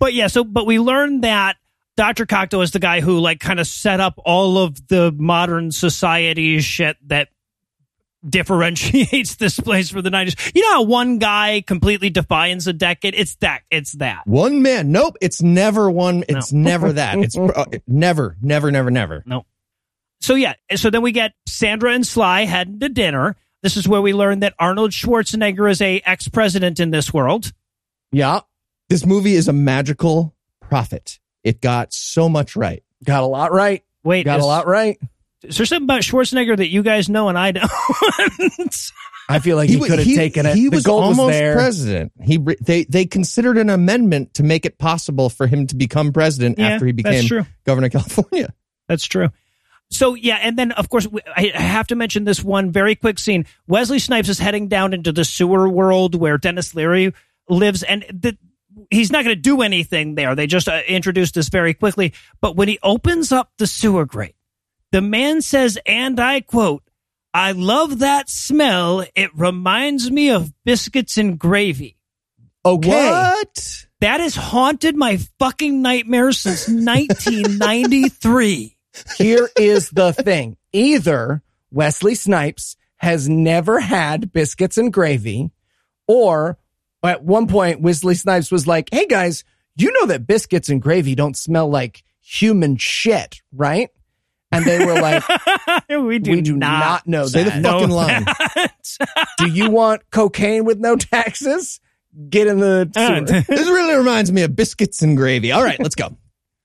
But 0.00 0.14
yeah, 0.14 0.28
so 0.28 0.44
but 0.44 0.64
we 0.64 0.78
learned 0.78 1.24
that 1.24 1.58
Dr. 1.94 2.24
Cocteau 2.24 2.62
is 2.62 2.70
the 2.70 2.78
guy 2.78 3.02
who 3.02 3.18
like 3.18 3.38
kind 3.38 3.60
of 3.60 3.66
set 3.66 4.00
up 4.00 4.18
all 4.24 4.56
of 4.56 4.88
the 4.88 5.12
modern 5.12 5.70
society 5.72 6.58
shit 6.60 6.96
that 7.08 7.28
differentiates 8.28 9.34
this 9.36 9.58
place 9.58 9.90
from 9.90 10.02
the 10.02 10.10
90s. 10.10 10.54
You 10.54 10.62
know 10.62 10.72
how 10.74 10.82
one 10.82 11.18
guy 11.18 11.62
completely 11.66 12.10
defines 12.10 12.66
a 12.66 12.72
decade? 12.72 13.14
It's 13.14 13.36
that. 13.36 13.62
It's 13.70 13.92
that. 13.94 14.26
One 14.26 14.62
man. 14.62 14.92
Nope. 14.92 15.16
It's 15.20 15.42
never 15.42 15.90
one. 15.90 16.24
It's 16.28 16.52
never 16.52 16.92
that. 16.92 17.18
It's 17.18 17.36
uh, 17.38 17.64
never, 17.86 18.36
never, 18.42 18.70
never, 18.70 18.90
never. 18.90 19.24
So 20.20 20.34
yeah, 20.34 20.54
so 20.76 20.90
then 20.90 21.02
we 21.02 21.12
get 21.12 21.32
Sandra 21.46 21.94
and 21.94 22.06
Sly 22.06 22.44
heading 22.44 22.78
to 22.80 22.88
dinner. 22.90 23.36
This 23.62 23.76
is 23.76 23.88
where 23.88 24.02
we 24.02 24.12
learn 24.12 24.40
that 24.40 24.54
Arnold 24.58 24.90
Schwarzenegger 24.90 25.70
is 25.70 25.80
a 25.80 26.00
ex-president 26.04 26.80
in 26.80 26.90
this 26.90 27.12
world. 27.12 27.52
yeah. 28.12 28.40
This 28.88 29.06
movie 29.06 29.34
is 29.34 29.46
a 29.46 29.52
magical 29.52 30.34
prophet. 30.60 31.20
It 31.44 31.60
got 31.60 31.92
so 31.92 32.28
much 32.28 32.56
right. 32.56 32.82
Got 33.04 33.22
a 33.22 33.26
lot 33.26 33.52
right. 33.52 33.84
Wait, 34.02 34.24
Got 34.24 34.40
is, 34.40 34.44
a 34.44 34.48
lot 34.48 34.66
right. 34.66 34.98
Is 35.42 35.56
there 35.56 35.66
something 35.66 35.84
about 35.84 36.02
Schwarzenegger 36.02 36.56
that 36.56 36.68
you 36.68 36.82
guys 36.82 37.08
know 37.08 37.28
and 37.28 37.38
I 37.38 37.52
don't? 37.52 37.70
I 39.28 39.38
feel 39.38 39.56
like 39.56 39.70
he, 39.70 39.76
wa- 39.76 39.86
could 39.86 40.00
have 40.00 40.06
taken 40.08 40.44
it. 40.44 40.56
He 40.56 40.64
the 40.68 40.76
was 40.76 40.84
gold 40.84 41.02
almost 41.04 41.18
was 41.26 41.34
there. 41.34 41.54
president. 41.54 42.12
He 42.22 42.38
they 42.60 42.84
they 42.84 43.06
considered 43.06 43.58
an 43.58 43.70
amendment 43.70 44.34
to 44.34 44.42
make 44.42 44.66
it 44.66 44.76
possible 44.78 45.30
for 45.30 45.46
him 45.46 45.66
to 45.68 45.76
become 45.76 46.12
president 46.12 46.58
Yeah, 46.58 46.68
after 46.70 46.84
he 46.86 46.92
became 46.92 47.24
true. 47.26 47.46
governor 47.64 47.86
of 47.86 47.92
California. 47.92 48.52
That's 48.88 49.04
true. 49.06 49.28
So 49.92 50.14
yeah, 50.14 50.38
and 50.42 50.58
then 50.58 50.72
of 50.72 50.88
course 50.88 51.06
we- 51.06 51.22
I 51.36 51.52
I 51.54 51.60
have 51.62 51.86
to 51.88 51.94
mention 51.96 52.24
this 52.24 52.42
one 52.42 52.70
very 52.72 52.94
quick 52.96 53.18
scene. 53.18 53.46
Wesley 53.66 53.98
Snipes 53.98 54.28
is 54.28 54.38
heading 54.38 54.68
down 54.68 54.92
into 54.94 55.12
the 55.12 55.24
sewer 55.24 55.68
world 55.68 56.14
where 56.16 56.36
Denis 56.36 56.74
Leary 56.74 57.12
lives, 57.48 57.82
and 57.84 58.04
the, 58.12 58.36
he's 58.90 59.10
not 59.12 59.24
going 59.24 59.34
to 59.36 59.40
do 59.40 59.62
anything 59.62 60.16
there. 60.16 60.34
They 60.34 60.46
just 60.48 60.68
uh, 60.68 60.80
introduced 60.88 61.34
this 61.34 61.48
very 61.48 61.74
quickly. 61.74 62.12
But 62.40 62.56
when 62.56 62.68
he 62.68 62.78
opens 62.82 63.32
up 63.32 63.50
the 63.58 63.66
sewer 63.66 64.06
grate, 64.06 64.34
the 64.92 65.00
man 65.00 65.42
says, 65.42 65.78
and 65.86 66.18
I 66.20 66.40
quote, 66.40 66.82
"I 67.32 67.52
love 67.52 68.00
that 68.00 68.28
smell. 68.28 69.04
It 69.14 69.30
reminds 69.34 70.10
me 70.10 70.30
of 70.30 70.52
biscuits 70.64 71.16
and 71.18 71.38
gravy." 71.38 71.96
Okay. 72.64 73.10
What? 73.10 73.86
That 74.00 74.20
has 74.20 74.34
haunted 74.34 74.96
my 74.96 75.18
fucking 75.38 75.82
nightmares 75.82 76.40
since 76.40 76.68
1993. 76.68 78.76
Here 79.16 79.48
is 79.56 79.90
the 79.90 80.12
thing. 80.12 80.56
Either 80.72 81.42
Wesley 81.70 82.14
Snipes 82.14 82.76
has 82.96 83.28
never 83.28 83.80
had 83.80 84.32
biscuits 84.32 84.78
and 84.78 84.92
gravy, 84.92 85.50
or 86.06 86.58
at 87.02 87.24
one 87.24 87.46
point, 87.46 87.80
Wesley 87.80 88.14
Snipes 88.14 88.50
was 88.50 88.66
like, 88.66 88.88
Hey 88.92 89.06
guys, 89.06 89.44
you 89.76 89.92
know 89.92 90.06
that 90.06 90.26
biscuits 90.26 90.68
and 90.68 90.82
gravy 90.82 91.14
don't 91.14 91.36
smell 91.36 91.68
like 91.68 92.02
human 92.20 92.76
shit, 92.76 93.40
right? 93.52 93.90
And 94.52 94.64
they 94.64 94.84
were 94.84 94.94
like, 95.00 95.22
we 95.88 96.18
do, 96.18 96.32
We 96.32 96.40
do 96.40 96.56
not, 96.56 97.06
know 97.06 97.26
Say 97.26 97.44
the 97.44 97.50
that. 97.50 97.62
fucking 97.62 97.88
know 97.88 97.94
line. 97.94 98.24
do 99.38 99.46
you 99.48 99.70
want 99.70 100.02
cocaine 100.10 100.64
with 100.64 100.78
no 100.78 100.96
taxes? 100.96 101.80
Get 102.28 102.46
in 102.48 102.58
the 102.58 102.90
sewer. 102.94 103.42
This 103.56 103.68
really 103.68 103.94
reminds 103.96 104.32
me 104.32 104.42
of 104.42 104.56
biscuits 104.56 105.02
and 105.02 105.16
gravy. 105.16 105.52
All 105.52 105.62
right, 105.62 105.78
let's 105.78 105.94
go. 105.94 106.16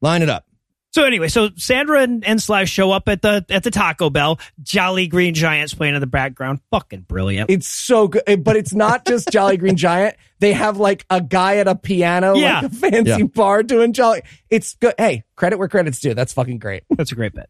Line 0.02 0.24
it 0.24 0.30
up. 0.30 0.46
so 0.92 1.04
anyway, 1.04 1.28
so 1.28 1.50
Sandra 1.58 2.02
and, 2.02 2.26
and 2.26 2.42
Sly 2.42 2.64
show 2.66 2.92
up 2.92 3.08
at 3.08 3.22
the 3.22 3.46
at 3.50 3.62
the 3.64 3.70
Taco 3.70 4.10
Bell. 4.10 4.40
Jolly 4.64 5.06
Green 5.08 5.36
Giants 5.36 5.76
playing 5.76 5.94
in 5.94 6.02
the 6.02 6.08
background. 6.08 6.62
Fucking 6.72 7.02
brilliant. 7.02 7.52
It's 7.52 7.68
so 7.68 8.08
good, 8.08 8.44
but 8.44 8.56
it's 8.56 8.74
not 8.74 9.06
just 9.06 9.30
Jolly 9.30 9.58
Green 9.58 9.76
Giant. 9.78 10.16
They 10.40 10.54
have 10.54 10.78
like 10.78 11.06
a 11.12 11.22
guy 11.22 11.58
at 11.58 11.68
a 11.68 11.76
piano, 11.76 12.36
Yeah. 12.36 12.62
like 12.62 12.72
a 12.72 12.76
fancy 12.76 13.10
Yeah. 13.12 13.24
bar 13.26 13.62
doing 13.62 13.94
Jolly. 13.94 14.22
It's 14.50 14.74
good. 14.76 14.96
Hey, 14.98 15.24
credit 15.36 15.60
where 15.60 15.68
credit's 15.68 16.00
due. 16.00 16.16
That's 16.16 16.34
fucking 16.34 16.58
great. 16.58 16.84
That's 16.90 17.12
a 17.12 17.16
great 17.16 17.34
bit. 17.36 17.48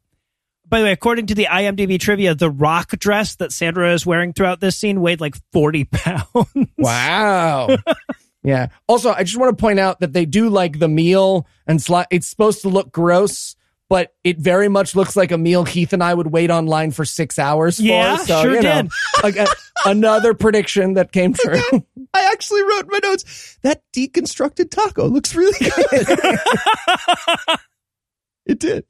By 0.67 0.79
the 0.79 0.85
way, 0.85 0.91
according 0.91 1.27
to 1.27 1.35
the 1.35 1.45
IMDb 1.45 1.99
trivia, 1.99 2.33
the 2.33 2.49
rock 2.49 2.89
dress 2.91 3.35
that 3.35 3.51
Sandra 3.51 3.93
is 3.93 4.05
wearing 4.05 4.33
throughout 4.33 4.59
this 4.59 4.77
scene 4.77 4.99
weighed 5.01 5.21
like 5.21 5.35
40 5.53 5.83
pounds. 5.91 6.25
Wow. 6.77 7.77
yeah. 8.43 8.67
Also, 8.87 9.11
I 9.11 9.23
just 9.23 9.37
want 9.37 9.55
to 9.55 9.61
point 9.61 9.79
out 9.79 9.99
that 9.99 10.13
they 10.13 10.25
do 10.25 10.49
like 10.49 10.79
the 10.79 10.87
meal 10.87 11.47
and 11.67 11.79
sli- 11.79 12.07
it's 12.09 12.27
supposed 12.27 12.63
to 12.63 12.69
look 12.69 12.91
gross, 12.91 13.55
but 13.89 14.13
it 14.23 14.39
very 14.39 14.67
much 14.67 14.95
looks 14.95 15.15
like 15.15 15.31
a 15.31 15.37
meal 15.37 15.63
Heath 15.65 15.93
and 15.93 16.03
I 16.03 16.13
would 16.13 16.27
wait 16.27 16.49
online 16.49 16.89
for 16.91 17.05
six 17.05 17.37
hours 17.37 17.79
Yeah, 17.79 18.17
for. 18.17 18.25
So, 18.25 18.41
sure 18.43 18.55
you 18.55 18.61
know, 18.61 18.81
did. 18.83 18.91
like, 19.23 19.37
uh, 19.37 19.45
another 19.85 20.33
prediction 20.33 20.93
that 20.95 21.11
came 21.11 21.33
true. 21.33 21.61
I 22.13 22.29
actually 22.31 22.63
wrote 22.63 22.85
in 22.85 22.89
my 22.89 22.99
notes 23.03 23.59
that 23.61 23.83
deconstructed 23.95 24.71
taco 24.71 25.07
looks 25.07 25.35
really 25.35 25.57
good. 25.59 26.39
it 28.47 28.59
did. 28.59 28.85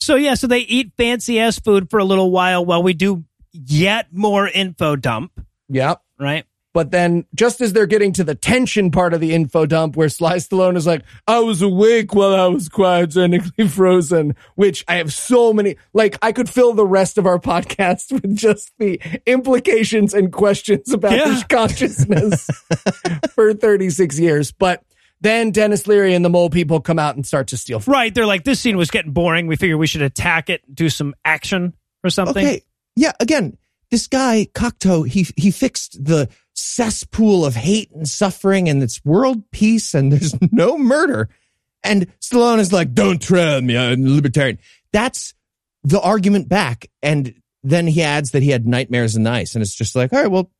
So 0.00 0.16
yeah, 0.16 0.34
so 0.34 0.46
they 0.46 0.60
eat 0.60 0.92
fancy 0.96 1.38
ass 1.40 1.58
food 1.58 1.90
for 1.90 1.98
a 1.98 2.04
little 2.04 2.30
while 2.30 2.64
while 2.64 2.82
we 2.82 2.94
do 2.94 3.24
yet 3.52 4.08
more 4.12 4.46
info 4.48 4.96
dump. 4.96 5.32
yep. 5.68 6.00
right? 6.18 6.44
But 6.74 6.90
then, 6.92 7.24
just 7.34 7.60
as 7.60 7.72
they're 7.72 7.86
getting 7.86 8.12
to 8.12 8.22
the 8.24 8.34
tension 8.36 8.90
part 8.92 9.12
of 9.12 9.20
the 9.20 9.34
info 9.34 9.66
dump, 9.66 9.96
where 9.96 10.08
Sly 10.10 10.36
Stallone 10.36 10.76
is 10.76 10.86
like, 10.86 11.02
"I 11.26 11.40
was 11.40 11.60
awake 11.62 12.14
while 12.14 12.34
I 12.34 12.46
was 12.46 12.68
cryogenically 12.68 13.68
frozen," 13.74 14.36
which 14.54 14.84
I 14.86 14.96
have 14.96 15.12
so 15.12 15.52
many. 15.52 15.76
Like, 15.92 16.18
I 16.22 16.30
could 16.30 16.48
fill 16.48 16.74
the 16.74 16.86
rest 16.86 17.18
of 17.18 17.26
our 17.26 17.38
podcast 17.40 18.12
with 18.12 18.36
just 18.36 18.70
the 18.78 19.00
implications 19.26 20.14
and 20.14 20.30
questions 20.32 20.92
about 20.92 21.12
Yeah. 21.12 21.32
his 21.32 21.42
consciousness 21.44 22.48
for 23.34 23.54
36 23.54 24.18
years. 24.20 24.52
But 24.52 24.82
then 25.20 25.50
Denis 25.50 25.86
Leary 25.86 26.14
and 26.14 26.24
the 26.24 26.28
mole 26.28 26.50
people 26.50 26.80
come 26.80 26.98
out 26.98 27.16
and 27.16 27.26
start 27.26 27.48
to 27.48 27.56
steal. 27.56 27.80
food. 27.80 27.90
Right. 27.90 28.14
They're 28.14 28.26
like, 28.26 28.44
this 28.44 28.60
scene 28.60 28.76
was 28.76 28.90
getting 28.90 29.12
boring. 29.12 29.46
We 29.46 29.56
figured 29.56 29.78
we 29.78 29.86
should 29.86 30.02
attack 30.02 30.50
it, 30.50 30.62
do 30.72 30.88
some 30.88 31.14
action 31.24 31.74
or 32.04 32.10
something. 32.10 32.46
Okay. 32.46 32.62
Yeah. 32.96 33.12
Again, 33.20 33.56
this 33.90 34.06
guy 34.06 34.46
Cocteau, 34.54 35.06
he 35.06 35.26
he 35.36 35.50
fixed 35.50 36.04
the 36.04 36.28
cesspool 36.54 37.44
of 37.44 37.54
hate 37.54 37.90
and 37.92 38.06
suffering, 38.08 38.68
and 38.68 38.82
it's 38.82 39.02
world 39.04 39.50
peace, 39.50 39.94
and 39.94 40.12
there's 40.12 40.34
no 40.52 40.76
murder. 40.76 41.28
And 41.82 42.08
Stallone 42.20 42.58
is 42.58 42.72
like, 42.72 42.92
"Don't 42.92 43.22
tread 43.22 43.64
me, 43.64 43.76
I'm 43.76 44.04
libertarian." 44.04 44.58
That's 44.92 45.34
the 45.84 46.00
argument 46.00 46.48
back. 46.48 46.90
And 47.02 47.34
then 47.62 47.86
he 47.86 48.02
adds 48.02 48.32
that 48.32 48.42
he 48.42 48.50
had 48.50 48.66
nightmares 48.66 49.16
and 49.16 49.28
ice, 49.28 49.54
and 49.54 49.62
it's 49.62 49.74
just 49.74 49.96
like, 49.96 50.12
all 50.12 50.20
right, 50.20 50.30
well, 50.30 50.50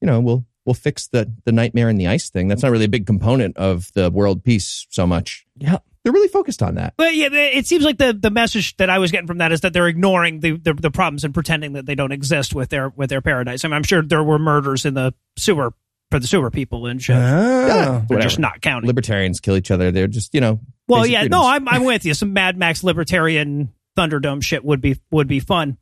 you 0.00 0.06
know, 0.06 0.20
we'll 0.20 0.44
we'll 0.64 0.74
fix 0.74 1.08
the 1.08 1.32
the 1.44 1.52
nightmare 1.52 1.88
in 1.88 1.96
the 1.96 2.06
ice 2.06 2.30
thing. 2.30 2.48
That's 2.48 2.62
not 2.62 2.70
really 2.72 2.84
a 2.86 2.88
big 2.88 3.06
component 3.06 3.56
of 3.56 3.92
the 3.94 4.10
world 4.10 4.44
peace 4.44 4.86
so 4.90 5.06
much. 5.06 5.46
Yeah. 5.56 5.78
They're 6.02 6.12
really 6.12 6.28
focused 6.28 6.62
on 6.62 6.74
that. 6.74 6.92
But 6.98 7.14
yeah, 7.14 7.28
it 7.32 7.66
seems 7.66 7.82
like 7.82 7.96
the, 7.96 8.12
the 8.12 8.30
message 8.30 8.76
that 8.76 8.90
I 8.90 8.98
was 8.98 9.10
getting 9.10 9.26
from 9.26 9.38
that 9.38 9.52
is 9.52 9.62
that 9.62 9.72
they're 9.72 9.88
ignoring 9.88 10.40
the, 10.40 10.58
the, 10.58 10.74
the 10.74 10.90
problems 10.90 11.24
and 11.24 11.32
pretending 11.32 11.72
that 11.72 11.86
they 11.86 11.94
don't 11.94 12.12
exist 12.12 12.54
with 12.54 12.68
their 12.68 12.90
with 12.90 13.08
their 13.08 13.22
paradise. 13.22 13.64
I 13.64 13.68
mean, 13.68 13.74
I'm 13.74 13.84
sure 13.84 14.02
there 14.02 14.22
were 14.22 14.38
murders 14.38 14.84
in 14.84 14.92
the 14.92 15.14
sewer 15.38 15.72
for 16.10 16.18
the 16.20 16.26
sewer 16.26 16.50
people 16.50 16.84
and 16.84 17.02
shit. 17.02 17.16
Ah. 17.16 17.20
Yeah, 17.20 17.66
They're 17.66 18.00
whatever. 18.02 18.22
just 18.22 18.38
not 18.38 18.60
counting. 18.60 18.86
Libertarians 18.86 19.40
kill 19.40 19.56
each 19.56 19.70
other. 19.70 19.90
They're 19.90 20.06
just, 20.06 20.34
you 20.34 20.42
know. 20.42 20.60
Well, 20.88 21.06
yeah, 21.06 21.20
freedoms. 21.20 21.40
no, 21.42 21.48
I'm 21.48 21.66
I'm 21.70 21.84
with 21.84 22.04
you. 22.04 22.12
Some 22.12 22.34
Mad 22.34 22.58
Max 22.58 22.84
libertarian 22.84 23.72
Thunderdome 23.96 24.42
shit 24.44 24.62
would 24.62 24.82
be 24.82 25.00
would 25.10 25.26
be 25.26 25.40
fun. 25.40 25.78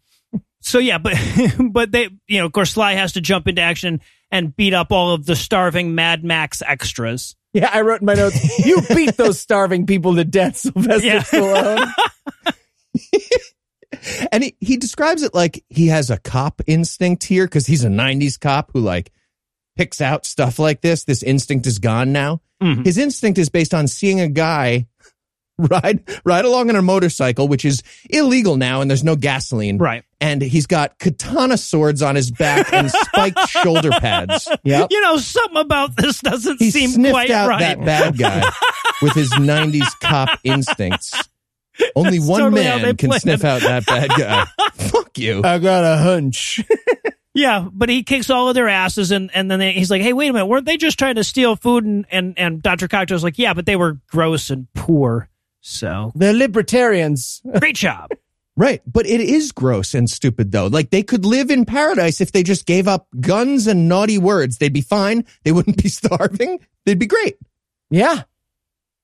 So 0.63 0.79
yeah, 0.79 0.99
but 0.99 1.15
but 1.73 1.93
they 1.93 2.09
you 2.29 2.39
know, 2.39 2.47
of 2.47 2.53
course 2.53 2.71
Sly 2.73 2.95
has 2.95 3.13
to 3.15 3.21
jump 3.21 3.47
into 3.49 3.61
action 3.63 4.01
and 4.31 4.55
beat 4.57 4.73
up 4.75 4.93
all 4.93 5.13
of 5.13 5.27
the 5.27 5.37
starving 5.37 5.95
Mad 5.95 6.25
Max 6.25 6.63
extras. 6.67 7.37
Yeah, 7.53 7.69
I 7.73 7.83
wrote 7.83 8.01
in 8.01 8.07
my 8.07 8.15
notes. 8.15 8.39
You 8.67 8.81
beat 8.95 9.17
those 9.19 9.39
starving 9.39 9.85
people 9.87 10.15
to 10.17 10.25
death, 10.25 10.57
Sylvester 10.57 11.07
Yeah. 11.07 11.21
Stallone. 11.23 11.93
and 14.33 14.43
he, 14.45 14.57
he 14.61 14.77
describes 14.77 15.23
it 15.23 15.35
like 15.35 15.65
he 15.69 15.89
has 15.89 16.11
a 16.11 16.17
cop 16.19 16.63
instinct 16.67 17.25
here 17.25 17.45
because 17.47 17.67
he's 17.67 17.85
a 17.85 17.89
90s 17.89 18.41
cop 18.41 18.71
who 18.73 18.81
like 18.81 19.13
picks 19.77 20.01
out 20.01 20.25
stuff 20.27 20.59
like 20.59 20.81
this 20.81 21.05
this 21.05 21.23
instinct 21.23 21.67
is 21.67 21.79
gone 21.79 22.13
now 22.13 22.41
Mhm. 22.63 22.85
his 22.87 22.97
instinct 22.97 23.39
is 23.39 23.49
based 23.49 23.75
on 23.75 23.89
seeing 23.89 24.21
a 24.21 24.29
guy 24.29 24.87
ride 25.71 26.03
ride 26.25 26.45
along 26.45 26.69
on 26.71 26.77
a 26.77 26.83
motorcycle 26.83 27.49
which 27.49 27.65
is 27.65 27.83
illegal 28.11 28.57
now 28.57 28.81
and 28.81 28.91
there's 28.91 29.05
no 29.05 29.17
gasoline 29.17 29.79
Right. 29.79 30.05
and 30.21 30.41
he's 30.43 30.67
got 30.67 30.99
katana 30.99 31.57
swords 31.57 32.03
on 32.03 32.15
his 32.17 32.31
back 32.31 32.73
and 32.73 32.91
spiked 32.91 33.39
shoulder 33.49 33.91
pads 33.91 34.49
Yep. 34.65 34.89
You 34.91 35.01
know, 35.01 35.17
something 35.19 35.57
about 35.61 35.97
this 35.97 36.21
doesn't 36.21 36.59
he 36.61 36.71
seem 36.71 36.91
sniffed 36.91 37.13
quite 37.13 37.31
out 37.31 37.49
right. 37.49 37.61
that 37.61 37.85
bad 37.85 38.19
guy 38.19 38.43
with 39.03 39.13
his 39.15 39.31
90s 39.33 39.89
cop 40.01 40.39
instincts 40.45 41.13
only 41.97 42.19
That's 42.19 42.29
one 42.31 42.41
totally 42.41 42.63
how 42.65 42.77
they 42.79 42.83
man 42.85 42.97
can 42.97 43.11
play 43.11 43.19
sniff 43.19 43.41
it. 43.45 43.47
out 43.47 43.63
that 43.63 43.87
bad 43.87 44.11
guy 44.11 44.47
fuck 44.75 45.19
you 45.19 45.43
I 45.45 45.59
got 45.59 45.85
a 45.85 45.97
hunch. 46.03 46.61
Yeah, 47.35 47.67
but 47.73 47.89
he 47.89 48.03
kicks 48.03 48.29
all 48.29 48.51
of 48.51 48.55
their 48.55 48.69
asses, 48.69 49.11
and, 49.11 49.31
and 49.35 49.51
then 49.51 49.59
they, 49.59 49.73
he's 49.73 49.91
like, 49.91 50.03
"Hey, 50.03 50.13
wait 50.13 50.29
a 50.29 50.33
minute, 50.35 50.45
weren't 50.45 50.67
they 50.67 50.77
just 50.77 50.99
trying 50.99 51.15
to 51.15 51.25
steal 51.25 51.57
food?" 51.57 51.83
And 51.87 52.05
and, 52.11 52.39
and 52.39 52.63
Doctor 52.63 52.89
Cocteau's 52.89 53.25
like, 53.25 53.39
"Yeah, 53.39 53.55
but 53.55 53.65
they 53.65 53.75
were 53.75 53.99
gross 54.09 54.51
and 54.51 54.67
poor, 54.75 55.31
so 55.63 56.13
They're 56.15 56.35
libertarians. 56.35 57.41
great 57.59 57.77
job." 57.77 58.11
Right. 58.55 58.83
But 58.87 59.07
it 59.07 59.21
is 59.21 59.51
gross 59.51 59.95
and 59.95 60.11
stupid, 60.11 60.53
though. 60.53 60.67
Like 60.67 60.91
they 60.91 61.03
could 61.03 61.25
live 61.25 61.51
in 61.51 61.65
paradise 61.65 62.21
if 62.21 62.33
they 62.33 62.43
just 62.43 62.67
gave 62.67 62.87
up 62.87 63.09
guns 63.19 63.67
and 63.67 63.89
naughty 63.89 64.19
words. 64.19 64.59
They'd 64.59 64.73
be 64.73 64.83
fine. 64.83 65.25
They 65.45 65.53
wouldn't 65.53 65.83
be 65.83 65.89
starving. 66.01 66.59
They'd 66.85 66.99
be 66.99 67.07
great. 67.07 67.37
Yeah. 67.91 68.25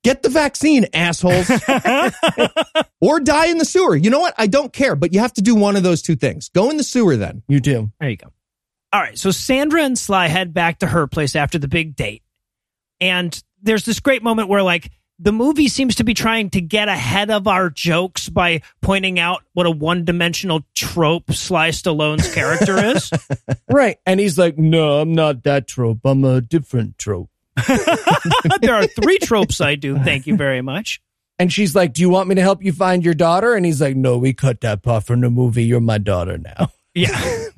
Get 0.05 0.23
the 0.23 0.29
vaccine, 0.29 0.87
assholes. 0.95 1.51
or 3.01 3.21
die 3.21 3.47
in 3.47 3.59
the 3.59 3.65
sewer. 3.65 3.97
You 3.97 4.11
know 4.11 4.21
what? 4.21 4.35
I 4.39 4.47
don't 4.47 4.73
care, 4.73 4.95
but 4.95 5.13
you 5.13 5.21
have 5.21 5.33
to 5.35 5.43
do 5.43 5.55
one 5.55 5.77
of 5.77 5.83
those 5.83 6.03
two 6.03 6.15
things. 6.15 6.51
Go 6.51 6.71
in 6.71 6.77
the 6.77 6.85
sewer 6.85 7.17
then. 7.17 7.43
You 7.49 7.61
do. 7.61 7.91
There 7.99 8.09
you 8.09 8.17
go. 8.17 8.33
All 8.93 9.01
right, 9.01 9.19
so 9.19 9.31
Sandra 9.31 9.83
and 9.83 9.99
Sly 9.99 10.29
head 10.29 10.55
back 10.55 10.79
to 10.79 10.87
her 10.87 11.07
place 11.07 11.37
after 11.37 11.59
the 11.59 11.69
big 11.69 11.95
date, 11.95 12.23
and 13.03 13.43
there's 13.61 13.85
this 13.85 14.01
great 14.01 14.23
moment 14.23 14.49
where 14.49 14.63
like. 14.63 14.91
The 15.21 15.33
movie 15.33 15.67
seems 15.69 15.97
to 15.97 16.05
be 16.05 16.15
trying 16.15 16.51
to 16.51 16.61
get 16.61 16.89
ahead 16.89 17.31
of 17.31 17.49
our 17.49 17.71
jokes 17.71 18.29
by 18.29 18.63
pointing 18.81 19.19
out 19.19 19.43
what 19.53 19.67
a 19.67 19.71
one-dimensional 19.71 20.65
trope 20.75 21.33
Sly 21.33 21.71
Stallone's 21.71 22.33
character 22.33 22.79
is. 22.79 23.11
Right. 23.71 23.99
And 24.07 24.19
he's 24.19 24.39
like, 24.39 24.57
no, 24.57 24.99
I'm 25.01 25.13
not 25.15 25.45
that 25.45 25.69
trope. 25.69 25.99
I'm 26.05 26.25
a 26.25 26.41
different 26.41 26.97
trope. 26.97 27.29
there 28.61 28.75
are 28.75 28.87
three 28.87 29.19
tropes 29.19 29.61
I 29.61 29.75
do. 29.75 29.99
Thank 29.99 30.27
you 30.27 30.37
very 30.37 30.63
much. 30.63 31.03
And 31.39 31.53
she's 31.53 31.75
like, 31.75 31.93
do 31.93 32.01
you 32.01 32.09
want 32.09 32.29
me 32.29 32.35
to 32.37 32.41
help 32.41 32.65
you 32.65 32.73
find 32.73 33.05
your 33.05 33.15
daughter? 33.15 33.55
And 33.55 33.67
he's 33.67 33.81
like, 33.81 33.95
no, 33.95 34.17
we 34.17 34.33
cut 34.33 34.63
that 34.63 34.83
part 34.83 35.05
from 35.05 35.21
the 35.21 35.29
movie. 35.31 35.65
You're 35.65 35.81
my 35.81 35.99
daughter 35.99 36.39
now. 36.39 36.73
Yeah. 36.95 37.49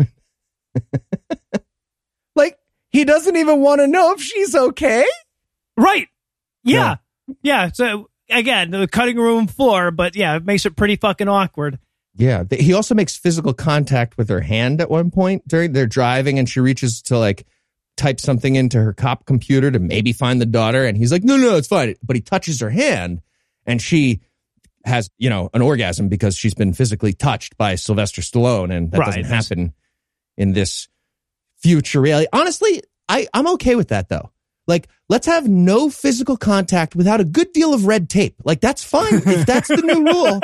Like, 2.35 2.59
he 2.91 3.05
doesn't 3.05 3.37
even 3.37 3.61
want 3.61 3.81
to 3.81 3.87
know 3.87 4.13
if 4.13 4.21
she's 4.21 4.55
okay. 4.55 5.07
Right. 5.77 6.09
Yeah. 6.63 6.75
Yeah. 6.75 6.97
So 7.73 8.11
again, 8.29 8.71
the 8.71 8.89
cutting 8.89 9.17
room 9.17 9.47
floor, 9.47 9.91
but 9.91 10.17
yeah, 10.17 10.37
it 10.37 10.45
makes 10.45 10.67
it 10.67 10.77
pretty 10.77 10.97
fucking 10.97 11.29
awkward. 11.29 11.79
Yeah. 12.15 12.45
He 12.51 12.75
also 12.75 12.95
makes 12.95 13.17
physical 13.17 13.55
contact 13.55 14.19
with 14.19 14.29
her 14.29 14.41
hand 14.41 14.81
at 14.81 14.91
one 14.91 15.11
point 15.11 15.47
during 15.47 15.73
they're 15.73 15.87
driving 15.87 16.39
and 16.39 16.49
she 16.49 16.61
reaches 16.61 17.03
to 17.03 17.19
like 17.19 17.47
type 17.97 18.21
something 18.21 18.57
into 18.57 18.81
her 18.81 18.93
cop 18.93 19.27
computer 19.27 19.71
to 19.71 19.79
maybe 19.79 20.13
find 20.13 20.41
the 20.41 20.47
daughter. 20.47 20.85
And 20.85 20.97
he's 20.97 21.13
like, 21.13 21.23
no, 21.25 21.37
no, 21.37 21.57
it's 21.57 21.69
fine. 21.69 21.95
But 22.03 22.17
he 22.17 22.23
touches 22.23 22.61
her 22.61 22.71
hand 22.71 23.21
and 23.67 23.81
she 23.81 24.21
has, 24.85 25.11
you 25.19 25.29
know, 25.31 25.51
an 25.55 25.63
orgasm 25.63 26.09
because 26.09 26.37
she's 26.37 26.55
been 26.55 26.73
physically 26.73 27.13
touched 27.13 27.57
by 27.59 27.75
Sylvester 27.75 28.23
Stallone. 28.23 28.75
And 28.75 28.91
that 28.91 28.99
Right. 28.99 29.07
doesn't 29.07 29.25
happen 29.25 29.73
in 30.37 30.53
this 30.53 30.89
future 31.59 32.01
reality. 32.01 32.27
Honestly, 32.33 32.83
I, 33.09 33.29
I'm 33.35 33.47
okay 33.55 33.77
with 33.77 33.89
that 33.89 34.09
though. 34.09 34.31
Like, 34.71 34.89
let's 35.09 35.27
have 35.27 35.49
no 35.49 35.91
physical 35.91 36.37
contact 36.37 36.95
without 36.97 37.21
a 37.21 37.25
good 37.25 37.53
deal 37.53 37.75
of 37.75 37.87
red 37.87 38.09
tape. 38.09 38.37
Like, 38.45 38.61
that's 38.61 38.83
fine. 38.85 39.15
if 39.27 39.45
that's 39.47 39.69
the 39.69 39.83
new 39.83 40.05
rule, 40.05 40.41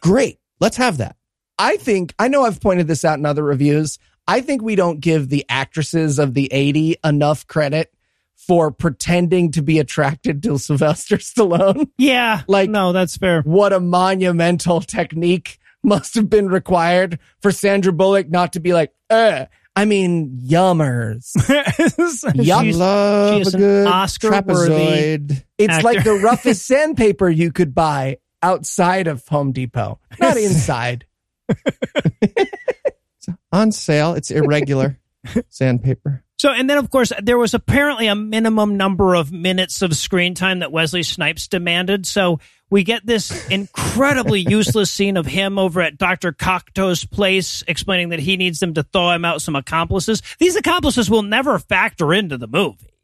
great. 0.00 0.40
Let's 0.58 0.78
have 0.78 0.96
that. 0.98 1.14
I 1.58 1.76
think, 1.76 2.14
I 2.18 2.28
know 2.28 2.44
I've 2.44 2.60
pointed 2.60 2.88
this 2.88 3.04
out 3.04 3.18
in 3.18 3.26
other 3.26 3.44
reviews. 3.44 3.98
I 4.26 4.40
think 4.40 4.62
we 4.62 4.74
don't 4.74 4.98
give 5.00 5.28
the 5.28 5.44
actresses 5.48 6.18
of 6.18 6.34
the 6.34 6.52
80 6.52 6.96
enough 7.04 7.46
credit 7.46 7.92
for 8.34 8.70
pretending 8.70 9.52
to 9.52 9.62
be 9.62 9.78
attracted 9.78 10.42
to 10.44 10.58
Sylvester 10.58 11.18
Stallone. 11.18 11.88
Yeah. 11.98 12.42
Like- 12.48 12.70
no, 12.70 12.92
that's 12.92 13.16
fair. 13.16 13.42
What 13.42 13.72
a 13.72 13.80
monumental 13.80 14.80
technique 14.80 15.58
must 15.82 16.14
have 16.14 16.28
been 16.30 16.48
required 16.48 17.18
for 17.42 17.52
Sandra 17.52 17.92
Bullock 17.92 18.28
not 18.30 18.54
to 18.54 18.60
be 18.60 18.72
like, 18.72 18.92
uh, 19.10 19.44
I 19.78 19.84
mean, 19.84 20.40
yummers. 20.42 21.32
Yup. 22.34 22.62
She's- 22.64 22.76
love 22.76 23.34
she 23.34 23.40
is 23.42 23.52
a 23.54 23.56
an 23.58 23.62
good 23.62 23.86
Oscar-worthy- 23.86 24.72
trapezoid. 24.72 25.44
It's 25.58 25.74
Actor. 25.74 25.84
like 25.84 26.02
the 26.04 26.14
roughest 26.22 26.66
sandpaper 26.66 27.28
you 27.28 27.52
could 27.52 27.74
buy 27.74 28.16
outside 28.42 29.06
of 29.06 29.26
Home 29.28 29.52
Depot, 29.52 30.00
not 30.18 30.38
inside. 30.38 31.04
on 33.52 33.72
sale. 33.72 34.14
It's 34.14 34.30
irregular 34.30 34.98
sandpaper. 35.48 36.22
So, 36.46 36.52
and 36.52 36.70
then 36.70 36.78
of 36.78 36.90
course, 36.90 37.10
there 37.20 37.36
was 37.36 37.54
apparently 37.54 38.06
a 38.06 38.14
minimum 38.14 38.76
number 38.76 39.16
of 39.16 39.32
minutes 39.32 39.82
of 39.82 39.96
screen 39.96 40.36
time 40.36 40.60
that 40.60 40.70
Wesley 40.70 41.02
Snipes 41.02 41.48
demanded. 41.48 42.06
So 42.06 42.38
we 42.70 42.84
get 42.84 43.04
this 43.04 43.48
incredibly 43.48 44.42
useless 44.48 44.88
scene 44.88 45.16
of 45.16 45.26
him 45.26 45.58
over 45.58 45.80
at 45.80 45.98
Dr. 45.98 46.30
Cocteau's 46.30 47.04
place 47.04 47.64
explaining 47.66 48.10
that 48.10 48.20
he 48.20 48.36
needs 48.36 48.60
them 48.60 48.74
to 48.74 48.84
thaw 48.84 49.12
him 49.12 49.24
out 49.24 49.42
some 49.42 49.56
accomplices. 49.56 50.22
These 50.38 50.54
accomplices 50.54 51.10
will 51.10 51.24
never 51.24 51.58
factor 51.58 52.14
into 52.14 52.38
the 52.38 52.46
movie. 52.46 52.94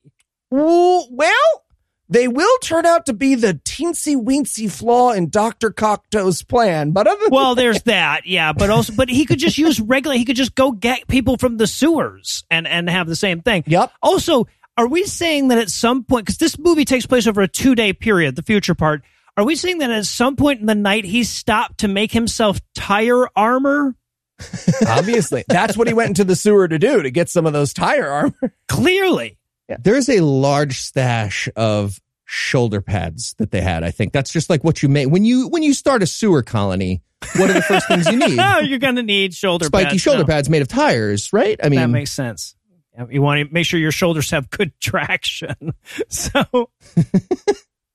Well, 0.49 1.65
they 2.13 2.29
will 2.29 2.59
turn 2.63 2.85
out 2.85 3.07
to 3.07 3.13
be 3.13 3.35
the 3.35 3.55
teensy 3.55 4.17
weensy 4.17 4.71
flaw 4.71 5.13
in 5.13 5.31
Dr. 5.31 5.71
Cocteau's 5.71 6.43
plan, 6.43 6.91
but 6.91 7.07
other 7.07 7.29
Well, 7.31 7.55
there's 7.55 7.83
that, 7.83 8.27
yeah, 8.27 8.53
but 8.53 8.71
also, 8.71 8.93
but 8.95 9.09
he 9.09 9.25
could 9.25 9.39
just 9.39 9.57
use 9.57 9.81
regular. 9.81 10.17
He 10.17 10.25
could 10.25 10.37
just 10.37 10.55
go 10.55 10.73
get 10.73 11.09
people 11.09 11.39
from 11.39 11.57
the 11.57 11.67
sewers 11.67 12.45
and 12.51 12.67
and 12.67 12.89
have 12.91 13.07
the 13.07 13.17
same 13.17 13.41
thing. 13.41 13.65
Yep. 13.67 13.93
Also, 14.03 14.47
are 14.77 14.87
we 14.87 15.05
saying 15.05 15.49
that 15.49 15.59
at 15.59 15.71
some 15.71 16.05
point, 16.05 16.27
because 16.27 16.39
this 16.39 16.59
movie 16.59 16.85
takes 16.85 17.07
place 17.07 17.27
over 17.27 17.41
a 17.41 17.49
two 17.49 17.75
day 17.75 17.93
period, 17.93 18.37
the 18.37 18.43
future 18.43 18.75
part, 18.75 19.03
are 19.37 19.45
we 19.45 19.57
saying 19.57 19.79
that 19.79 19.91
at 19.91 20.05
some 20.05 20.37
point 20.37 20.61
in 20.61 20.67
the 20.67 20.75
night 20.75 21.05
he 21.05 21.25
stopped 21.25 21.79
to 21.79 21.89
make 21.89 22.13
himself 22.13 22.61
tire 22.75 23.29
armor? 23.35 23.97
Obviously, 24.87 25.45
that's 25.49 25.77
what 25.77 25.87
he 25.87 25.95
went 25.95 26.09
into 26.09 26.25
the 26.25 26.37
sewer 26.37 26.69
to 26.69 26.79
do 26.79 27.03
to 27.03 27.11
get 27.11 27.31
some 27.31 27.47
of 27.47 27.53
those 27.53 27.73
tire 27.73 28.09
armor. 28.09 28.55
Clearly. 28.69 29.39
There's 29.81 30.09
a 30.09 30.21
large 30.21 30.81
stash 30.81 31.49
of 31.57 32.01
shoulder 32.25 32.81
pads 32.81 33.35
that 33.39 33.51
they 33.51 33.61
had. 33.61 33.85
I 33.85 33.91
think 33.91 34.13
that's 34.13 34.33
just 34.33 34.49
like 34.49 34.65
what 34.65 34.83
you 34.83 34.89
make 34.89 35.09
when 35.09 35.25
you 35.25 35.49
when 35.49 35.63
you 35.63 35.75
start 35.75 36.03
a 36.03 36.07
sewer 36.07 36.43
colony. 36.43 37.03
What 37.37 37.51
are 37.51 37.53
the 37.53 37.63
first 37.63 37.87
things 37.87 38.07
you 38.09 38.19
need? 38.19 38.39
Oh, 38.39 38.59
you're 38.63 38.79
going 38.81 38.97
to 38.97 39.03
need 39.03 39.33
shoulder 39.33 39.67
Spiky 39.67 39.91
pads. 39.91 40.01
shoulder 40.01 40.21
No, 40.21 40.27
pads 40.27 40.49
made 40.49 40.63
of 40.63 40.69
tires, 40.69 41.33
right? 41.33 41.59
I 41.63 41.69
mean, 41.69 41.79
that 41.79 41.89
makes 41.89 42.11
sense. 42.11 42.57
You 43.11 43.23
want 43.23 43.47
to 43.47 43.53
make 43.53 43.65
sure 43.65 43.81
your 43.81 43.93
shoulders 43.93 44.31
have 44.31 44.51
good 44.51 44.73
traction. 44.81 45.75
So, 46.09 46.71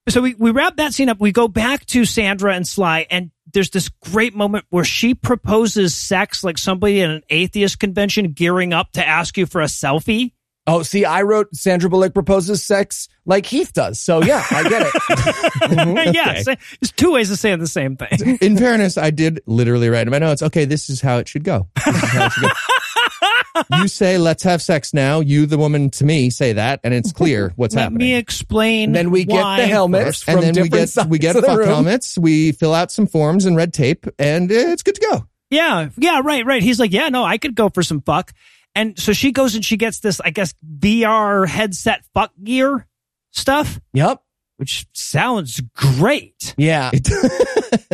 so 0.09 0.21
we, 0.21 0.33
we 0.35 0.51
wrap 0.51 0.77
that 0.77 0.93
scene 0.93 1.09
up. 1.09 1.19
We 1.19 1.31
go 1.31 1.47
back 1.47 1.85
to 1.87 2.05
Sandra 2.05 2.55
and 2.55 2.67
Sly, 2.67 3.05
and 3.09 3.31
there's 3.53 3.69
this 3.69 3.89
great 3.89 4.35
moment 4.35 4.65
where 4.69 4.83
she 4.83 5.13
proposes 5.13 5.95
sex 5.95 6.43
like 6.43 6.57
somebody 6.57 7.01
at 7.01 7.09
an 7.09 7.23
atheist 7.29 7.79
convention 7.79 8.31
gearing 8.31 8.73
up 8.73 8.91
to 8.93 9.05
ask 9.05 9.37
you 9.37 9.45
for 9.45 9.61
a 9.61 9.65
selfie. 9.65 10.33
Oh, 10.69 10.83
see, 10.83 11.05
I 11.05 11.21
wrote 11.21 11.55
Sandra 11.55 11.89
Bullock 11.89 12.13
proposes 12.13 12.61
sex 12.61 13.07
like 13.25 13.45
Heath 13.45 13.71
does. 13.71 14.01
So 14.01 14.21
yeah, 14.21 14.43
I 14.51 14.63
get 14.67 14.81
it. 14.83 14.93
Mhm. 15.67 16.13
yes, 16.13 16.45
there's 16.45 16.91
two 16.95 17.11
ways 17.13 17.31
of 17.31 17.39
saying 17.39 17.59
the 17.59 17.67
same 17.67 17.95
thing. 17.97 18.37
in 18.41 18.57
fairness, 18.57 18.97
I 18.97 19.11
did 19.11 19.41
literally 19.47 19.89
write 19.89 20.07
in 20.07 20.11
my 20.11 20.19
notes. 20.19 20.41
Okay, 20.41 20.65
this 20.65 20.89
is 20.89 21.01
how 21.01 21.17
it 21.17 21.27
should 21.27 21.43
go. 21.43 21.67
This 21.85 21.95
is 22.03 22.09
how 22.09 22.25
it 22.27 22.31
should 22.33 22.43
go. 22.43 22.49
you 23.81 23.87
say, 23.87 24.17
"Let's 24.17 24.43
have 24.43 24.61
sex 24.61 24.93
now." 24.93 25.19
You, 25.19 25.45
the 25.45 25.57
woman, 25.57 25.89
to 25.91 26.05
me, 26.05 26.29
say 26.29 26.53
that, 26.53 26.79
and 26.83 26.93
it's 26.93 27.11
clear 27.11 27.53
what's 27.55 27.75
Let 27.75 27.83
happening. 27.83 27.99
Let 27.99 28.13
me 28.13 28.15
explain. 28.15 28.89
And 28.89 28.95
then 28.95 29.11
we 29.11 29.25
get 29.25 29.57
the 29.57 29.67
helmets 29.67 30.27
and 30.27 30.41
then 30.41 30.53
we 30.61 30.69
get 30.69 30.89
we 31.07 31.17
get 31.19 31.33
the 31.33 31.41
fuck 31.41 31.63
helmets. 31.65 32.17
We 32.17 32.51
fill 32.51 32.73
out 32.73 32.91
some 32.91 33.07
forms 33.07 33.45
and 33.45 33.55
red 33.55 33.73
tape, 33.73 34.05
and 34.19 34.51
uh, 34.51 34.55
it's 34.55 34.83
good 34.83 34.95
to 34.95 35.01
go. 35.01 35.27
Yeah, 35.49 35.89
yeah, 35.97 36.21
right, 36.23 36.45
right. 36.45 36.61
He's 36.61 36.79
like, 36.79 36.91
yeah, 36.91 37.07
no, 37.09 37.23
I 37.23 37.37
could 37.37 37.55
go 37.55 37.69
for 37.69 37.81
some 37.81 38.01
fuck. 38.01 38.33
And 38.77 38.97
so 38.99 39.11
she 39.11 39.31
goes 39.31 39.55
and 39.55 39.65
she 39.65 39.75
gets 39.75 40.01
this, 40.01 40.21
I 40.21 40.29
guess, 40.29 40.53
VR 40.79 41.47
headset 41.47 42.03
fuck 42.13 42.31
gear 42.43 42.85
stuff, 43.31 43.79
Yep. 43.93 44.21
which 44.57 44.85
sounds 44.93 45.59
great. 45.75 46.53
Yeah. 46.57 46.91
It, 46.93 47.07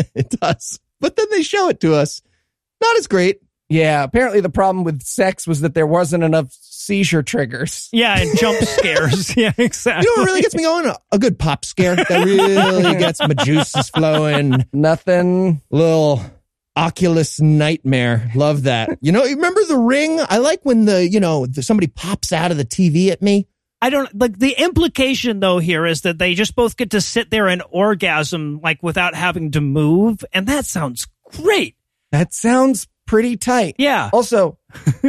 it 0.13 0.29
does, 0.29 0.79
but 0.99 1.15
then 1.15 1.27
they 1.31 1.41
show 1.41 1.69
it 1.69 1.79
to 1.79 1.95
us. 1.95 2.21
Not 2.81 2.97
as 2.97 3.07
great. 3.07 3.39
Yeah. 3.69 4.03
Apparently, 4.03 4.41
the 4.41 4.49
problem 4.49 4.83
with 4.83 5.01
sex 5.03 5.47
was 5.47 5.61
that 5.61 5.73
there 5.73 5.87
wasn't 5.87 6.23
enough 6.25 6.51
seizure 6.51 7.23
triggers. 7.23 7.87
Yeah, 7.93 8.19
and 8.19 8.37
jump 8.37 8.59
scares. 8.63 9.35
Yeah, 9.37 9.53
exactly. 9.57 10.05
You 10.05 10.17
know 10.17 10.21
what 10.21 10.27
really 10.27 10.41
gets 10.41 10.53
me 10.53 10.63
going? 10.63 10.85
A, 10.87 10.97
a 11.13 11.17
good 11.17 11.39
pop 11.39 11.63
scare 11.63 11.95
that 11.95 12.25
really 12.25 12.97
gets 12.99 13.21
my 13.21 13.33
juices 13.35 13.89
flowing. 13.89 14.65
Nothing. 14.73 15.61
Little 15.71 16.21
Oculus 16.75 17.39
nightmare. 17.39 18.31
Love 18.35 18.63
that. 18.63 18.97
You 19.01 19.11
know, 19.11 19.23
you 19.23 19.35
remember 19.35 19.63
the 19.65 19.77
ring? 19.77 20.19
I 20.27 20.37
like 20.37 20.61
when 20.63 20.85
the, 20.85 21.07
you 21.07 21.19
know, 21.19 21.45
the, 21.45 21.61
somebody 21.61 21.87
pops 21.87 22.33
out 22.33 22.51
of 22.51 22.57
the 22.57 22.65
TV 22.65 23.09
at 23.09 23.21
me. 23.21 23.47
I 23.81 23.89
don't 23.89 24.17
like 24.17 24.39
the 24.39 24.55
implication 24.57 25.41
though 25.41 25.59
here 25.59 25.85
is 25.85 26.01
that 26.01 26.17
they 26.17 26.35
just 26.35 26.55
both 26.55 26.77
get 26.77 26.91
to 26.91 27.01
sit 27.01 27.29
there 27.29 27.49
and 27.49 27.61
orgasm 27.69 28.61
like 28.63 28.81
without 28.81 29.13
having 29.13 29.51
to 29.51 29.61
move, 29.61 30.23
and 30.31 30.47
that 30.47 30.65
sounds 30.65 31.05
great. 31.31 31.75
That 32.11 32.33
sounds 32.33 32.87
pretty 33.05 33.35
tight. 33.35 33.75
Yeah. 33.77 34.09
Also, 34.13 34.57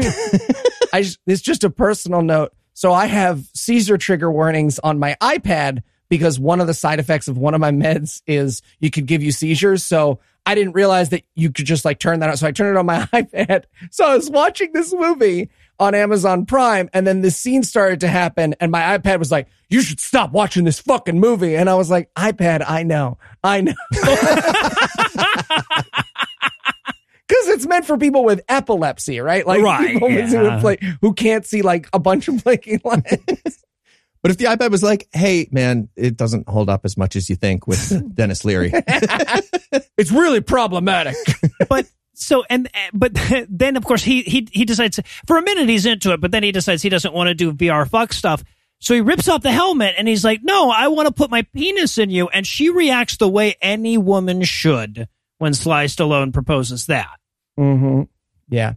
I 0.92 1.02
just, 1.02 1.20
it's 1.26 1.40
just 1.40 1.62
a 1.62 1.70
personal 1.70 2.22
note. 2.22 2.52
So 2.72 2.92
I 2.92 3.06
have 3.06 3.46
Caesar 3.54 3.96
trigger 3.96 4.30
warnings 4.30 4.80
on 4.80 4.98
my 4.98 5.16
iPad 5.22 5.84
because 6.08 6.40
one 6.40 6.60
of 6.60 6.66
the 6.66 6.74
side 6.74 6.98
effects 6.98 7.28
of 7.28 7.38
one 7.38 7.54
of 7.54 7.60
my 7.60 7.70
meds 7.70 8.22
is 8.26 8.60
you 8.80 8.90
could 8.90 9.06
give 9.06 9.22
you 9.22 9.30
seizures. 9.30 9.84
So 9.84 10.18
I 10.46 10.54
didn't 10.54 10.72
realize 10.72 11.08
that 11.10 11.22
you 11.34 11.50
could 11.50 11.64
just 11.64 11.84
like 11.84 11.98
turn 11.98 12.20
that 12.20 12.28
on. 12.30 12.36
So 12.36 12.46
I 12.46 12.52
turned 12.52 12.76
it 12.76 12.78
on 12.78 12.86
my 12.86 13.00
iPad. 13.12 13.64
So 13.90 14.04
I 14.06 14.16
was 14.16 14.30
watching 14.30 14.72
this 14.72 14.92
movie 14.92 15.50
on 15.80 15.94
Amazon 15.94 16.46
Prime 16.46 16.88
and 16.92 17.06
then 17.06 17.22
this 17.22 17.36
scene 17.36 17.62
started 17.62 18.00
to 18.00 18.08
happen 18.08 18.54
and 18.60 18.70
my 18.70 18.96
iPad 18.96 19.18
was 19.18 19.32
like, 19.32 19.48
you 19.70 19.80
should 19.82 19.98
stop 19.98 20.32
watching 20.32 20.64
this 20.64 20.78
fucking 20.78 21.18
movie. 21.18 21.56
And 21.56 21.68
I 21.68 21.74
was 21.74 21.90
like, 21.90 22.12
iPad, 22.14 22.64
I 22.66 22.82
know, 22.84 23.18
I 23.42 23.62
know. 23.62 23.74
Cause 27.26 27.48
it's 27.48 27.66
meant 27.66 27.86
for 27.86 27.96
people 27.96 28.22
with 28.22 28.42
epilepsy, 28.48 29.18
right? 29.18 29.46
Like 29.46 29.62
Right, 29.62 29.94
people 29.94 30.10
yeah. 30.10 30.58
who, 30.58 30.64
like, 30.64 30.82
who 31.00 31.14
can't 31.14 31.46
see 31.46 31.62
like 31.62 31.88
a 31.94 31.98
bunch 31.98 32.28
of 32.28 32.44
blinking 32.44 32.82
lights. 32.84 33.64
But 34.24 34.30
if 34.30 34.38
the 34.38 34.46
iPad 34.46 34.70
was 34.70 34.82
like, 34.82 35.06
hey, 35.12 35.48
man, 35.52 35.90
it 35.96 36.16
doesn't 36.16 36.48
hold 36.48 36.70
up 36.70 36.86
as 36.86 36.96
much 36.96 37.14
as 37.14 37.28
you 37.28 37.36
think 37.36 37.66
with 37.66 38.14
Denis 38.14 38.42
Leary. 38.42 38.72
it's 39.98 40.10
really 40.10 40.40
problematic. 40.40 41.14
but 41.68 41.86
so 42.14 42.42
and 42.48 42.70
but 42.94 43.12
then 43.50 43.76
of 43.76 43.84
course 43.84 44.02
he 44.02 44.22
he 44.22 44.48
he 44.50 44.64
decides 44.64 44.98
for 45.26 45.36
a 45.36 45.42
minute 45.42 45.68
he's 45.68 45.84
into 45.84 46.10
it, 46.14 46.22
but 46.22 46.30
then 46.30 46.42
he 46.42 46.52
decides 46.52 46.80
he 46.80 46.88
doesn't 46.88 47.12
want 47.12 47.28
to 47.28 47.34
do 47.34 47.52
VR 47.52 47.86
fuck 47.86 48.14
stuff. 48.14 48.42
So 48.80 48.94
he 48.94 49.02
rips 49.02 49.28
off 49.28 49.42
the 49.42 49.52
helmet 49.52 49.94
and 49.98 50.08
he's 50.08 50.24
like, 50.24 50.40
"No, 50.42 50.70
I 50.70 50.88
want 50.88 51.06
to 51.06 51.12
put 51.12 51.30
my 51.30 51.42
penis 51.54 51.98
in 51.98 52.08
you." 52.08 52.28
And 52.28 52.46
she 52.46 52.70
reacts 52.70 53.18
the 53.18 53.28
way 53.28 53.56
any 53.60 53.98
woman 53.98 54.42
should 54.42 55.06
when 55.36 55.52
Sly 55.52 55.84
Stallone 55.84 56.32
proposes 56.32 56.86
that. 56.86 57.20
Mm-hmm. 57.60 58.04
Yeah. 58.48 58.74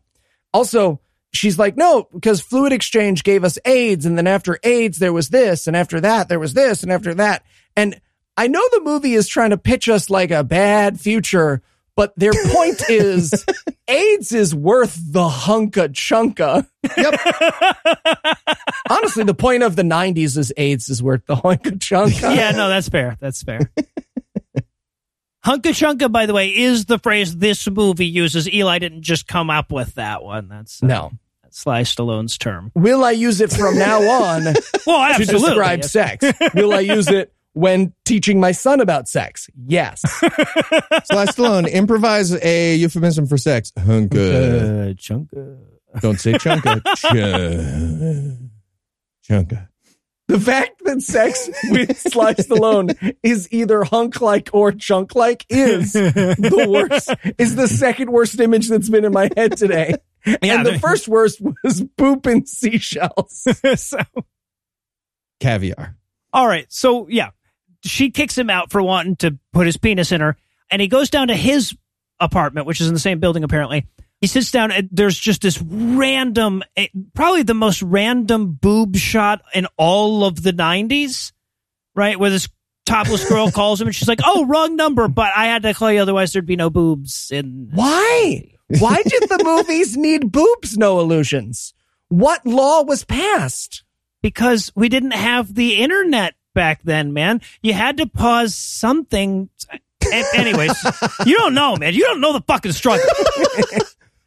Also, 0.53 0.99
she's 1.37 1.57
like, 1.59 1.77
no, 1.77 2.07
because 2.13 2.41
fluid 2.41 2.73
exchange 2.73 3.23
gave 3.23 3.43
us 3.43 3.57
AIDS. 3.65 4.05
And 4.05 4.17
then 4.17 4.27
after 4.27 4.59
AIDS, 4.63 4.97
there 4.97 5.13
was 5.13 5.29
this. 5.29 5.67
And 5.67 5.75
after 5.75 6.01
that, 6.01 6.27
there 6.29 6.39
was 6.39 6.53
this. 6.53 6.83
And 6.83 6.91
after 6.91 7.13
that. 7.13 7.43
And 7.75 8.01
I 8.35 8.47
know 8.47 8.61
the 8.71 8.81
movie 8.83 9.13
is 9.13 9.27
trying 9.27 9.51
to 9.51 9.57
pitch 9.57 9.87
us 9.89 10.09
like 10.09 10.31
a 10.31 10.43
bad 10.43 10.99
future, 10.99 11.61
but 11.95 12.13
their 12.17 12.33
point 12.33 12.81
is 12.89 13.45
AIDS 13.87 14.31
is 14.31 14.53
worth 14.53 14.99
the 15.11 15.27
hunka 15.27 15.89
chunka. 15.89 16.67
Yep. 16.97 18.37
Honestly, 18.89 19.23
the 19.23 19.33
point 19.33 19.63
of 19.63 19.75
the 19.75 19.83
90s 19.83 20.37
is 20.37 20.53
AIDS 20.57 20.89
is 20.89 21.01
worth 21.01 21.25
the 21.25 21.35
hunka 21.35 21.77
chunka. 21.79 22.35
yeah, 22.35 22.51
no, 22.51 22.69
that's 22.69 22.89
fair. 22.89 23.17
That's 23.19 23.41
fair. 23.43 23.71
Hunka 25.45 25.71
chunka, 25.71 26.11
by 26.11 26.25
the 26.25 26.33
way, 26.33 26.49
is 26.49 26.85
the 26.85 26.99
phrase 26.99 27.37
this 27.37 27.69
movie 27.69 28.05
uses. 28.07 28.49
Eli 28.49 28.79
didn't 28.79 29.03
just 29.03 29.27
come 29.27 29.49
up 29.49 29.71
with 29.71 29.95
that 29.95 30.21
one. 30.21 30.49
That's 30.49 30.83
uh, 30.83 30.87
No. 30.87 31.11
That's 31.57 31.63
Sly 31.63 31.81
Stallone's 31.81 32.37
term. 32.37 32.71
Will 32.75 33.03
I 33.03 33.11
use 33.11 33.41
it 33.41 33.51
from 33.51 33.77
now 33.77 34.01
on? 34.01 34.43
Well, 34.85 35.13
to 35.13 35.21
absolutely. 35.21 35.49
describe 35.49 35.83
sex. 35.83 36.25
Will 36.53 36.73
I 36.73 36.81
use 36.81 37.07
it 37.07 37.33
when 37.53 37.93
teaching 38.05 38.39
my 38.39 38.51
son 38.51 38.79
about 38.79 39.07
sex? 39.07 39.49
Yes. 39.65 40.01
Sly 40.19 41.25
Stallone, 41.25 41.69
improvise 41.71 42.33
a 42.33 42.75
euphemism 42.75 43.27
for 43.27 43.37
sex. 43.37 43.71
Hunka. 43.77 44.95
Chunka. 44.95 45.57
Don't 45.99 46.19
say 46.19 46.33
chunka. 46.33 46.81
Ch- 46.95 48.49
chunka. 49.29 49.67
The 50.27 50.39
fact 50.41 50.83
that 50.83 51.01
sex 51.01 51.49
with 51.69 51.97
Sly 51.97 52.33
Stallone 52.33 53.15
is 53.23 53.47
either 53.49 53.85
hunk 53.85 54.19
like 54.19 54.49
or 54.51 54.73
chunk 54.73 55.15
like 55.15 55.45
is 55.47 55.93
the 55.93 56.67
worst, 56.69 57.15
is 57.37 57.55
the 57.55 57.69
second 57.69 58.11
worst 58.11 58.37
image 58.41 58.67
that's 58.67 58.89
been 58.89 59.05
in 59.05 59.13
my 59.13 59.29
head 59.37 59.55
today. 59.55 59.95
Yeah, 60.25 60.37
and 60.41 60.65
the 60.65 60.71
they- 60.71 60.77
first 60.79 61.07
worst 61.07 61.41
was 61.63 61.83
poop 61.97 62.25
and 62.25 62.47
seashells. 62.47 63.47
so, 63.75 63.99
Caviar. 65.39 65.95
all 66.33 66.47
right. 66.47 66.65
So, 66.69 67.07
yeah, 67.07 67.29
she 67.83 68.09
kicks 68.11 68.37
him 68.37 68.49
out 68.49 68.71
for 68.71 68.81
wanting 68.81 69.15
to 69.17 69.37
put 69.53 69.65
his 69.65 69.77
penis 69.77 70.11
in 70.11 70.21
her, 70.21 70.35
and 70.71 70.81
he 70.81 70.87
goes 70.87 71.09
down 71.09 71.27
to 71.29 71.35
his 71.35 71.75
apartment, 72.19 72.65
which 72.67 72.81
is 72.81 72.87
in 72.87 72.93
the 72.93 72.99
same 72.99 73.19
building, 73.19 73.43
apparently. 73.43 73.85
He 74.19 74.25
sits 74.27 74.49
down, 74.49 74.71
and 74.71 74.89
there's 74.91 75.17
just 75.17 75.43
this 75.43 75.61
random, 75.61 76.63
eh, 76.75 76.87
probably 77.13 77.43
the 77.43 77.53
most 77.53 77.83
random 77.83 78.53
boob 78.59 78.95
shot 78.95 79.43
in 79.53 79.67
all 79.77 80.25
of 80.25 80.41
the 80.41 80.53
90s, 80.53 81.31
right? 81.95 82.19
Where 82.19 82.31
this 82.31 82.49
topless 82.87 83.29
girl 83.29 83.51
calls 83.55 83.79
him, 83.79 83.87
and 83.87 83.95
she's 83.95 84.07
like, 84.07 84.21
oh, 84.25 84.45
wrong 84.47 84.75
number, 84.75 85.07
but 85.07 85.31
I 85.35 85.45
had 85.45 85.61
to 85.63 85.73
call 85.75 85.91
you, 85.91 86.01
otherwise 86.01 86.33
there'd 86.33 86.47
be 86.47 86.55
no 86.55 86.71
boobs 86.71 87.29
in. 87.31 87.69
Why? 87.71 88.53
Why 88.79 89.01
did 89.01 89.29
the 89.29 89.41
movies 89.43 89.95
need 89.95 90.31
boobs, 90.31 90.77
no 90.77 90.99
illusions? 90.99 91.73
What 92.09 92.45
law 92.45 92.83
was 92.83 93.03
passed? 93.03 93.83
because 94.21 94.71
we 94.75 94.89
didn't 94.89 95.11
have 95.11 95.53
the 95.53 95.75
internet 95.75 96.35
back 96.53 96.81
then, 96.83 97.13
man. 97.13 97.39
You 97.61 97.73
had 97.73 97.97
to 97.97 98.07
pause 98.07 98.55
something. 98.55 99.49
A- 99.71 100.23
anyways, 100.35 100.73
you 101.25 101.37
don't 101.37 101.53
know, 101.53 101.75
man. 101.77 101.93
You 101.93 102.01
don't 102.03 102.19
know 102.19 102.33
the 102.33 102.41
fucking 102.41 102.73
struggle. 102.73 103.05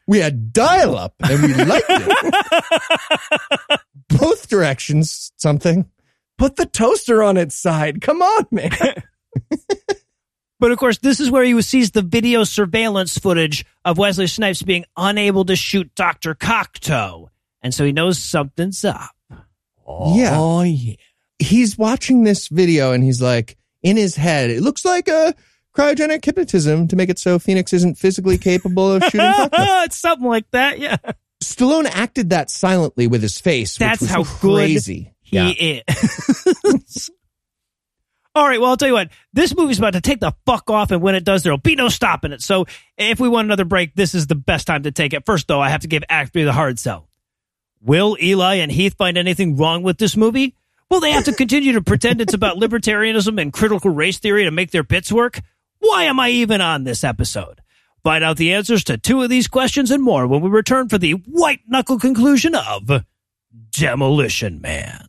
We 0.07 0.19
had 0.19 0.53
dial 0.53 0.97
up 0.97 1.15
and 1.21 1.43
we 1.43 1.53
liked 1.65 1.87
it. 1.89 3.81
Both 4.09 4.49
directions, 4.49 5.33
something. 5.37 5.85
Put 6.39 6.57
the 6.57 6.67
toaster 6.67 7.23
on 7.23 7.37
its 7.37 7.55
side. 7.55 8.01
Come 8.01 8.23
on, 8.23 8.47
man. 8.51 8.71
But 10.61 10.73
of 10.73 10.79
course, 10.79 10.99
this 10.99 11.21
is 11.21 11.31
where 11.31 11.43
he 11.43 11.61
sees 11.63 11.91
the 11.91 12.03
video 12.03 12.45
surveillance 12.45 13.17
footage 13.19 13.65
of 13.85 13.97
Wesley 13.97 14.27
Snipes 14.27 14.63
being 14.63 14.85
unable 14.95 15.47
to 15.47 15.57
shoot 15.57 15.93
Dr. 15.95 16.35
Cocteau. 16.35 17.29
And 17.63 17.75
so 17.75 17.85
he 17.85 17.93
knows 17.93 18.19
something's 18.19 18.85
up. 18.85 19.11
Oh, 19.87 20.17
yeah. 20.17 20.39
Oh, 20.39 20.63
yeah. 20.63 20.97
He's 21.39 21.79
watching 21.79 22.25
this 22.25 22.49
video 22.49 22.93
and 22.93 23.03
he's 23.03 23.23
like, 23.23 23.57
in 23.83 23.97
his 23.97 24.17
head, 24.17 24.51
it 24.51 24.63
looks 24.63 24.85
like 24.85 25.09
a 25.09 25.35
cryogenic 25.75 26.23
hypnotism 26.23 26.89
to 26.89 26.97
make 26.97 27.09
it 27.09 27.19
so 27.19 27.39
Phoenix 27.39 27.73
isn't 27.73 27.97
physically 27.97 28.37
capable 28.37 28.93
of 28.93 29.03
shooting 29.05 29.21
cocktails. 29.37 29.85
it's 29.87 29.97
something 29.97 30.29
like 30.29 30.51
that. 30.51 30.79
Yeah. 30.79 30.99
Stallone 31.43 31.87
acted 31.87 32.31
that 32.31 32.51
silently 32.51 33.07
with 33.07 33.23
his 33.23 33.39
face. 33.39 33.79
That's 33.79 34.03
which 34.03 34.11
was 34.11 34.29
how 34.29 34.41
good 34.43 34.57
crazy. 34.57 35.15
He 35.23 35.83
is. 35.89 37.11
All 38.35 38.47
right, 38.47 38.61
well, 38.61 38.71
I'll 38.71 38.77
tell 38.77 38.89
you 38.89 38.95
what. 38.95 39.11
This 39.33 39.57
movie's 39.57 39.79
about 39.79 39.95
to 39.95 40.01
take 40.01 40.21
the 40.21 40.33
fuck 40.47 40.71
off, 40.71 40.93
and 40.93 41.03
when 41.03 41.17
it 41.17 41.25
does, 41.25 41.43
there'll 41.43 41.59
be 41.59 41.75
no 41.75 41.89
stopping 41.89 42.31
it. 42.33 42.43
So, 42.43 42.67
if 42.97 43.19
we 43.19 43.29
want 43.29 43.47
another 43.47 43.65
break, 43.65 43.95
this 43.97 44.15
is 44.15 44.29
the 44.29 44.37
best 44.37 44.69
time 44.69 44.85
to 44.85 44.93
take 44.93 45.13
it. 45.13 45.27
First, 45.27 45.49
though, 45.49 45.61
I 45.61 45.69
have 45.69 45.81
to 45.81 45.89
give 45.89 46.05
Act 46.09 46.33
B 46.33 46.45
the 46.45 46.53
hard 46.53 46.79
sell. 46.79 47.09
Will 47.83 48.17
Eli 48.23 48.57
and 48.57 48.71
Heath 48.71 48.95
find 48.97 49.19
anything 49.19 49.57
wrong 49.57 49.83
with 49.83 49.99
this 49.99 50.17
movie? 50.17 50.55
Will 50.91 51.01
they 51.01 51.13
have 51.13 51.25
to 51.25 51.33
continue 51.33 51.73
to 51.73 51.83
pretend 51.83 52.21
it's 52.21 52.35
about 52.35 52.57
libertarianism 52.57 53.41
and 53.41 53.53
critical 53.53 53.91
race 53.91 54.19
theory 54.19 54.45
to 54.45 54.51
make 54.51 54.71
their 54.71 54.83
bits 54.83 55.11
work? 55.11 55.41
Why 55.79 56.05
am 56.05 56.21
I 56.21 56.31
even 56.31 56.61
on 56.61 56.85
this 56.85 57.03
episode? 57.03 57.61
Find 58.03 58.23
out 58.23 58.37
the 58.37 58.53
answers 58.55 58.85
to 58.85 58.97
two 58.99 59.23
of 59.23 59.31
these 59.31 59.49
questions 59.49 59.91
and 59.91 60.03
more 60.03 60.27
when 60.27 60.41
we 60.41 60.51
return 60.51 60.89
for 60.89 60.99
the 60.99 61.13
white 61.13 61.61
knuckle 61.67 61.99
conclusion 61.99 62.55
of 62.55 63.05
Demolition 63.71 64.61
Man. 64.61 65.09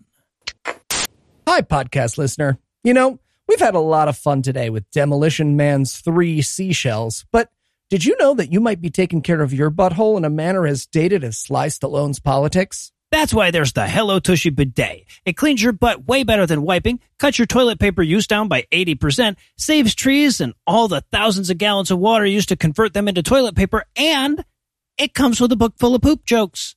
Hi, 1.48 1.62
podcast 1.62 2.18
listener. 2.18 2.58
You 2.84 2.94
know, 2.94 3.20
we've 3.48 3.60
had 3.60 3.76
a 3.76 3.80
lot 3.80 4.08
of 4.08 4.18
fun 4.18 4.42
today 4.42 4.72
with 4.72 4.90
Demolition 4.90 5.56
Man's 5.56 6.00
three 6.00 6.42
seashells, 6.42 7.26
but 7.32 7.52
did 7.92 8.06
you 8.06 8.16
know 8.20 8.34
that 8.34 8.52
you 8.52 8.60
might 8.60 8.82
be 8.82 8.90
taking 8.90 9.22
care 9.22 9.42
of 9.42 9.54
your 9.54 9.70
butthole 9.70 10.18
in 10.18 10.26
a 10.26 10.32
manner 10.32 10.66
as 10.66 10.88
dated 10.88 11.24
as 11.24 11.38
Sly 11.38 11.68
Stallone's 11.68 12.20
politics? 12.20 12.92
That's 13.12 13.36
why 13.36 13.52
there's 13.52 13.74
the 13.74 13.88
Hello 13.88 14.20
Tushy 14.20 14.50
bidet. 14.50 15.06
It 15.26 15.38
cleans 15.38 15.62
your 15.62 15.74
butt 15.74 16.08
way 16.08 16.24
better 16.24 16.48
than 16.48 16.64
wiping, 16.64 17.02
cuts 17.20 17.38
your 17.38 17.46
toilet 17.46 17.78
paper 17.78 18.02
use 18.02 18.26
down 18.26 18.48
by 18.48 18.66
80%, 18.72 19.36
saves 19.58 19.94
trees 19.94 20.42
and 20.42 20.54
all 20.66 20.88
the 20.88 21.02
thousands 21.12 21.52
of 21.52 21.60
gallons 21.60 21.92
of 21.92 22.00
water 22.00 22.26
used 22.26 22.50
to 22.50 22.56
convert 22.56 22.94
them 22.94 23.08
into 23.08 23.22
toilet 23.22 23.56
paper, 23.56 23.84
and 23.96 24.44
it 24.98 25.14
comes 25.14 25.40
with 25.40 25.52
a 25.52 25.58
book 25.58 25.74
full 25.78 25.94
of 25.94 26.02
poop 26.02 26.26
jokes. 26.26 26.76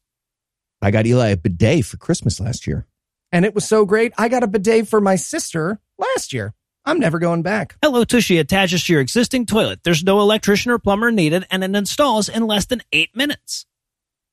I 0.82 0.90
got 0.90 1.06
Eli 1.06 1.28
a 1.28 1.36
bidet 1.38 1.86
for 1.86 1.96
Christmas 1.96 2.40
last 2.40 2.66
year. 2.66 2.86
And 3.34 3.44
it 3.44 3.52
was 3.52 3.64
so 3.64 3.84
great, 3.84 4.12
I 4.16 4.28
got 4.28 4.44
a 4.44 4.46
bidet 4.46 4.86
for 4.86 5.00
my 5.00 5.16
sister 5.16 5.80
last 5.98 6.32
year. 6.32 6.54
I'm 6.84 7.00
never 7.00 7.18
going 7.18 7.42
back. 7.42 7.76
Hello 7.82 8.04
Tushy 8.04 8.38
attaches 8.38 8.84
to 8.84 8.92
your 8.92 9.02
existing 9.02 9.46
toilet. 9.46 9.80
There's 9.82 10.04
no 10.04 10.20
electrician 10.20 10.70
or 10.70 10.78
plumber 10.78 11.10
needed, 11.10 11.44
and 11.50 11.64
it 11.64 11.74
installs 11.74 12.28
in 12.28 12.46
less 12.46 12.66
than 12.66 12.82
eight 12.92 13.16
minutes. 13.16 13.66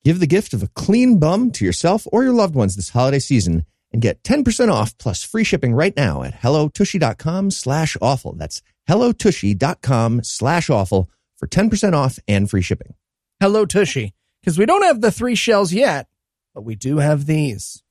Give 0.04 0.20
the 0.20 0.28
gift 0.28 0.54
of 0.54 0.62
a 0.62 0.68
clean 0.68 1.18
bum 1.18 1.50
to 1.54 1.66
yourself 1.66 2.06
or 2.12 2.24
your 2.24 2.34
loved 2.34 2.54
ones 2.54 2.76
this 2.76 2.90
holiday 2.90 3.18
season 3.18 3.66
and 3.92 4.04
get 4.04 4.22
10% 4.22 4.72
off 4.72 4.96
plus 5.00 5.24
free 5.24 5.44
shipping 5.44 5.74
right 5.74 5.98
now 5.98 6.22
at 6.22 6.36
hellotushy.com 6.36 7.50
slash 7.50 7.98
awful. 8.04 8.34
That's 8.34 8.62
hellotushy.com 8.88 10.24
slash 10.24 10.70
awful 10.70 11.10
for 11.38 11.48
10% 11.48 11.94
off 11.94 12.20
and 12.28 12.48
free 12.48 12.62
shipping. 12.62 12.94
Hello, 13.40 13.66
Tushy. 13.66 14.14
Because 14.42 14.60
we 14.60 14.68
don't 14.68 14.84
have 14.84 15.02
the 15.02 15.12
three 15.12 15.34
shells 15.34 15.74
yet, 15.74 16.08
but 16.54 16.62
we 16.62 16.76
do 16.76 16.98
have 17.00 17.26
these. 17.26 17.82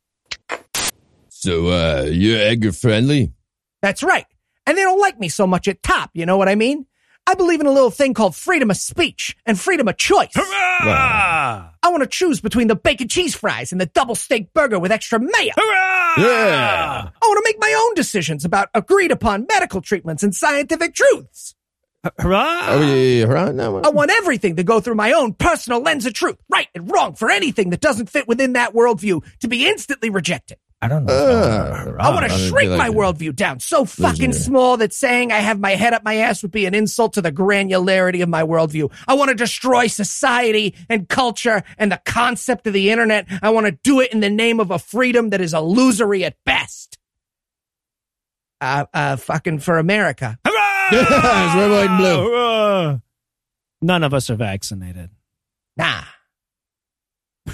So, 1.41 1.69
uh, 1.69 2.07
you're 2.11 2.39
Edgar 2.39 2.71
Friendly? 2.71 3.33
That's 3.81 4.03
right. 4.03 4.27
And 4.67 4.77
they 4.77 4.83
don't 4.83 5.01
like 5.01 5.19
me 5.19 5.31
so 5.31 5.47
much 5.47 5.69
at 5.69 5.83
top, 5.83 6.11
you 6.13 6.27
know 6.27 6.37
what 6.37 6.51
I 6.51 6.55
mean? 6.55 6.85
I 7.27 7.33
believe 7.33 7.63
in 7.63 7.67
a 7.67 7.71
little 7.73 7.91
thing 7.91 8.13
called 8.13 8.37
freedom 8.37 8.71
of 8.71 8.77
speech 8.77 9.35
and 9.47 9.59
freedom 9.59 9.89
of 9.89 9.97
choice. 9.97 10.35
Hurrah! 10.35 11.71
I 11.83 11.89
want 11.89 12.03
to 12.03 12.09
choose 12.09 12.43
between 12.43 12.69
the 12.69 12.77
bacon 12.77 13.09
cheese 13.09 13.35
fries 13.35 13.73
and 13.73 13.81
the 13.81 13.87
double 13.87 14.15
steak 14.15 14.53
burger 14.53 14.79
with 14.79 14.93
extra 14.93 15.19
mayo. 15.19 15.53
Hurrah! 15.57 16.15
Yeah. 16.19 17.09
I 17.23 17.27
want 17.27 17.39
to 17.39 17.43
make 17.43 17.57
my 17.59 17.85
own 17.87 17.95
decisions 17.95 18.45
about 18.45 18.69
agreed 18.75 19.11
upon 19.11 19.47
medical 19.49 19.81
treatments 19.81 20.23
and 20.23 20.35
scientific 20.35 20.95
truths. 20.95 21.55
Hurrah! 22.19 22.67
Oh, 22.69 22.83
yeah, 22.83 22.95
yeah, 22.95 23.19
yeah. 23.21 23.25
Right? 23.25 23.55
No, 23.55 23.81
I 23.81 23.89
want 23.89 24.11
everything 24.11 24.57
to 24.57 24.63
go 24.63 24.81
through 24.81 24.97
my 24.97 25.13
own 25.13 25.33
personal 25.33 25.81
lens 25.81 26.05
of 26.05 26.13
truth, 26.13 26.37
right 26.51 26.69
and 26.75 26.91
wrong 26.91 27.15
for 27.15 27.31
anything 27.31 27.71
that 27.71 27.81
doesn't 27.81 28.11
fit 28.11 28.29
within 28.29 28.53
that 28.53 28.75
worldview 28.75 29.25
to 29.39 29.49
be 29.49 29.67
instantly 29.67 30.11
rejected. 30.11 30.59
I 30.83 30.89
don't 30.89 31.05
know. 31.05 31.13
Uh, 31.13 31.95
I 32.01 32.09
want 32.09 32.31
to 32.31 32.39
shrink 32.39 32.71
be 32.71 32.77
my 32.79 32.89
like- 32.89 32.97
worldview 32.97 33.37
down 33.37 33.61
so 33.61 33.85
fucking 33.85 34.33
small 34.33 34.79
that 34.79 34.95
saying 34.95 35.31
I 35.31 35.37
have 35.41 35.61
my 35.61 35.73
head 35.73 35.93
up 35.93 36.03
my 36.05 36.15
ass 36.17 36.41
would 36.43 36.53
be 36.53 36.65
an 36.65 36.75
insult 36.75 37.13
to 37.15 37.23
the 37.23 37.31
granularity 37.31 38.23
of 38.23 38.31
my 38.31 38.43
worldview. 38.43 38.91
I 39.07 39.13
want 39.13 39.29
to 39.29 39.35
destroy 39.35 39.89
society 39.89 40.75
and 40.89 41.07
culture 41.07 41.63
and 41.77 41.93
the 41.93 42.01
concept 42.07 42.67
of 42.67 42.73
the 42.73 42.91
internet. 42.91 43.27
I 43.43 43.51
want 43.51 43.67
to 43.67 43.73
do 43.73 44.01
it 44.01 44.11
in 44.15 44.21
the 44.21 44.31
name 44.31 44.59
of 44.59 44.71
a 44.71 44.79
freedom 44.79 45.31
that 45.31 45.43
is 45.43 45.53
illusory 45.53 46.25
at 46.25 46.37
best. 46.47 46.97
Uh, 48.63 48.87
uh, 48.95 49.17
fucking 49.17 49.59
for 49.59 49.79
America. 49.79 50.39
Hurrah! 50.47 50.89
It's 50.93 51.55
red, 51.57 51.71
white, 51.71 51.91
and 51.91 51.99
blue. 51.99 52.25
Hurrah! 52.31 52.99
None 53.83 54.03
of 54.03 54.15
us 54.15 54.31
are 54.31 54.35
vaccinated. 54.37 55.11
Nah. 55.77 56.05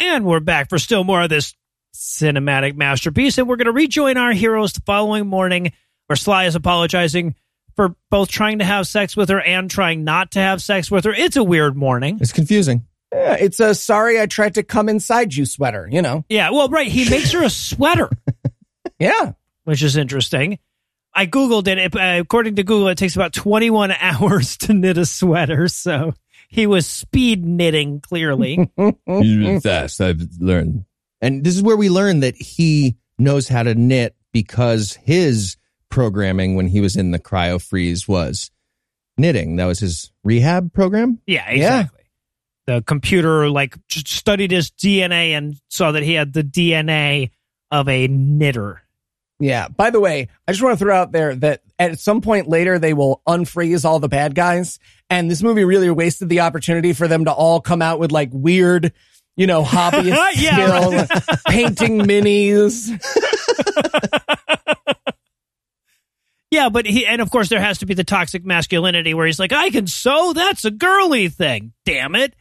And 0.00 0.24
we're 0.24 0.40
back 0.40 0.68
for 0.68 0.78
still 0.78 1.04
more 1.04 1.22
of 1.22 1.28
this 1.30 1.54
cinematic 1.94 2.76
masterpiece. 2.76 3.38
And 3.38 3.48
we're 3.48 3.56
going 3.56 3.66
to 3.66 3.72
rejoin 3.72 4.16
our 4.16 4.32
heroes 4.32 4.72
the 4.72 4.80
following 4.86 5.26
morning 5.26 5.72
where 6.06 6.16
Sly 6.16 6.44
is 6.44 6.54
apologizing 6.54 7.34
for 7.74 7.94
both 8.10 8.28
trying 8.28 8.58
to 8.60 8.64
have 8.64 8.86
sex 8.86 9.16
with 9.16 9.28
her 9.28 9.40
and 9.40 9.70
trying 9.70 10.04
not 10.04 10.32
to 10.32 10.38
have 10.40 10.62
sex 10.62 10.90
with 10.90 11.04
her. 11.04 11.12
It's 11.12 11.36
a 11.36 11.44
weird 11.44 11.76
morning. 11.76 12.18
It's 12.20 12.32
confusing. 12.32 12.86
Yeah, 13.12 13.36
it's 13.38 13.60
a 13.60 13.74
sorry 13.74 14.20
I 14.20 14.26
tried 14.26 14.54
to 14.54 14.62
come 14.62 14.88
inside 14.88 15.34
you 15.34 15.46
sweater, 15.46 15.88
you 15.90 16.02
know. 16.02 16.24
Yeah, 16.28 16.50
well, 16.50 16.68
right. 16.68 16.88
He 16.88 17.08
makes 17.08 17.32
her 17.32 17.42
a 17.42 17.50
sweater, 17.50 18.10
Yeah. 18.98 19.32
which 19.64 19.82
is 19.82 19.96
interesting. 19.96 20.58
I 21.14 21.26
Googled 21.26 21.66
it. 21.68 21.78
it 21.78 21.96
uh, 21.96 22.20
according 22.20 22.56
to 22.56 22.62
Google, 22.62 22.88
it 22.88 22.98
takes 22.98 23.16
about 23.16 23.32
21 23.32 23.90
hours 24.00 24.56
to 24.58 24.74
knit 24.74 24.98
a 24.98 25.06
sweater. 25.06 25.68
So 25.68 26.14
he 26.48 26.66
was 26.66 26.86
speed 26.86 27.44
knitting, 27.44 28.00
clearly. 28.00 28.70
Fast, 29.62 30.00
I've 30.00 30.22
learned. 30.38 30.84
And 31.20 31.44
this 31.44 31.56
is 31.56 31.62
where 31.62 31.76
we 31.76 31.88
learn 31.88 32.20
that 32.20 32.36
he 32.36 32.96
knows 33.18 33.48
how 33.48 33.62
to 33.62 33.74
knit 33.74 34.14
because 34.32 34.94
his 35.02 35.56
programming 35.88 36.56
when 36.56 36.66
he 36.66 36.80
was 36.80 36.96
in 36.96 37.10
the 37.10 37.18
cryo 37.18 37.62
freeze 37.62 38.06
was 38.06 38.50
knitting. 39.16 39.56
That 39.56 39.66
was 39.66 39.80
his 39.80 40.12
rehab 40.24 40.72
program. 40.72 41.20
Yeah, 41.26 41.48
exactly. 41.48 42.04
The 42.66 42.82
computer 42.82 43.48
like 43.48 43.76
studied 43.88 44.50
his 44.50 44.70
DNA 44.70 45.30
and 45.30 45.56
saw 45.68 45.92
that 45.92 46.02
he 46.02 46.14
had 46.14 46.32
the 46.32 46.42
DNA 46.42 47.30
of 47.70 47.88
a 47.88 48.08
knitter. 48.08 48.82
Yeah. 49.38 49.68
By 49.68 49.90
the 49.90 50.00
way, 50.00 50.28
I 50.46 50.52
just 50.52 50.62
want 50.62 50.78
to 50.78 50.84
throw 50.84 50.96
out 50.96 51.12
there 51.12 51.34
that 51.36 51.62
at 51.78 51.98
some 52.00 52.20
point 52.20 52.48
later 52.48 52.78
they 52.78 52.94
will 52.94 53.22
unfreeze 53.26 53.84
all 53.84 53.98
the 53.98 54.08
bad 54.08 54.34
guys, 54.34 54.78
and 55.10 55.30
this 55.30 55.42
movie 55.42 55.64
really 55.64 55.90
wasted 55.90 56.28
the 56.28 56.40
opportunity 56.40 56.92
for 56.92 57.08
them 57.08 57.24
to 57.26 57.32
all 57.32 57.60
come 57.60 57.82
out 57.82 57.98
with 57.98 58.12
like 58.12 58.30
weird, 58.32 58.92
you 59.36 59.46
know, 59.46 59.62
hobbyist 59.62 60.16
Yeah, 60.36 61.06
skill, 61.06 61.36
painting 61.48 62.00
minis. 62.00 62.90
Yeah, 66.50 66.68
but 66.68 66.86
he 66.86 67.04
and 67.06 67.20
of 67.20 67.30
course 67.30 67.48
there 67.48 67.60
has 67.60 67.78
to 67.78 67.86
be 67.86 67.94
the 67.94 68.04
toxic 68.04 68.44
masculinity 68.44 69.14
where 69.14 69.26
he's 69.26 69.38
like, 69.38 69.52
I 69.52 69.70
can 69.70 69.86
sew, 69.86 70.32
that's 70.32 70.64
a 70.64 70.70
girly 70.70 71.28
thing. 71.28 71.72
Damn 71.84 72.14
it. 72.14 72.34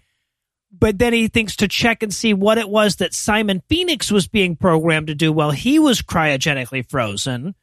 But 0.78 1.00
then 1.00 1.14
he 1.14 1.28
thinks 1.28 1.56
to 1.58 1.68
check 1.68 2.04
and 2.04 2.14
see 2.14 2.34
what 2.34 2.58
it 2.58 2.70
was 2.70 2.98
that 2.98 3.14
Simon 3.14 3.62
Phoenix 3.70 4.12
was 4.12 4.28
being 4.28 4.56
programmed 4.56 5.08
to 5.08 5.16
do 5.16 5.32
while 5.32 5.52
he 5.52 5.80
was 5.80 6.02
cryogenically 6.02 6.88
frozen. 6.90 7.56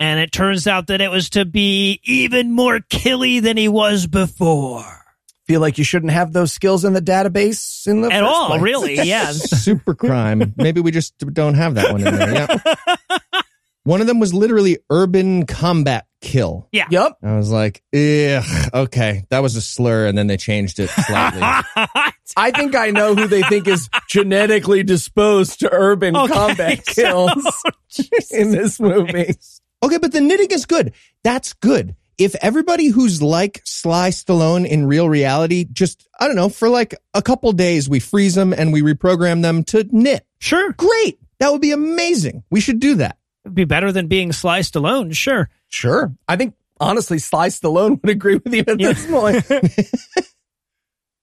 And 0.00 0.18
it 0.20 0.32
turns 0.32 0.66
out 0.66 0.88
that 0.88 1.00
it 1.00 1.10
was 1.10 1.30
to 1.30 1.44
be 1.44 2.00
even 2.04 2.52
more 2.52 2.80
killy 2.90 3.40
than 3.40 3.56
he 3.56 3.68
was 3.68 4.06
before. 4.06 4.84
Feel 5.46 5.60
like 5.60 5.76
you 5.78 5.84
shouldn't 5.84 6.12
have 6.12 6.32
those 6.32 6.52
skills 6.52 6.84
in 6.84 6.94
the 6.94 7.02
database 7.02 7.86
in 7.86 8.00
the 8.00 8.08
At 8.10 8.20
first 8.22 8.32
all, 8.34 8.46
place. 8.48 8.62
really. 8.62 8.94
Yeah. 9.02 9.30
Super 9.32 9.94
crime. 9.94 10.54
Maybe 10.56 10.80
we 10.80 10.90
just 10.90 11.16
don't 11.18 11.54
have 11.54 11.74
that 11.76 11.92
one 11.92 12.06
in 12.06 12.14
there. 12.16 12.32
Yeah. 12.32 13.40
One 13.84 14.00
of 14.00 14.06
them 14.06 14.18
was 14.18 14.32
literally 14.32 14.78
urban 14.88 15.44
combat 15.44 16.06
kill. 16.22 16.66
Yeah. 16.72 16.86
Yep. 16.90 17.18
I 17.22 17.36
was 17.36 17.50
like, 17.50 17.82
ugh, 17.94 18.70
okay, 18.72 19.24
that 19.28 19.40
was 19.40 19.56
a 19.56 19.60
slur, 19.60 20.06
and 20.06 20.16
then 20.16 20.26
they 20.26 20.38
changed 20.38 20.80
it 20.80 20.88
slightly. 20.88 21.42
I 22.34 22.50
think 22.52 22.74
I 22.74 22.92
know 22.92 23.14
who 23.14 23.26
they 23.26 23.42
think 23.42 23.68
is 23.68 23.90
genetically 24.08 24.84
disposed 24.84 25.60
to 25.60 25.68
urban 25.70 26.16
Okay, 26.16 26.32
combat 26.32 26.86
so- 26.86 27.28
oh, 27.28 27.50
kills 27.90 28.30
in 28.30 28.52
this 28.52 28.80
movie. 28.80 29.34
Okay, 29.84 29.98
but 29.98 30.12
the 30.12 30.20
knitting 30.20 30.50
is 30.50 30.66
good. 30.66 30.92
That's 31.22 31.52
good. 31.54 31.94
If 32.16 32.34
everybody 32.36 32.86
who's 32.88 33.20
like 33.22 33.60
Sly 33.64 34.10
Stallone 34.10 34.66
in 34.66 34.86
real 34.86 35.08
reality, 35.08 35.64
just 35.72 36.06
I 36.18 36.26
don't 36.26 36.36
know, 36.36 36.48
for 36.48 36.68
like 36.68 36.94
a 37.12 37.20
couple 37.22 37.50
days, 37.52 37.88
we 37.88 37.98
freeze 38.00 38.34
them 38.34 38.52
and 38.52 38.72
we 38.72 38.82
reprogram 38.82 39.42
them 39.42 39.64
to 39.64 39.84
knit. 39.90 40.24
sure. 40.38 40.72
Great, 40.72 41.18
that 41.40 41.50
would 41.52 41.60
be 41.60 41.72
amazing. 41.72 42.44
We 42.50 42.60
should 42.60 42.78
do 42.80 42.94
that. 42.96 43.18
It'd 43.44 43.54
be 43.54 43.64
better 43.64 43.90
than 43.92 44.06
being 44.06 44.32
Sly 44.32 44.60
Stallone. 44.60 45.14
Sure. 45.14 45.50
Sure. 45.68 46.14
I 46.28 46.36
think 46.36 46.54
honestly, 46.80 47.18
Sly 47.18 47.48
Stallone 47.48 48.00
would 48.00 48.10
agree 48.10 48.36
with 48.36 48.54
you 48.54 48.64
at 48.66 48.78
Yeah. 48.80 48.92
this 48.92 49.06
point. 49.06 49.44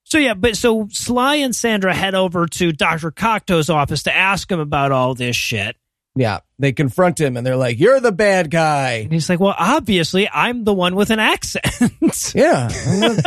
So 0.03 0.17
yeah, 0.17 0.33
but 0.33 0.57
so 0.57 0.89
Sly 0.91 1.35
and 1.35 1.55
Sandra 1.55 1.93
head 1.93 2.15
over 2.15 2.45
to 2.45 2.73
Dr. 2.73 3.11
Cocteau's 3.11 3.69
office 3.69 4.03
to 4.03 4.13
ask 4.13 4.51
him 4.51 4.59
about 4.59 4.91
all 4.91 5.13
this 5.15 5.37
shit. 5.37 5.77
Yeah, 6.13 6.39
they 6.59 6.73
confront 6.73 7.21
him 7.21 7.37
and 7.37 7.47
they're 7.47 7.55
like, 7.55 7.79
"You're 7.79 8.01
the 8.01 8.11
bad 8.11 8.51
guy." 8.51 8.95
And 9.03 9.13
he's 9.13 9.29
like, 9.29 9.39
well, 9.39 9.55
obviously, 9.57 10.27
I'm 10.29 10.65
the 10.65 10.73
one 10.73 10.95
with 10.95 11.09
an 11.09 11.19
accent. 11.19 11.65
Yeah, 12.35 12.69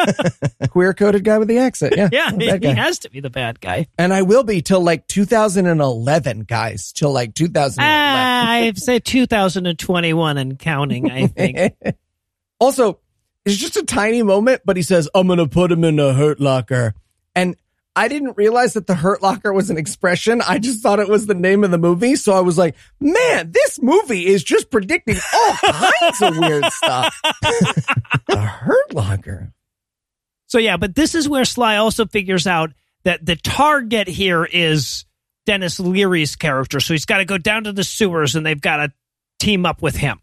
queer 0.69 0.93
coded 0.93 1.25
guy 1.25 1.39
with 1.39 1.49
the 1.49 1.59
accent. 1.59 1.95
Yeah, 1.97 2.11
yeah, 2.13 2.31
he, 2.31 2.37
the 2.37 2.47
bad 2.47 2.63
he 2.63 2.69
guy. 2.69 2.75
has 2.75 2.99
to 3.01 3.11
be 3.11 3.21
the 3.21 3.31
bad 3.31 3.59
guy. 3.61 3.87
and 3.99 4.13
I 4.13 4.23
will 4.23 4.45
be 4.45 4.61
till 4.61 4.83
like 4.83 5.07
2011, 5.07 6.41
guys. 6.41 6.93
Till 6.93 7.13
like 7.13 7.35
2011. 7.35 7.79
Ah, 7.81 8.51
I'd 8.53 8.79
say 8.79 8.99
2021 8.99 10.39
and 10.39 10.59
counting, 10.59 11.11
I 11.11 11.27
think. 11.27 11.73
also, 12.61 13.01
it's 13.45 13.57
just 13.57 13.77
a 13.77 13.85
tiny 13.85 14.23
moment, 14.23 14.63
but 14.65 14.77
he 14.77 14.83
says, 14.83 15.09
I'm 15.15 15.27
going 15.27 15.39
to 15.39 15.49
put 15.49 15.73
him 15.73 15.85
in 15.85 15.99
a 15.99 16.13
hurt 16.13 16.41
locker. 16.41 16.95
And 17.35 17.57
I 17.97 18.09
didn't 18.09 18.37
realize 18.37 18.75
that 18.75 18.87
the 18.87 18.95
hurt 18.95 19.23
locker 19.23 19.53
was 19.53 19.71
an 19.71 19.79
expression. 19.79 20.41
I 20.41 20.59
just 20.59 20.83
thought 20.83 20.99
it 20.99 21.09
was 21.09 21.27
the 21.27 21.35
name 21.35 21.63
of 21.63 21.71
the 21.71 21.79
movie. 21.79 22.17
So 22.17 22.33
I 22.33 22.41
was 22.41 22.59
like, 22.59 22.75
man, 22.99 23.53
this 23.53 23.81
movie 23.81 24.27
is 24.27 24.43
just 24.43 24.71
predicting 24.71 25.17
all 25.33 25.53
kinds 25.73 26.23
of 26.23 26.37
weird 26.37 26.65
stuff. 26.73 27.21
the 28.29 28.37
hurt 28.37 28.95
locker. 28.95 29.53
So 30.47 30.59
yeah, 30.59 30.77
but 30.77 30.95
this 30.95 31.15
is 31.15 31.29
where 31.29 31.45
Sly 31.45 31.77
also 31.77 32.07
figures 32.07 32.47
out 32.47 32.73
that 33.05 33.25
the 33.25 33.37
target 33.37 34.09
here 34.09 34.45
is 34.45 35.05
Denis 35.47 35.79
Leary's 35.79 36.37
character. 36.37 36.81
So 36.81 36.95
he's 36.95 37.05
got 37.05 37.19
to 37.19 37.25
go 37.25 37.39
down 37.39 37.65
to 37.65 37.73
the 37.73 37.85
sewers 37.85 38.35
and 38.35 38.45
they've 38.45 38.61
got 38.61 38.77
to 38.79 38.93
team 39.39 39.67
up 39.67 39.83
with 39.83 39.97
him. 39.97 40.21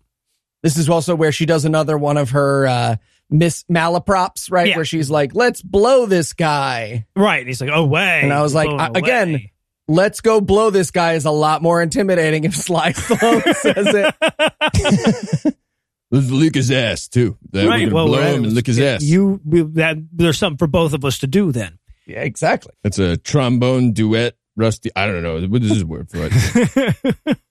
This 0.64 0.77
is 0.77 0.89
also 0.89 1.15
where 1.15 1.31
she 1.31 1.45
does 1.45 1.65
another 1.65 1.98
one 1.98 2.18
of 2.18 2.31
her, 2.31 2.68
uh, 2.68 2.95
Miss 3.32 3.64
Malaprops, 3.64 4.52
right? 4.52 4.68
Yeah. 4.68 4.76
Where 4.76 4.86
she's 4.86 5.10
like, 5.10 5.34
let's 5.34 5.62
blow 5.62 6.06
this 6.06 6.34
guy. 6.34 7.06
Right. 7.16 7.40
And 7.40 7.48
he's 7.48 7.62
like, 7.62 7.72
oh, 7.74 7.86
way. 7.86 8.20
And 8.22 8.32
I 8.34 8.41
was 8.41 8.53
like, 8.53 8.70
oh, 8.70 8.76
I- 8.78 8.91
again. 8.94 9.48
Let's 9.88 10.22
go 10.22 10.40
blow 10.40 10.70
this 10.70 10.91
guy 10.91 11.14
is 11.14 11.26
a 11.26 11.32
lot 11.32 11.62
more 11.62 11.82
intimidating 11.82 12.45
if 12.45 12.56
Sly 12.56 12.91
Stallone 12.94 13.53
says 13.56 14.14
it. 15.44 15.56
Let's 16.12 16.30
lick 16.30 16.56
his 16.56 16.72
ass 16.72 17.10
too. 17.10 17.38
Then 17.52 17.68
Right, 17.68 17.88
we're 17.88 17.94
well, 17.94 18.06
blow 18.08 18.20
right. 18.22 18.34
him 18.36 18.44
and 18.45 18.53
lick 18.53 18.68
his 18.68 18.80
ass. 18.80 19.03
you, 19.03 19.41
that, 19.74 19.98
there's 20.14 20.38
something 20.38 20.58
for 20.60 20.68
both 20.68 20.94
of 20.94 21.03
us 21.03 21.20
to 21.20 21.28
do 21.28 21.52
then. 21.52 21.78
Yeah, 22.08 22.22
exactly. 22.22 22.72
That's 22.84 22.99
a 22.99 23.18
trombone 23.18 23.91
duet. 23.91 24.36
Rusty. 24.56 24.91
I 24.95 25.08
don't 25.08 25.24
know. 25.24 25.41
What 25.48 25.62
is 25.64 25.70
this 25.70 25.84
word 25.84 26.10
for 26.10 26.30
it? 26.32 27.38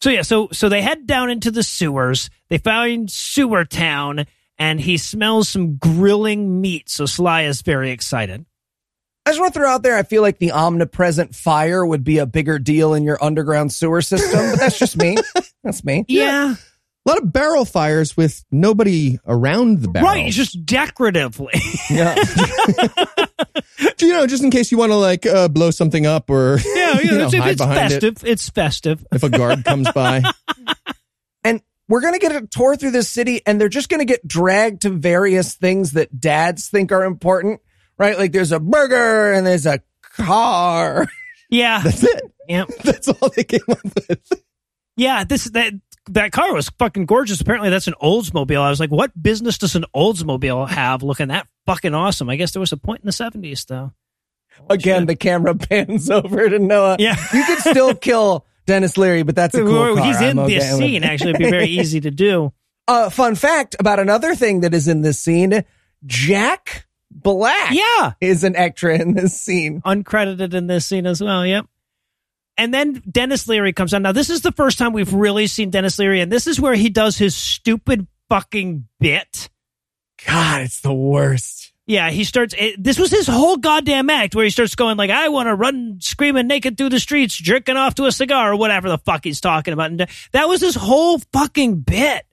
So 0.00 0.10
yeah, 0.10 0.22
so 0.22 0.48
so 0.52 0.68
they 0.68 0.80
head 0.80 1.08
down 1.08 1.28
into 1.28 1.50
the 1.50 1.64
sewers. 1.64 2.30
They 2.50 2.58
find 2.58 3.10
Sewer 3.10 3.64
Town, 3.64 4.26
and 4.58 4.80
he 4.80 4.96
smells 4.96 5.48
some 5.48 5.76
grilling 5.76 6.60
meat. 6.60 6.88
So 6.88 7.06
Sly 7.06 7.42
is 7.42 7.62
very 7.62 7.90
excited. 7.90 8.44
I 9.26 9.30
just 9.30 9.40
want 9.40 9.52
to 9.52 9.60
throw 9.60 9.68
out 9.68 9.82
there, 9.82 9.96
I 9.96 10.04
feel 10.04 10.22
like 10.22 10.38
the 10.38 10.52
omnipresent 10.52 11.34
fire 11.34 11.84
would 11.84 12.02
be 12.02 12.16
a 12.16 12.24
bigger 12.24 12.58
deal 12.58 12.94
in 12.94 13.04
your 13.04 13.22
underground 13.22 13.72
sewer 13.72 14.00
system, 14.00 14.52
but 14.52 14.58
that's 14.58 14.78
just 14.78 14.96
me. 14.96 15.16
That's 15.62 15.84
me. 15.84 16.06
Yeah, 16.08 16.54
A 16.54 17.08
lot 17.08 17.18
of 17.18 17.30
barrel 17.30 17.66
fires 17.66 18.16
with 18.16 18.42
nobody 18.50 19.18
around 19.26 19.82
the 19.82 19.88
barrel. 19.88 20.08
right. 20.08 20.26
It's 20.26 20.36
just 20.36 20.64
decoratively. 20.64 21.52
Yeah. 21.90 22.14
you 24.00 24.12
know, 24.12 24.26
just 24.26 24.42
in 24.42 24.50
case 24.50 24.72
you 24.72 24.78
want 24.78 24.92
to 24.92 24.96
like 24.96 25.26
uh, 25.26 25.48
blow 25.48 25.70
something 25.70 26.06
up 26.06 26.30
or 26.30 26.58
yeah, 26.74 27.00
you 27.00 27.10
know, 27.10 27.26
it's, 27.26 27.34
hide 27.34 27.50
it's 27.50 27.60
behind 27.60 27.78
it 27.92 28.00
festive. 28.00 28.24
It's 28.24 28.48
festive. 28.48 29.06
if 29.12 29.22
a 29.24 29.28
guard 29.28 29.64
comes 29.64 29.90
by. 29.92 30.22
We're 31.88 32.00
going 32.00 32.12
to 32.14 32.18
get 32.20 32.32
a 32.32 32.46
tour 32.46 32.76
through 32.76 32.90
this 32.92 33.08
city 33.08 33.40
and 33.46 33.60
they're 33.60 33.68
just 33.68 33.88
going 33.88 34.00
to 34.00 34.04
get 34.04 34.26
dragged 34.26 34.82
to 34.82 34.90
various 34.90 35.54
things 35.54 35.92
that 35.92 36.20
dads 36.20 36.68
think 36.68 36.92
are 36.92 37.04
important, 37.04 37.60
right? 37.98 38.18
Like 38.18 38.32
there's 38.32 38.52
a 38.52 38.60
burger 38.60 39.32
and 39.32 39.46
there's 39.46 39.66
a 39.66 39.80
car. 40.02 41.06
Yeah, 41.50 41.80
That's 41.84 42.04
it. 42.04 42.22
yeah, 42.48 42.64
That's 42.84 43.08
all 43.08 43.30
they 43.34 43.44
came 43.44 43.60
up 43.68 43.78
with. 44.08 44.32
yeah. 44.96 45.24
This 45.24 45.44
that 45.50 45.72
that 46.10 46.32
car 46.32 46.52
was 46.54 46.68
fucking 46.78 47.06
gorgeous. 47.06 47.40
Apparently, 47.40 47.68
that's 47.70 47.86
an 47.86 47.94
Oldsmobile. 48.02 48.60
I 48.60 48.70
was 48.70 48.80
like, 48.80 48.90
what 48.90 49.10
business 49.20 49.58
does 49.58 49.74
an 49.76 49.84
Oldsmobile 49.94 50.68
have 50.68 51.02
looking 51.02 51.28
that 51.28 51.46
fucking 51.66 51.94
awesome? 51.94 52.28
I 52.30 52.36
guess 52.36 52.52
there 52.52 52.60
was 52.60 52.72
a 52.72 52.76
point 52.78 53.00
in 53.00 53.06
the 53.06 53.12
seventies 53.12 53.64
though. 53.66 53.92
Again, 54.68 55.06
the 55.06 55.16
camera 55.16 55.54
pans 55.56 56.10
over 56.10 56.48
to 56.48 56.58
Noah. 56.58 56.96
Yeah. 56.98 57.16
You 57.32 57.44
could 57.44 57.58
still 57.60 57.94
kill 57.94 58.44
Denis 58.68 58.96
Leary, 58.96 59.24
but 59.24 59.34
that's 59.34 59.54
a 59.56 59.62
cool 59.64 59.96
car. 59.96 60.04
He's 60.06 60.20
in 60.20 60.38
I'm 60.38 60.46
this 60.48 60.72
okay 60.74 60.78
scene. 60.86 61.02
Actually, 61.02 61.30
it'd 61.30 61.40
be 61.42 61.50
very 61.50 61.66
easy 61.66 62.00
to 62.02 62.10
do. 62.12 62.52
Uh, 62.88 63.10
fun 63.10 63.34
fact 63.34 63.76
about 63.78 63.98
another 64.00 64.34
thing 64.34 64.60
that 64.62 64.72
is 64.72 64.88
in 64.88 65.02
this 65.02 65.18
scene 65.20 65.62
Jack 66.06 66.86
Black 67.10 67.70
Yeah, 67.72 68.12
is 68.18 68.44
an 68.44 68.56
extra 68.56 68.98
in 68.98 69.12
this 69.12 69.38
scene. 69.38 69.82
uncredited 69.82 70.54
in 70.54 70.68
this 70.68 70.86
scene 70.86 71.04
as 71.04 71.20
well. 71.20 71.44
Yep. 71.44 71.66
And 72.56 72.72
then 72.72 73.02
Denis 73.10 73.46
Leary 73.46 73.74
comes 73.74 73.92
on. 73.92 74.00
Now, 74.00 74.12
this 74.12 74.30
is 74.30 74.40
the 74.40 74.52
first 74.52 74.78
time 74.78 74.94
we've 74.94 75.12
really 75.12 75.46
seen 75.48 75.68
Denis 75.68 75.98
Leary, 75.98 76.22
and 76.22 76.32
this 76.32 76.46
is 76.46 76.58
where 76.58 76.72
he 76.74 76.88
does 76.88 77.18
his 77.18 77.34
stupid 77.36 78.06
fucking 78.30 78.88
bit. 78.98 79.50
God, 80.26 80.62
it's 80.62 80.80
the 80.80 80.94
worst. 80.94 81.67
Yeah, 81.88 82.10
he 82.10 82.22
starts. 82.24 82.54
It, 82.56 82.82
this 82.82 82.98
was 82.98 83.10
his 83.10 83.26
whole 83.26 83.56
goddamn 83.56 84.10
act 84.10 84.34
where 84.36 84.44
he 84.44 84.50
starts 84.50 84.74
going 84.74 84.96
like, 84.98 85.08
"I 85.10 85.28
want 85.30 85.46
to 85.48 85.54
run 85.54 85.96
screaming 86.00 86.46
naked 86.46 86.76
through 86.76 86.90
the 86.90 87.00
streets, 87.00 87.34
jerking 87.34 87.78
off 87.78 87.94
to 87.96 88.04
a 88.04 88.12
cigar, 88.12 88.52
or 88.52 88.56
whatever 88.56 88.90
the 88.90 88.98
fuck 88.98 89.24
he's 89.24 89.40
talking 89.40 89.72
about." 89.72 89.90
And 89.90 90.02
uh, 90.02 90.06
that 90.32 90.48
was 90.48 90.60
his 90.60 90.74
whole 90.74 91.18
fucking 91.32 91.80
bit. 91.80 92.24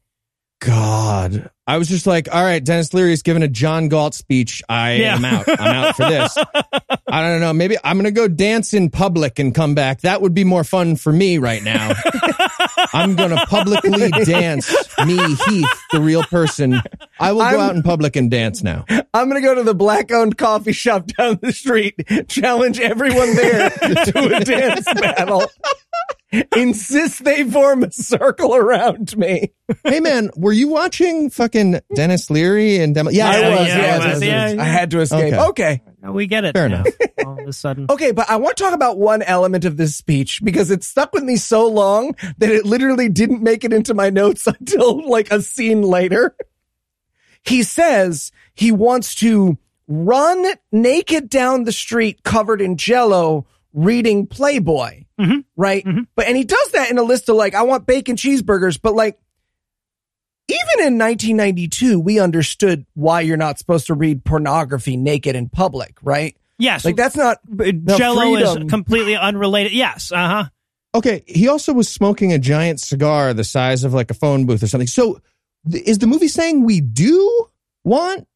God. 0.60 1.50
I 1.68 1.78
was 1.78 1.88
just 1.90 2.06
like, 2.08 2.28
all 2.34 2.44
right, 2.44 2.64
Denis 2.64 2.94
Leary's 2.94 3.24
giving 3.24 3.44
a 3.44 3.48
John 3.48 3.88
Galt 3.90 4.14
speech. 4.14 4.62
I 4.70 4.94
Yeah. 4.94 5.16
am 5.16 5.26
out. 5.26 5.46
I'm 5.48 5.76
out 5.76 5.96
for 5.96 6.06
this. 6.06 6.38
I 7.10 7.22
don't 7.22 7.40
know. 7.42 7.54
Maybe 7.54 7.76
I'm 7.84 7.98
going 7.98 8.06
to 8.06 8.12
go 8.12 8.28
dance 8.28 8.74
in 8.74 8.90
public 8.90 9.38
and 9.40 9.54
come 9.54 9.74
back. 9.76 10.02
That 10.02 10.22
would 10.22 10.34
be 10.34 10.44
more 10.44 10.64
fun 10.64 10.96
for 10.96 11.12
me 11.12 11.40
right 11.40 11.64
now. 11.64 11.94
I'm 12.94 13.16
going 13.16 13.32
to 13.32 13.46
publicly 13.48 14.10
dance 14.26 14.72
me, 15.06 15.18
Heath, 15.18 15.82
the 15.92 16.00
real 16.02 16.24
person. 16.24 16.82
I 17.20 17.32
will 17.32 17.40
go 17.40 17.46
I'm- 17.46 17.60
out 17.60 17.76
in 17.76 17.84
public 17.84 18.16
and 18.16 18.30
dance 18.30 18.62
now. 18.64 18.86
I'm 19.14 19.30
going 19.30 19.42
to 19.42 19.48
go 19.48 19.56
to 19.56 19.64
the 19.64 19.74
black 19.76 20.12
owned 20.12 20.38
coffee 20.38 20.74
shop 20.74 21.08
down 21.08 21.40
the 21.42 21.54
street, 21.54 21.96
challenge 22.28 22.80
everyone 22.80 23.36
there 23.36 23.70
to 23.70 24.36
a 24.36 24.44
dance 24.44 24.86
battle, 24.94 25.44
insist 26.56 27.24
they 27.24 27.44
form 27.50 27.84
a 27.84 27.92
circle 27.92 28.56
around 28.56 29.16
me. 29.18 29.54
Hey, 29.84 30.00
man, 30.00 30.32
were 30.36 30.52
you 30.52 30.68
watching 30.68 31.30
fucking 31.30 31.80
Denis 31.94 32.30
Leary 32.30 32.78
and 32.80 32.94
Demo? 32.94 33.10
Yeah, 33.12 33.30
I 33.30 33.30
was, 33.50 33.68
yeah, 33.68 33.78
yeah, 33.78 33.94
I 33.94 33.98
was, 33.98 34.06
I 34.06 34.14
was. 34.14 34.24
yeah, 34.24 34.50
yeah. 34.50 34.62
I 34.62 34.66
had 34.66 34.92
to 34.92 35.00
escape. 35.00 35.34
Okay. 35.34 35.46
okay. 35.48 35.82
We 36.12 36.28
get 36.28 36.46
it. 36.46 36.54
Fair 36.56 36.70
now, 36.70 36.82
enough. 36.82 36.94
All 37.26 37.40
of 37.40 37.48
a 37.48 37.54
sudden, 37.54 37.88
Okay, 37.90 38.12
but 38.12 38.30
I 38.30 38.36
want 38.36 38.58
to 38.58 38.64
talk 38.64 38.74
about 38.74 39.00
one 39.00 39.24
element 39.24 39.66
of 39.66 39.76
this 39.78 39.96
speech 39.96 40.42
because 40.44 40.70
it 40.70 40.84
stuck 40.84 41.14
with 41.14 41.24
me 41.24 41.36
so 41.36 41.68
long 41.68 42.16
that 42.38 42.50
it 42.52 42.64
literally 42.66 43.10
didn't 43.10 43.42
make 43.42 43.64
it 43.64 43.74
into 43.74 43.94
my 43.96 44.10
notes 44.12 44.46
until 44.60 45.08
like 45.10 45.32
a 45.32 45.42
scene 45.42 45.82
later. 45.82 46.36
He 47.46 47.64
says 47.64 48.32
he 48.54 48.72
wants 48.72 49.16
to 49.16 49.58
run 49.88 50.46
naked 50.72 51.30
down 51.30 51.64
the 51.64 51.72
street 51.72 52.24
covered 52.24 52.60
in 52.62 52.76
jello 52.78 53.46
reading 53.74 54.26
Playboy. 54.26 55.04
Mhm. 55.20 55.44
Right? 55.56 55.86
Mhm. 55.86 56.08
But 56.16 56.28
and 56.28 56.36
he 56.36 56.44
does 56.44 56.72
that 56.72 56.90
in 56.90 56.98
a 56.98 57.04
list 57.04 57.30
of 57.30 57.36
like 57.36 57.54
I 57.56 57.62
want 57.64 57.86
bacon 57.86 58.16
cheeseburgers, 58.16 58.80
but 58.82 58.96
like 58.96 59.20
even 60.48 60.88
in 60.88 60.98
1992 60.98 62.00
we 62.00 62.20
understood 62.20 62.86
why 62.94 63.22
you're 63.22 63.38
not 63.38 63.58
supposed 63.60 63.88
to 63.88 63.94
read 63.94 64.24
pornography 64.24 64.96
naked 64.98 65.36
in 65.36 65.50
public, 65.50 65.98
right? 66.02 66.36
yes, 66.58 66.86
Like 66.86 66.96
that's 66.96 67.16
not 67.18 67.40
Jello 67.98 68.36
is 68.36 68.70
completely 68.70 69.16
unrelated. 69.16 69.72
Yes, 69.74 70.12
uh 70.12 70.28
huh. 70.28 70.44
Okay, 70.94 71.24
he 71.28 71.50
also 71.50 71.74
was 71.74 71.90
smoking 71.90 72.32
a 72.32 72.40
giant 72.40 72.80
cigar 72.80 73.34
the 73.34 73.44
size 73.44 73.84
of 73.84 73.94
like 73.94 74.10
a 74.10 74.14
phone 74.14 74.46
booth 74.46 74.64
or 74.64 74.68
something. 74.68 74.88
So, 74.88 75.14
th- 75.14 75.24
is 75.72 75.98
the 76.00 76.08
movie 76.08 76.28
saying 76.28 76.64
we 76.66 76.82
do 76.82 77.48
want 77.84 78.28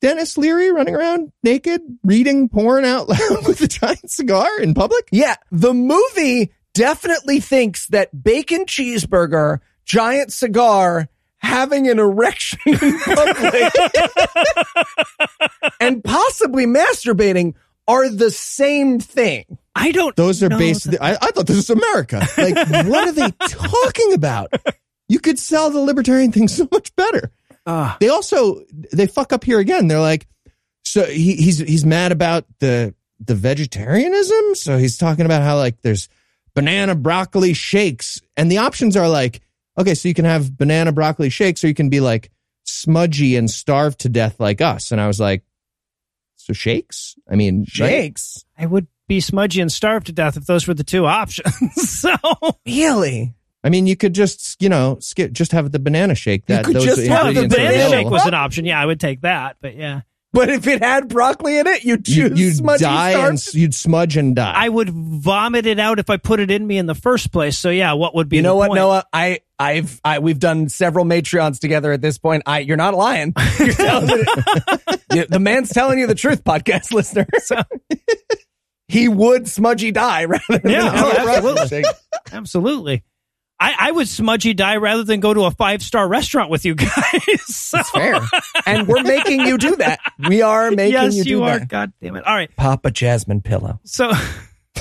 Denis 0.00 0.36
Leary 0.36 0.70
running 0.72 0.94
around 0.94 1.32
naked, 1.42 1.80
reading 2.04 2.48
porn 2.48 2.84
out 2.84 3.08
loud 3.08 3.46
with 3.46 3.60
a 3.62 3.68
giant 3.68 4.10
cigar 4.10 4.60
in 4.60 4.74
public? 4.74 5.08
Yeah, 5.10 5.36
the 5.50 5.72
movie 5.74 6.52
definitely 6.74 7.40
thinks 7.40 7.86
that 7.88 8.22
bacon 8.22 8.66
cheeseburger, 8.66 9.60
giant 9.86 10.32
cigar, 10.32 11.08
having 11.38 11.88
an 11.88 11.98
erection 11.98 12.58
in 12.66 12.98
public, 13.04 13.72
and 15.80 16.02
possibly 16.04 16.66
masturbating 16.66 17.54
are 17.88 18.08
the 18.08 18.30
same 18.30 18.98
thing. 18.98 19.58
I 19.74 19.92
don't. 19.92 20.16
Those 20.16 20.42
are 20.42 20.48
based. 20.48 20.90
that- 20.90 21.02
I, 21.02 21.12
I 21.20 21.30
thought 21.30 21.46
this 21.46 21.56
was 21.56 21.70
America. 21.70 22.26
Like, 22.36 22.54
what 22.86 23.08
are 23.08 23.12
they 23.12 23.30
talking 23.48 24.12
about? 24.14 24.52
You 25.08 25.20
could 25.20 25.38
sell 25.38 25.70
the 25.70 25.80
libertarian 25.80 26.32
thing 26.32 26.48
so 26.48 26.68
much 26.70 26.94
better. 26.96 27.32
Ah. 27.66 27.96
They 28.00 28.08
also 28.08 28.62
they 28.92 29.06
fuck 29.06 29.32
up 29.32 29.44
here 29.44 29.58
again. 29.58 29.88
They're 29.88 30.00
like, 30.00 30.26
so 30.84 31.04
he, 31.04 31.34
he's 31.34 31.58
he's 31.58 31.84
mad 31.84 32.12
about 32.12 32.44
the 32.60 32.94
the 33.18 33.34
vegetarianism. 33.34 34.54
So 34.54 34.78
he's 34.78 34.98
talking 34.98 35.26
about 35.26 35.42
how 35.42 35.56
like 35.56 35.80
there's 35.82 36.08
banana 36.54 36.94
broccoli 36.94 37.54
shakes, 37.54 38.20
and 38.36 38.50
the 38.50 38.58
options 38.58 38.96
are 38.96 39.08
like, 39.08 39.40
okay, 39.76 39.94
so 39.94 40.08
you 40.08 40.14
can 40.14 40.24
have 40.24 40.56
banana 40.56 40.92
broccoli 40.92 41.30
shakes, 41.30 41.64
or 41.64 41.68
you 41.68 41.74
can 41.74 41.88
be 41.88 42.00
like 42.00 42.30
smudgy 42.64 43.36
and 43.36 43.50
starve 43.50 43.96
to 43.98 44.08
death 44.08 44.38
like 44.38 44.60
us. 44.60 44.92
And 44.92 45.00
I 45.00 45.06
was 45.06 45.20
like, 45.20 45.42
so 46.36 46.52
shakes? 46.52 47.16
I 47.30 47.34
mean, 47.34 47.60
right? 47.80 47.90
Shakes. 47.90 48.44
I 48.56 48.66
would 48.66 48.86
be 49.08 49.20
smudgy 49.20 49.60
and 49.60 49.70
starve 49.70 50.04
to 50.04 50.12
death 50.12 50.36
if 50.36 50.46
those 50.46 50.66
were 50.66 50.74
the 50.74 50.84
two 50.84 51.06
options. 51.06 51.74
so 51.90 52.14
Really? 52.66 53.34
I 53.66 53.68
mean, 53.68 53.86
you 53.88 53.96
could 53.96 54.14
just, 54.14 54.62
you 54.62 54.68
know, 54.68 54.98
skip, 55.00 55.32
just 55.32 55.50
have 55.52 55.72
the 55.72 55.78
banana 55.80 56.14
shake. 56.14 56.46
That 56.46 56.64
could 56.64 56.76
those 56.76 56.84
just 56.84 57.06
have 57.08 57.26
the 57.34 57.48
banana 57.48 57.72
banana 57.72 57.90
shake 57.90 58.10
was 58.10 58.24
an 58.24 58.34
option. 58.34 58.64
Yeah, 58.64 58.80
I 58.80 58.86
would 58.86 59.00
take 59.00 59.22
that. 59.22 59.56
But 59.60 59.74
yeah, 59.74 60.02
But 60.32 60.50
if 60.50 60.66
it 60.68 60.82
had 60.82 61.08
broccoli 61.08 61.58
in 61.58 61.66
it, 61.66 61.82
you'd 61.84 62.06
You, 62.08 62.28
choose 62.28 62.40
you'd 62.40 62.54
smudgy 62.56 62.84
die 62.84 63.12
starch? 63.12 63.28
and 63.30 63.54
you'd 63.54 63.74
smudge 63.74 64.16
and 64.16 64.36
die. 64.36 64.52
I 64.54 64.68
would 64.68 64.90
vomit 64.90 65.66
it 65.66 65.80
out 65.80 65.98
if 65.98 66.08
I 66.10 66.16
put 66.16 66.38
it 66.38 66.50
in 66.50 66.64
me 66.64 66.78
in 66.78 66.86
the 66.86 66.94
first 66.94 67.32
place. 67.32 67.58
So 67.58 67.70
yeah, 67.70 67.94
what 67.94 68.14
would 68.14 68.28
be 68.28 68.36
You 68.36 68.42
know 68.42 68.50
the 68.52 68.56
what, 68.58 68.68
point? 68.68 68.76
Noah? 68.78 69.04
I, 69.12 69.40
I've, 69.58 70.00
I, 70.04 70.20
we've 70.20 70.38
done 70.38 70.68
several 70.68 71.04
Matreons 71.04 71.58
together 71.58 71.90
at 71.90 72.00
this 72.00 72.18
point. 72.18 72.44
I, 72.46 72.60
you're 72.60 72.76
not 72.76 72.94
lying. 72.94 73.32
You're 73.58 73.72
telling 73.72 74.10
it- 74.10 75.00
You- 75.12 75.26
the 75.26 75.40
man's 75.40 75.70
telling 75.70 75.98
you 75.98 76.06
the 76.06 76.14
truth, 76.14 76.44
podcast 76.44 76.92
listener. 76.92 77.26
he 78.88 79.08
would 79.08 79.48
smudgy 79.48 79.90
die 79.92 80.26
rather 80.26 80.58
than 80.62 80.70
Yeah, 80.70 80.90
have 80.94 81.18
a 81.18 81.22
broccoli 81.24 81.50
absolutely. 81.60 81.84
Absolutely. 82.32 83.04
I, 83.58 83.74
I 83.78 83.90
would 83.90 84.06
smudgy 84.08 84.52
die 84.54 84.76
rather 84.76 85.02
than 85.02 85.20
go 85.20 85.32
to 85.32 85.44
a 85.44 85.50
five 85.50 85.82
star 85.82 86.06
restaurant 86.06 86.50
with 86.50 86.64
you 86.64 86.74
guys. 86.74 86.92
So, 87.46 87.82
Fair. 87.82 88.20
And 88.66 88.86
we're 88.86 89.02
making 89.02 89.40
you 89.40 89.58
do 89.58 89.74
that. 89.76 89.98
We 90.28 90.42
are 90.42 90.70
making 90.70 90.92
yes, 90.92 91.14
you 91.16 91.24
do 91.24 91.30
you 91.30 91.44
are. 91.44 91.58
that. 91.58 91.68
God 91.68 91.92
damn 92.02 92.14
it. 92.16 92.24
All 92.26 92.34
right. 92.34 92.54
Papa 92.56 92.90
Jasmine 92.92 93.40
pillow. 93.40 93.80
So 93.84 94.12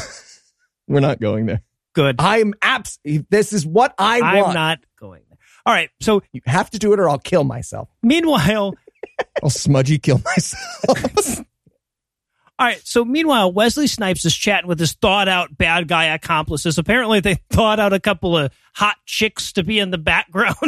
We're 0.88 1.00
not 1.00 1.20
going 1.20 1.46
there. 1.48 1.64
good. 1.94 2.18
I'm 2.20 2.54
abs. 2.62 3.00
This 3.30 3.54
is 3.54 3.66
what 3.66 3.96
I 3.98 4.20
I'm 4.22 4.38
want. 4.44 4.54
not 4.54 4.80
going 5.00 5.24
there. 5.30 5.38
All 5.66 5.74
right. 5.74 5.90
So 6.02 6.22
You 6.32 6.42
have 6.46 6.70
to 6.72 6.80
do 6.80 6.94
it, 6.94 7.00
or 7.00 7.10
I'll 7.10 7.18
kill 7.18 7.44
myself. 7.44 7.90
meanwhile, 8.04 8.76
I'll 9.44 9.50
smudgy 9.50 9.98
kill 9.98 10.22
myself. 10.24 11.44
All 12.58 12.66
right. 12.68 12.82
So 12.86 13.04
meanwhile, 13.04 13.52
Wesley 13.52 13.88
Snipes 13.88 14.24
is 14.26 14.36
chatting 14.36 14.68
with 14.68 14.80
his 14.80 14.94
thought 14.94 15.28
out 15.28 15.58
bad 15.58 15.88
guy 15.88 16.06
accomplices. 16.06 16.78
Apparently, 16.78 17.20
they 17.20 17.36
thought 17.50 17.80
out 17.80 17.92
a 17.94 18.00
couple 18.00 18.38
of 18.38 18.52
hot 18.74 18.96
chicks 19.06 19.54
to 19.54 19.64
be 19.64 19.80
in 19.80 19.92
the 19.92 19.98
background. 19.98 20.56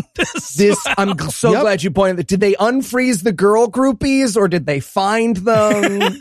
This 0.57 0.83
I'm 0.97 1.17
so 1.29 1.51
Yep. 1.51 1.61
glad 1.61 1.83
you 1.83 1.91
pointed. 1.91 2.17
that. 2.17 2.27
Did 2.27 2.39
they 2.39 2.53
unfreeze 2.53 3.23
the 3.23 3.31
girl 3.31 3.67
groupies, 3.69 4.35
or 4.35 4.47
did 4.47 4.65
they 4.65 4.79
find 4.79 5.37
them? 5.37 6.19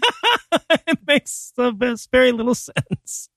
it 0.86 0.98
makes 1.06 1.52
the 1.56 1.72
best, 1.72 2.10
very 2.12 2.32
little 2.32 2.54
sense. 2.54 3.28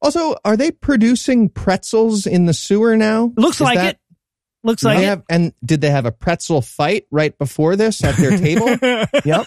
also, 0.00 0.36
are 0.44 0.56
they 0.56 0.70
producing 0.70 1.48
pretzels 1.48 2.26
in 2.26 2.46
the 2.46 2.54
sewer 2.54 2.96
now? 2.96 3.32
Looks 3.36 3.56
Is 3.56 3.60
like 3.62 3.76
that- 3.78 3.94
it. 3.94 4.00
Looks 4.64 4.82
like 4.82 4.98
they 4.98 5.04
it. 5.04 5.08
have, 5.08 5.22
and 5.30 5.52
did 5.64 5.80
they 5.80 5.90
have 5.90 6.06
a 6.06 6.10
pretzel 6.12 6.60
fight 6.60 7.06
right 7.12 7.36
before 7.38 7.76
this 7.76 8.02
at 8.02 8.16
their 8.16 8.36
table? 8.36 8.66
yep. 9.24 9.46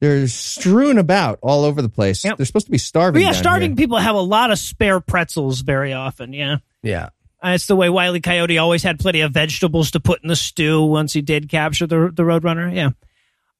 They're 0.00 0.26
strewn 0.28 0.98
about 0.98 1.38
all 1.42 1.64
over 1.64 1.80
the 1.80 1.88
place. 1.88 2.24
Yep. 2.24 2.36
They're 2.36 2.46
supposed 2.46 2.66
to 2.66 2.72
be 2.72 2.78
starving. 2.78 3.22
But 3.22 3.26
yeah, 3.26 3.32
starving 3.32 3.70
here. 3.70 3.76
people 3.76 3.96
have 3.98 4.16
a 4.16 4.20
lot 4.20 4.50
of 4.50 4.58
spare 4.58 5.00
pretzels 5.00 5.60
very 5.60 5.92
often. 5.92 6.32
Yeah. 6.32 6.56
Yeah. 6.82 7.08
Uh, 7.42 7.50
It's 7.50 7.66
the 7.66 7.76
way 7.76 7.88
Wiley 7.88 8.20
Coyote 8.20 8.58
always 8.58 8.82
had 8.82 8.98
plenty 8.98 9.20
of 9.20 9.32
vegetables 9.32 9.92
to 9.92 10.00
put 10.00 10.22
in 10.22 10.28
the 10.28 10.36
stew 10.36 10.82
once 10.82 11.12
he 11.12 11.22
did 11.22 11.48
capture 11.48 11.86
the 11.86 12.10
the 12.14 12.22
Roadrunner. 12.22 12.74
Yeah. 12.74 12.90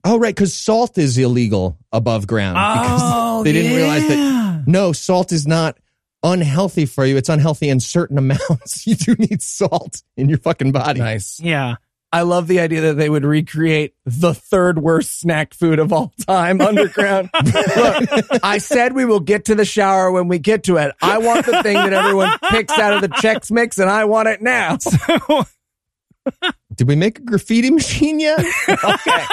Oh, 0.07 0.19
right, 0.19 0.35
because 0.35 0.53
salt 0.55 0.99
is 0.99 1.17
illegal 1.17 1.79
above 1.91 2.27
ground. 2.27 2.57
because 2.57 3.01
Oh, 3.03 3.43
they 3.43 3.53
didn't 3.53 3.75
realize 3.75 4.07
that. 4.09 4.65
No, 4.67 4.93
salt 4.93 5.33
is 5.33 5.47
not 5.47 5.79
unhealthy 6.23 6.85
for 6.85 7.07
you. 7.07 7.17
It's 7.17 7.31
unhealthy 7.31 7.69
in 7.71 7.81
certain 7.81 8.19
amounts. 8.25 8.87
You 8.87 8.97
do 8.97 9.15
need 9.15 9.41
salt 9.41 10.03
in 10.17 10.29
your 10.29 10.39
fucking 10.39 10.73
body. 10.73 11.01
Nice. 11.01 11.41
Yeah. 11.41 11.77
I 12.15 12.23
love 12.23 12.47
the 12.47 12.61
idea 12.61 12.81
that 12.83 12.95
they 12.95 13.11
would 13.11 13.25
recreate 13.25 13.97
the 14.07 14.35
third 14.35 14.79
worst 14.79 15.19
snack 15.19 15.53
food 15.53 15.81
of 15.81 15.93
all 15.93 16.13
time 16.29 16.61
underground. 16.61 17.29
Look, 17.45 18.09
I 18.41 18.59
said 18.59 18.93
we 18.93 19.05
will 19.05 19.19
get 19.19 19.47
to 19.47 19.57
the 19.57 19.65
shower 19.65 20.13
when 20.13 20.29
we 20.29 20.39
get 20.39 20.63
to 20.65 20.77
it. 20.77 20.95
I 21.03 21.19
want 21.19 21.45
the 21.45 21.61
thing 21.65 21.75
that 21.75 21.93
everyone 21.93 22.31
picks 22.51 22.73
out 22.79 22.93
of 22.93 23.01
the 23.01 23.09
Chex 23.09 23.51
Mix, 23.51 23.79
and 23.79 23.91
I 23.91 24.05
want 24.05 24.29
it 24.29 24.41
now. 24.41 24.79
So, 26.33 26.41
Did 26.75 26.89
we 26.89 26.97
make 26.97 27.19
a 27.19 27.23
graffiti 27.23 27.71
machine 27.71 28.19
yet? 28.19 28.43
Okay. 28.69 29.25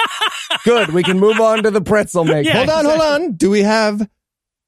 Good. 0.64 0.90
We 0.90 1.02
can 1.02 1.18
move 1.18 1.40
on 1.40 1.62
to 1.62 1.70
the 1.70 1.80
pretzel 1.80 2.24
maker. 2.24 2.48
Yeah. 2.48 2.56
hold 2.56 2.68
on, 2.68 2.84
hold 2.84 3.00
on. 3.00 3.32
Do 3.32 3.48
we 3.48 3.62
have 3.62 4.06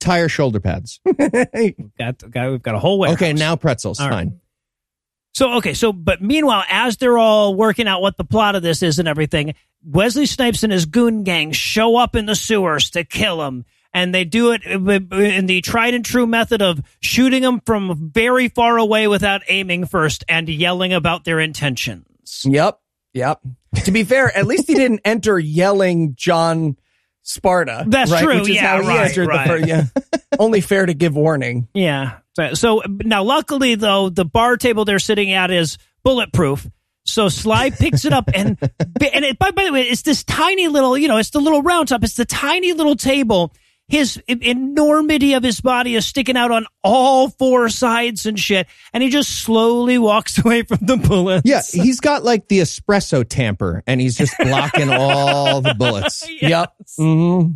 tire 0.01 0.31
shoulder 0.31 0.59
pads? 0.61 1.01
Got, 1.05 2.31
got 2.31 2.51
we've 2.51 2.63
got 2.63 2.77
a 2.77 2.79
whole 2.79 2.99
way. 2.99 3.11
Okay, 3.11 3.35
now 3.35 3.57
pretzels. 3.57 4.01
All 4.01 4.09
right. 4.09 4.29
So 5.35 5.55
okay, 5.55 5.75
so 5.75 5.93
but 5.93 6.23
meanwhile, 6.23 6.65
as 6.71 6.97
they're 6.97 7.19
all 7.19 7.55
working 7.55 7.89
out 7.89 8.01
what 8.01 8.17
the 8.17 8.25
plot 8.25 8.55
of 8.55 8.63
this 8.63 8.83
is 8.83 8.99
and 8.99 9.09
everything, 9.09 9.55
Wesley 9.85 10.27
Snipes 10.27 10.63
and 10.63 10.73
his 10.73 10.87
goon 10.87 11.25
gang 11.25 11.53
show 11.53 11.97
up 11.97 12.15
in 12.17 12.27
the 12.27 12.35
sewers 12.37 12.91
to 12.91 13.05
kill 13.05 13.45
him. 13.47 13.65
And 13.93 14.13
they 14.13 14.25
do 14.25 14.51
it 14.53 14.63
uh, 14.67 14.79
uh, 15.15 15.17
in 15.21 15.47
the 15.47 15.61
tried 15.61 15.95
and 15.95 16.05
true 16.05 16.27
method 16.27 16.61
of 16.63 16.81
shooting 17.01 17.43
them 17.43 17.61
from 17.65 18.11
very 18.13 18.49
far 18.49 18.77
away 18.77 19.07
without 19.07 19.43
aiming 19.49 19.87
first 19.87 20.25
and 20.29 20.49
yelling 20.49 20.93
about 20.93 21.25
their 21.25 21.39
intentions. 21.39 22.43
Yep. 22.45 22.81
Yep. 23.13 23.41
To 23.85 23.93
be 23.93 24.03
fair, 24.03 24.37
at 24.37 24.47
least 24.47 24.67
he 24.67 24.75
didn't 24.75 25.01
enter 25.05 25.39
yelling 25.39 26.15
John 26.17 26.77
Spartan. 27.23 27.91
That's 27.91 28.11
right? 28.11 28.25
true. 28.25 28.41
Which 28.41 28.49
is 28.51 28.57
Yeah, 28.57 28.67
how 28.67 28.83
he 28.83 28.89
right, 28.89 29.09
entered 29.09 29.29
right. 29.29 29.47
the 29.47 29.53
first. 29.59 29.69
Yeah. 29.69 30.19
Only 30.41 30.61
fair 30.61 30.87
to 30.87 30.95
give 30.95 31.15
warning. 31.15 31.69
Yeah. 31.73 32.19
So, 32.37 32.55
so 32.55 32.83
now, 32.89 33.23
luckily 33.23 33.75
though, 33.75 34.09
the 34.09 34.25
bar 34.25 34.57
table 34.57 34.85
they're 34.85 34.99
sitting 34.99 35.33
at 35.33 35.51
is 35.51 35.79
bulletproof. 36.03 36.69
So 37.07 37.29
Sly 37.29 37.71
picks 37.71 38.05
it 38.05 38.13
up 38.13 38.31
and 38.35 38.59
and 38.61 39.25
it, 39.25 39.39
by, 39.39 39.51
by 39.51 39.65
the 39.65 39.73
way, 39.73 39.83
it's 39.83 40.03
this 40.03 40.25
tiny 40.25 40.69
little, 40.69 40.97
you 40.97 41.07
know, 41.09 41.19
it's 41.19 41.31
the 41.31 41.41
little 41.41 41.63
round 41.63 41.89
top. 41.89 42.03
It's 42.03 42.15
the 42.17 42.25
tiny 42.25 42.73
little 42.73 42.97
table. 42.97 43.53
His 43.87 44.17
enormity 44.27 45.35
of 45.35 45.43
his 45.43 45.61
body 45.61 45.95
is 45.95 46.07
sticking 46.07 46.39
out 46.39 46.51
on 46.51 46.65
all 46.83 47.29
four 47.29 47.69
sides 47.69 48.25
and 48.25 48.41
shit, 48.41 48.67
and 48.95 49.03
he 49.03 49.11
just 49.11 49.43
slowly 49.43 49.99
walks 49.99 50.39
away 50.45 50.63
from 50.63 50.79
the 50.81 50.97
bullets. 50.97 51.43
Yeah, 51.45 51.61
he's 51.71 52.01
got 52.01 52.25
like 52.25 52.49
the 52.49 52.61
espresso 52.61 53.29
tamper 53.29 53.83
and 53.87 54.01
he's 54.01 54.17
just 54.17 54.35
blocking 54.39 54.89
all 54.89 55.61
the 55.61 55.75
bullets. 55.75 56.27
Yep. 56.41 56.73
hmm 56.97 57.51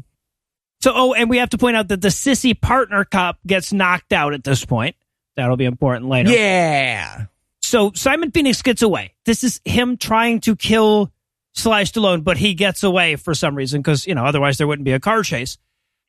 So, 0.80 0.92
oh, 0.94 1.12
and 1.12 1.28
we 1.28 1.38
have 1.38 1.50
to 1.50 1.58
point 1.58 1.76
out 1.76 1.88
that 1.88 2.00
the 2.00 2.08
sissy 2.08 2.58
partner 2.58 3.04
cop 3.04 3.38
gets 3.46 3.72
knocked 3.72 4.12
out 4.12 4.32
at 4.32 4.44
this 4.44 4.64
point. 4.64 4.96
That'll 5.36 5.56
be 5.56 5.64
important 5.64 6.08
later. 6.08 6.30
Yeah. 6.30 7.26
So 7.60 7.92
Simon 7.94 8.30
Phoenix 8.30 8.62
gets 8.62 8.82
away. 8.82 9.14
This 9.24 9.44
is 9.44 9.60
him 9.64 9.96
trying 9.96 10.40
to 10.40 10.56
kill 10.56 11.12
Sly 11.54 11.82
Stallone, 11.82 12.24
but 12.24 12.36
he 12.36 12.54
gets 12.54 12.82
away 12.82 13.16
for 13.16 13.34
some 13.34 13.54
reason 13.54 13.82
because, 13.82 14.06
you 14.06 14.14
know, 14.14 14.24
otherwise 14.24 14.58
there 14.58 14.66
wouldn't 14.66 14.84
be 14.84 14.92
a 14.92 15.00
car 15.00 15.22
chase. 15.22 15.58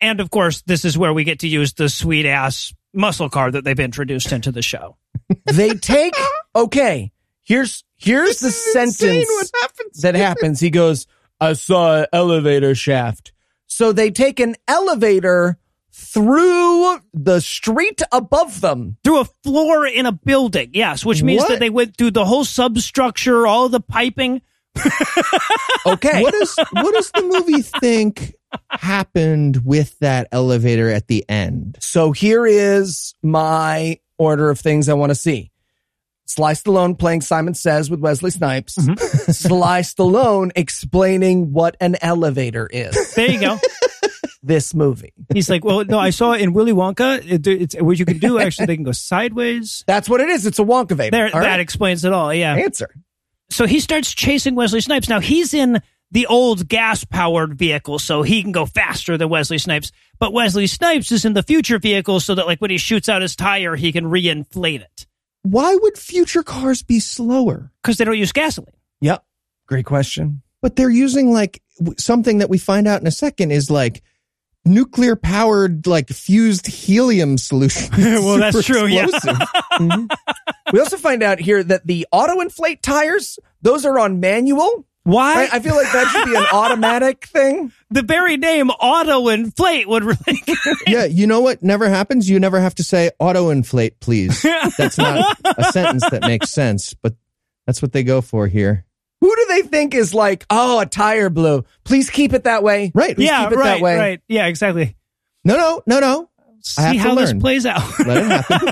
And 0.01 0.19
of 0.19 0.29
course, 0.29 0.61
this 0.61 0.85
is 0.85 0.97
where 0.97 1.13
we 1.13 1.23
get 1.23 1.39
to 1.39 1.47
use 1.47 1.73
the 1.73 1.89
sweet 1.89 2.25
ass 2.25 2.73
muscle 2.93 3.29
car 3.29 3.51
that 3.51 3.63
they've 3.63 3.79
introduced 3.79 4.31
into 4.31 4.51
the 4.51 4.61
show. 4.61 4.97
They 5.45 5.75
take 5.75 6.15
okay. 6.55 7.11
Here's 7.43 7.83
here's 7.97 8.39
the 8.39 8.49
sentence 8.49 9.27
what 9.27 9.51
happens 9.61 10.01
that 10.01 10.15
happens. 10.15 10.59
He 10.59 10.71
goes, 10.71 11.05
"I 11.39 11.53
saw 11.53 11.99
an 12.01 12.07
elevator 12.11 12.73
shaft." 12.73 13.31
So 13.69 13.93
they 13.93 14.11
take 14.11 14.39
an 14.41 14.55
elevator 14.67 15.57
through 15.91 16.97
the 17.13 17.39
street 17.39 18.01
above 18.11 18.61
them. 18.61 18.97
Through 19.03 19.21
a 19.21 19.25
floor 19.43 19.85
in 19.85 20.05
a 20.05 20.11
building, 20.11 20.71
yes, 20.73 21.05
which 21.05 21.23
means 21.23 21.41
What? 21.41 21.49
that 21.49 21.59
they 21.59 21.69
went 21.69 21.95
through 21.97 22.11
the 22.11 22.25
whole 22.25 22.43
substructure, 22.45 23.45
all 23.47 23.69
the 23.69 23.79
piping. 23.79 24.41
Okay. 25.85 26.21
What 26.21 26.33
does 26.33 26.55
what 26.73 26.93
does 26.93 27.09
the 27.11 27.23
movie 27.23 27.61
think 27.61 28.35
happened 28.69 29.63
with 29.65 29.97
that 29.99 30.27
elevator 30.31 30.89
at 30.89 31.07
the 31.07 31.25
end? 31.29 31.77
So 31.79 32.11
here 32.11 32.45
is 32.45 33.15
my 33.23 33.99
order 34.17 34.49
of 34.49 34.59
things 34.59 34.89
I 34.89 34.93
want 34.93 35.11
to 35.11 35.15
see. 35.15 35.48
Sly 36.29 36.53
Stallone 36.53 36.97
playing 36.97 37.21
Simon 37.21 37.55
Says 37.55 37.89
with 37.89 37.99
Wesley 38.01 38.29
Snipes. 38.29 38.77
Mm-hmm. 38.77 38.93
Sly 39.31 39.81
Stallone 39.81 40.51
explaining 40.55 41.53
what 41.53 41.75
an 41.81 41.95
elevator 42.03 42.67
is. 42.71 43.15
There 43.15 43.29
you 43.29 43.39
go. 43.39 43.59
This 44.41 44.73
movie. 44.73 45.11
He's 45.33 45.49
like, 45.49 45.65
well, 45.65 45.83
no, 45.83 45.99
I 45.99 46.11
saw 46.11 46.31
it 46.31 46.39
in 46.41 46.53
Willy 46.53 46.71
Wonka. 46.71 47.21
It, 47.29 47.45
it's 47.45 47.75
what 47.75 47.99
you 47.99 48.05
can 48.05 48.19
do. 48.19 48.39
Actually, 48.39 48.67
they 48.67 48.75
can 48.77 48.85
go 48.85 48.93
sideways. 48.93 49.83
That's 49.85 50.07
what 50.07 50.21
it 50.21 50.29
is. 50.29 50.45
It's 50.45 50.59
a 50.59 50.63
Wonkavator. 50.63 51.11
There, 51.11 51.25
All 51.25 51.41
that 51.41 51.47
right. 51.47 51.59
explains 51.59 52.05
it 52.05 52.13
all. 52.13 52.33
Yeah. 52.33 52.55
answer. 52.55 52.89
so 53.49 53.67
he 53.67 53.81
starts 53.81 54.13
chasing 54.13 54.55
Wesley 54.55 54.79
Snipes. 54.79 55.09
Now 55.09 55.19
he's 55.19 55.53
in 55.53 55.81
the 56.11 56.25
old 56.27 56.69
gas 56.69 57.03
powered 57.03 57.59
vehicle, 57.59 57.99
so 57.99 58.21
he 58.21 58.41
can 58.41 58.53
go 58.53 58.65
faster 58.65 59.17
than 59.17 59.27
Wesley 59.27 59.57
Snipes. 59.57 59.91
But 60.19 60.31
Wesley 60.31 60.67
Snipes 60.67 61.11
is 61.11 61.25
in 61.25 61.33
the 61.33 61.43
future 61.43 61.77
vehicle, 61.77 62.21
so 62.21 62.33
that 62.35 62.47
like 62.47 62.61
when 62.61 62.71
he 62.71 62.77
shoots 62.77 63.09
out 63.09 63.21
his 63.21 63.35
tire, 63.35 63.75
he 63.75 63.91
can 63.91 64.05
reinflate 64.05 64.81
it 64.81 65.05
Why 65.43 65.75
would 65.75 65.97
future 65.97 66.43
cars 66.43 66.83
be 66.83 66.99
slower? 66.99 67.71
because 67.81 67.97
they 67.97 68.05
don't 68.05 68.17
use 68.17 68.31
gasoline. 68.31 68.75
Yep. 69.01 69.23
Great 69.67 69.85
question. 69.85 70.41
But 70.61 70.75
they're 70.75 70.89
using 70.89 71.31
like 71.31 71.61
something 71.97 72.39
that 72.39 72.49
we 72.49 72.57
find 72.57 72.87
out 72.87 72.99
in 73.01 73.07
a 73.07 73.11
second 73.11 73.51
is 73.51 73.71
like 73.71 74.03
nuclear 74.65 75.15
powered 75.15 75.87
like 75.87 76.09
fused 76.09 76.67
helium 76.67 77.37
solution. 77.37 77.89
Well, 77.97 78.37
that's 78.37 78.57
Super 78.65 78.79
true, 78.79 78.87
yeah. 78.87 79.03
explosive. 79.05 79.39
Mm-hmm. 79.73 80.05
We 80.73 80.79
also 80.81 80.97
find 80.97 81.23
out 81.23 81.39
here 81.39 81.63
that 81.63 81.87
the 81.87 82.05
auto 82.11 82.41
inflate 82.41 82.83
tires, 82.83 83.39
those 83.61 83.85
are 83.85 83.97
on 83.97 84.19
manual, 84.19 84.85
Why? 85.09 85.35
Right? 85.35 85.53
I 85.53 85.59
feel 85.59 85.75
like 85.75 85.91
that 85.91 86.07
should 86.09 86.25
be 86.25 86.35
an 86.35 86.45
automatic 86.51 87.25
thing. 87.25 87.71
the 87.89 88.03
very 88.03 88.37
name 88.37 88.69
auto 88.69 89.27
inflate 89.29 89.87
would 89.89 90.03
really. 90.03 90.43
Yeah, 90.87 91.05
you 91.05 91.27
know 91.27 91.41
what 91.41 91.63
never 91.63 91.89
happens? 91.89 92.29
You 92.29 92.39
never 92.39 92.59
have 92.59 92.75
to 92.75 92.83
say 92.83 93.11
auto 93.19 93.49
inflate, 93.49 93.99
please. 93.99 94.41
That's 94.77 94.97
not 94.97 95.37
a 95.45 95.63
sentence 95.71 96.09
that 96.09 96.21
makes 96.21 96.51
sense, 96.51 96.93
but 96.93 97.15
that's 97.65 97.81
what 97.81 97.91
they 97.91 98.03
go 98.03 98.21
for 98.21 98.47
here. 98.47 98.85
Who 99.21 99.35
do 99.35 99.45
they 99.49 99.61
think 99.63 99.93
is 99.93 100.13
like, 100.13 100.45
oh, 100.49 100.79
a 100.79 100.85
tire 100.85 101.29
blew? 101.29 101.65
Please 101.83 102.09
keep 102.09 102.33
it 102.33 102.45
that 102.45 102.63
way. 102.63 102.91
Right. 102.93 103.17
yeah, 103.17 103.43
keep 103.43 103.53
it 103.53 103.55
that 103.55 103.61
right, 103.61 103.81
way. 103.81 103.97
right. 103.97 104.21
Yeah, 104.27 104.45
exactly. 104.45 104.95
No, 105.43 105.57
no, 105.57 105.83
no, 105.85 105.99
no. 105.99 106.29
I 106.77 106.81
have 106.81 106.91
See 106.91 106.97
to 106.97 107.03
how 107.03 107.15
this 107.15 107.33
plays 107.33 107.65
out. 107.65 107.81
Let 107.99 108.17
it 108.17 108.25
happen. 108.25 108.69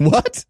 what? 0.10 0.44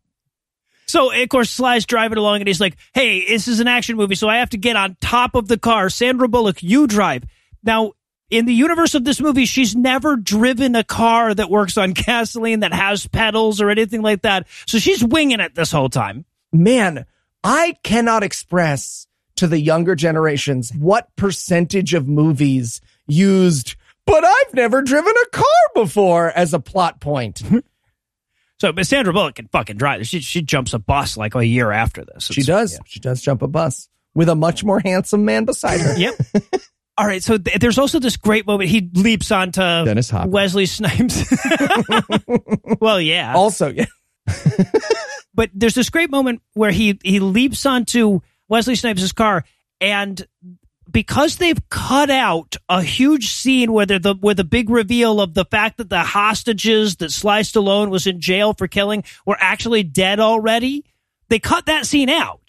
So, 0.86 1.12
of 1.12 1.28
course, 1.28 1.50
Sly's 1.50 1.86
driving 1.86 2.18
along 2.18 2.40
and 2.40 2.48
he's 2.48 2.60
like, 2.60 2.76
hey, 2.92 3.26
this 3.26 3.48
is 3.48 3.60
an 3.60 3.68
action 3.68 3.96
movie, 3.96 4.14
so 4.14 4.28
I 4.28 4.38
have 4.38 4.50
to 4.50 4.58
get 4.58 4.76
on 4.76 4.96
top 5.00 5.34
of 5.34 5.48
the 5.48 5.58
car. 5.58 5.88
Sandra 5.88 6.28
Bullock, 6.28 6.62
you 6.62 6.86
drive. 6.86 7.24
Now, 7.62 7.92
in 8.30 8.46
the 8.46 8.54
universe 8.54 8.94
of 8.94 9.04
this 9.04 9.20
movie, 9.20 9.44
she's 9.44 9.76
never 9.76 10.16
driven 10.16 10.74
a 10.74 10.84
car 10.84 11.34
that 11.34 11.50
works 11.50 11.76
on 11.76 11.92
gasoline, 11.94 12.60
that 12.60 12.72
has 12.72 13.06
pedals 13.06 13.60
or 13.60 13.70
anything 13.70 14.02
like 14.02 14.22
that. 14.22 14.46
So 14.66 14.78
she's 14.78 15.04
winging 15.04 15.40
it 15.40 15.54
this 15.54 15.72
whole 15.72 15.88
time. 15.88 16.24
Man, 16.52 17.06
I 17.42 17.76
cannot 17.82 18.22
express 18.22 19.06
to 19.36 19.46
the 19.46 19.60
younger 19.60 19.94
generations 19.94 20.72
what 20.72 21.14
percentage 21.16 21.94
of 21.94 22.08
movies 22.08 22.80
used, 23.06 23.76
but 24.06 24.24
I've 24.24 24.54
never 24.54 24.82
driven 24.82 25.12
a 25.26 25.30
car 25.30 25.44
before 25.74 26.30
as 26.30 26.54
a 26.54 26.60
plot 26.60 27.00
point. 27.00 27.42
So, 28.60 28.72
but 28.72 28.86
Sandra 28.86 29.12
Bullock 29.12 29.34
can 29.36 29.48
fucking 29.48 29.76
drive. 29.76 30.06
She, 30.06 30.20
she 30.20 30.40
jumps 30.42 30.72
a 30.74 30.78
bus 30.78 31.16
like 31.16 31.34
a 31.34 31.44
year 31.44 31.70
after 31.72 32.04
this. 32.04 32.26
She 32.26 32.40
It's- 32.42 32.46
does. 32.46 32.80
She 32.86 33.00
does 33.00 33.20
jump 33.20 33.42
a 33.42 33.48
bus 33.48 33.88
with 34.14 34.28
a 34.28 34.34
much 34.34 34.62
more 34.64 34.80
handsome 34.80 35.24
man 35.24 35.44
beside 35.44 35.80
her. 35.80 35.98
Yep. 35.98 36.14
All 36.96 37.04
right. 37.06 37.20
So 37.22 37.36
th- 37.36 37.58
there's 37.58 37.78
also 37.78 37.98
this 37.98 38.16
great 38.16 38.46
moment. 38.46 38.70
He 38.70 38.88
leaps 38.94 39.32
onto 39.32 39.60
Dennis 39.60 40.08
Hopper. 40.08 40.30
Wesley 40.30 40.66
Snipes. 40.66 41.24
well, 42.80 43.00
yeah. 43.00 43.34
Also, 43.34 43.68
yeah. 43.72 43.86
but 45.34 45.50
there's 45.52 45.74
this 45.74 45.90
great 45.90 46.10
moment 46.10 46.40
where 46.52 46.70
he 46.70 46.98
he 47.02 47.18
leaps 47.18 47.66
onto 47.66 48.20
Wesley 48.48 48.76
Snipes' 48.76 49.10
car, 49.12 49.44
and 49.80 50.24
because 50.94 51.36
they've 51.36 51.68
cut 51.68 52.08
out 52.08 52.56
a 52.70 52.80
huge 52.82 53.28
scene 53.32 53.72
where 53.72 53.84
they're 53.84 53.98
the 53.98 54.14
where 54.14 54.34
the 54.34 54.44
big 54.44 54.70
reveal 54.70 55.20
of 55.20 55.34
the 55.34 55.44
fact 55.44 55.76
that 55.76 55.90
the 55.90 56.02
hostages 56.04 56.96
that 56.96 57.10
Sly 57.10 57.40
Stallone 57.40 57.90
was 57.90 58.06
in 58.06 58.20
jail 58.20 58.54
for 58.54 58.68
killing 58.68 59.04
were 59.26 59.36
actually 59.38 59.82
dead 59.82 60.20
already, 60.20 60.84
they 61.28 61.38
cut 61.40 61.66
that 61.66 61.84
scene 61.84 62.08
out. 62.08 62.40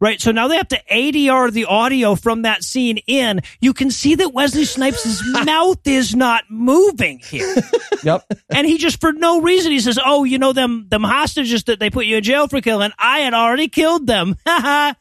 Right, 0.00 0.20
so 0.20 0.32
now 0.32 0.48
they 0.48 0.56
have 0.56 0.66
to 0.66 0.82
ADR 0.90 1.52
the 1.52 1.66
audio 1.66 2.16
from 2.16 2.42
that 2.42 2.64
scene 2.64 2.98
in. 3.06 3.40
You 3.60 3.72
can 3.72 3.92
see 3.92 4.16
that 4.16 4.34
Wesley 4.34 4.64
Snipes' 4.64 5.22
mouth 5.44 5.78
is 5.86 6.12
not 6.12 6.42
moving 6.50 7.20
here 7.20 7.54
Yep. 8.02 8.24
and 8.52 8.66
he 8.66 8.78
just 8.78 9.00
for 9.00 9.12
no 9.12 9.40
reason 9.40 9.70
he 9.70 9.78
says, 9.78 10.00
"Oh, 10.04 10.24
you 10.24 10.38
know 10.40 10.52
them 10.52 10.86
them 10.88 11.04
hostages 11.04 11.62
that 11.64 11.78
they 11.78 11.88
put 11.88 12.06
you 12.06 12.16
in 12.16 12.24
jail 12.24 12.48
for 12.48 12.60
killing. 12.60 12.90
I 12.98 13.20
had 13.20 13.32
already 13.32 13.68
killed 13.68 14.08
them." 14.08 14.34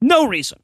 no 0.00 0.28
reason. 0.28 0.60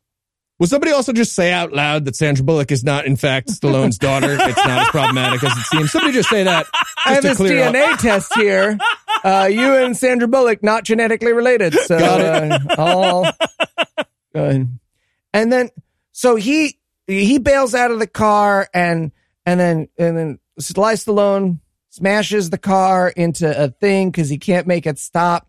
Will 0.58 0.68
somebody 0.68 0.92
also 0.92 1.12
just 1.12 1.34
say 1.34 1.52
out 1.52 1.72
loud 1.72 2.04
that 2.04 2.14
Sandra 2.14 2.44
Bullock 2.44 2.70
is 2.70 2.84
not, 2.84 3.06
in 3.06 3.16
fact, 3.16 3.48
Stallone's 3.48 3.98
daughter? 3.98 4.38
It's 4.40 4.64
not 4.64 4.82
as 4.82 4.88
problematic 4.88 5.42
as 5.42 5.56
it 5.56 5.64
seems. 5.64 5.90
Somebody 5.90 6.12
just 6.12 6.28
say 6.28 6.44
that. 6.44 6.66
Just 6.66 7.06
I 7.06 7.12
have 7.14 7.22
this 7.24 7.36
clear 7.36 7.64
up. 7.64 7.74
DNA 7.74 7.98
test 7.98 8.32
here. 8.36 8.78
Uh, 9.24 9.48
you 9.50 9.74
and 9.74 9.96
Sandra 9.96 10.28
Bullock 10.28 10.62
not 10.62 10.84
genetically 10.84 11.32
related. 11.32 11.74
So 11.74 11.98
Got 11.98 12.20
it. 12.20 12.78
Uh, 12.78 12.82
all 12.82 13.26
good. 14.32 14.68
And 15.32 15.52
then 15.52 15.70
so 16.12 16.36
he 16.36 16.78
he 17.06 17.38
bails 17.38 17.74
out 17.74 17.90
of 17.90 17.98
the 17.98 18.06
car 18.06 18.68
and 18.72 19.10
and 19.44 19.58
then 19.58 19.88
and 19.98 20.16
then 20.16 20.38
Sly 20.58 20.94
Stallone 20.94 21.58
smashes 21.88 22.50
the 22.50 22.58
car 22.58 23.08
into 23.08 23.62
a 23.62 23.68
thing 23.68 24.10
because 24.10 24.28
he 24.28 24.38
can't 24.38 24.66
make 24.66 24.86
it 24.86 24.98
stop. 24.98 25.48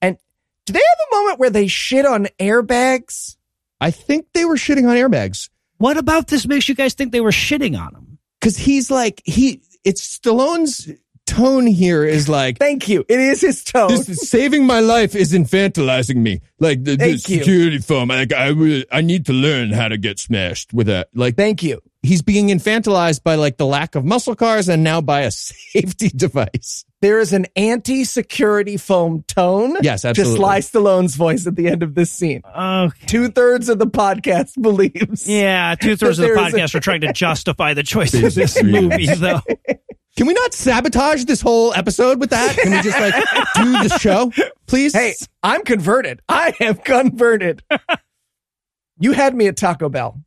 And 0.00 0.16
do 0.64 0.72
they 0.72 0.78
have 0.80 1.08
a 1.10 1.14
moment 1.16 1.38
where 1.38 1.50
they 1.50 1.66
shit 1.66 2.06
on 2.06 2.28
airbags? 2.38 3.35
I 3.80 3.90
think 3.90 4.26
they 4.34 4.44
were 4.44 4.56
shitting 4.56 4.88
on 4.88 4.96
airbags 4.96 5.48
What 5.78 5.96
about 5.98 6.28
this 6.28 6.46
makes 6.46 6.68
you 6.68 6.74
guys 6.74 6.94
think 6.94 7.12
they 7.12 7.20
were 7.20 7.30
shitting 7.30 7.78
on 7.78 7.94
him? 7.94 8.18
because 8.40 8.56
he's 8.56 8.90
like, 8.90 9.22
he, 9.24 9.60
it's 9.84 10.18
Stallone's 10.18 10.88
tone 11.26 11.66
here 11.66 12.04
is 12.04 12.28
like, 12.28 12.58
Thank 12.58 12.88
you. 12.88 13.04
It 13.08 13.18
is 13.18 13.40
his 13.40 13.64
tone. 13.64 13.88
this 13.90 14.30
saving 14.30 14.64
my 14.66 14.80
life 14.80 15.14
is 15.16 15.32
infantilizing 15.32 16.16
me. 16.16 16.40
Like 16.60 16.84
the, 16.84 16.96
the 16.96 17.18
security 17.18 17.78
foam. 17.78 18.08
Like 18.08 18.32
I, 18.32 18.52
will- 18.52 18.84
I 18.92 19.00
need 19.00 19.26
to 19.26 19.32
learn 19.32 19.72
how 19.72 19.88
to 19.88 19.96
get 19.98 20.18
smashed 20.18 20.72
with 20.72 20.86
that. 20.86 21.08
Like 21.14 21.36
Thank 21.36 21.62
you. 21.62 21.80
he's 22.02 22.22
being 22.22 22.48
infantilized 22.48 23.22
by 23.24 23.34
like 23.34 23.56
the 23.56 23.66
lack 23.66 23.94
of 23.96 24.04
muscle 24.04 24.36
cars 24.36 24.68
and 24.68 24.84
now 24.84 25.00
by 25.00 25.22
a 25.22 25.30
safety 25.32 26.08
device. 26.08 26.84
There 27.02 27.20
is 27.20 27.32
an 27.34 27.46
anti-security 27.56 28.78
foam 28.78 29.22
tone. 29.28 29.76
Yes, 29.82 30.02
To 30.02 30.08
absolutely. 30.08 30.36
Sly 30.36 30.58
Stallone's 30.60 31.14
voice 31.14 31.46
at 31.46 31.54
the 31.54 31.68
end 31.68 31.82
of 31.82 31.94
this 31.94 32.10
scene. 32.10 32.40
Okay. 32.56 33.06
Two 33.06 33.28
thirds 33.28 33.68
of 33.68 33.78
the 33.78 33.86
podcast 33.86 34.52
believes. 34.62 35.28
Yeah, 35.28 35.74
two 35.74 35.96
thirds 35.96 36.18
of 36.18 36.22
the 36.26 36.34
There 36.34 36.46
is 36.46 36.54
a- 36.54 36.56
podcast 36.56 36.74
are 36.74 36.80
trying 36.80 37.02
to 37.02 37.12
justify 37.14 37.74
the 37.74 37.82
choice 37.82 38.14
of 38.14 38.34
this 38.34 38.62
movie, 38.62 39.06
though. 39.06 39.40
Can 40.16 40.26
we 40.26 40.32
not 40.32 40.54
sabotage 40.54 41.24
this 41.26 41.42
whole 41.42 41.74
episode 41.74 42.18
with 42.18 42.30
that? 42.30 42.56
Can 42.56 42.72
we 42.72 42.80
just 42.80 42.98
like 42.98 43.14
do 43.56 43.72
the 43.86 43.98
show, 44.00 44.32
please? 44.66 44.94
Hey, 44.94 45.14
I'm 45.42 45.62
converted. 45.64 46.22
I 46.30 46.54
am 46.60 46.76
converted. 46.76 47.62
you 48.98 49.12
had 49.12 49.34
me 49.34 49.48
at 49.48 49.58
Taco 49.58 49.90
Bell. 49.90 50.18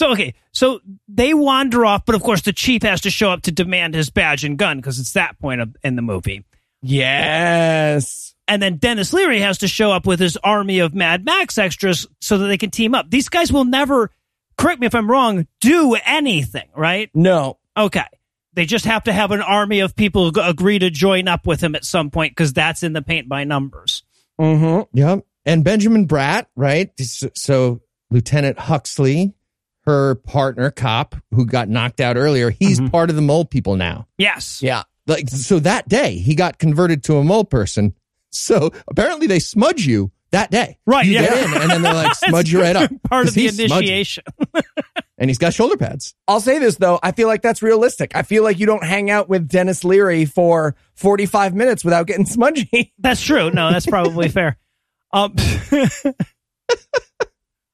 So 0.00 0.12
okay, 0.12 0.32
so 0.50 0.80
they 1.08 1.34
wander 1.34 1.84
off, 1.84 2.06
but 2.06 2.14
of 2.14 2.22
course 2.22 2.40
the 2.40 2.54
chief 2.54 2.84
has 2.84 3.02
to 3.02 3.10
show 3.10 3.30
up 3.32 3.42
to 3.42 3.52
demand 3.52 3.94
his 3.94 4.08
badge 4.08 4.44
and 4.44 4.56
gun 4.56 4.78
because 4.78 4.98
it's 4.98 5.12
that 5.12 5.38
point 5.38 5.60
of, 5.60 5.76
in 5.84 5.94
the 5.94 6.00
movie. 6.00 6.46
Yes. 6.80 8.34
And 8.48 8.62
then 8.62 8.78
Denis 8.78 9.12
Leary 9.12 9.40
has 9.40 9.58
to 9.58 9.68
show 9.68 9.92
up 9.92 10.06
with 10.06 10.18
his 10.18 10.38
army 10.38 10.78
of 10.78 10.94
Mad 10.94 11.26
Max 11.26 11.58
extras 11.58 12.06
so 12.18 12.38
that 12.38 12.46
they 12.46 12.56
can 12.56 12.70
team 12.70 12.94
up. 12.94 13.10
These 13.10 13.28
guys 13.28 13.52
will 13.52 13.66
never, 13.66 14.10
correct 14.56 14.80
me 14.80 14.86
if 14.86 14.94
I'm 14.94 15.10
wrong, 15.10 15.46
do 15.60 15.94
anything, 16.06 16.70
right? 16.74 17.10
No. 17.12 17.58
Okay. 17.76 18.06
They 18.54 18.64
just 18.64 18.86
have 18.86 19.04
to 19.04 19.12
have 19.12 19.32
an 19.32 19.42
army 19.42 19.80
of 19.80 19.94
people 19.94 20.32
agree 20.40 20.78
to 20.78 20.88
join 20.88 21.28
up 21.28 21.46
with 21.46 21.62
him 21.62 21.74
at 21.74 21.84
some 21.84 22.08
point 22.08 22.30
because 22.32 22.54
that's 22.54 22.82
in 22.82 22.94
the 22.94 23.02
paint 23.02 23.28
by 23.28 23.44
numbers. 23.44 24.02
Mm-hmm. 24.40 24.96
Yep. 24.96 25.26
And 25.44 25.62
Benjamin 25.62 26.08
Bratt, 26.08 26.46
right? 26.56 26.90
So, 26.98 27.28
so 27.34 27.82
Lieutenant 28.10 28.58
Huxley, 28.58 29.34
her 29.84 30.14
partner 30.16 30.70
cop 30.70 31.14
who 31.32 31.46
got 31.46 31.68
knocked 31.68 32.00
out 32.00 32.16
earlier, 32.16 32.50
he's 32.50 32.80
Mhm. 32.80 32.90
part 32.92 33.10
of 33.10 33.16
the 33.16 33.22
mole 33.22 33.44
people 33.44 33.76
now. 33.76 34.06
Yes. 34.18 34.60
Yeah. 34.62 34.82
Like 35.06 35.28
so 35.28 35.58
that 35.60 35.88
day 35.88 36.18
he 36.18 36.34
got 36.34 36.58
converted 36.58 37.02
to 37.04 37.16
a 37.16 37.24
mole 37.24 37.44
person. 37.44 37.94
So 38.30 38.70
apparently 38.88 39.26
they 39.26 39.38
smudge 39.40 39.86
you 39.86 40.12
that 40.32 40.50
day. 40.50 40.78
Right, 40.86 41.04
You 41.06 41.14
yeah. 41.14 41.22
get 41.22 41.46
in 41.48 41.62
and 41.62 41.70
then 41.70 41.82
they're 41.82 41.94
like 41.94 42.14
smudge 42.26 42.52
you 42.52 42.60
right 42.60 42.76
up. 42.76 42.90
Part 43.08 43.28
of 43.28 43.34
the 43.34 43.46
initiation. 43.48 44.24
And 45.18 45.28
he's 45.28 45.36
got 45.36 45.52
shoulder 45.52 45.76
pads. 45.76 46.14
I'll 46.26 46.40
say 46.40 46.58
this 46.58 46.76
though. 46.76 46.98
I 47.02 47.12
feel 47.12 47.28
like 47.28 47.42
that's 47.42 47.60
realistic. 47.62 48.16
I 48.16 48.22
feel 48.22 48.42
like 48.42 48.58
you 48.58 48.64
don't 48.64 48.82
hang 48.82 49.10
out 49.10 49.28
with 49.28 49.48
Denis 49.48 49.84
Leary 49.84 50.24
for 50.24 50.74
45 50.94 51.54
minutes 51.54 51.84
without 51.84 52.06
getting 52.06 52.24
smudgy. 52.24 52.94
That's 52.98 53.20
true. 53.20 53.50
No, 53.50 53.70
that's 53.70 53.84
probably 53.84 54.30
fair. 54.30 54.56
Um, 55.12 55.34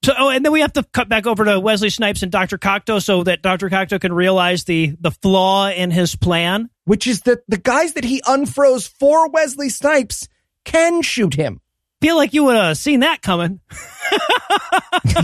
so, 0.06 0.14
oh, 0.16 0.30
and 0.30 0.44
then 0.44 0.52
we 0.52 0.60
have 0.60 0.72
to 0.74 0.84
cut 0.84 1.08
back 1.08 1.26
over 1.26 1.44
to 1.44 1.58
Wesley 1.58 1.90
Snipes 1.90 2.22
and 2.22 2.30
Dr. 2.30 2.58
Cocteau 2.58 3.02
so 3.02 3.24
that 3.24 3.42
Dr. 3.42 3.68
Cocteau 3.68 4.00
can 4.00 4.12
realize 4.12 4.62
the, 4.62 4.94
the 5.00 5.10
flaw 5.10 5.68
in 5.68 5.90
his 5.90 6.14
plan. 6.14 6.70
Which 6.84 7.08
is 7.08 7.22
that 7.22 7.40
the 7.48 7.56
guys 7.56 7.94
that 7.94 8.04
he 8.04 8.20
unfroze 8.20 8.88
for 8.88 9.28
Wesley 9.28 9.68
Snipes 9.68 10.28
can 10.64 11.02
shoot 11.02 11.34
him. 11.34 11.60
Feel 12.00 12.14
like 12.14 12.34
you 12.34 12.44
would 12.44 12.54
have 12.54 12.78
seen 12.78 13.00
that 13.00 13.20
coming. 13.20 13.58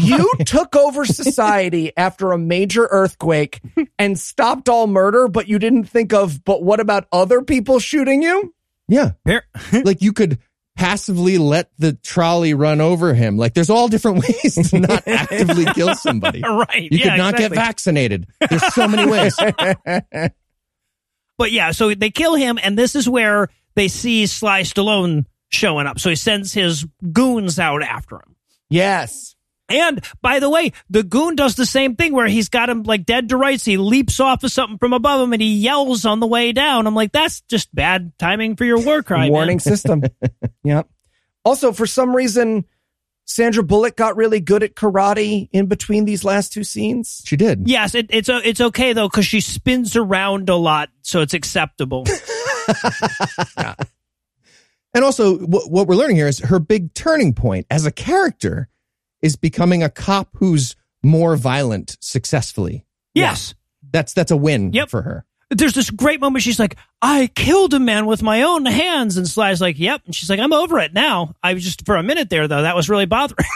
You 0.00 0.32
took 0.46 0.74
over 0.74 1.04
society 1.04 1.92
after 1.96 2.32
a 2.32 2.38
major 2.38 2.88
earthquake 2.90 3.60
and 3.98 4.18
stopped 4.18 4.68
all 4.68 4.86
murder, 4.86 5.28
but 5.28 5.48
you 5.48 5.58
didn't 5.58 5.84
think 5.84 6.12
of, 6.12 6.44
but 6.44 6.62
what 6.62 6.80
about 6.80 7.06
other 7.12 7.42
people 7.42 7.78
shooting 7.78 8.22
you? 8.22 8.54
Yeah. 8.88 9.12
Like 9.84 10.02
you 10.02 10.12
could 10.12 10.38
passively 10.76 11.38
let 11.38 11.70
the 11.78 11.92
trolley 11.92 12.54
run 12.54 12.80
over 12.80 13.14
him. 13.14 13.36
Like 13.36 13.54
there's 13.54 13.70
all 13.70 13.88
different 13.88 14.18
ways 14.22 14.70
to 14.70 14.80
not 14.80 15.02
actively 15.06 15.64
kill 15.66 15.94
somebody. 15.94 16.42
right. 16.48 16.88
You 16.90 16.98
yeah, 16.98 17.10
could 17.10 17.18
not 17.18 17.34
exactly. 17.34 17.56
get 17.56 17.64
vaccinated. 17.64 18.26
There's 18.48 18.74
so 18.74 18.88
many 18.88 19.10
ways. 19.10 19.36
But 21.38 21.50
yeah, 21.50 21.72
so 21.72 21.94
they 21.94 22.10
kill 22.10 22.34
him, 22.34 22.58
and 22.62 22.78
this 22.78 22.94
is 22.94 23.08
where 23.08 23.48
they 23.74 23.88
see 23.88 24.26
Sly 24.26 24.62
Stallone 24.62 25.24
showing 25.48 25.86
up. 25.86 25.98
So 25.98 26.10
he 26.10 26.16
sends 26.16 26.52
his 26.52 26.86
goons 27.12 27.58
out 27.58 27.82
after 27.82 28.16
him. 28.16 28.36
Yes. 28.70 29.34
And 29.68 30.04
by 30.20 30.38
the 30.38 30.50
way, 30.50 30.72
the 30.90 31.02
goon 31.02 31.36
does 31.36 31.54
the 31.54 31.66
same 31.66 31.96
thing 31.96 32.12
where 32.12 32.26
he's 32.26 32.48
got 32.48 32.68
him 32.68 32.82
like 32.82 33.06
dead 33.06 33.28
to 33.30 33.36
rights. 33.36 33.64
He 33.64 33.76
leaps 33.76 34.20
off 34.20 34.44
of 34.44 34.52
something 34.52 34.78
from 34.78 34.92
above 34.92 35.20
him 35.22 35.32
and 35.32 35.40
he 35.40 35.54
yells 35.54 36.04
on 36.04 36.20
the 36.20 36.26
way 36.26 36.52
down. 36.52 36.86
I'm 36.86 36.94
like, 36.94 37.12
that's 37.12 37.40
just 37.42 37.74
bad 37.74 38.12
timing 38.18 38.56
for 38.56 38.64
your 38.64 38.80
war 38.80 39.02
crime. 39.04 39.22
man. 39.22 39.32
Warning 39.32 39.60
system. 39.60 40.02
yeah. 40.64 40.82
Also, 41.44 41.72
for 41.72 41.86
some 41.86 42.14
reason, 42.14 42.64
Sandra 43.24 43.62
Bullock 43.62 43.96
got 43.96 44.16
really 44.16 44.40
good 44.40 44.62
at 44.62 44.74
karate 44.74 45.48
in 45.52 45.66
between 45.66 46.04
these 46.04 46.24
last 46.24 46.52
two 46.52 46.64
scenes? 46.64 47.22
She 47.24 47.36
did. 47.36 47.68
Yes, 47.68 47.94
it, 47.94 48.06
it's 48.10 48.28
it's 48.28 48.60
okay 48.60 48.92
though 48.92 49.08
because 49.08 49.26
she 49.26 49.40
spins 49.40 49.96
around 49.96 50.48
a 50.48 50.56
lot, 50.56 50.90
so 51.02 51.20
it's 51.20 51.34
acceptable. 51.34 52.04
And 54.94 55.04
also, 55.04 55.38
what, 55.38 55.70
what 55.70 55.86
we're 55.86 55.94
learning 55.94 56.16
here 56.16 56.28
is 56.28 56.40
her 56.40 56.58
big 56.58 56.92
turning 56.92 57.32
point 57.32 57.66
as 57.70 57.86
a 57.86 57.90
character 57.90 58.68
is 59.22 59.36
becoming 59.36 59.82
a 59.82 59.88
cop 59.88 60.28
who's 60.34 60.76
more 61.02 61.36
violent 61.36 61.96
successfully. 62.00 62.84
yes. 63.14 63.54
That's 63.92 64.12
that's 64.14 64.30
a 64.30 64.36
win 64.36 64.72
Yep. 64.72 64.88
for 64.90 65.02
her. 65.02 65.24
There's 65.50 65.74
this 65.74 65.90
great 65.90 66.18
moment. 66.18 66.42
She's 66.44 66.58
like, 66.58 66.76
"I 67.02 67.26
killed 67.34 67.74
a 67.74 67.78
man 67.78 68.06
with 68.06 68.22
my 68.22 68.40
own 68.42 68.64
hands," 68.64 69.18
and 69.18 69.28
Sly's 69.28 69.60
like, 69.60 69.78
"Yep." 69.78 70.02
And 70.06 70.14
she's 70.14 70.30
like, 70.30 70.40
"I'm 70.40 70.52
over 70.54 70.78
it 70.78 70.94
now." 70.94 71.34
I 71.42 71.52
was 71.52 71.62
just 71.62 71.84
for 71.84 71.96
a 71.96 72.02
minute 72.02 72.30
there 72.30 72.48
though. 72.48 72.62
That 72.62 72.74
was 72.74 72.88
really 72.88 73.04
bothering. 73.04 73.46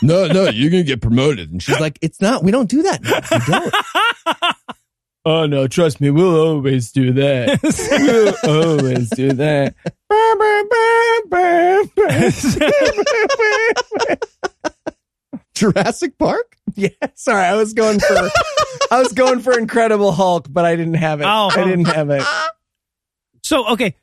no, 0.00 0.26
no, 0.28 0.44
you're 0.48 0.70
gonna 0.70 0.84
get 0.84 1.02
promoted. 1.02 1.50
And 1.52 1.62
she's 1.62 1.78
like, 1.80 1.98
"It's 2.00 2.22
not. 2.22 2.42
We 2.42 2.50
don't 2.50 2.70
do 2.70 2.82
that. 2.84 3.02
now. 3.02 3.20
We 3.30 3.52
don't." 3.52 4.54
Oh 5.26 5.44
no, 5.44 5.66
trust 5.68 6.00
me, 6.00 6.08
we'll 6.08 6.34
always 6.34 6.92
do 6.92 7.12
that. 7.12 7.60
we'll 8.42 8.78
always 8.80 9.10
do 9.10 9.32
that. 9.34 9.74
Jurassic 15.54 16.16
Park. 16.18 16.56
yeah, 16.74 16.88
sorry, 17.14 17.44
I 17.44 17.54
was 17.56 17.74
going 17.74 18.00
for 18.00 18.30
I 18.90 18.98
was 19.00 19.12
going 19.12 19.40
for 19.40 19.58
Incredible 19.58 20.12
Hulk, 20.12 20.46
but 20.48 20.64
I 20.64 20.76
didn't 20.76 20.94
have 20.94 21.20
it. 21.20 21.24
Oh. 21.24 21.50
I 21.52 21.64
didn't 21.64 21.86
have 21.86 22.10
it. 22.10 22.22
So 23.42 23.66
okay, 23.70 23.94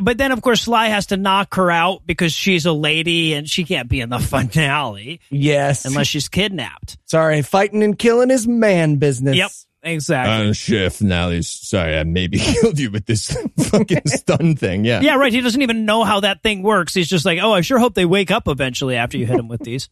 but 0.00 0.18
then 0.18 0.32
of 0.32 0.42
course 0.42 0.62
Sly 0.62 0.88
has 0.88 1.06
to 1.06 1.16
knock 1.16 1.54
her 1.54 1.70
out 1.70 2.02
because 2.06 2.32
she's 2.32 2.66
a 2.66 2.72
lady 2.72 3.32
and 3.34 3.48
she 3.48 3.64
can't 3.64 3.88
be 3.88 4.00
in 4.00 4.10
the 4.10 4.18
finale 4.20 5.20
Yes. 5.30 5.84
unless 5.84 6.06
she's 6.06 6.28
kidnapped. 6.28 6.98
sorry, 7.06 7.42
fighting 7.42 7.82
and 7.82 7.98
killing 7.98 8.30
is 8.30 8.46
man 8.46 8.96
business. 8.96 9.36
Yep, 9.36 9.50
exactly. 9.82 10.48
Uh, 10.48 10.52
Chef, 10.52 11.00
now 11.00 11.30
he's 11.30 11.48
sorry. 11.48 11.98
I 11.98 12.04
maybe 12.04 12.38
killed 12.40 12.78
you 12.78 12.90
with 12.90 13.06
this 13.06 13.36
fucking 13.58 14.02
stun 14.06 14.56
thing. 14.56 14.84
Yeah. 14.84 15.00
yeah, 15.00 15.16
right. 15.16 15.32
He 15.32 15.40
doesn't 15.40 15.62
even 15.62 15.84
know 15.84 16.04
how 16.04 16.20
that 16.20 16.42
thing 16.42 16.62
works. 16.62 16.94
He's 16.94 17.08
just 17.08 17.24
like, 17.24 17.38
oh, 17.40 17.52
I 17.52 17.60
sure 17.60 17.78
hope 17.78 17.94
they 17.94 18.04
wake 18.04 18.30
up 18.30 18.48
eventually 18.48 18.96
after 18.96 19.18
you 19.18 19.26
hit 19.26 19.38
him 19.38 19.48
with 19.48 19.62
these. 19.62 19.88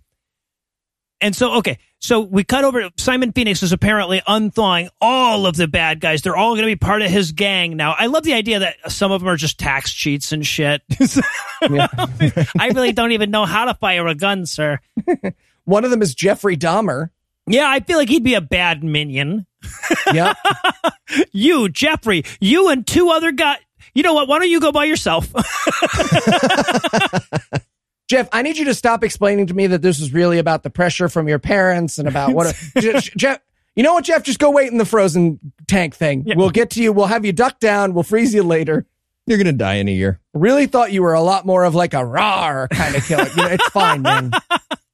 And 1.22 1.36
so, 1.36 1.56
okay, 1.56 1.78
so 1.98 2.20
we 2.20 2.44
cut 2.44 2.64
over. 2.64 2.88
Simon 2.96 3.32
Phoenix 3.32 3.62
is 3.62 3.72
apparently 3.72 4.22
unthawing 4.26 4.88
all 5.02 5.44
of 5.44 5.54
the 5.54 5.68
bad 5.68 6.00
guys. 6.00 6.22
They're 6.22 6.36
all 6.36 6.52
going 6.54 6.62
to 6.62 6.66
be 6.66 6.76
part 6.76 7.02
of 7.02 7.10
his 7.10 7.32
gang 7.32 7.76
now. 7.76 7.94
I 7.98 8.06
love 8.06 8.22
the 8.22 8.32
idea 8.32 8.60
that 8.60 8.90
some 8.90 9.12
of 9.12 9.20
them 9.20 9.28
are 9.28 9.36
just 9.36 9.58
tax 9.58 9.92
cheats 9.92 10.32
and 10.32 10.46
shit. 10.46 10.80
I 11.60 12.70
really 12.74 12.92
don't 12.92 13.12
even 13.12 13.30
know 13.30 13.44
how 13.44 13.66
to 13.66 13.74
fire 13.74 14.06
a 14.06 14.14
gun, 14.14 14.46
sir. 14.46 14.80
One 15.64 15.84
of 15.84 15.90
them 15.90 16.00
is 16.00 16.14
Jeffrey 16.14 16.56
Dahmer. 16.56 17.10
Yeah, 17.50 17.68
I 17.68 17.80
feel 17.80 17.98
like 17.98 18.08
he'd 18.08 18.24
be 18.24 18.34
a 18.34 18.40
bad 18.40 18.82
minion. 18.84 19.46
Yeah. 20.12 20.34
You, 21.32 21.68
Jeffrey, 21.68 22.22
you 22.40 22.68
and 22.68 22.86
two 22.86 23.10
other 23.10 23.32
guys. 23.32 23.58
You 23.94 24.04
know 24.04 24.14
what? 24.14 24.28
Why 24.28 24.38
don't 24.38 24.48
you 24.48 24.60
go 24.60 24.70
by 24.70 24.84
yourself? 24.84 25.26
Jeff, 28.08 28.28
I 28.32 28.42
need 28.42 28.58
you 28.58 28.64
to 28.66 28.74
stop 28.74 29.04
explaining 29.04 29.46
to 29.48 29.54
me 29.54 29.66
that 29.68 29.82
this 29.82 30.00
is 30.00 30.12
really 30.12 30.38
about 30.38 30.62
the 30.62 30.70
pressure 30.70 31.08
from 31.08 31.28
your 31.28 31.38
parents 31.40 31.98
and 31.98 32.06
about 32.08 32.32
what. 32.32 32.54
Je- 32.78 32.98
Jeff, 33.16 33.40
you 33.76 33.82
know 33.82 33.94
what, 33.94 34.04
Jeff? 34.04 34.22
Just 34.24 34.38
go 34.38 34.50
wait 34.50 34.70
in 34.70 34.78
the 34.78 34.84
frozen 34.84 35.38
tank 35.68 35.94
thing. 35.96 36.24
Yeah. 36.26 36.34
We'll 36.36 36.50
get 36.50 36.70
to 36.70 36.82
you. 36.82 36.92
We'll 36.92 37.06
have 37.06 37.24
you 37.24 37.32
duck 37.32 37.58
down. 37.60 37.92
We'll 37.94 38.02
freeze 38.04 38.32
you 38.34 38.42
later. 38.42 38.86
You're 39.26 39.38
gonna 39.38 39.52
die 39.52 39.74
in 39.74 39.88
a 39.88 39.92
year. 39.92 40.18
Really 40.34 40.66
thought 40.66 40.90
you 40.92 41.02
were 41.02 41.14
a 41.14 41.20
lot 41.22 41.46
more 41.46 41.62
of 41.64 41.74
like 41.74 41.94
a 41.94 42.04
rar 42.04 42.66
kind 42.68 42.96
of 42.96 43.04
killer. 43.04 43.28
You 43.28 43.36
know, 43.36 43.46
it's 43.48 43.68
fine, 43.68 44.02
man. 44.02 44.32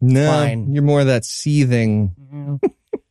No, 0.00 0.44
you're 0.68 0.82
more 0.82 1.00
of 1.00 1.06
that 1.06 1.24
seething. 1.24 2.60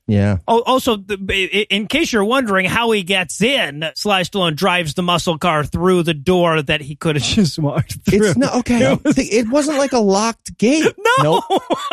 Yeah. 0.07 0.38
Oh, 0.48 0.62
also, 0.68 0.98
in 0.99 1.88
case 1.88 2.14
you're 2.14 2.24
wondering 2.24 2.68
how 2.68 2.91
he 2.91 3.02
gets 3.02 3.41
in, 3.41 3.84
Sly 3.95 4.22
Stallone 4.22 4.56
drives 4.56 4.94
the 4.94 5.02
muscle 5.02 5.40
car 5.40 5.64
through 5.64 6.03
the 6.03 6.14
door 6.14 6.62
that 6.62 6.80
he 6.82 6.95
could 6.95 7.16
have 7.16 7.24
just 7.26 7.57
walked 7.57 7.98
through. 8.07 8.28
It's 8.28 8.38
not 8.38 8.53
okay. 8.57 8.95
It 9.03 9.49
wasn't 9.49 9.80
like 9.80 9.94
a 9.94 9.99
locked 9.99 10.56
gate. 10.60 10.94
no, 11.24 11.41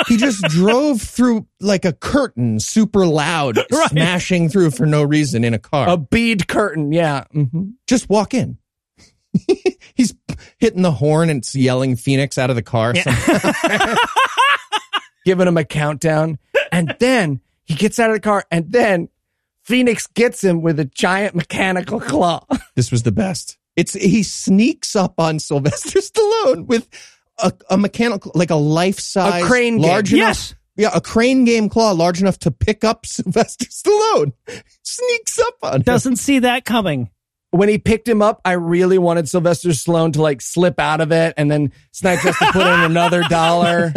He 0.09 0.19
just 0.19 0.43
drove 0.43 1.01
through 1.01 1.47
like 1.59 1.87
a 1.87 1.95
curtain, 1.95 2.61
super 2.61 3.07
loud, 3.07 3.57
Right. 3.73 3.89
smashing 3.89 4.51
through 4.51 4.73
for 4.73 4.85
no 4.85 5.03
reason 5.03 5.43
in 5.43 5.55
a 5.55 5.59
car. 5.59 5.89
A 5.89 5.97
bead 5.97 6.49
curtain. 6.49 6.93
Yeah. 6.93 7.25
hmm 7.33 7.71
just 7.87 8.11
walk 8.11 8.35
in. 8.35 8.59
He's 9.95 10.15
hitting 10.59 10.83
the 10.83 10.93
horn 10.93 11.31
and 11.31 11.39
it's 11.39 11.55
yelling 11.55 11.97
Phoenix 11.97 12.37
out 12.37 12.51
of 12.51 12.57
the 12.57 12.63
car. 12.63 12.93
Yeah. 12.95 13.97
Giving 15.25 15.47
him 15.49 15.57
a 15.57 15.65
countdown. 15.65 16.39
And 16.71 16.95
then 17.01 17.41
he 17.65 17.75
gets 17.75 17.99
out 17.99 18.11
of 18.11 18.17
the 18.17 18.21
car 18.21 18.45
and 18.51 18.71
then 18.73 19.09
Phoenix 19.63 20.07
gets 20.09 20.43
him 20.43 20.63
with 20.63 20.81
a 20.81 20.85
giant 20.85 21.35
mechanical 21.35 22.01
claw. 22.01 22.45
This 22.75 22.91
was 22.91 23.03
the 23.03 23.13
best. 23.13 23.59
It's 23.77 23.93
he 23.93 24.23
sneaks 24.23 24.97
up 24.97 25.15
on 25.21 25.39
Sylvester 25.39 25.99
Stallone 26.01 26.67
with 26.67 26.89
a, 27.39 27.53
a 27.71 27.77
mechanical, 27.79 28.33
like 28.35 28.51
a 28.51 28.55
life 28.57 28.99
size, 28.99 29.43
A 29.45 29.47
crane 29.47 29.77
game. 29.79 29.91
large 29.91 30.13
enough. 30.13 30.27
yes, 30.29 30.55
Yeah, 30.77 30.91
a 30.95 31.01
crane 31.01 31.45
game 31.45 31.69
claw 31.69 31.93
large 31.93 32.21
enough 32.21 32.39
to 32.41 32.51
pick 32.51 32.83
up 32.83 33.05
Sylvester 33.07 33.67
Stallone. 33.67 34.33
Sneaks 34.83 35.39
up 35.39 35.55
on 35.63 35.75
him. 35.77 35.83
doesn't 35.83 36.17
see 36.17 36.39
that 36.41 36.65
coming. 36.65 37.11
When 37.53 37.69
he 37.69 37.79
picked 37.79 38.09
him 38.09 38.21
up, 38.23 38.41
I 38.45 38.53
really 38.53 38.99
wanted 38.99 39.29
Sylvester 39.29 39.69
Stallone 39.69 40.15
to 40.15 40.23
like 40.23 40.41
slip 40.41 40.81
out 40.81 41.01
of 41.01 41.13
it, 41.13 41.35
and 41.37 41.51
then 41.51 41.73
Snipes 41.93 42.23
has 42.23 42.37
to 42.39 42.47
put 42.53 42.67
in 42.67 42.81
another 42.81 43.23
dollar. 43.29 43.93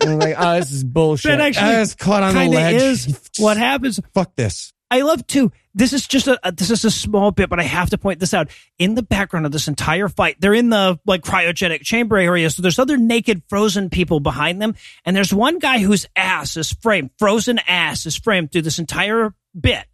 And 0.00 0.10
I'm 0.10 0.18
like, 0.18 0.34
oh, 0.36 0.56
this 0.56 0.72
is 0.72 0.82
bullshit. 0.82 1.30
That 1.30 1.40
actually 1.40 1.74
Ah, 1.76 1.80
it's 1.82 1.94
caught 1.94 2.22
on 2.22 2.34
the 2.34 2.40
kind 2.40 2.52
ledge. 2.52 2.74
is 2.82 3.20
what 3.38 3.56
happens. 3.56 4.00
Fuck 4.14 4.34
this. 4.36 4.72
I 4.90 5.00
love 5.00 5.26
too. 5.26 5.50
This 5.74 5.92
is 5.92 6.06
just 6.06 6.28
a 6.28 6.38
this 6.56 6.70
is 6.70 6.84
a 6.84 6.90
small 6.90 7.30
bit, 7.32 7.50
but 7.50 7.58
I 7.58 7.64
have 7.64 7.90
to 7.90 7.98
point 7.98 8.20
this 8.20 8.32
out. 8.32 8.48
In 8.78 8.94
the 8.94 9.02
background 9.02 9.44
of 9.44 9.50
this 9.50 9.66
entire 9.66 10.08
fight, 10.08 10.36
they're 10.40 10.54
in 10.54 10.68
the 10.70 11.00
like 11.04 11.22
cryogenic 11.22 11.80
chamber 11.82 12.16
area. 12.16 12.48
So 12.50 12.62
there's 12.62 12.78
other 12.78 12.96
naked 12.96 13.42
frozen 13.48 13.90
people 13.90 14.20
behind 14.20 14.62
them, 14.62 14.76
and 15.04 15.16
there's 15.16 15.34
one 15.34 15.58
guy 15.58 15.80
whose 15.80 16.06
ass 16.14 16.56
is 16.56 16.72
framed, 16.72 17.10
frozen 17.18 17.58
ass 17.66 18.06
is 18.06 18.16
framed 18.16 18.52
through 18.52 18.62
this 18.62 18.78
entire 18.78 19.34
bit. 19.58 19.84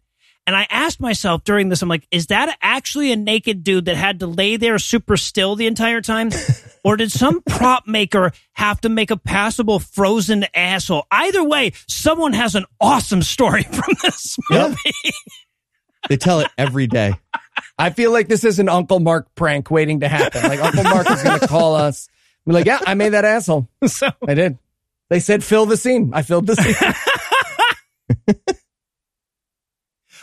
And 0.47 0.55
I 0.55 0.65
asked 0.69 0.99
myself 0.99 1.43
during 1.43 1.69
this, 1.69 1.81
I'm 1.81 1.89
like, 1.89 2.07
is 2.09 2.27
that 2.27 2.57
actually 2.61 3.11
a 3.11 3.15
naked 3.15 3.63
dude 3.63 3.85
that 3.85 3.95
had 3.95 4.19
to 4.19 4.27
lay 4.27 4.57
there 4.57 4.79
super 4.79 5.15
still 5.15 5.55
the 5.55 5.67
entire 5.67 6.01
time? 6.01 6.31
or 6.83 6.97
did 6.97 7.11
some 7.11 7.41
prop 7.43 7.87
maker 7.87 8.31
have 8.53 8.81
to 8.81 8.89
make 8.89 9.11
a 9.11 9.17
passable 9.17 9.79
frozen 9.79 10.45
asshole? 10.53 11.05
Either 11.11 11.43
way, 11.43 11.73
someone 11.87 12.33
has 12.33 12.55
an 12.55 12.65
awesome 12.79 13.21
story 13.21 13.63
from 13.71 13.93
this 14.01 14.37
movie. 14.49 14.75
They 16.09 16.17
tell 16.17 16.39
it 16.39 16.49
every 16.57 16.87
day. 16.87 17.13
I 17.77 17.91
feel 17.91 18.11
like 18.11 18.27
this 18.27 18.43
is 18.43 18.57
an 18.59 18.69
Uncle 18.69 18.99
Mark 18.99 19.33
prank 19.35 19.69
waiting 19.69 19.99
to 19.99 20.07
happen. 20.07 20.41
Like 20.43 20.59
Uncle 20.59 20.83
Mark 20.83 21.09
is 21.11 21.21
going 21.21 21.39
to 21.39 21.47
call 21.47 21.75
us. 21.75 22.09
Be 22.45 22.53
like, 22.53 22.65
yeah, 22.65 22.79
I 22.85 22.95
made 22.95 23.09
that 23.09 23.25
asshole. 23.25 23.69
so 23.85 24.09
I 24.27 24.33
did. 24.33 24.57
They 25.09 25.19
said 25.19 25.43
fill 25.43 25.67
the 25.67 25.77
scene. 25.77 26.11
I 26.13 26.23
filled 26.23 26.47
the 26.47 26.55
scene. 26.55 28.45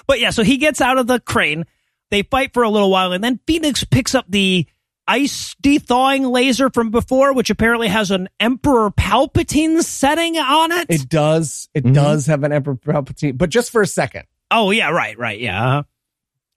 But 0.09 0.19
yeah, 0.19 0.31
so 0.31 0.43
he 0.43 0.57
gets 0.57 0.81
out 0.81 0.99
of 0.99 1.07
the 1.07 1.21
crane. 1.21 1.65
They 2.11 2.23
fight 2.25 2.53
for 2.55 2.65
a 2.65 2.71
little 2.71 2.91
while, 2.91 3.13
and 3.13 3.23
then 3.23 3.39
Phoenix 3.47 3.85
picks 3.85 4.15
up 4.15 4.25
the 4.29 4.67
ice 5.07 5.55
thawing 5.63 6.25
laser 6.25 6.71
from 6.71 6.91
before, 6.91 7.33
which 7.35 7.51
apparently 7.51 7.89
has 7.89 8.11
an 8.11 8.29
Emperor 8.41 8.91
Palpatine 8.91 9.83
setting 9.83 10.37
on 10.39 10.73
it. 10.73 10.87
It 10.91 11.09
does. 11.09 11.69
It 11.75 11.85
Mhm. 11.85 11.95
does 11.95 12.27
have 12.27 12.43
an 12.45 12.53
Emperor 12.53 12.77
Palpatine, 12.77 13.37
but 13.39 13.51
just 13.51 13.71
for 13.71 13.83
a 13.83 13.87
second. 13.87 14.25
oh 14.51 14.71
yeah, 14.71 14.89
right, 14.91 15.19
right, 15.19 15.39
yeah. 15.39 15.63
uh-huh. 15.67 15.83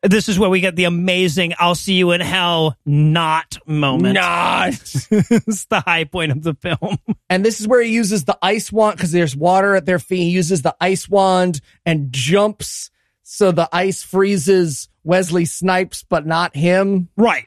This 0.03 0.29
is 0.29 0.39
where 0.39 0.49
we 0.49 0.61
get 0.61 0.75
the 0.75 0.85
amazing 0.85 1.53
"I'll 1.59 1.75
see 1.75 1.93
you 1.93 2.11
in 2.11 2.21
hell" 2.21 2.75
not 2.87 3.59
moment. 3.67 4.15
Not. 4.15 4.69
it's 5.11 5.65
the 5.65 5.81
high 5.85 6.05
point 6.05 6.31
of 6.31 6.41
the 6.41 6.55
film. 6.55 6.97
And 7.29 7.45
this 7.45 7.59
is 7.61 7.67
where 7.67 7.81
he 7.83 7.91
uses 7.91 8.23
the 8.23 8.37
ice 8.41 8.71
wand 8.71 8.97
because 8.97 9.11
there's 9.11 9.35
water 9.35 9.75
at 9.75 9.85
their 9.85 9.99
feet. 9.99 10.23
He 10.23 10.29
uses 10.31 10.63
the 10.63 10.75
ice 10.81 11.07
wand 11.07 11.61
and 11.85 12.11
jumps 12.11 12.89
so 13.33 13.51
the 13.51 13.69
ice 13.71 14.03
freezes 14.03 14.89
Wesley 15.03 15.45
Snipes, 15.45 16.03
but 16.07 16.25
not 16.25 16.55
him. 16.55 17.07
right. 17.15 17.45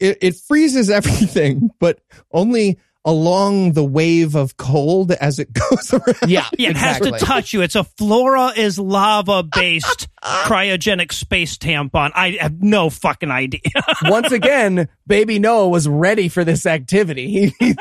It, 0.00 0.18
it 0.20 0.36
freezes 0.36 0.90
everything, 0.98 1.70
but 1.80 2.00
only 2.32 2.78
along 3.04 3.72
the 3.72 3.84
wave 3.84 4.36
of 4.36 4.56
cold 4.56 5.10
as 5.12 5.38
it 5.40 5.52
goes 5.70 5.92
around. 5.92 6.16
Yeah, 6.28 6.46
Yeah, 6.56 6.70
it 6.70 6.76
has 6.76 7.00
to 7.00 7.10
touch 7.12 7.52
you. 7.52 7.60
It's 7.62 7.74
a 7.74 7.82
Flora 7.84 8.52
is 8.56 8.78
lava 8.78 9.42
based 9.42 10.08
cryogenic 10.24 11.12
space 11.12 11.58
tampon. 11.58 12.12
I 12.14 12.38
have 12.40 12.62
no 12.62 12.90
fucking 12.90 13.30
idea. 13.30 13.60
Once 14.04 14.30
again, 14.32 14.88
baby 15.06 15.38
Noah 15.40 15.68
was 15.68 15.88
ready 15.88 16.28
for 16.28 16.44
this 16.44 16.64
activity. 16.64 17.28
He- 17.28 17.54
he's- 17.58 17.76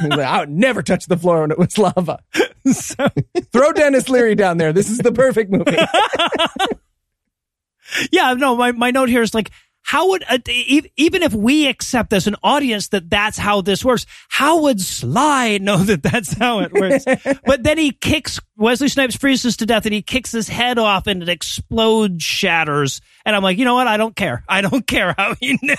he's 0.00 0.10
like, 0.10 0.20
I 0.20 0.40
would 0.40 0.50
never 0.50 0.82
touch 0.82 1.06
the 1.06 1.16
floor 1.16 1.40
when 1.42 1.50
it 1.50 1.58
was 1.58 1.78
lava. 1.78 2.18
so, 2.72 3.08
Throw 3.52 3.72
Denis 3.72 4.08
Leary 4.08 4.34
down 4.34 4.58
there. 4.58 4.72
This 4.72 4.90
is 4.90 4.98
the 4.98 5.12
perfect 5.12 5.50
movie. 5.50 5.76
yeah, 8.12 8.34
no, 8.34 8.56
my, 8.56 8.72
my 8.72 8.90
note 8.90 9.08
here 9.08 9.22
is 9.22 9.34
like, 9.34 9.50
how 9.84 10.08
would 10.08 10.24
uh, 10.28 10.38
e- 10.48 10.90
even 10.96 11.22
if 11.22 11.34
we 11.34 11.68
accept 11.68 12.14
as 12.14 12.26
an 12.26 12.36
audience 12.42 12.88
that 12.88 13.10
that's 13.10 13.36
how 13.36 13.60
this 13.60 13.84
works, 13.84 14.06
how 14.30 14.62
would 14.62 14.80
Sly 14.80 15.58
know 15.58 15.76
that 15.76 16.02
that's 16.02 16.32
how 16.32 16.60
it 16.60 16.72
works? 16.72 17.04
but 17.44 17.62
then 17.62 17.76
he 17.76 17.92
kicks 17.92 18.40
Wesley 18.56 18.88
Snipes 18.88 19.14
freezes 19.14 19.58
to 19.58 19.66
death 19.66 19.84
and 19.84 19.92
he 19.92 20.00
kicks 20.00 20.32
his 20.32 20.48
head 20.48 20.78
off 20.78 21.06
and 21.06 21.22
it 21.22 21.28
explodes, 21.28 22.24
shatters. 22.24 23.02
And 23.26 23.36
I'm 23.36 23.42
like, 23.42 23.58
you 23.58 23.66
know 23.66 23.74
what? 23.74 23.86
I 23.86 23.98
don't 23.98 24.16
care. 24.16 24.42
I 24.48 24.62
don't 24.62 24.86
care 24.86 25.14
how 25.18 25.34
he 25.38 25.58
knew. 25.60 25.74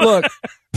Look, 0.00 0.26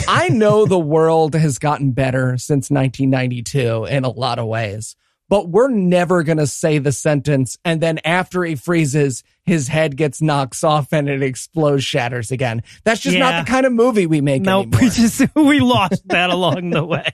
I 0.08 0.30
know 0.30 0.66
the 0.66 0.80
world 0.80 1.36
has 1.36 1.60
gotten 1.60 1.92
better 1.92 2.38
since 2.38 2.72
1992 2.72 3.86
in 3.86 4.06
a 4.06 4.10
lot 4.10 4.40
of 4.40 4.48
ways, 4.48 4.96
but 5.30 5.48
we're 5.50 5.70
never 5.70 6.24
going 6.24 6.40
to 6.40 6.48
say 6.48 6.80
the 6.80 6.92
sentence. 6.92 7.58
And 7.64 7.80
then 7.80 8.00
after 8.04 8.44
he 8.44 8.56
freezes, 8.56 9.24
his 9.46 9.68
head 9.70 9.96
gets 9.96 10.22
knocked 10.22 10.64
off 10.64 10.92
and 10.92 11.08
it 11.08 11.22
explodes, 11.24 11.84
shatters 11.84 12.32
again. 12.32 12.64
That's 12.84 13.00
just 13.02 13.16
Yeah. 13.16 13.30
not 13.32 13.46
the 13.46 13.52
kind 13.52 13.66
of 13.66 13.72
movie 13.72 14.06
we 14.08 14.22
make 14.22 14.42
nope, 14.42 14.66
anymore. 14.68 14.82
we 14.82 14.90
just 14.90 15.22
we 15.36 15.60
lost 15.60 16.08
that 16.10 16.30
along 16.32 16.72
the 16.72 16.84
way. 16.84 17.12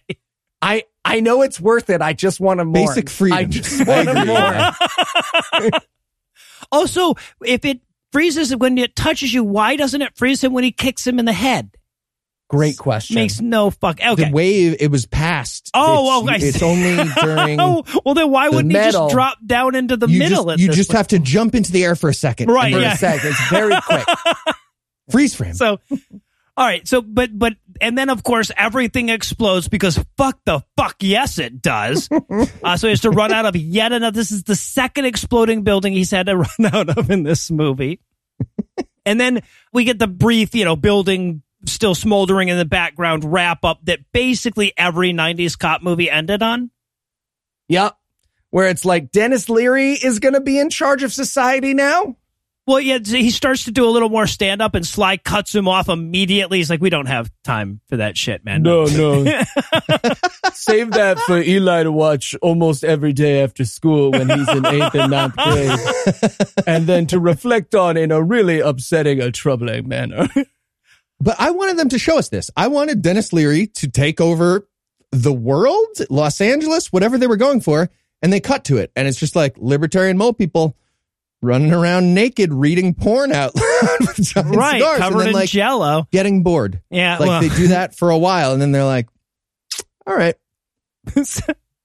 I, 0.62 0.84
I 1.04 1.20
know 1.20 1.42
it's 1.44 1.60
worth 1.62 1.90
it. 1.92 2.02
I 2.02 2.14
just 2.14 2.40
want 2.40 2.60
to 2.60 2.66
more. 2.66 2.88
Basic 2.88 3.10
freedom. 3.10 3.38
I 3.38 3.44
just 3.44 3.86
want 3.86 4.08
to 4.10 5.62
more. 5.62 5.72
Also, 6.72 7.16
if 7.44 7.66
it 7.66 7.82
freezes 8.12 8.56
when 8.56 8.78
it 8.78 8.96
touches 8.96 9.34
you, 9.34 9.44
why 9.44 9.76
doesn't 9.76 10.02
it 10.02 10.16
freeze 10.18 10.44
him 10.44 10.54
when 10.54 10.64
he 10.64 10.72
kicks 10.72 11.06
him 11.06 11.20
in 11.20 11.26
the 11.26 11.34
head? 11.34 11.76
Great 12.48 12.78
question. 12.78 13.16
Makes 13.16 13.42
no 13.42 13.72
fuck. 13.72 14.00
Okay. 14.00 14.26
The 14.26 14.32
wave 14.32 14.76
it 14.80 14.92
was 14.92 15.08
past. 15.08 15.72
Oh, 15.74 16.28
it's, 16.30 16.44
oh, 16.44 16.48
it's 16.48 16.62
only 16.62 16.96
during. 17.22 17.60
Oh, 17.60 17.84
well 18.06 18.14
then 18.14 18.30
why 18.30 18.50
wouldn't 18.50 18.72
he 18.72 18.78
just 18.78 19.12
drop 19.12 19.40
down 19.46 19.74
into 19.74 19.98
the 19.98 20.08
you 20.08 20.20
middle 20.20 20.46
just, 20.46 20.60
you 20.60 20.72
just 20.72 20.92
have 20.92 21.08
to 21.08 21.20
jump 21.20 21.56
into 21.56 21.72
the 21.72 21.84
air 21.84 21.96
for 21.96 22.10
a 22.10 22.14
second, 22.14 22.50
Right, 22.50 22.72
for 22.74 22.80
yeah. 22.80 22.94
a 22.94 22.98
sec. 22.98 23.22
It's 23.24 23.50
very 23.50 23.74
quick. 23.86 24.06
freeze 25.10 25.34
frame. 25.34 25.56
So, 25.56 25.80
all 26.58 26.66
right. 26.66 26.88
So, 26.88 27.02
but, 27.02 27.38
but, 27.38 27.54
and 27.82 27.98
then 27.98 28.10
of 28.10 28.22
course 28.24 28.52
everything 28.56 29.10
explodes 29.10 29.68
because 29.68 30.00
fuck 30.16 30.40
the 30.46 30.64
fuck. 30.78 30.98
Yes, 31.02 31.40
it 31.40 31.64
does. 31.64 32.08
uh, 32.64 32.78
so 32.78 32.88
he 32.88 32.92
has 32.92 33.02
to 33.02 33.10
run 33.10 33.32
out 33.32 33.48
of 33.48 33.56
yet 33.56 33.92
another. 33.92 34.16
This 34.16 34.32
is 34.32 34.44
the 34.44 34.56
second 34.56 35.06
exploding 35.06 35.64
building 35.64 35.94
he's 35.94 36.12
had 36.12 36.28
to 36.28 36.38
run 36.38 36.74
out 36.74 36.96
of 36.96 37.10
in 37.10 37.24
this 37.24 37.50
movie. 37.50 38.02
and 39.04 39.20
then 39.20 39.42
we 39.74 39.84
get 39.84 39.98
the 39.98 40.08
brief, 40.08 40.54
you 40.54 40.64
know, 40.64 40.76
building 40.76 41.42
still 41.70 41.96
smoldering 41.96 42.50
in 42.50 42.58
the 42.58 42.66
background 42.66 43.24
wrap 43.24 43.64
up 43.64 43.80
that 43.86 44.00
basically 44.12 44.74
every 44.78 45.14
90s 45.14 45.58
cop 45.58 45.82
movie 45.82 46.10
ended 46.10 46.42
on. 46.44 46.72
Yep. 47.70 47.96
Where 48.50 48.68
it's 48.70 48.86
like 48.86 49.12
Denis 49.12 49.50
Leary 49.50 49.94
is 49.94 50.20
going 50.20 50.34
to 50.34 50.42
be 50.42 50.60
in 50.60 50.70
charge 50.70 51.04
of 51.04 51.12
society 51.12 51.74
now. 51.74 52.16
Well, 52.68 52.80
yeah, 52.80 52.98
he 52.98 53.30
starts 53.30 53.66
to 53.66 53.72
do 53.72 53.86
a 53.88 53.92
little 53.92 54.10
more 54.10 54.26
stand 54.26 54.60
up 54.60 54.74
and 54.74 54.84
Sly 54.86 55.18
cuts 55.18 55.54
him 55.54 55.68
off 55.68 55.88
immediately. 55.88 56.58
He's 56.58 56.70
like, 56.70 56.82
we 56.82 56.90
don't 56.90 57.06
have 57.06 57.30
time 57.44 57.80
for 57.90 57.98
that 57.98 58.18
shit, 58.18 58.44
man. 58.44 58.64
no. 58.64 58.86
No. 58.96 59.24
Save 60.54 60.92
that 60.92 61.20
for 61.20 61.38
Eli 61.40 61.84
to 61.84 61.92
watch 61.92 62.34
almost 62.42 62.84
every 62.84 63.14
day 63.14 63.44
after 63.44 63.66
school 63.66 64.10
when 64.12 64.30
he's 64.30 64.50
in 64.50 64.66
eighth 64.66 64.96
and 64.96 65.12
ninth 65.12 65.36
grade. 65.36 65.80
and 66.68 66.88
then 66.88 67.06
to 67.08 67.20
reflect 67.20 67.76
on 67.76 67.98
in 67.98 68.12
a 68.12 68.24
really 68.24 68.62
upsetting 68.62 69.22
or 69.22 69.30
troubling 69.30 69.88
manner. 69.88 70.28
But 71.20 71.36
I 71.40 71.52
wanted 71.52 71.78
them 71.78 71.90
to 71.90 72.00
show 72.00 72.18
us 72.18 72.30
this. 72.30 72.52
I 72.56 72.68
wanted 72.68 73.02
Denis 73.02 73.32
Leary 73.34 73.68
to 73.68 73.88
take 73.88 74.20
over 74.20 74.68
the 75.12 75.34
world, 75.34 75.88
Los 76.10 76.42
Angeles, 76.42 76.92
whatever 76.92 77.18
they 77.18 77.28
were 77.28 77.38
going 77.38 77.62
for, 77.62 77.90
and 78.22 78.34
they 78.34 78.40
cut 78.40 78.66
to 78.66 78.78
it. 78.78 78.92
And 78.96 79.08
it's 79.08 79.18
just 79.18 79.36
like 79.36 79.56
libertarian 79.58 80.18
mole 80.18 80.34
people 80.34 80.76
running 81.42 81.72
around 81.74 82.14
naked 82.14 82.54
reading 82.54 82.94
porn 82.94 83.32
out 83.32 83.56
loud 83.56 84.00
with 84.02 84.16
giant 84.22 84.56
right, 84.56 84.80
cigars 84.80 84.94
and 84.96 85.04
covered 85.04 85.20
then 85.20 85.28
in 85.30 85.34
like 85.34 85.50
jello. 85.50 86.08
getting 86.12 86.44
bored. 86.44 86.82
Yeah, 86.90 87.18
Like 87.18 87.28
well, 87.28 87.42
they 87.42 87.50
do 87.50 87.68
that 87.70 87.96
for 87.96 88.10
a 88.10 88.18
while 88.18 88.52
and 88.52 88.62
then 88.62 88.72
they're 88.72 88.84
like, 88.84 89.08
all 90.08 90.16
right, 90.16 90.36
you 91.16 91.24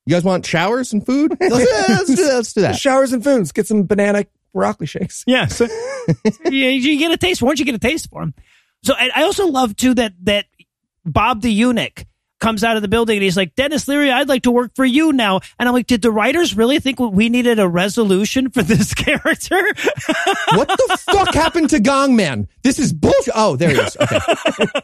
guys 0.09 0.25
want 0.25 0.45
showers 0.47 0.93
and 0.93 1.05
food? 1.05 1.37
Let's, 1.41 1.53
yeah, 1.55 1.95
let's 1.97 2.07
do 2.07 2.17
that. 2.17 2.35
Let's 2.35 2.53
do 2.53 2.61
that. 2.63 2.77
Showers 2.81 3.13
and 3.13 3.23
foods. 3.23 3.53
Get 3.53 3.67
some 3.67 3.85
banana 3.85 4.27
broccoli 4.53 4.87
shakes. 4.87 5.25
yeah. 5.27 5.47
So, 5.47 5.67
you, 6.47 6.51
you 6.53 6.99
get 6.99 7.13
a 7.13 7.17
taste. 7.17 7.43
Once 7.43 7.59
you 7.61 7.65
get 7.67 7.75
a 7.75 7.79
taste 7.79 8.09
for 8.11 8.23
him. 8.23 8.35
So 8.83 8.95
I, 8.97 9.11
I 9.15 9.23
also 9.25 9.47
love 9.47 9.77
too 9.77 9.95
that 9.95 10.13
that 10.25 10.47
Bob 11.05 11.43
the 11.43 11.53
eunuch 11.53 12.05
comes 12.41 12.65
out 12.65 12.77
of 12.77 12.81
the 12.83 12.89
building 12.89 13.17
and 13.19 13.23
he's 13.23 13.37
like, 13.37 13.55
Denis 13.55 13.87
Leary, 13.87 14.11
I'd 14.11 14.29
like 14.29 14.45
to 14.45 14.51
work 14.51 14.73
for 14.75 14.85
you 14.87 15.13
now. 15.13 15.41
And 15.59 15.69
I'm 15.69 15.75
like, 15.75 15.87
did 15.87 16.01
the 16.01 16.11
writers 16.11 16.57
really 16.57 16.79
think 16.81 16.99
we 16.99 17.29
needed 17.29 17.59
a 17.59 17.69
resolution 17.69 18.49
for 18.51 18.63
this 18.65 18.95
character? 18.95 19.57
What 20.55 20.69
the 20.69 20.99
fuck 21.11 21.35
happened 21.35 21.71
to 21.71 21.81
Gong 21.81 22.17
Man? 22.17 22.49
This 22.63 22.79
is 22.79 22.93
bullshit. 22.95 23.35
Oh, 23.37 23.57
there 23.57 23.71
he 23.71 23.77
is. 23.77 23.97
Okay. 24.01 24.19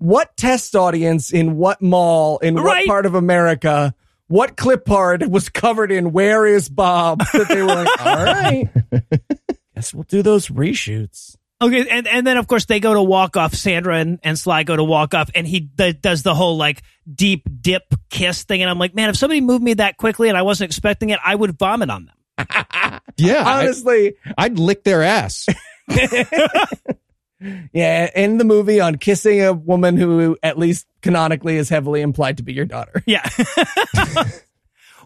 What 0.00 0.36
test 0.36 0.76
audience 0.76 1.32
in 1.32 1.56
what 1.56 1.82
mall 1.82 2.38
in 2.38 2.54
what 2.54 2.64
Right. 2.64 2.86
part 2.86 3.04
of 3.06 3.14
America? 3.16 3.94
What 4.28 4.56
clip 4.56 4.88
art 4.90 5.28
was 5.28 5.48
covered 5.48 5.90
in 5.90 6.12
Where 6.12 6.46
is 6.46 6.68
Bob? 6.68 7.20
That 7.32 7.48
they 7.48 7.62
were 7.62 7.66
like, 7.68 8.06
all 8.06 8.24
right. 8.24 8.68
Guess 9.74 9.94
we'll 9.94 10.04
do 10.04 10.22
those 10.22 10.48
reshoots. 10.48 11.36
Okay, 11.60 11.88
and, 11.88 12.06
and 12.06 12.26
then 12.26 12.36
of 12.36 12.46
course 12.46 12.66
they 12.66 12.78
go 12.78 12.94
to 12.94 13.02
walk 13.02 13.36
off. 13.36 13.52
Sandra 13.54 13.96
and, 13.98 14.20
and 14.22 14.38
Sly 14.38 14.62
go 14.62 14.76
to 14.76 14.84
walk 14.84 15.12
off, 15.14 15.28
and 15.34 15.46
he 15.46 15.60
d- 15.60 15.92
does 15.92 16.22
the 16.22 16.34
whole 16.34 16.56
like 16.56 16.82
deep 17.12 17.48
dip 17.60 17.94
kiss 18.10 18.44
thing. 18.44 18.62
And 18.62 18.70
I'm 18.70 18.78
like, 18.78 18.94
man, 18.94 19.08
if 19.08 19.16
somebody 19.16 19.40
moved 19.40 19.64
me 19.64 19.74
that 19.74 19.96
quickly 19.96 20.28
and 20.28 20.38
I 20.38 20.42
wasn't 20.42 20.70
expecting 20.70 21.10
it, 21.10 21.18
I 21.24 21.34
would 21.34 21.58
vomit 21.58 21.90
on 21.90 22.06
them. 22.06 22.14
Yeah. 23.16 23.42
I, 23.44 23.64
Honestly, 23.64 24.14
I'd 24.36 24.60
lick 24.60 24.84
their 24.84 25.02
ass. 25.02 25.46
yeah, 27.72 28.10
end 28.14 28.38
the 28.40 28.44
movie 28.44 28.80
on 28.80 28.96
kissing 28.96 29.42
a 29.42 29.52
woman 29.52 29.96
who 29.96 30.38
at 30.42 30.56
least 30.56 30.86
canonically 31.02 31.56
is 31.56 31.68
heavily 31.68 32.00
implied 32.00 32.36
to 32.36 32.44
be 32.44 32.52
your 32.52 32.64
daughter. 32.64 33.02
Yeah. 33.06 33.28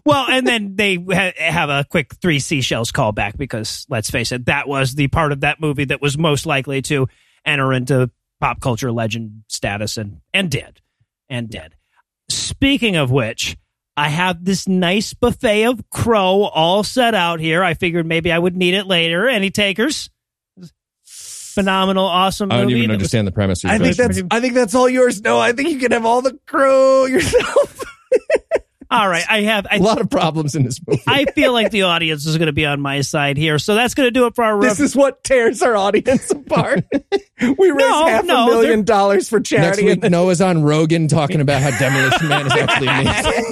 well, 0.05 0.25
and 0.29 0.45
then 0.45 0.75
they 0.75 0.95
ha- 0.95 1.33
have 1.37 1.69
a 1.69 1.85
quick 1.89 2.13
three 2.21 2.39
seashells 2.39 2.91
callback 2.91 3.37
because 3.37 3.85
let's 3.89 4.09
face 4.09 4.31
it, 4.31 4.45
that 4.45 4.67
was 4.67 4.95
the 4.95 5.07
part 5.07 5.31
of 5.31 5.41
that 5.41 5.59
movie 5.61 5.85
that 5.85 6.01
was 6.01 6.17
most 6.17 6.45
likely 6.45 6.81
to 6.83 7.07
enter 7.45 7.71
into 7.73 8.09
pop 8.41 8.59
culture 8.59 8.91
legend 8.91 9.43
status 9.47 9.97
and, 9.97 10.21
and 10.33 10.49
did. 10.51 10.81
And 11.29 11.49
did. 11.49 11.75
Speaking 12.29 12.95
of 12.95 13.09
which, 13.11 13.57
I 13.95 14.09
have 14.09 14.43
this 14.43 14.67
nice 14.67 15.13
buffet 15.13 15.65
of 15.65 15.89
crow 15.89 16.43
all 16.43 16.83
set 16.83 17.13
out 17.15 17.39
here. 17.39 17.63
I 17.63 17.73
figured 17.73 18.05
maybe 18.05 18.31
I 18.31 18.39
would 18.39 18.55
need 18.57 18.73
it 18.73 18.85
later. 18.87 19.27
Any 19.27 19.49
takers? 19.51 20.09
Phenomenal, 21.05 22.05
awesome 22.05 22.51
I 22.51 22.57
don't 22.57 22.65
movie. 22.65 22.79
even 22.79 22.89
that 22.89 22.93
was- 22.95 23.01
understand 23.03 23.27
the 23.27 23.31
premise. 23.31 23.63
I 23.63 23.77
think 23.77 23.95
that's 23.95 24.21
I 24.31 24.39
think 24.39 24.55
that's 24.55 24.73
all 24.73 24.89
yours. 24.89 25.21
No, 25.21 25.39
I 25.39 25.51
think 25.53 25.69
you 25.69 25.77
can 25.77 25.91
have 25.91 26.05
all 26.05 26.21
the 26.23 26.37
crow 26.47 27.05
yourself. 27.05 27.83
All 28.93 29.09
right, 29.09 29.25
I 29.27 29.41
have. 29.41 29.65
I 29.69 29.77
a 29.77 29.79
lot 29.81 29.99
of 29.99 30.09
problems 30.09 30.55
in 30.55 30.63
this 30.63 30.79
movie. 30.85 31.01
I 31.07 31.25
feel 31.25 31.51
like 31.51 31.71
the 31.71 31.81
audience 31.83 32.25
is 32.27 32.37
going 32.37 32.45
to 32.45 32.53
be 32.53 32.65
on 32.65 32.79
my 32.79 33.01
side 33.01 33.37
here. 33.37 33.57
So 33.57 33.73
that's 33.75 33.95
going 33.95 34.07
to 34.07 34.11
do 34.11 34.27
it 34.27 34.35
for 34.35 34.43
our 34.43 34.55
review. 34.55 34.69
This 34.69 34.79
is 34.79 34.95
what 34.95 35.23
tears 35.23 35.61
our 35.63 35.75
audience 35.75 36.29
apart. 36.31 36.85
we 36.91 37.71
raise 37.71 37.75
No, 37.77 38.05
half 38.07 38.23
no, 38.25 38.43
a 38.47 38.51
million 38.51 38.83
dollars 38.83 39.27
for 39.29 39.37
Next 39.39 39.49
charity. 39.49 39.85
week, 39.85 39.99
and 40.03 40.11
Noah's 40.11 40.41
on 40.41 40.61
Rogan 40.63 41.07
talking 41.07 41.41
about 41.41 41.61
how 41.61 41.71
Demolition 41.79 42.27
Man 42.27 42.45
is 42.45 42.53
actually 42.53 42.87
amazing. 42.89 43.45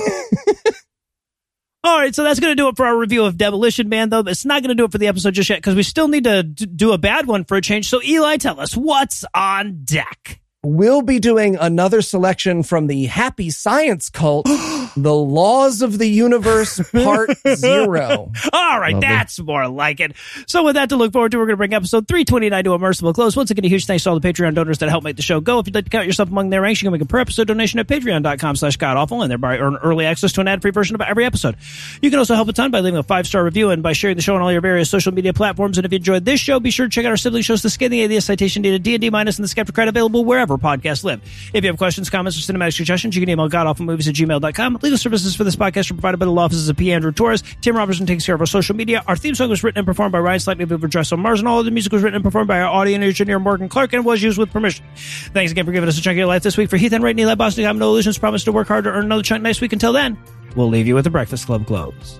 All 1.83 1.97
right, 1.97 2.13
so 2.13 2.23
that's 2.23 2.39
going 2.39 2.51
to 2.51 2.55
do 2.55 2.67
it 2.67 2.77
for 2.77 2.85
our 2.85 2.95
review 2.95 3.23
of 3.25 3.37
Demolition 3.37 3.89
Man, 3.89 4.09
though. 4.09 4.19
It's 4.19 4.45
not 4.45 4.61
going 4.61 4.69
to 4.69 4.75
do 4.75 4.85
it 4.85 4.91
for 4.91 4.99
the 4.99 5.07
episode 5.07 5.33
just 5.33 5.49
yet 5.49 5.57
because 5.57 5.73
we 5.73 5.81
still 5.81 6.07
need 6.07 6.25
to 6.25 6.43
d- 6.43 6.67
do 6.67 6.91
a 6.91 6.99
bad 6.99 7.25
one 7.25 7.43
for 7.43 7.57
a 7.57 7.61
change. 7.61 7.89
So, 7.89 7.99
Eli, 8.03 8.37
tell 8.37 8.59
us 8.59 8.77
what's 8.77 9.25
on 9.33 9.81
deck. 9.83 10.39
We'll 10.63 11.01
be 11.01 11.17
doing 11.17 11.55
another 11.55 12.03
selection 12.03 12.61
from 12.61 12.85
the 12.85 13.05
Happy 13.07 13.49
Science 13.49 14.11
Cult, 14.11 14.45
The 14.97 15.13
Laws 15.13 15.81
of 15.81 15.97
the 15.97 16.07
Universe 16.07 16.79
Part 16.91 17.29
Zero. 17.55 18.31
All 18.53 18.79
right, 18.79 18.93
Lovely. 18.93 18.99
that's 19.07 19.39
more 19.39 19.67
like 19.67 19.99
it. 19.99 20.13
So, 20.47 20.63
with 20.65 20.75
that 20.75 20.89
to 20.89 20.95
look 20.95 21.13
forward 21.13 21.31
to, 21.31 21.37
we're 21.37 21.45
going 21.45 21.53
to 21.53 21.57
bring 21.57 21.73
episode 21.73 22.07
329 22.07 22.63
to 22.65 22.73
a 22.73 22.79
merciful 22.79 23.13
close. 23.13 23.35
Once 23.35 23.51
again, 23.51 23.65
a 23.65 23.69
huge 23.69 23.85
thanks 23.85 24.03
to 24.03 24.09
all 24.09 24.19
the 24.19 24.27
Patreon 24.33 24.53
donors 24.53 24.79
that 24.79 24.89
help 24.89 25.03
make 25.03 25.15
the 25.15 25.21
show 25.21 25.39
go. 25.39 25.59
If 25.59 25.67
you'd 25.67 25.75
like 25.75 25.85
to 25.85 25.89
count 25.89 26.07
yourself 26.07 26.29
among 26.29 26.49
their 26.49 26.61
ranks, 26.61 26.81
you 26.81 26.87
can 26.87 26.93
make 26.93 27.01
a 27.01 27.05
per 27.05 27.19
episode 27.19 27.47
donation 27.47 27.79
at 27.79 27.87
patreon.com 27.87 28.55
slash 28.57 28.77
godawful 28.77 29.21
and 29.21 29.31
thereby 29.31 29.57
earn 29.59 29.77
early 29.77 30.05
access 30.05 30.31
to 30.33 30.41
an 30.41 30.47
ad 30.47 30.61
free 30.61 30.71
version 30.71 30.95
of 30.95 31.01
every 31.01 31.25
episode. 31.25 31.55
You 32.01 32.09
can 32.09 32.19
also 32.19 32.35
help 32.35 32.47
a 32.49 32.53
ton 32.53 32.71
by 32.71 32.79
leaving 32.81 32.97
a 32.97 33.03
five 33.03 33.27
star 33.27 33.43
review 33.43 33.69
and 33.69 33.81
by 33.81 33.93
sharing 33.93 34.15
the 34.17 34.21
show 34.21 34.35
on 34.35 34.41
all 34.41 34.51
your 34.51 34.61
various 34.61 34.89
social 34.89 35.13
media 35.13 35.33
platforms. 35.33 35.77
And 35.77 35.85
if 35.85 35.91
you 35.91 35.97
enjoyed 35.97 36.25
this 36.25 36.39
show, 36.39 36.59
be 36.59 36.71
sure 36.71 36.87
to 36.87 36.89
check 36.89 37.05
out 37.05 37.11
our 37.11 37.17
sibling 37.17 37.43
shows, 37.43 37.61
The 37.61 37.69
Scathing 37.69 37.99
Atheist, 37.99 38.27
Citation 38.27 38.61
Needed, 38.61 38.83
D&D 38.83 39.09
Minus, 39.09 39.39
and 39.39 39.47
The 39.47 39.53
Skepticrat, 39.53 39.87
available 39.87 40.25
wherever 40.25 40.57
podcasts 40.57 41.03
live. 41.03 41.21
If 41.53 41.63
you 41.63 41.69
have 41.69 41.77
questions, 41.77 42.09
comments, 42.09 42.37
or 42.37 42.53
cinematic 42.53 42.75
suggestions, 42.75 43.15
you 43.15 43.21
can 43.21 43.29
email 43.29 43.49
godawfulmovies 43.49 44.07
at 44.07 44.15
gmail.com. 44.15 44.80
Legal 44.81 44.97
services 44.97 45.35
for 45.35 45.43
this 45.43 45.55
podcast 45.55 45.91
are 45.91 45.93
provided 45.93 46.17
by 46.17 46.25
the 46.25 46.31
law 46.31 46.45
offices 46.45 46.67
of 46.67 46.75
P. 46.75 46.91
Andrew 46.91 47.11
Torres. 47.11 47.43
Tim 47.61 47.75
Robertson 47.77 48.05
takes 48.07 48.25
care 48.25 48.33
of 48.33 48.41
our 48.41 48.47
social 48.47 48.75
media. 48.75 49.03
Our 49.07 49.15
theme 49.15 49.35
song 49.35 49.49
was 49.49 49.63
written 49.63 49.77
and 49.79 49.85
performed 49.85 50.11
by 50.11 50.19
Ryan 50.19 50.39
Slotnick 50.39 50.71
of 50.71 50.89
Dress 50.89 51.11
on 51.11 51.19
Mars, 51.19 51.39
and 51.39 51.47
all 51.47 51.59
of 51.59 51.65
the 51.65 51.71
music 51.71 51.93
was 51.93 52.01
written 52.01 52.15
and 52.15 52.23
performed 52.23 52.47
by 52.47 52.59
our 52.61 52.67
audio 52.69 52.99
engineer 52.99 53.37
Morgan 53.39 53.69
Clarke 53.69 53.93
and 53.93 54.03
was 54.03 54.23
used 54.23 54.39
with 54.39 54.51
permission. 54.51 54.83
Thanks 54.95 55.51
again 55.51 55.65
for 55.65 55.71
giving 55.71 55.87
us 55.87 55.97
a 55.99 56.01
chunk 56.01 56.15
of 56.15 56.17
your 56.17 56.27
life 56.27 56.41
this 56.43 56.57
week. 56.57 56.69
For 56.69 56.77
Heath 56.77 56.93
Enwright, 56.93 57.19
Eli 57.19 57.35
Bosnick, 57.35 57.67
I'm 57.69 57.77
Noah 57.77 57.93
Lugeons. 57.93 58.17
Promise 58.17 58.43
to 58.45 58.51
work 58.51 58.67
hard 58.67 58.85
to 58.85 58.89
earn 58.89 59.05
another 59.05 59.23
chunk 59.23 59.43
next 59.43 59.61
week. 59.61 59.73
Until 59.73 59.93
then, 59.93 60.17
we'll 60.55 60.69
leave 60.69 60.87
you 60.87 60.95
with 60.95 61.03
the 61.03 61.11
Breakfast 61.11 61.45
Club 61.45 61.65
Globes. 61.65 62.19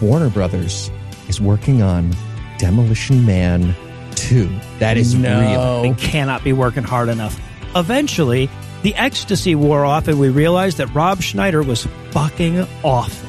Warner 0.00 0.30
Brothers 0.30 0.90
is 1.28 1.40
working 1.40 1.82
on 1.82 2.14
Demolition 2.58 3.24
Man 3.26 3.74
2. 4.14 4.48
too. 4.48 4.60
That 4.78 4.96
is 4.96 5.14
real. 5.16 5.22
no. 5.24 5.82
They 5.82 5.92
cannot 5.94 6.42
be 6.44 6.52
working 6.52 6.82
hard 6.82 7.08
enough. 7.08 7.38
Eventually, 7.76 8.48
the 8.82 8.94
ecstasy 8.96 9.54
wore 9.54 9.84
off, 9.84 10.08
and 10.08 10.18
we 10.18 10.28
realized 10.28 10.78
that 10.78 10.92
Rob 10.94 11.22
Schneider 11.22 11.62
was 11.62 11.86
fucking 12.10 12.66
awful. 12.82 13.28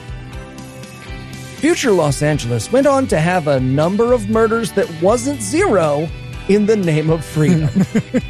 Future 1.58 1.92
Los 1.92 2.22
Angeles 2.22 2.72
went 2.72 2.88
on 2.88 3.08
to 3.08 3.20
have 3.20 3.48
a 3.48 3.60
number 3.60 4.12
of 4.14 4.30
murders 4.30 4.74
that 4.74 4.90
wasn't 5.02 5.42
zero 5.42 6.10
in 6.50 6.66
the 6.66 6.76
name 6.76 7.10
of 7.10 7.24
freedom. 7.24 7.70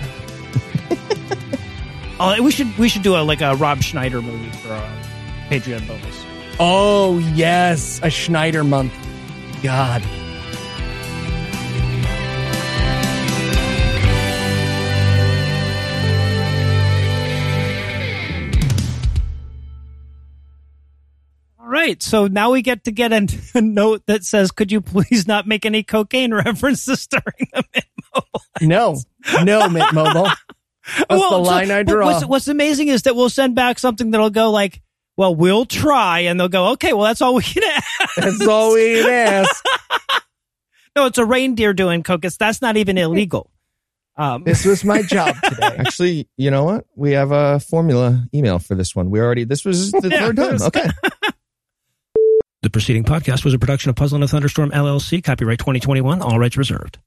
Oh, 2.19 2.41
we 2.41 2.51
should 2.51 2.77
we 2.77 2.87
should 2.87 3.01
do 3.01 3.15
a 3.15 3.21
like 3.23 3.41
a 3.41 3.55
Rob 3.55 3.81
Schneider 3.81 4.21
movie 4.21 4.49
for 4.57 4.71
our 4.71 4.89
Patreon 5.49 5.85
bonus. 5.87 6.25
oh, 6.59 7.17
yes, 7.33 7.99
a 8.03 8.09
Schneider 8.09 8.63
month. 8.63 8.93
God. 9.61 10.01
Right, 21.73 22.01
so 22.01 22.27
now 22.27 22.51
we 22.51 22.61
get 22.61 22.83
to 22.85 22.91
get 22.91 23.11
a, 23.11 23.27
a 23.55 23.61
note 23.61 24.03
that 24.05 24.23
says, 24.23 24.51
"Could 24.51 24.71
you 24.71 24.79
please 24.79 25.27
not 25.27 25.47
make 25.47 25.65
any 25.65 25.83
cocaine 25.83 26.33
references 26.45 27.07
during 27.07 27.49
the 27.53 27.63
Mint 27.73 27.85
Mobile?" 28.15 28.41
No, 28.61 28.97
no, 29.43 29.67
Mint 29.69 29.91
Mobile. 29.93 30.23
That's 30.97 31.07
the 31.09 31.17
so- 31.29 31.41
line 31.41 31.71
I 31.71 31.83
but 31.83 31.91
draw. 31.91 32.05
What's, 32.05 32.25
what's 32.25 32.47
amazing 32.47 32.87
is 32.89 33.01
that 33.03 33.15
we'll 33.15 33.29
send 33.29 33.55
back 33.55 33.79
something 33.79 34.11
that'll 34.11 34.29
go 34.29 34.51
like, 34.51 34.81
"Well, 35.17 35.35
we'll 35.35 35.65
try," 35.65 36.19
and 36.21 36.39
they'll 36.39 36.49
go, 36.49 36.71
"Okay, 36.73 36.93
well, 36.93 37.03
that's 37.05 37.21
all 37.21 37.35
we 37.35 37.43
can 37.43 37.63
ask." 37.63 38.15
That's 38.17 38.47
all 38.47 38.73
we 38.73 39.01
can 39.01 39.09
ask. 39.09 39.65
no, 40.95 41.07
it's 41.07 41.17
a 41.17 41.25
reindeer 41.25 41.73
doing 41.73 42.03
coke. 42.03 42.23
It's, 42.25 42.37
that's 42.37 42.61
not 42.61 42.77
even 42.77 42.97
illegal. 42.97 43.49
Um, 44.15 44.43
This 44.43 44.63
was 44.63 44.83
my 44.85 45.01
job 45.01 45.35
today. 45.43 45.75
Actually, 45.79 46.29
you 46.37 46.51
know 46.51 46.63
what? 46.65 46.85
We 46.95 47.13
have 47.13 47.31
a 47.31 47.59
formula 47.59 48.27
email 48.31 48.59
for 48.59 48.75
this 48.75 48.95
one. 48.95 49.09
We 49.09 49.19
already, 49.19 49.43
this 49.43 49.65
was 49.65 49.91
the 49.91 50.07
Yeah, 50.07 50.19
third 50.31 50.35
time. 50.35 50.61
Okay. 50.61 50.87
The 52.63 52.69
preceding 52.69 53.03
podcast 53.03 53.43
was 53.43 53.53
a 53.53 53.59
production 53.59 53.89
of 53.89 53.97
Puzzle 53.97 54.15
in 54.15 54.23
a 54.23 54.27
Thunderstorm 54.29 54.71
LLC, 54.71 55.21
copyright 55.21 55.59
2021, 55.59 56.21
all 56.21 56.39
rights 56.39 56.55
reserved. 56.55 56.97